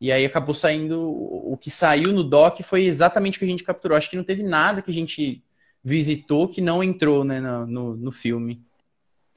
e 0.01 0.12
aí 0.12 0.24
acabou 0.24 0.55
saindo. 0.55 1.01
O 1.01 1.57
que 1.57 1.70
saiu 1.70 2.12
no 2.12 2.24
doc 2.24 2.61
foi 2.62 2.85
exatamente 2.85 3.37
o 3.37 3.41
que 3.41 3.45
a 3.45 3.49
gente 3.49 3.64
capturou. 3.64 3.97
Acho 3.97 4.11
que 4.11 4.16
não 4.16 4.24
teve 4.24 4.43
nada 4.43 4.83
que 4.83 4.91
a 4.91 4.95
gente 4.95 5.43
visitou 5.83 6.49
que 6.49 6.61
não 6.61 6.83
entrou 6.83 7.24
né, 7.24 7.41
no, 7.41 7.97
no, 7.97 8.12
filme. 8.12 8.61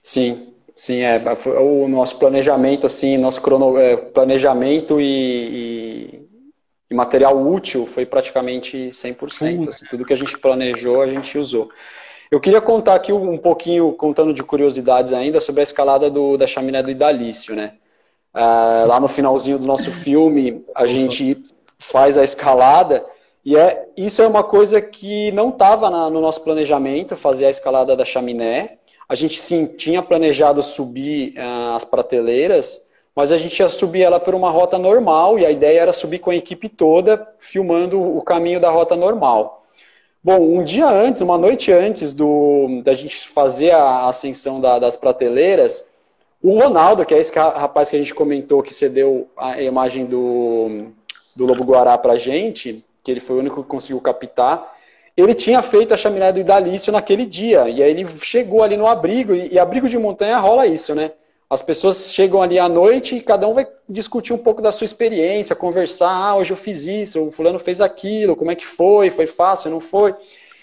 Sim, 0.02 0.54
sim, 0.76 1.02
é. 1.02 1.22
O 1.60 1.88
nosso 1.88 2.18
planejamento, 2.18 2.86
assim, 2.86 3.18
nosso 3.18 3.42
crono, 3.42 3.78
é, 3.78 3.96
planejamento 3.96 5.00
e, 5.00 5.06
e, 5.06 6.30
e, 6.89 6.94
material 6.94 7.39
útil 7.39 7.86
foi 7.86 8.06
praticamente 8.06 8.89
100%. 8.89 9.70
Assim, 9.70 9.86
tudo 9.89 10.06
que 10.06 10.14
a 10.14 10.18
gente 10.18 10.38
planejou, 10.38 11.02
a 11.02 11.08
gente 11.08 11.38
usou. 11.38 11.70
Eu 12.30 12.39
queria 12.39 12.62
contar 12.62 12.96
aqui 12.96 13.12
um 13.12 13.38
pouquinho, 13.38 13.92
contando 13.92 14.34
de 14.34 14.42
curiosidades 14.42 15.14
ainda, 15.14 15.42
sobre 15.42 15.62
a 15.62 15.64
escalada 15.64 16.10
do, 16.10 16.38
da 16.38 16.48
chaminé 16.48 16.82
do 16.82 16.89
Idalício, 16.89 17.56
né? 17.56 17.74
Uh, 18.34 18.88
lá 18.88 19.00
no 19.00 19.10
finalzinho 19.10 19.60
do 19.60 19.68
nosso 19.68 19.92
filme, 19.92 20.64
a 20.74 20.88
gente 20.88 21.42
faz 21.78 22.18
a 22.18 22.24
escalada 22.24 23.06
e 23.44 23.58
é, 23.58 23.88
isso 23.98 24.22
é 24.22 24.28
uma 24.28 24.44
coisa 24.44 24.80
que 24.80 25.32
não 25.32 25.50
estava 25.50 25.89
no 26.10 26.22
nosso 26.22 26.41
planejamento, 26.41 27.15
fazer 27.15 27.45
a 27.48 27.49
escalada 27.49 27.95
da 27.95 28.06
chaminé. 28.06 28.78
A 29.10 29.15
gente 29.15 29.41
sim 29.41 29.65
tinha 29.65 30.02
planejado 30.02 30.61
subir 30.61 31.34
uh, 31.38 31.76
as 31.76 31.84
prateleiras, 31.84 32.88
mas 33.15 33.32
a 33.32 33.38
gente 33.38 33.60
ia 33.60 33.68
subir 33.68 34.03
ela 34.03 34.20
por 34.20 34.36
uma 34.36 34.49
rota 34.49 34.78
normal 34.78 35.40
e 35.40 35.45
a 35.45 35.52
ideia 35.52 35.82
era 35.82 35.94
subir 35.94 36.20
com 36.20 36.30
a 36.30 36.36
equipe 36.36 36.70
toda, 36.70 37.28
filmando 37.40 37.99
o 38.02 38.22
caminho 38.22 38.60
da 38.60 38.70
rota 38.70 38.95
normal. 38.95 39.65
Bom, 40.24 40.40
um 40.40 40.64
dia 40.64 40.88
antes, 40.88 41.22
uma 41.24 41.38
noite 41.38 41.74
antes 41.74 42.14
do, 42.14 42.82
da 42.84 42.94
gente 42.94 43.28
fazer 43.28 43.72
a 43.72 44.07
ascensão 44.07 44.61
da, 44.61 44.78
das 44.78 44.95
prateleiras, 44.95 45.91
o 46.44 46.60
Ronaldo, 46.60 47.06
que 47.06 47.14
é 47.14 47.20
esse 47.20 47.34
rapaz 47.34 47.90
que 47.90 47.95
a 47.95 47.99
gente 47.99 48.14
comentou 48.14 48.61
que 48.61 48.74
cedeu 48.74 49.28
a 49.36 49.61
imagem 49.61 50.06
do, 50.06 50.90
do 51.36 51.45
Lobo 51.45 51.64
Guará 51.64 51.98
para 51.98 52.14
a 52.14 52.18
gente, 52.18 52.84
que 53.03 53.11
ele 53.11 53.19
foi 53.19 53.36
o 53.36 53.40
único 53.40 53.64
que 53.64 53.69
conseguiu 53.69 53.99
captar, 54.02 54.76
ele 55.15 55.34
tinha 55.34 55.61
feito 55.61 55.94
a 55.94 55.98
chaminé 55.98 56.32
do 56.32 56.40
Idalício 56.40 56.91
naquele 56.91 57.26
dia, 57.26 57.68
e 57.68 57.84
aí 57.84 57.91
ele 57.91 58.07
chegou 58.22 58.64
ali 58.64 58.78
no 58.78 58.88
abrigo, 58.88 59.34
e, 59.34 59.53
e 59.53 59.60
abrigo 59.60 59.90
de 59.90 59.98
montanha 59.98 60.38
rola 60.38 60.65
isso, 60.65 60.95
né? 60.95 61.11
As 61.49 61.61
pessoas 61.61 62.14
chegam 62.14 62.41
ali 62.41 62.57
à 62.57 62.69
noite 62.69 63.18
e 63.18 63.22
cada 63.22 63.45
um 63.45 63.53
vai 63.53 63.68
discutir 63.90 64.32
um 64.32 64.38
pouco 64.38 64.61
da 64.61 64.72
sua 64.72 64.86
experiência, 64.86 65.53
conversar, 65.53 66.10
ah, 66.10 66.38
hoje 66.38 66.53
eu 66.53 66.57
fiz 66.57 66.86
isso, 66.86 67.28
o 67.28 67.32
fulano 67.32 67.60
fez 67.60 67.82
aquilo, 67.82 68.38
como 68.38 68.52
é 68.52 68.56
que 68.56 68.65
foi, 68.65 69.10
foi 69.10 69.28
fácil, 69.28 69.69
não 69.69 69.82
foi. 69.82 70.15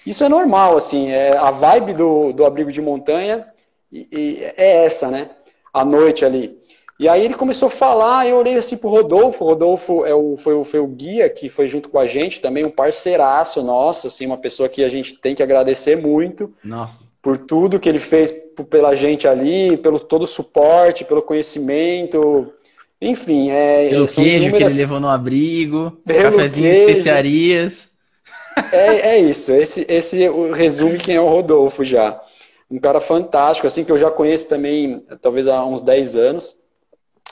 Isso 0.06 0.24
é 0.24 0.30
normal, 0.30 0.78
assim, 0.78 1.10
é, 1.10 1.36
a 1.36 1.50
vibe 1.50 1.92
do, 1.92 2.32
do 2.32 2.46
abrigo 2.46 2.72
de 2.72 2.80
montanha 2.80 3.44
e, 3.92 4.08
e 4.10 4.44
é 4.56 4.86
essa, 4.86 5.08
né? 5.08 5.28
À 5.74 5.84
noite 5.84 6.24
ali. 6.24 6.58
E 6.98 7.08
aí 7.08 7.24
ele 7.24 7.34
começou 7.34 7.68
a 7.68 7.70
falar, 7.70 8.26
eu 8.26 8.36
olhei 8.36 8.56
assim 8.56 8.76
pro 8.76 8.88
Rodolfo, 8.88 9.44
o 9.44 9.48
Rodolfo 9.48 10.04
é 10.04 10.12
o, 10.14 10.36
foi, 10.36 10.54
o, 10.54 10.64
foi 10.64 10.80
o 10.80 10.86
guia 10.88 11.28
que 11.30 11.48
foi 11.48 11.68
junto 11.68 11.88
com 11.88 11.98
a 11.98 12.06
gente, 12.06 12.40
também 12.40 12.66
um 12.66 12.70
parceiraço 12.70 13.62
nosso, 13.62 14.08
assim, 14.08 14.26
uma 14.26 14.36
pessoa 14.36 14.68
que 14.68 14.82
a 14.82 14.88
gente 14.88 15.14
tem 15.14 15.32
que 15.34 15.42
agradecer 15.42 15.96
muito. 15.96 16.52
Nossa. 16.64 16.98
Por 17.22 17.38
tudo 17.38 17.78
que 17.78 17.88
ele 17.88 18.00
fez 18.00 18.34
pela 18.68 18.94
gente 18.96 19.28
ali, 19.28 19.76
pelo 19.76 20.00
todo 20.00 20.22
o 20.22 20.26
suporte, 20.26 21.04
pelo 21.04 21.22
conhecimento. 21.22 22.52
Enfim, 23.00 23.50
é. 23.50 23.88
Pelo 23.90 24.06
queijo 24.08 24.42
inúmeras- 24.48 24.58
que 24.58 24.64
ele 24.78 24.80
levou 24.86 24.98
no 24.98 25.08
abrigo, 25.08 26.00
Pelo 26.04 26.32
cafezinho 26.32 26.70
queijo. 26.72 26.90
especiarias. 26.90 27.90
É, 28.72 29.10
é 29.10 29.18
isso. 29.20 29.52
Esse, 29.52 29.86
esse 29.88 30.28
o- 30.28 30.50
resume 30.52 30.98
quem 30.98 31.14
é 31.14 31.20
o 31.20 31.28
Rodolfo 31.28 31.84
já. 31.84 32.20
Um 32.68 32.78
cara 32.80 33.00
fantástico, 33.00 33.66
assim, 33.68 33.84
que 33.84 33.92
eu 33.92 33.96
já 33.98 34.10
conheço 34.10 34.48
também, 34.48 35.00
talvez 35.22 35.46
há 35.46 35.64
uns 35.64 35.80
10 35.80 36.16
anos. 36.16 36.56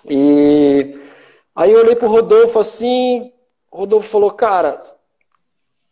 E 0.09 0.99
aí 1.55 1.73
eu 1.73 1.81
olhei 1.81 1.97
pro 1.97 2.09
Rodolfo 2.09 2.59
assim, 2.59 3.33
o 3.71 3.79
Rodolfo 3.79 4.09
falou, 4.09 4.31
cara, 4.31 4.79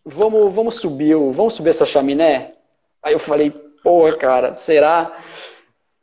vamos, 0.05 0.55
vamos 0.55 0.77
subir, 0.77 1.17
vamos 1.17 1.55
subir 1.55 1.71
essa 1.71 1.87
chaminé? 1.87 2.55
Aí 3.03 3.13
eu 3.13 3.19
falei, 3.19 3.51
pô, 3.83 4.11
cara, 4.17 4.55
será? 4.55 5.19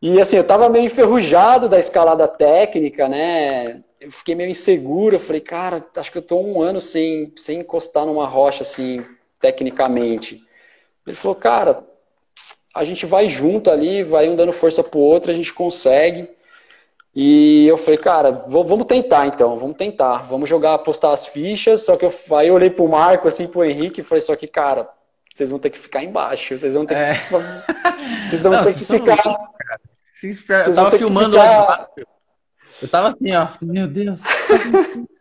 E 0.02 0.20
assim, 0.20 0.38
eu 0.38 0.44
tava 0.44 0.68
meio 0.68 0.86
enferrujado 0.86 1.70
da 1.70 1.80
escalada 1.80 2.28
técnica, 2.28 3.08
né? 3.08 3.84
Eu 4.00 4.12
fiquei 4.12 4.34
meio 4.34 4.50
inseguro, 4.50 5.16
eu 5.16 5.20
falei, 5.20 5.42
cara, 5.42 5.86
acho 5.96 6.12
que 6.12 6.18
eu 6.18 6.24
tô 6.24 6.40
um 6.40 6.62
ano 6.62 6.82
sem, 6.82 7.32
sem 7.38 7.60
encostar 7.60 8.06
numa 8.06 8.26
rocha, 8.26 8.64
assim, 8.64 9.06
tecnicamente. 9.40 10.42
Ele 11.06 11.16
falou, 11.16 11.36
cara, 11.36 11.84
a 12.74 12.84
gente 12.84 13.06
vai 13.06 13.30
junto 13.30 13.70
ali, 13.70 14.04
vai 14.04 14.28
um 14.28 14.36
dando 14.36 14.52
força 14.52 14.84
pro 14.84 15.00
outro, 15.00 15.32
a 15.32 15.36
gente 15.36 15.54
consegue. 15.54 16.28
E 17.14 17.68
eu 17.68 17.76
falei, 17.76 17.98
cara, 17.98 18.32
vamos 18.48 18.86
tentar 18.86 19.28
então, 19.28 19.58
vamos 19.58 19.76
tentar, 19.76 20.20
vamos 20.30 20.48
jogar, 20.50 20.76
apostar 20.76 21.12
as 21.12 21.26
fichas. 21.26 21.82
Só 21.86 21.98
que 21.98 22.06
eu, 22.06 22.14
aí 22.38 22.48
eu 22.48 22.54
olhei 22.56 22.70
pro 22.70 22.88
Marco, 22.88 23.28
assim, 23.28 23.48
pro 23.48 23.66
Henrique, 23.66 24.00
e 24.00 24.04
falei, 24.04 24.22
só 24.22 24.34
que, 24.36 24.48
cara, 24.48 24.88
vocês 25.30 25.50
vão 25.50 25.60
ter 25.60 25.70
que 25.72 25.80
ficar 25.80 26.04
embaixo, 26.04 26.58
vocês 26.58 26.74
vão 26.74 26.86
ter 26.86 26.96
É. 26.96 27.14
que. 28.30 28.30
Vocês 28.30 28.44
vão 28.44 28.54
Não, 28.54 28.64
ter 28.64 28.74
que 28.74 28.80
ficar. 28.86 29.38
Espera- 30.24 30.64
Vocês 30.64 30.78
Eu 30.78 30.84
tava 30.84 30.98
filmando 30.98 31.32
ficar- 31.32 31.44
lá 31.44 31.62
de 31.62 31.68
baixo. 31.68 32.08
Eu 32.82 32.88
tava 32.88 33.08
assim, 33.10 33.36
ó. 33.36 33.48
Meu 33.62 33.88
Deus. 33.88 34.20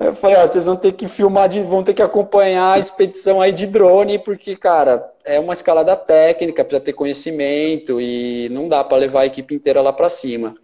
Eu 0.00 0.14
falei, 0.14 0.36
ó, 0.36 0.46
vocês 0.46 0.66
vão 0.66 0.76
ter 0.76 0.92
que 0.92 1.08
filmar, 1.08 1.48
de, 1.48 1.60
vão 1.62 1.82
ter 1.82 1.94
que 1.94 2.02
acompanhar 2.02 2.72
a 2.74 2.78
expedição 2.78 3.40
aí 3.40 3.52
de 3.52 3.66
drone, 3.66 4.18
porque, 4.18 4.56
cara, 4.56 5.10
é 5.24 5.38
uma 5.40 5.52
escalada 5.52 5.96
técnica, 5.96 6.64
precisa 6.64 6.84
ter 6.84 6.92
conhecimento 6.92 8.00
e 8.00 8.48
não 8.50 8.68
dá 8.68 8.82
para 8.84 8.98
levar 8.98 9.20
a 9.22 9.26
equipe 9.26 9.54
inteira 9.54 9.80
lá 9.80 9.92
para 9.92 10.08
cima. 10.08 10.54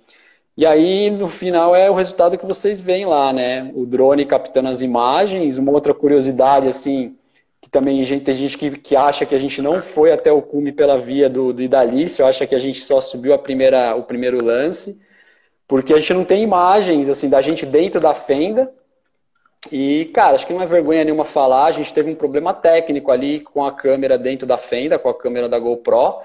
E 0.57 0.67
aí, 0.67 1.11
no 1.11 1.29
final, 1.29 1.75
é 1.75 1.91
o 1.91 1.95
resultado 1.95 2.37
que 2.37 2.45
vocês 2.45 2.81
veem 2.81 3.07
lá, 3.07 3.33
né? 3.33 3.71
O 3.75 3.87
drone 3.87 4.27
captando 4.27 4.69
as 4.69 4.83
imagens. 4.83 5.57
Uma 5.57 5.73
outra 5.73 5.95
curiosidade, 5.95 6.69
assim, 6.69 7.17
que 7.63 7.71
também 7.71 8.05
tem 8.21 8.35
gente 8.35 8.59
que, 8.59 8.71
que 8.73 8.97
acha 8.97 9.25
que 9.25 9.35
a 9.35 9.39
gente 9.39 9.63
não 9.63 9.77
foi 9.77 10.13
até 10.13 10.31
o 10.31 10.43
cume 10.43 10.73
pela 10.73 10.99
via 10.99 11.31
do, 11.31 11.53
do 11.53 11.63
Idalício, 11.63 12.27
acha 12.27 12.47
que 12.47 12.55
a 12.55 12.59
gente 12.59 12.83
só 12.83 13.01
subiu 13.01 13.33
a 13.33 13.39
primeira, 13.39 13.95
o 13.95 14.03
primeiro 14.03 14.45
lance, 14.45 15.01
porque 15.67 15.95
a 15.95 16.01
gente 16.01 16.13
não 16.13 16.25
tem 16.25 16.43
imagens, 16.43 17.09
assim, 17.09 17.31
da 17.31 17.41
gente 17.41 17.65
dentro 17.65 18.01
da 18.01 18.13
fenda. 18.13 18.71
E, 19.71 20.07
cara, 20.13 20.35
acho 20.35 20.47
que 20.47 20.53
não 20.53 20.61
é 20.61 20.67
vergonha 20.67 21.05
nenhuma 21.05 21.25
falar, 21.25 21.67
a 21.67 21.71
gente 21.71 21.95
teve 21.95 22.11
um 22.11 22.17
problema 22.17 22.53
técnico 22.53 23.13
ali 23.13 23.41
com 23.41 23.65
a 23.65 23.71
câmera 23.71 24.19
dentro 24.19 24.47
da 24.47 24.59
fenda, 24.59 24.99
com 24.99 25.09
a 25.09 25.15
câmera 25.15 25.49
da 25.49 25.59
GoPro. 25.59 26.21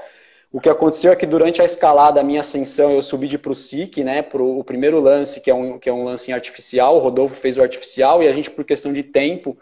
O 0.51 0.61
que 0.61 0.69
aconteceu 0.69 1.11
é 1.11 1.15
que 1.15 1.25
durante 1.25 1.61
a 1.61 1.65
escalada, 1.65 2.21
a 2.21 2.23
minha 2.23 2.39
ascensão, 2.39 2.91
eu 2.91 3.01
subi 3.01 3.27
de 3.27 3.37
pro 3.37 3.53
SIC, 3.53 4.03
né, 4.03 4.21
pro 4.21 4.57
o 4.57 4.63
primeiro 4.63 4.99
lance, 4.99 5.41
que 5.41 5.51
é, 5.51 5.53
um, 5.53 5.77
que 5.77 5.89
é 5.89 5.93
um 5.93 6.05
lance 6.05 6.31
em 6.31 6.33
artificial, 6.33 6.95
o 6.95 6.99
Rodolfo 6.99 7.35
fez 7.35 7.57
o 7.57 7.61
artificial, 7.61 8.23
e 8.23 8.27
a 8.27 8.31
gente, 8.31 8.49
por 8.49 8.63
questão 8.63 8.93
de 8.93 9.03
tempo 9.03 9.57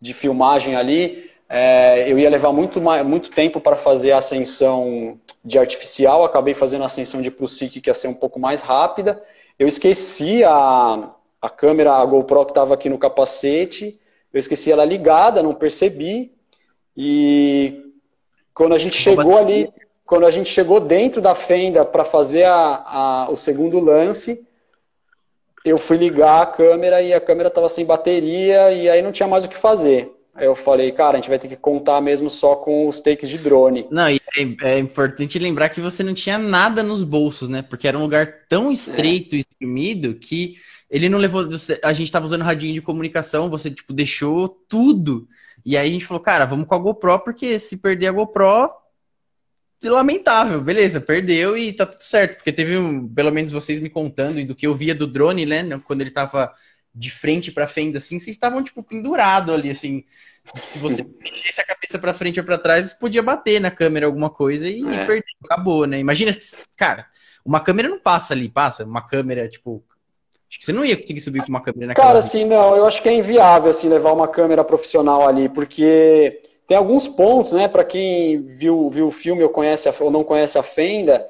de 0.00 0.14
filmagem 0.14 0.76
ali, 0.76 1.30
é, 1.46 2.10
eu 2.10 2.18
ia 2.18 2.30
levar 2.30 2.52
muito, 2.52 2.80
muito 3.04 3.30
tempo 3.30 3.60
para 3.60 3.76
fazer 3.76 4.12
a 4.12 4.18
ascensão 4.18 5.20
de 5.44 5.58
artificial, 5.58 6.24
acabei 6.24 6.54
fazendo 6.54 6.82
a 6.82 6.86
ascensão 6.86 7.20
de 7.20 7.30
pro 7.30 7.46
SIC, 7.46 7.80
que 7.80 7.90
ia 7.90 7.94
ser 7.94 8.08
um 8.08 8.14
pouco 8.14 8.40
mais 8.40 8.62
rápida. 8.62 9.22
Eu 9.58 9.68
esqueci 9.68 10.42
a, 10.42 11.10
a 11.42 11.50
câmera, 11.50 11.92
a 11.92 12.06
GoPro 12.06 12.46
que 12.46 12.52
estava 12.52 12.72
aqui 12.72 12.88
no 12.88 12.98
capacete, 12.98 14.00
eu 14.32 14.40
esqueci 14.40 14.72
ela 14.72 14.84
ligada, 14.86 15.42
não 15.42 15.54
percebi, 15.54 16.32
e 16.96 17.92
quando 18.54 18.74
a 18.74 18.78
gente 18.78 18.96
chegou 18.96 19.36
ali 19.36 19.70
quando 20.10 20.26
a 20.26 20.30
gente 20.32 20.50
chegou 20.50 20.80
dentro 20.80 21.22
da 21.22 21.36
fenda 21.36 21.84
para 21.84 22.04
fazer 22.04 22.42
a, 22.42 22.82
a, 22.84 23.30
o 23.30 23.36
segundo 23.36 23.78
lance, 23.78 24.44
eu 25.64 25.78
fui 25.78 25.98
ligar 25.98 26.42
a 26.42 26.46
câmera 26.46 27.00
e 27.00 27.14
a 27.14 27.20
câmera 27.20 27.46
estava 27.46 27.68
sem 27.68 27.84
bateria 27.84 28.72
e 28.72 28.90
aí 28.90 29.02
não 29.02 29.12
tinha 29.12 29.28
mais 29.28 29.44
o 29.44 29.48
que 29.48 29.56
fazer. 29.56 30.12
Aí 30.34 30.46
eu 30.46 30.56
falei, 30.56 30.90
cara, 30.90 31.12
a 31.12 31.20
gente 31.20 31.28
vai 31.28 31.38
ter 31.38 31.46
que 31.46 31.54
contar 31.54 32.00
mesmo 32.00 32.28
só 32.28 32.56
com 32.56 32.88
os 32.88 33.00
takes 33.00 33.28
de 33.28 33.38
drone. 33.38 33.86
Não, 33.88 34.10
e 34.10 34.20
é, 34.36 34.72
é 34.74 34.78
importante 34.80 35.38
lembrar 35.38 35.68
que 35.68 35.80
você 35.80 36.02
não 36.02 36.12
tinha 36.12 36.38
nada 36.38 36.82
nos 36.82 37.04
bolsos, 37.04 37.48
né? 37.48 37.62
Porque 37.62 37.86
era 37.86 37.96
um 37.96 38.02
lugar 38.02 38.46
tão 38.48 38.72
estreito 38.72 39.36
e 39.36 39.44
espremido 39.48 40.14
que 40.14 40.56
ele 40.90 41.08
não 41.08 41.18
levou. 41.18 41.48
Você, 41.48 41.78
a 41.84 41.92
gente 41.92 42.10
tava 42.10 42.26
usando 42.26 42.42
radinho 42.42 42.74
de 42.74 42.82
comunicação, 42.82 43.48
você, 43.48 43.70
tipo, 43.70 43.92
deixou 43.92 44.48
tudo. 44.48 45.28
E 45.64 45.76
aí 45.76 45.88
a 45.88 45.92
gente 45.92 46.04
falou, 46.04 46.20
cara, 46.20 46.46
vamos 46.46 46.66
com 46.66 46.74
a 46.74 46.78
GoPro, 46.78 47.20
porque 47.20 47.60
se 47.60 47.76
perder 47.76 48.08
a 48.08 48.12
GoPro, 48.12 48.79
lamentável, 49.82 50.60
beleza, 50.60 51.00
perdeu 51.00 51.56
e 51.56 51.72
tá 51.72 51.86
tudo 51.86 52.02
certo, 52.02 52.36
porque 52.36 52.52
teve 52.52 52.76
um, 52.76 53.08
pelo 53.08 53.30
menos 53.32 53.50
vocês 53.50 53.80
me 53.80 53.88
contando 53.88 54.38
e 54.38 54.44
do 54.44 54.54
que 54.54 54.66
eu 54.66 54.74
via 54.74 54.94
do 54.94 55.06
drone, 55.06 55.46
né, 55.46 55.62
quando 55.84 56.02
ele 56.02 56.10
tava 56.10 56.52
de 56.94 57.10
frente 57.10 57.50
para 57.52 57.66
fenda 57.66 57.98
assim, 57.98 58.18
vocês 58.18 58.36
estavam 58.36 58.62
tipo 58.62 58.82
pendurado 58.82 59.52
ali 59.52 59.70
assim, 59.70 60.04
se 60.62 60.78
você 60.78 61.02
mexesse 61.22 61.60
a 61.60 61.64
cabeça 61.64 61.98
para 61.98 62.12
frente 62.12 62.38
ou 62.40 62.44
para 62.44 62.58
trás, 62.58 62.92
podia 62.92 63.22
bater 63.22 63.60
na 63.60 63.70
câmera 63.70 64.06
alguma 64.06 64.28
coisa 64.28 64.68
e, 64.68 64.82
É. 64.82 65.06
perdeu, 65.06 65.24
acabou, 65.44 65.86
né? 65.86 65.98
Imagina, 65.98 66.32
cara, 66.76 67.06
uma 67.44 67.60
câmera 67.60 67.88
não 67.88 67.98
passa 67.98 68.34
ali, 68.34 68.48
passa, 68.48 68.84
uma 68.84 69.06
câmera 69.06 69.48
tipo 69.48 69.82
Acho 70.50 70.58
que 70.58 70.64
você 70.64 70.72
não 70.72 70.84
ia 70.84 70.96
conseguir 70.96 71.20
subir 71.20 71.42
com 71.42 71.48
uma 71.48 71.60
câmera 71.60 71.86
naquela. 71.86 72.08
Cara, 72.08 72.18
assim, 72.18 72.44
não, 72.44 72.74
eu 72.76 72.84
acho 72.84 73.00
que 73.00 73.08
é 73.08 73.14
inviável 73.14 73.70
assim 73.70 73.88
levar 73.88 74.12
uma 74.12 74.26
câmera 74.26 74.64
profissional 74.64 75.28
ali, 75.28 75.48
porque 75.48 76.42
tem 76.70 76.76
alguns 76.76 77.08
pontos, 77.08 77.50
né, 77.50 77.66
para 77.66 77.82
quem 77.82 78.42
viu, 78.42 78.88
viu 78.90 79.08
o 79.08 79.10
filme 79.10 79.42
ou 79.42 79.48
conhece 79.48 79.88
a, 79.88 79.94
ou 79.98 80.08
não 80.08 80.22
conhece 80.22 80.56
a 80.56 80.62
fenda, 80.62 81.26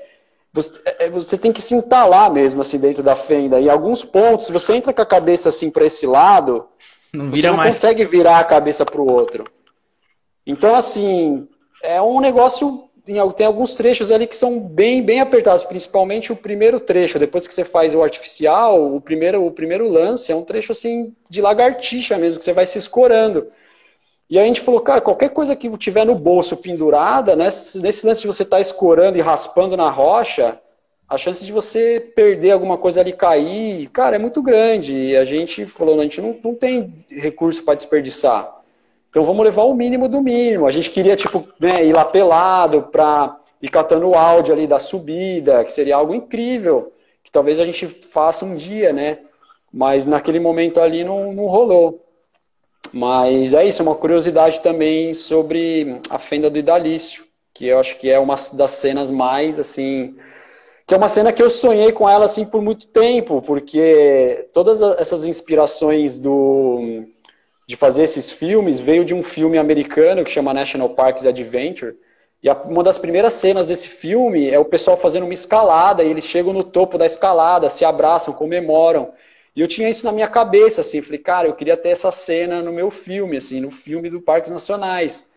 você, 0.52 0.78
é, 0.98 1.08
você, 1.08 1.38
tem 1.38 1.50
que 1.50 1.62
se 1.62 1.74
entalar 1.74 2.30
mesmo 2.30 2.60
assim 2.60 2.78
dentro 2.78 3.02
da 3.02 3.16
fenda. 3.16 3.58
E 3.58 3.70
alguns 3.70 4.04
pontos, 4.04 4.44
se 4.44 4.52
você 4.52 4.74
entra 4.74 4.92
com 4.92 5.00
a 5.00 5.06
cabeça 5.06 5.48
assim 5.48 5.70
para 5.70 5.86
esse 5.86 6.06
lado, 6.06 6.66
não 7.10 7.30
você 7.30 7.46
não 7.46 7.56
mais. 7.56 7.72
consegue 7.72 8.04
virar 8.04 8.38
a 8.38 8.44
cabeça 8.44 8.84
para 8.84 9.00
o 9.00 9.10
outro. 9.10 9.44
Então, 10.46 10.74
assim, 10.74 11.48
é 11.82 12.02
um 12.02 12.20
negócio. 12.20 12.90
Tem 13.34 13.46
alguns 13.46 13.72
trechos 13.72 14.10
ali 14.10 14.26
que 14.26 14.36
são 14.36 14.60
bem, 14.60 15.02
bem 15.02 15.20
apertados, 15.20 15.64
principalmente 15.64 16.30
o 16.30 16.36
primeiro 16.36 16.78
trecho. 16.78 17.18
Depois 17.18 17.46
que 17.46 17.54
você 17.54 17.64
faz 17.64 17.94
o 17.94 18.02
artificial, 18.02 18.94
o 18.94 19.00
primeiro, 19.00 19.42
o 19.46 19.50
primeiro 19.50 19.88
lance 19.88 20.30
é 20.30 20.36
um 20.36 20.44
trecho 20.44 20.72
assim 20.72 21.16
de 21.30 21.40
lagartixa 21.40 22.18
mesmo, 22.18 22.38
que 22.38 22.44
você 22.44 22.52
vai 22.52 22.66
se 22.66 22.76
escorando. 22.76 23.50
E 24.30 24.38
a 24.38 24.44
gente 24.44 24.60
falou, 24.60 24.80
cara, 24.80 25.00
qualquer 25.00 25.30
coisa 25.30 25.56
que 25.56 25.68
tiver 25.76 26.06
no 26.06 26.14
bolso 26.14 26.56
pendurada, 26.56 27.34
nesse, 27.34 27.80
nesse 27.80 28.06
lance 28.06 28.20
de 28.20 28.28
você 28.28 28.44
estar 28.44 28.58
tá 28.58 28.60
escorando 28.60 29.18
e 29.18 29.20
raspando 29.20 29.76
na 29.76 29.90
rocha, 29.90 30.56
a 31.08 31.18
chance 31.18 31.44
de 31.44 31.50
você 31.50 31.98
perder 32.14 32.52
alguma 32.52 32.78
coisa 32.78 33.00
ali 33.00 33.12
cair, 33.12 33.88
cara, 33.88 34.14
é 34.14 34.18
muito 34.20 34.40
grande. 34.40 34.94
E 34.94 35.16
a 35.16 35.24
gente 35.24 35.66
falou, 35.66 35.98
a 35.98 36.04
gente 36.04 36.20
não, 36.20 36.36
não 36.44 36.54
tem 36.54 37.04
recurso 37.10 37.64
para 37.64 37.74
desperdiçar. 37.74 38.60
Então 39.08 39.24
vamos 39.24 39.44
levar 39.44 39.64
o 39.64 39.74
mínimo 39.74 40.08
do 40.08 40.22
mínimo. 40.22 40.68
A 40.68 40.70
gente 40.70 40.90
queria, 40.90 41.16
tipo, 41.16 41.44
né, 41.58 41.84
ir 41.84 41.92
lá 41.92 42.04
pelado 42.04 42.82
para 42.82 43.36
ir 43.60 43.68
catando 43.68 44.08
o 44.08 44.14
áudio 44.14 44.54
ali 44.54 44.68
da 44.68 44.78
subida, 44.78 45.64
que 45.64 45.72
seria 45.72 45.96
algo 45.96 46.14
incrível, 46.14 46.92
que 47.24 47.32
talvez 47.32 47.58
a 47.58 47.64
gente 47.64 47.84
faça 47.88 48.44
um 48.44 48.54
dia, 48.54 48.92
né? 48.92 49.18
Mas 49.72 50.06
naquele 50.06 50.38
momento 50.38 50.80
ali 50.80 51.02
não, 51.02 51.32
não 51.32 51.46
rolou. 51.46 52.06
Mas 52.92 53.54
é 53.54 53.64
isso, 53.64 53.82
é 53.82 53.84
uma 53.84 53.94
curiosidade 53.94 54.60
também 54.60 55.14
sobre 55.14 56.00
a 56.10 56.18
fenda 56.18 56.50
do 56.50 56.58
Idalício, 56.58 57.24
que 57.54 57.66
eu 57.66 57.78
acho 57.78 57.96
que 57.98 58.10
é 58.10 58.18
uma 58.18 58.34
das 58.54 58.70
cenas 58.72 59.10
mais, 59.10 59.58
assim, 59.58 60.16
que 60.86 60.94
é 60.94 60.96
uma 60.96 61.08
cena 61.08 61.32
que 61.32 61.42
eu 61.42 61.48
sonhei 61.48 61.92
com 61.92 62.08
ela, 62.08 62.24
assim, 62.24 62.44
por 62.44 62.60
muito 62.60 62.88
tempo, 62.88 63.40
porque 63.42 64.48
todas 64.52 64.80
essas 64.98 65.24
inspirações 65.24 66.18
do, 66.18 67.04
de 67.68 67.76
fazer 67.76 68.02
esses 68.02 68.32
filmes 68.32 68.80
veio 68.80 69.04
de 69.04 69.14
um 69.14 69.22
filme 69.22 69.56
americano 69.56 70.24
que 70.24 70.30
chama 70.30 70.52
National 70.52 70.90
Parks 70.90 71.26
Adventure, 71.26 71.94
e 72.42 72.48
a, 72.48 72.54
uma 72.54 72.82
das 72.82 72.98
primeiras 72.98 73.34
cenas 73.34 73.66
desse 73.66 73.86
filme 73.86 74.50
é 74.50 74.58
o 74.58 74.64
pessoal 74.64 74.96
fazendo 74.96 75.24
uma 75.24 75.34
escalada, 75.34 76.02
e 76.02 76.10
eles 76.10 76.24
chegam 76.24 76.52
no 76.52 76.64
topo 76.64 76.98
da 76.98 77.06
escalada, 77.06 77.70
se 77.70 77.84
abraçam, 77.84 78.34
comemoram, 78.34 79.12
e 79.60 79.62
eu 79.62 79.68
tinha 79.68 79.90
isso 79.90 80.06
na 80.06 80.12
minha 80.12 80.26
cabeça, 80.26 80.80
assim, 80.80 81.02
falei, 81.02 81.18
cara, 81.18 81.46
eu 81.46 81.52
queria 81.52 81.76
ter 81.76 81.90
essa 81.90 82.10
cena 82.10 82.62
no 82.62 82.72
meu 82.72 82.90
filme, 82.90 83.36
assim, 83.36 83.60
no 83.60 83.70
filme 83.70 84.08
do 84.08 84.18
Parques 84.18 84.50
Nacionais. 84.50 85.28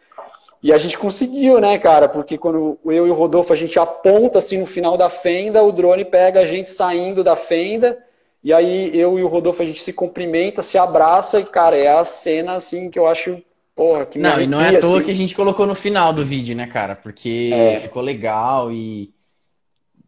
E 0.61 0.71
a 0.71 0.77
gente 0.77 0.97
conseguiu, 0.97 1.59
né, 1.59 1.77
cara? 1.77 2.07
Porque 2.07 2.37
quando 2.37 2.79
eu 2.85 3.05
e 3.05 3.11
o 3.11 3.13
Rodolfo 3.13 3.51
a 3.51 3.55
gente 3.57 3.77
aponta 3.77 4.39
assim 4.39 4.59
no 4.59 4.65
final 4.65 4.95
da 4.95 5.09
fenda, 5.09 5.61
o 5.61 5.73
drone 5.73 6.05
pega 6.05 6.39
a 6.39 6.45
gente 6.45 6.69
saindo 6.69 7.21
da 7.21 7.35
fenda, 7.35 7.97
e 8.41 8.53
aí 8.53 8.97
eu 8.97 9.19
e 9.19 9.23
o 9.23 9.27
Rodolfo 9.27 9.61
a 9.61 9.65
gente 9.65 9.83
se 9.83 9.91
cumprimenta, 9.91 10.61
se 10.61 10.77
abraça, 10.77 11.41
e, 11.41 11.43
cara, 11.43 11.75
é 11.75 11.89
a 11.89 12.05
cena 12.05 12.53
assim 12.53 12.89
que 12.89 12.97
eu 12.97 13.05
acho, 13.05 13.43
porra, 13.75 14.05
que 14.05 14.17
Não, 14.17 14.39
e 14.39 14.47
não 14.47 14.61
é 14.61 14.77
à 14.77 14.79
toa 14.79 14.99
assim. 14.99 15.05
que 15.05 15.11
a 15.11 15.15
gente 15.15 15.35
colocou 15.35 15.67
no 15.67 15.75
final 15.75 16.13
do 16.13 16.23
vídeo, 16.23 16.55
né, 16.55 16.65
cara? 16.65 16.95
Porque 16.95 17.51
é. 17.53 17.77
ficou 17.81 18.01
legal 18.01 18.71
e 18.71 19.13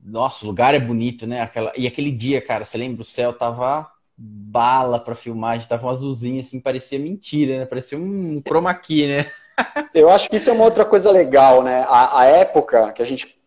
nossa, 0.01 0.45
o 0.45 0.47
lugar 0.47 0.73
é 0.73 0.79
bonito, 0.79 1.27
né? 1.27 1.41
Aquela... 1.41 1.73
E 1.75 1.85
aquele 1.85 2.11
dia, 2.13 2.39
cara, 2.39 2.63
você 2.63 2.77
lembra? 2.77 3.01
O 3.01 3.05
céu 3.05 3.33
tava 3.33 3.93
bala 4.17 4.99
pra 4.99 5.15
filmagem, 5.15 5.67
tava 5.67 5.87
um 5.87 5.89
azulzinho, 5.89 6.39
assim, 6.39 6.59
parecia 6.59 6.97
mentira, 6.97 7.59
né? 7.59 7.65
Parecia 7.65 7.97
um 7.97 8.41
chroma 8.45 8.73
key, 8.73 9.07
né? 9.07 9.25
Eu 9.93 10.09
acho 10.09 10.29
que 10.29 10.35
isso 10.37 10.49
é 10.49 10.53
uma 10.53 10.63
outra 10.63 10.85
coisa 10.85 11.11
legal, 11.11 11.63
né? 11.63 11.85
A, 11.87 12.21
a 12.21 12.25
época 12.25 12.93
que 12.93 13.01
a 13.01 13.05
gente 13.05 13.37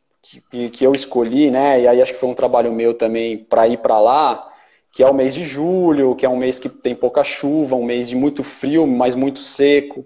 que, 0.51 0.69
que, 0.69 0.85
eu 0.85 0.95
escolhi, 0.95 1.51
né? 1.51 1.81
E 1.81 1.89
aí 1.89 2.03
acho 2.03 2.12
que 2.12 2.20
foi 2.20 2.28
um 2.28 2.35
trabalho 2.35 2.73
meu 2.73 2.93
também 2.93 3.39
para 3.39 3.66
ir 3.66 3.78
para 3.78 3.99
lá, 3.99 4.47
que 4.93 5.03
é 5.03 5.07
o 5.07 5.15
mês 5.15 5.35
de 5.35 5.45
julho, 5.45 6.15
que 6.15 6.27
é 6.27 6.28
um 6.28 6.36
mês 6.36 6.59
que 6.59 6.69
tem 6.69 6.95
pouca 6.95 7.24
chuva, 7.24 7.77
um 7.77 7.85
mês 7.85 8.09
de 8.09 8.16
muito 8.16 8.43
frio, 8.43 8.86
mas 8.86 9.15
muito 9.15 9.39
seco. 9.39 10.05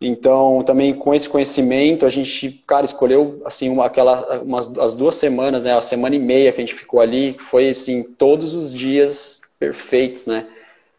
Então, 0.00 0.62
também 0.62 0.94
com 0.94 1.12
esse 1.12 1.28
conhecimento, 1.28 2.06
a 2.06 2.08
gente, 2.08 2.62
cara, 2.66 2.84
escolheu 2.84 3.42
assim 3.44 3.68
uma, 3.68 3.86
aquela, 3.86 4.40
umas, 4.42 4.78
as 4.78 4.94
duas 4.94 5.16
semanas, 5.16 5.64
né? 5.64 5.76
A 5.76 5.80
semana 5.80 6.14
e 6.14 6.20
meia 6.20 6.52
que 6.52 6.60
a 6.60 6.64
gente 6.64 6.74
ficou 6.74 7.00
ali, 7.00 7.36
foi 7.38 7.70
assim 7.70 8.04
todos 8.04 8.54
os 8.54 8.72
dias 8.72 9.42
perfeitos, 9.58 10.26
né? 10.26 10.46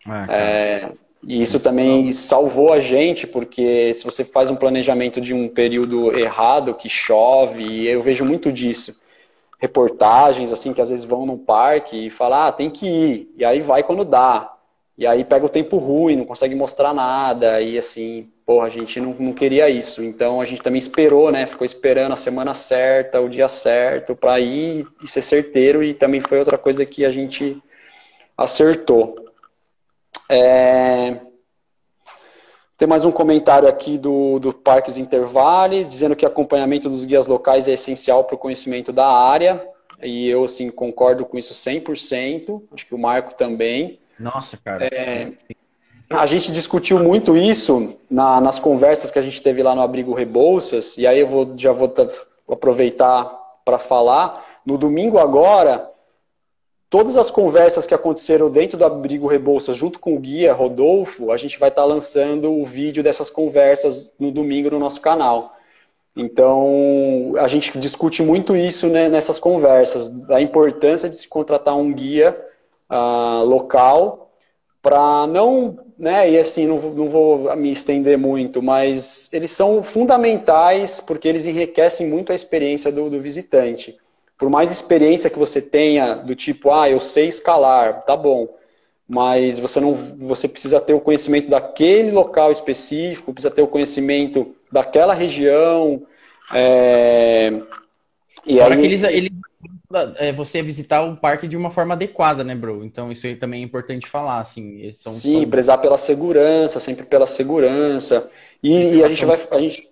É, 0.07 0.33
é, 0.33 0.91
e 1.23 1.41
isso 1.41 1.59
também 1.59 2.11
salvou 2.13 2.71
a 2.71 2.79
gente, 2.79 3.27
porque 3.27 3.93
se 3.93 4.05
você 4.05 4.23
faz 4.23 4.49
um 4.49 4.55
planejamento 4.55 5.19
de 5.19 5.33
um 5.33 5.49
período 5.49 6.17
errado, 6.17 6.73
que 6.73 6.87
chove, 6.87 7.63
e 7.63 7.87
eu 7.87 8.01
vejo 8.01 8.23
muito 8.23 8.51
disso. 8.51 8.99
Reportagens, 9.59 10.53
assim, 10.53 10.73
que 10.73 10.81
às 10.81 10.89
vezes 10.89 11.03
vão 11.03 11.25
num 11.25 11.37
parque 11.37 12.07
e 12.07 12.09
falam, 12.09 12.43
ah, 12.43 12.51
tem 12.51 12.69
que 12.69 12.87
ir. 12.87 13.33
E 13.37 13.43
aí 13.43 13.59
vai 13.59 13.83
quando 13.83 14.05
dá. 14.05 14.53
E 14.97 15.05
aí 15.05 15.23
pega 15.25 15.45
o 15.45 15.49
tempo 15.49 15.77
ruim, 15.77 16.15
não 16.15 16.25
consegue 16.25 16.55
mostrar 16.55 16.93
nada. 16.93 17.61
E 17.61 17.77
assim, 17.77 18.29
porra, 18.45 18.67
a 18.67 18.69
gente 18.69 18.99
não, 19.01 19.13
não 19.19 19.33
queria 19.33 19.69
isso. 19.69 20.01
Então 20.01 20.39
a 20.39 20.45
gente 20.45 20.61
também 20.61 20.79
esperou, 20.79 21.31
né? 21.31 21.45
Ficou 21.45 21.65
esperando 21.65 22.13
a 22.13 22.17
semana 22.17 22.53
certa, 22.53 23.19
o 23.19 23.29
dia 23.29 23.49
certo, 23.49 24.15
para 24.15 24.39
ir 24.39 24.85
e 25.03 25.07
ser 25.07 25.21
certeiro. 25.21 25.83
E 25.83 25.93
também 25.93 26.21
foi 26.21 26.39
outra 26.39 26.57
coisa 26.57 26.85
que 26.85 27.05
a 27.05 27.11
gente 27.11 27.61
acertou. 28.39 29.15
É... 30.29 31.17
Tem 32.77 32.87
mais 32.87 33.03
um 33.03 33.11
comentário 33.11 33.67
aqui 33.67 33.97
do, 33.97 34.39
do 34.39 34.53
Parques 34.53 34.97
Intervales, 34.97 35.89
dizendo 35.89 36.15
que 36.15 36.25
acompanhamento 36.25 36.89
dos 36.89 37.03
guias 37.03 37.27
locais 37.27 37.67
é 37.67 37.73
essencial 37.73 38.23
para 38.23 38.35
o 38.35 38.37
conhecimento 38.37 38.93
da 38.93 39.05
área. 39.05 39.67
E 40.01 40.29
eu, 40.29 40.45
assim, 40.45 40.71
concordo 40.71 41.25
com 41.25 41.37
isso 41.37 41.53
100%. 41.53 42.61
Acho 42.71 42.85
que 42.85 42.95
o 42.95 42.97
Marco 42.97 43.35
também. 43.35 43.99
Nossa, 44.17 44.55
cara. 44.55 44.85
É... 44.85 45.33
A 46.09 46.25
gente 46.25 46.51
discutiu 46.53 47.03
muito 47.03 47.35
isso 47.35 47.97
na, 48.09 48.39
nas 48.39 48.57
conversas 48.57 49.11
que 49.11 49.19
a 49.19 49.21
gente 49.21 49.41
teve 49.41 49.61
lá 49.61 49.75
no 49.75 49.81
Abrigo 49.81 50.13
Rebouças, 50.13 50.97
e 50.97 51.05
aí 51.05 51.19
eu 51.19 51.27
vou, 51.27 51.53
já 51.55 51.71
vou 51.71 51.93
aproveitar 52.49 53.25
para 53.63 53.77
falar. 53.77 54.43
No 54.65 54.75
domingo 54.75 55.19
agora, 55.19 55.87
todas 56.89 57.15
as 57.15 57.29
conversas 57.29 57.85
que 57.85 57.93
aconteceram 57.93 58.49
dentro 58.49 58.77
do 58.77 58.85
Abrigo 58.85 59.27
Rebouças, 59.27 59.77
junto 59.77 59.99
com 59.99 60.15
o 60.15 60.19
guia 60.19 60.53
Rodolfo, 60.53 61.31
a 61.31 61.37
gente 61.37 61.59
vai 61.59 61.69
estar 61.69 61.83
tá 61.83 61.87
lançando 61.87 62.51
o 62.51 62.65
vídeo 62.65 63.03
dessas 63.03 63.29
conversas 63.29 64.13
no 64.19 64.31
domingo 64.31 64.71
no 64.71 64.79
nosso 64.79 64.99
canal. 64.99 65.55
Então, 66.15 67.33
a 67.37 67.47
gente 67.47 67.77
discute 67.77 68.23
muito 68.23 68.55
isso 68.55 68.87
né, 68.87 69.07
nessas 69.07 69.39
conversas, 69.39 70.09
da 70.27 70.41
importância 70.41 71.07
de 71.07 71.15
se 71.15 71.27
contratar 71.27 71.75
um 71.75 71.93
guia 71.93 72.35
uh, 72.89 73.45
local 73.45 74.31
para 74.81 75.27
não, 75.27 75.77
né, 75.97 76.31
e 76.31 76.37
assim, 76.37 76.65
não, 76.65 76.77
não 76.77 77.09
vou 77.09 77.55
me 77.55 77.71
estender 77.71 78.17
muito, 78.17 78.61
mas 78.61 79.29
eles 79.31 79.51
são 79.51 79.83
fundamentais 79.83 80.99
porque 80.99 81.27
eles 81.27 81.45
enriquecem 81.45 82.07
muito 82.07 82.31
a 82.31 82.35
experiência 82.35 82.91
do, 82.91 83.09
do 83.09 83.21
visitante 83.21 83.97
por 84.39 84.49
mais 84.49 84.71
experiência 84.71 85.29
que 85.29 85.37
você 85.37 85.61
tenha, 85.61 86.15
do 86.15 86.33
tipo, 86.33 86.71
ah, 86.71 86.89
eu 86.89 87.01
sei 87.01 87.27
escalar, 87.27 88.01
tá 88.05 88.15
bom, 88.15 88.47
mas 89.05 89.59
você 89.59 89.81
não, 89.81 89.93
você 89.93 90.47
precisa 90.47 90.79
ter 90.79 90.93
o 90.93 91.01
conhecimento 91.01 91.49
daquele 91.49 92.09
local 92.09 92.49
específico, 92.49 93.33
precisa 93.33 93.53
ter 93.53 93.61
o 93.61 93.67
conhecimento 93.67 94.55
daquela 94.71 95.13
região. 95.13 96.03
É... 96.53 97.51
E 98.45 98.61
aí... 98.61 98.77
que 98.77 98.85
eles, 98.85 99.03
eles 99.03 99.31
é, 100.17 100.31
você 100.31 100.61
visitar 100.61 101.01
o 101.01 101.17
parque 101.17 101.47
de 101.47 101.57
uma 101.57 101.71
forma 101.71 101.95
adequada, 101.95 102.43
né, 102.43 102.55
bro? 102.55 102.85
Então 102.85 103.11
isso 103.11 103.25
aí 103.27 103.35
também 103.35 103.61
é 103.61 103.65
importante 103.65 104.07
falar, 104.07 104.39
assim. 104.39 104.89
São, 104.93 105.11
Sim, 105.11 105.41
são... 105.41 105.49
prezar 105.49 105.79
pela 105.79 105.97
segurança, 105.97 106.79
sempre 106.79 107.05
pela 107.05 107.27
segurança. 107.27 108.29
E, 108.61 108.95
e 108.95 109.03
a 109.03 109.09
gente 109.09 109.25
vai, 109.25 109.37
a 109.51 109.59
gente, 109.59 109.88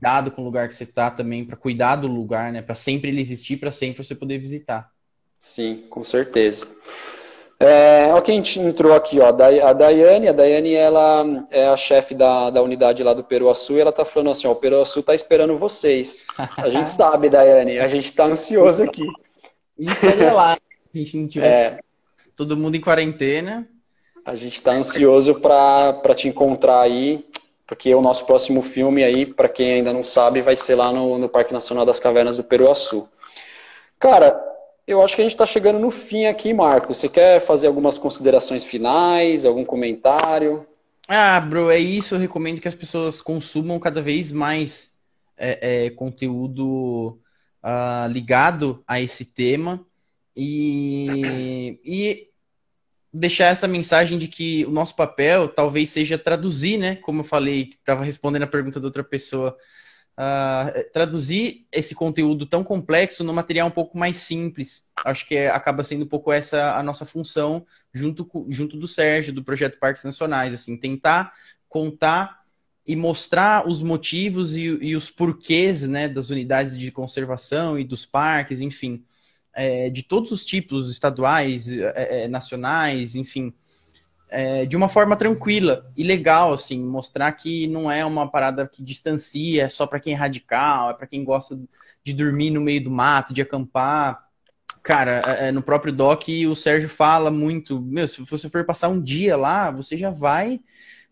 cuidado 0.00 0.30
com 0.30 0.40
o 0.40 0.44
lugar 0.46 0.66
que 0.66 0.74
você 0.74 0.84
está 0.84 1.10
também, 1.10 1.44
para 1.44 1.56
cuidar 1.56 1.96
do 1.96 2.08
lugar, 2.08 2.50
né? 2.50 2.62
Para 2.62 2.74
sempre 2.74 3.10
ele 3.10 3.20
existir, 3.20 3.58
para 3.58 3.70
sempre 3.70 4.02
você 4.02 4.14
poder 4.14 4.38
visitar. 4.38 4.90
Sim, 5.38 5.84
com 5.90 6.02
certeza. 6.02 6.66
É, 7.58 8.08
olha 8.10 8.22
quem 8.22 8.42
entrou 8.56 8.94
aqui, 8.94 9.20
ó, 9.20 9.28
a 9.28 9.72
Daiane, 9.74 10.28
a 10.28 10.32
Daiane 10.32 10.72
ela 10.72 11.46
é 11.50 11.68
a 11.68 11.76
chefe 11.76 12.14
da, 12.14 12.48
da 12.48 12.62
unidade 12.62 13.02
lá 13.02 13.12
do 13.12 13.22
Peruaçu 13.22 13.74
e 13.74 13.80
ela 13.80 13.92
tá 13.92 14.02
falando 14.02 14.30
assim, 14.30 14.46
ó, 14.46 14.52
o 14.52 14.56
Peruaçu 14.56 15.02
tá 15.02 15.14
esperando 15.14 15.54
vocês. 15.54 16.24
A 16.56 16.70
gente 16.72 16.88
sabe, 16.88 17.28
Daiane, 17.28 17.78
a 17.78 17.86
gente 17.86 18.10
tá 18.14 18.24
ansioso 18.24 18.82
aqui. 18.82 19.04
E 19.78 19.84
lá, 20.32 20.54
a 20.54 20.98
gente 20.98 21.18
não 21.18 21.28
tivesse 21.28 21.52
é, 21.52 21.80
todo 22.34 22.56
mundo 22.56 22.76
em 22.76 22.80
quarentena. 22.80 23.68
A 24.24 24.34
gente 24.34 24.62
tá 24.62 24.72
ansioso 24.72 25.34
para 25.34 26.14
te 26.14 26.28
encontrar 26.28 26.80
aí 26.80 27.26
porque 27.70 27.94
o 27.94 28.02
nosso 28.02 28.26
próximo 28.26 28.62
filme 28.62 29.04
aí, 29.04 29.24
para 29.24 29.48
quem 29.48 29.74
ainda 29.74 29.92
não 29.92 30.02
sabe, 30.02 30.42
vai 30.42 30.56
ser 30.56 30.74
lá 30.74 30.92
no, 30.92 31.16
no 31.16 31.28
Parque 31.28 31.52
Nacional 31.52 31.86
das 31.86 32.00
Cavernas 32.00 32.36
do 32.36 32.42
Peruaçu. 32.42 33.08
Cara, 33.96 34.36
eu 34.88 35.00
acho 35.00 35.14
que 35.14 35.22
a 35.22 35.24
gente 35.24 35.34
está 35.34 35.46
chegando 35.46 35.78
no 35.78 35.88
fim 35.88 36.26
aqui, 36.26 36.52
Marco. 36.52 36.92
Você 36.92 37.08
quer 37.08 37.40
fazer 37.40 37.68
algumas 37.68 37.96
considerações 37.96 38.64
finais, 38.64 39.44
algum 39.44 39.64
comentário? 39.64 40.66
Ah, 41.06 41.38
bro, 41.38 41.70
é 41.70 41.78
isso. 41.78 42.16
Eu 42.16 42.18
recomendo 42.18 42.60
que 42.60 42.66
as 42.66 42.74
pessoas 42.74 43.20
consumam 43.20 43.78
cada 43.78 44.02
vez 44.02 44.32
mais 44.32 44.90
é, 45.38 45.84
é, 45.84 45.90
conteúdo 45.90 47.20
uh, 47.62 48.10
ligado 48.10 48.82
a 48.84 49.00
esse 49.00 49.24
tema. 49.24 49.86
E, 50.36 51.78
e 51.84 52.29
deixar 53.12 53.46
essa 53.46 53.66
mensagem 53.66 54.18
de 54.18 54.28
que 54.28 54.64
o 54.66 54.70
nosso 54.70 54.94
papel 54.94 55.48
talvez 55.48 55.90
seja 55.90 56.16
traduzir, 56.16 56.78
né? 56.78 56.96
Como 56.96 57.20
eu 57.20 57.24
falei, 57.24 57.70
estava 57.70 58.04
respondendo 58.04 58.44
a 58.44 58.46
pergunta 58.46 58.78
da 58.78 58.86
outra 58.86 59.02
pessoa, 59.02 59.56
uh, 60.16 60.92
traduzir 60.92 61.66
esse 61.72 61.94
conteúdo 61.94 62.46
tão 62.46 62.62
complexo 62.62 63.24
no 63.24 63.32
material 63.32 63.66
um 63.66 63.72
pouco 63.72 63.98
mais 63.98 64.18
simples. 64.18 64.88
Acho 65.04 65.26
que 65.26 65.34
é, 65.34 65.48
acaba 65.50 65.82
sendo 65.82 66.04
um 66.04 66.08
pouco 66.08 66.32
essa 66.32 66.76
a 66.76 66.82
nossa 66.82 67.04
função 67.04 67.66
junto, 67.92 68.46
junto 68.48 68.76
do 68.76 68.86
Sérgio, 68.86 69.32
do 69.32 69.42
projeto 69.42 69.78
Parques 69.78 70.04
Nacionais, 70.04 70.54
assim, 70.54 70.76
tentar 70.76 71.32
contar 71.68 72.40
e 72.86 72.94
mostrar 72.94 73.68
os 73.68 73.82
motivos 73.82 74.56
e, 74.56 74.64
e 74.64 74.96
os 74.96 75.10
porquês, 75.10 75.82
né, 75.82 76.08
das 76.08 76.30
unidades 76.30 76.78
de 76.78 76.90
conservação 76.90 77.78
e 77.78 77.84
dos 77.84 78.06
parques, 78.06 78.60
enfim 78.60 79.04
é, 79.54 79.90
de 79.90 80.02
todos 80.02 80.30
os 80.30 80.44
tipos, 80.44 80.90
estaduais, 80.90 81.70
é, 81.72 82.24
é, 82.24 82.28
nacionais, 82.28 83.14
enfim, 83.14 83.52
é, 84.28 84.64
de 84.64 84.76
uma 84.76 84.88
forma 84.88 85.16
tranquila 85.16 85.90
e 85.96 86.04
legal, 86.04 86.52
assim, 86.54 86.80
mostrar 86.80 87.32
que 87.32 87.66
não 87.66 87.90
é 87.90 88.04
uma 88.04 88.30
parada 88.30 88.66
que 88.66 88.82
distancia, 88.82 89.64
é 89.64 89.68
só 89.68 89.86
para 89.86 90.00
quem 90.00 90.12
é 90.12 90.16
radical, 90.16 90.90
é 90.90 90.94
para 90.94 91.06
quem 91.06 91.24
gosta 91.24 91.58
de 92.02 92.12
dormir 92.12 92.50
no 92.50 92.60
meio 92.60 92.84
do 92.84 92.90
mato, 92.90 93.34
de 93.34 93.42
acampar. 93.42 94.24
Cara, 94.82 95.22
é, 95.26 95.48
é, 95.48 95.52
no 95.52 95.62
próprio 95.62 95.92
doc 95.92 96.24
o 96.48 96.54
Sérgio 96.54 96.88
fala 96.88 97.30
muito, 97.30 97.80
meu, 97.82 98.06
se 98.08 98.22
você 98.22 98.48
for 98.48 98.64
passar 98.64 98.88
um 98.88 99.02
dia 99.02 99.36
lá, 99.36 99.70
você 99.70 99.96
já 99.96 100.10
vai 100.10 100.60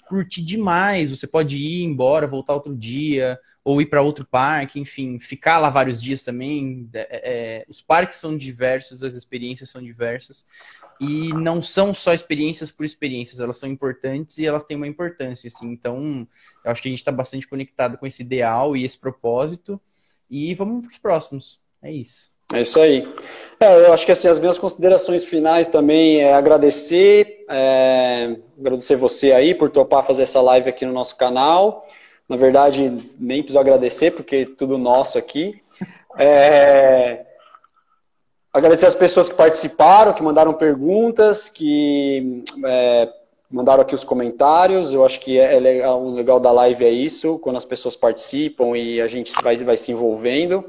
curtir 0.06 0.42
demais, 0.42 1.10
você 1.10 1.26
pode 1.26 1.56
ir 1.56 1.82
embora, 1.84 2.26
voltar 2.26 2.54
outro 2.54 2.74
dia, 2.74 3.38
ou 3.68 3.82
ir 3.82 3.86
para 3.86 4.00
outro 4.00 4.26
parque, 4.26 4.80
enfim, 4.80 5.18
ficar 5.18 5.58
lá 5.58 5.68
vários 5.68 6.00
dias 6.00 6.22
também. 6.22 6.88
É, 6.94 7.08
é, 7.10 7.64
os 7.68 7.82
parques 7.82 8.16
são 8.16 8.34
diversos, 8.34 9.02
as 9.02 9.12
experiências 9.12 9.68
são 9.68 9.82
diversas 9.82 10.46
e 10.98 11.34
não 11.34 11.62
são 11.62 11.92
só 11.92 12.14
experiências 12.14 12.70
por 12.70 12.86
experiências, 12.86 13.40
elas 13.40 13.58
são 13.58 13.68
importantes 13.68 14.38
e 14.38 14.46
elas 14.46 14.64
têm 14.64 14.74
uma 14.74 14.86
importância, 14.88 15.48
assim. 15.48 15.70
Então, 15.70 16.26
eu 16.64 16.70
acho 16.70 16.80
que 16.80 16.88
a 16.88 16.90
gente 16.90 17.00
está 17.00 17.12
bastante 17.12 17.46
conectado 17.46 17.98
com 17.98 18.06
esse 18.06 18.22
ideal 18.22 18.74
e 18.74 18.86
esse 18.86 18.96
propósito 18.96 19.78
e 20.30 20.54
vamos 20.54 20.86
para 20.86 20.92
os 20.92 20.98
próximos. 20.98 21.60
É 21.82 21.92
isso. 21.92 22.32
É 22.50 22.62
isso 22.62 22.80
aí. 22.80 23.06
É, 23.60 23.86
eu 23.86 23.92
acho 23.92 24.06
que 24.06 24.12
assim, 24.12 24.28
as 24.28 24.40
minhas 24.40 24.58
considerações 24.58 25.24
finais 25.24 25.68
também 25.68 26.22
é 26.22 26.32
agradecer, 26.32 27.44
é, 27.50 28.34
agradecer 28.58 28.96
você 28.96 29.32
aí 29.32 29.54
por 29.54 29.68
topar 29.68 30.02
fazer 30.02 30.22
essa 30.22 30.40
live 30.40 30.70
aqui 30.70 30.86
no 30.86 30.92
nosso 30.94 31.18
canal. 31.18 31.86
Na 32.28 32.36
verdade, 32.36 32.94
nem 33.18 33.42
preciso 33.42 33.58
agradecer, 33.58 34.10
porque 34.10 34.36
é 34.36 34.44
tudo 34.44 34.76
nosso 34.76 35.16
aqui. 35.16 35.62
É... 36.18 37.24
Agradecer 38.52 38.86
as 38.86 38.94
pessoas 38.94 39.28
que 39.28 39.36
participaram, 39.36 40.12
que 40.12 40.22
mandaram 40.22 40.52
perguntas, 40.52 41.48
que 41.48 42.42
é, 42.64 43.08
mandaram 43.50 43.82
aqui 43.82 43.94
os 43.94 44.04
comentários. 44.04 44.92
Eu 44.92 45.04
acho 45.04 45.20
que 45.20 45.38
é, 45.38 45.56
é 45.56 45.60
legal, 45.60 46.02
o 46.02 46.14
legal 46.14 46.40
da 46.40 46.50
live 46.50 46.84
é 46.84 46.90
isso, 46.90 47.38
quando 47.38 47.56
as 47.56 47.64
pessoas 47.64 47.94
participam 47.94 48.76
e 48.76 49.00
a 49.00 49.06
gente 49.06 49.32
vai, 49.42 49.56
vai 49.58 49.76
se 49.76 49.92
envolvendo. 49.92 50.64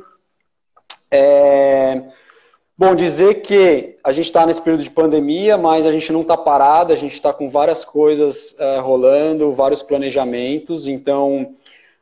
É... 1.11 2.03
Bom, 2.79 2.95
dizer 2.95 3.41
que 3.41 3.97
a 4.01 4.13
gente 4.13 4.27
está 4.27 4.45
nesse 4.45 4.61
período 4.61 4.85
de 4.85 4.89
pandemia, 4.89 5.57
mas 5.57 5.85
a 5.85 5.91
gente 5.91 6.13
não 6.13 6.21
está 6.21 6.37
parado, 6.37 6.93
a 6.93 6.95
gente 6.95 7.11
está 7.11 7.33
com 7.33 7.49
várias 7.49 7.83
coisas 7.83 8.55
uh, 8.57 8.81
rolando, 8.81 9.53
vários 9.53 9.83
planejamentos. 9.83 10.87
Então, 10.87 11.55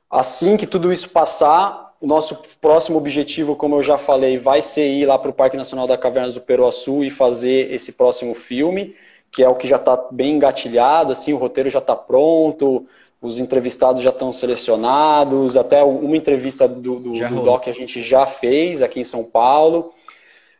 assim 0.07 0.55
que 0.55 0.67
tudo 0.67 0.93
isso 0.93 1.09
passar, 1.09 1.95
o 1.99 2.05
nosso 2.05 2.37
próximo 2.61 2.99
objetivo, 2.99 3.55
como 3.55 3.77
eu 3.77 3.81
já 3.81 3.97
falei, 3.97 4.37
vai 4.37 4.61
ser 4.61 4.87
ir 4.87 5.07
lá 5.07 5.17
para 5.17 5.31
o 5.31 5.33
Parque 5.33 5.57
Nacional 5.57 5.87
da 5.87 5.97
Cavernas 5.97 6.35
do 6.35 6.41
Peruaçu 6.41 7.03
e 7.03 7.09
fazer 7.09 7.73
esse 7.73 7.93
próximo 7.93 8.35
filme, 8.35 8.93
que 9.31 9.41
é 9.41 9.49
o 9.49 9.55
que 9.55 9.67
já 9.67 9.77
está 9.77 9.97
bem 10.11 10.35
engatilhado, 10.35 11.11
assim, 11.11 11.33
o 11.33 11.37
roteiro 11.37 11.71
já 11.71 11.79
está 11.79 11.95
pronto, 11.95 12.85
os 13.19 13.39
entrevistados 13.39 14.03
já 14.03 14.11
estão 14.11 14.31
selecionados, 14.31 15.57
até 15.57 15.83
uma 15.83 16.15
entrevista 16.15 16.67
do, 16.67 16.99
do, 16.99 17.13
do 17.13 17.41
Doc 17.41 17.67
a 17.67 17.71
gente 17.71 17.99
já 17.99 18.27
fez 18.27 18.83
aqui 18.83 18.99
em 18.99 19.03
São 19.03 19.23
Paulo. 19.23 19.91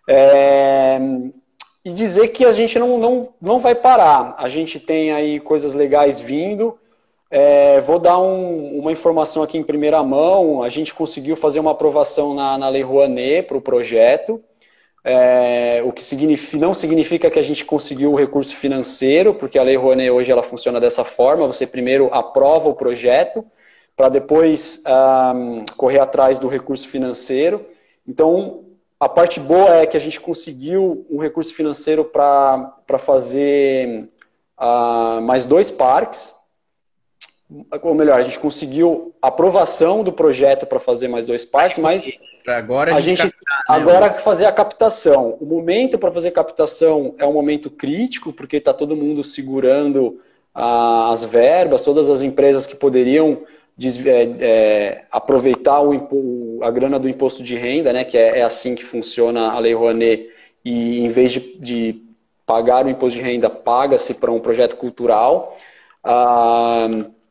É, 0.07 0.99
e 1.84 1.93
dizer 1.93 2.29
que 2.29 2.45
a 2.45 2.51
gente 2.51 2.77
não, 2.79 2.97
não, 2.97 3.34
não 3.41 3.59
vai 3.59 3.75
parar. 3.75 4.35
A 4.38 4.49
gente 4.49 4.79
tem 4.79 5.11
aí 5.11 5.39
coisas 5.39 5.73
legais 5.73 6.19
vindo. 6.19 6.77
É, 7.29 7.79
vou 7.81 7.99
dar 7.99 8.19
um, 8.19 8.79
uma 8.79 8.91
informação 8.91 9.43
aqui 9.43 9.57
em 9.57 9.63
primeira 9.63 10.01
mão. 10.03 10.63
A 10.63 10.69
gente 10.69 10.93
conseguiu 10.93 11.35
fazer 11.35 11.59
uma 11.59 11.71
aprovação 11.71 12.34
na, 12.34 12.57
na 12.57 12.69
Lei 12.69 12.84
Rouanet 12.84 13.47
para 13.47 13.57
o 13.57 13.61
projeto. 13.61 14.41
É, 15.03 15.81
o 15.85 15.91
que 15.93 16.03
significa, 16.03 16.57
não 16.57 16.73
significa 16.73 17.29
que 17.29 17.39
a 17.39 17.43
gente 17.43 17.63
conseguiu 17.63 18.11
o 18.11 18.15
recurso 18.17 18.53
financeiro, 18.53 19.34
porque 19.34 19.57
a 19.57 19.63
Lei 19.63 19.77
Rouanet 19.77 20.11
hoje 20.11 20.29
ela 20.29 20.43
funciona 20.43 20.81
dessa 20.81 21.05
forma. 21.05 21.47
Você 21.47 21.65
primeiro 21.65 22.09
aprova 22.11 22.67
o 22.67 22.75
projeto, 22.75 23.45
para 23.95 24.09
depois 24.09 24.84
um, 25.34 25.63
correr 25.77 25.99
atrás 25.99 26.38
do 26.38 26.49
recurso 26.49 26.89
financeiro. 26.89 27.65
Então, 28.05 28.66
a 28.99 29.07
parte 29.07 29.39
boa 29.39 29.77
é 29.77 29.85
que 29.85 29.95
a 29.95 29.99
gente 29.99 30.19
conseguiu 30.19 31.05
um 31.09 31.19
recurso 31.19 31.53
financeiro 31.53 32.03
para 32.03 32.97
fazer 32.97 34.09
uh, 34.59 35.21
mais 35.21 35.45
dois 35.45 35.69
parques. 35.69 36.35
Ou 37.81 37.95
melhor, 37.95 38.19
a 38.19 38.23
gente 38.23 38.39
conseguiu 38.39 39.15
aprovação 39.21 40.03
do 40.03 40.11
projeto 40.11 40.65
para 40.65 40.79
fazer 40.79 41.07
mais 41.07 41.25
dois 41.25 41.45
parques, 41.45 41.79
mas 41.79 42.05
agora 42.45 42.93
a, 42.93 42.99
gente, 42.99 43.21
captar, 43.21 43.31
né? 43.31 43.63
agora 43.69 44.13
fazer 44.15 44.45
a 44.45 44.51
captação. 44.51 45.37
O 45.39 45.45
momento 45.45 45.97
para 45.97 46.11
fazer 46.11 46.31
captação 46.31 47.15
é 47.17 47.25
um 47.25 47.31
momento 47.31 47.69
crítico, 47.69 48.33
porque 48.33 48.57
está 48.57 48.73
todo 48.73 48.97
mundo 48.97 49.23
segurando 49.23 50.19
uh, 50.53 51.11
as 51.11 51.23
verbas, 51.23 51.83
todas 51.83 52.09
as 52.09 52.21
empresas 52.21 52.67
que 52.67 52.75
poderiam 52.75 53.43
é, 53.79 54.23
é, 54.39 55.05
aproveitar 55.11 55.81
o, 55.81 56.59
a 56.63 56.71
grana 56.71 56.97
do 56.97 57.07
imposto 57.07 57.43
de 57.43 57.55
renda, 57.55 57.93
né, 57.93 58.03
que 58.03 58.17
é, 58.17 58.39
é, 58.39 58.41
assim 58.41 58.73
que 58.73 58.83
funciona 58.83 59.51
a 59.51 59.59
Lei 59.59 59.73
Rouanet, 59.73 60.29
e 60.65 60.99
em 60.99 61.09
vez 61.09 61.31
de, 61.31 61.57
de 61.59 62.03
pagar 62.45 62.85
o 62.85 62.89
imposto 62.89 63.19
de 63.19 63.23
renda, 63.23 63.49
paga-se 63.49 64.15
para 64.15 64.31
um 64.31 64.39
projeto 64.39 64.75
cultural. 64.75 65.55
Ah, 66.03 66.87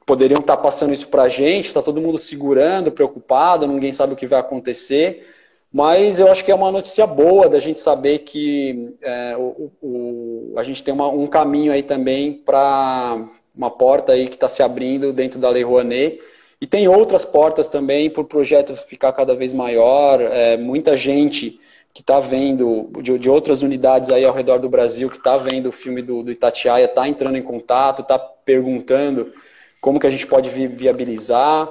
poderiam 0.06 0.39
estar 0.39 0.56
passando 0.59 0.94
isso 0.94 1.09
para 1.09 1.23
a 1.23 1.28
gente, 1.28 1.66
está 1.66 1.82
todo 1.82 2.01
mundo 2.01 2.16
segurando, 2.16 2.93
preocupado, 2.93 3.66
ninguém 3.66 3.93
sabe 3.93 4.12
o 4.12 4.16
que 4.16 4.27
vai 4.27 4.39
acontecer. 4.39 5.27
Mas 5.73 6.20
eu 6.20 6.31
acho 6.31 6.44
que 6.44 6.52
é 6.52 6.55
uma 6.55 6.70
notícia 6.70 7.06
boa 7.06 7.48
da 7.48 7.59
gente 7.59 7.81
saber 7.81 8.20
que 8.20 8.94
é, 9.02 9.36
o, 9.36 9.70
o, 9.82 10.55
a 10.56 10.62
gente 10.62 10.82
tem 10.82 10.94
uma, 10.94 11.09
um 11.09 11.27
caminho 11.27 11.73
aí 11.73 11.82
também 11.82 12.32
para 12.32 13.27
uma 13.55 13.70
porta 13.70 14.12
aí 14.12 14.28
que 14.28 14.36
está 14.36 14.48
se 14.48 14.62
abrindo 14.62 15.12
dentro 15.12 15.40
da 15.40 15.51
Lei 15.51 15.64
Rouanet 15.64 16.20
e 16.61 16.66
tem 16.66 16.89
outras 16.89 17.24
portas 17.24 17.69
também 17.69 18.09
para 18.09 18.23
o 18.23 18.27
projeto 18.27 18.74
ficar 18.74 19.12
cada 19.12 19.35
vez 19.35 19.53
maior. 19.53 20.20
É, 20.20 20.57
muita 20.57 20.97
gente 20.97 21.61
que 21.93 22.01
está 22.01 22.20
vendo, 22.20 22.91
de, 23.03 23.19
de, 23.19 23.28
outras 23.31 23.62
unidades 23.62 24.11
aí 24.11 24.24
ao 24.24 24.35
redor 24.35 24.59
do 24.59 24.69
Brasil, 24.69 25.09
que 25.09 25.16
está 25.16 25.37
vendo 25.37 25.69
o 25.69 25.73
filme 25.73 26.03
do, 26.03 26.23
do 26.23 26.31
Itatiaia, 26.31 26.85
está 26.85 27.09
entrando 27.09 27.37
em 27.39 27.43
contato, 27.43 28.03
está 28.03 28.19
perguntando 28.19 29.33
como 29.81 29.99
que 29.99 30.07
a 30.07 30.11
gente 30.11 30.27
pode 30.27 30.51
vi, 30.51 30.66
viabilizar. 30.66 31.70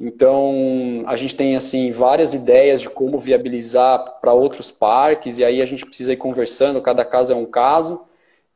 Então, 0.00 1.04
a 1.06 1.16
gente 1.16 1.34
tem 1.36 1.56
assim 1.56 1.92
várias 1.92 2.34
ideias 2.34 2.80
de 2.80 2.88
como 2.88 3.18
viabilizar 3.18 4.20
para 4.20 4.32
outros 4.32 4.70
parques, 4.70 5.38
e 5.38 5.44
aí 5.44 5.62
a 5.62 5.66
gente 5.66 5.86
precisa 5.86 6.12
ir 6.12 6.16
conversando, 6.16 6.80
cada 6.80 7.04
caso 7.04 7.32
é 7.32 7.36
um 7.36 7.46
caso, 7.46 8.00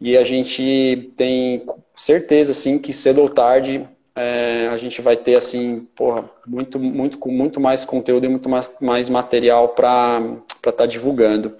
e 0.00 0.16
a 0.16 0.24
gente 0.24 1.12
tem 1.16 1.64
certeza 1.96 2.52
assim 2.52 2.78
que 2.78 2.92
cedo 2.92 3.22
ou 3.22 3.28
tarde 3.28 3.88
é, 4.18 4.68
a 4.72 4.76
gente 4.76 5.00
vai 5.00 5.16
ter 5.16 5.36
assim, 5.36 5.86
porra, 5.94 6.28
muito, 6.44 6.76
muito, 6.78 7.28
muito 7.28 7.60
mais 7.60 7.84
conteúdo 7.84 8.24
e 8.24 8.28
muito 8.28 8.48
mais, 8.48 8.74
mais 8.80 9.08
material 9.08 9.68
para 9.68 10.20
estar 10.56 10.72
tá 10.72 10.86
divulgando. 10.86 11.56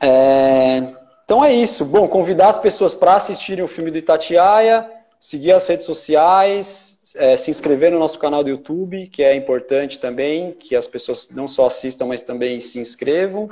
É, 0.00 0.94
então 1.22 1.44
é 1.44 1.52
isso. 1.52 1.84
Bom, 1.84 2.08
convidar 2.08 2.48
as 2.48 2.58
pessoas 2.58 2.94
para 2.94 3.16
assistirem 3.16 3.62
o 3.62 3.68
filme 3.68 3.90
do 3.90 3.98
Itatiaia, 3.98 4.90
seguir 5.18 5.52
as 5.52 5.66
redes 5.66 5.84
sociais, 5.84 6.98
é, 7.16 7.36
se 7.36 7.50
inscrever 7.50 7.92
no 7.92 7.98
nosso 7.98 8.18
canal 8.18 8.42
do 8.42 8.48
YouTube, 8.48 9.06
que 9.08 9.22
é 9.22 9.34
importante 9.34 9.98
também, 9.98 10.52
que 10.52 10.74
as 10.74 10.86
pessoas 10.86 11.28
não 11.30 11.46
só 11.46 11.66
assistam, 11.66 12.06
mas 12.06 12.22
também 12.22 12.60
se 12.60 12.78
inscrevam. 12.78 13.50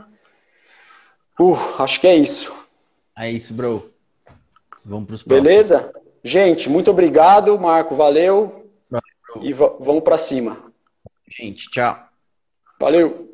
Uh, 1.39 1.59
acho 1.79 2.01
que 2.01 2.07
é 2.07 2.17
isso. 2.17 2.51
É 3.15 3.31
isso, 3.31 3.53
bro. 3.53 3.93
Vamos 4.83 5.07
para 5.07 5.15
os 5.17 5.23
próximos. 5.23 5.49
Beleza? 5.49 5.93
Gente, 6.29 6.69
muito 6.69 6.91
obrigado, 6.91 7.59
Marco, 7.59 7.95
valeu. 7.95 8.71
valeu. 8.91 9.03
E 9.41 9.51
vamos 9.55 10.03
para 10.03 10.19
cima. 10.19 10.59
Gente, 11.27 11.71
tchau. 11.71 11.97
Valeu. 12.79 13.28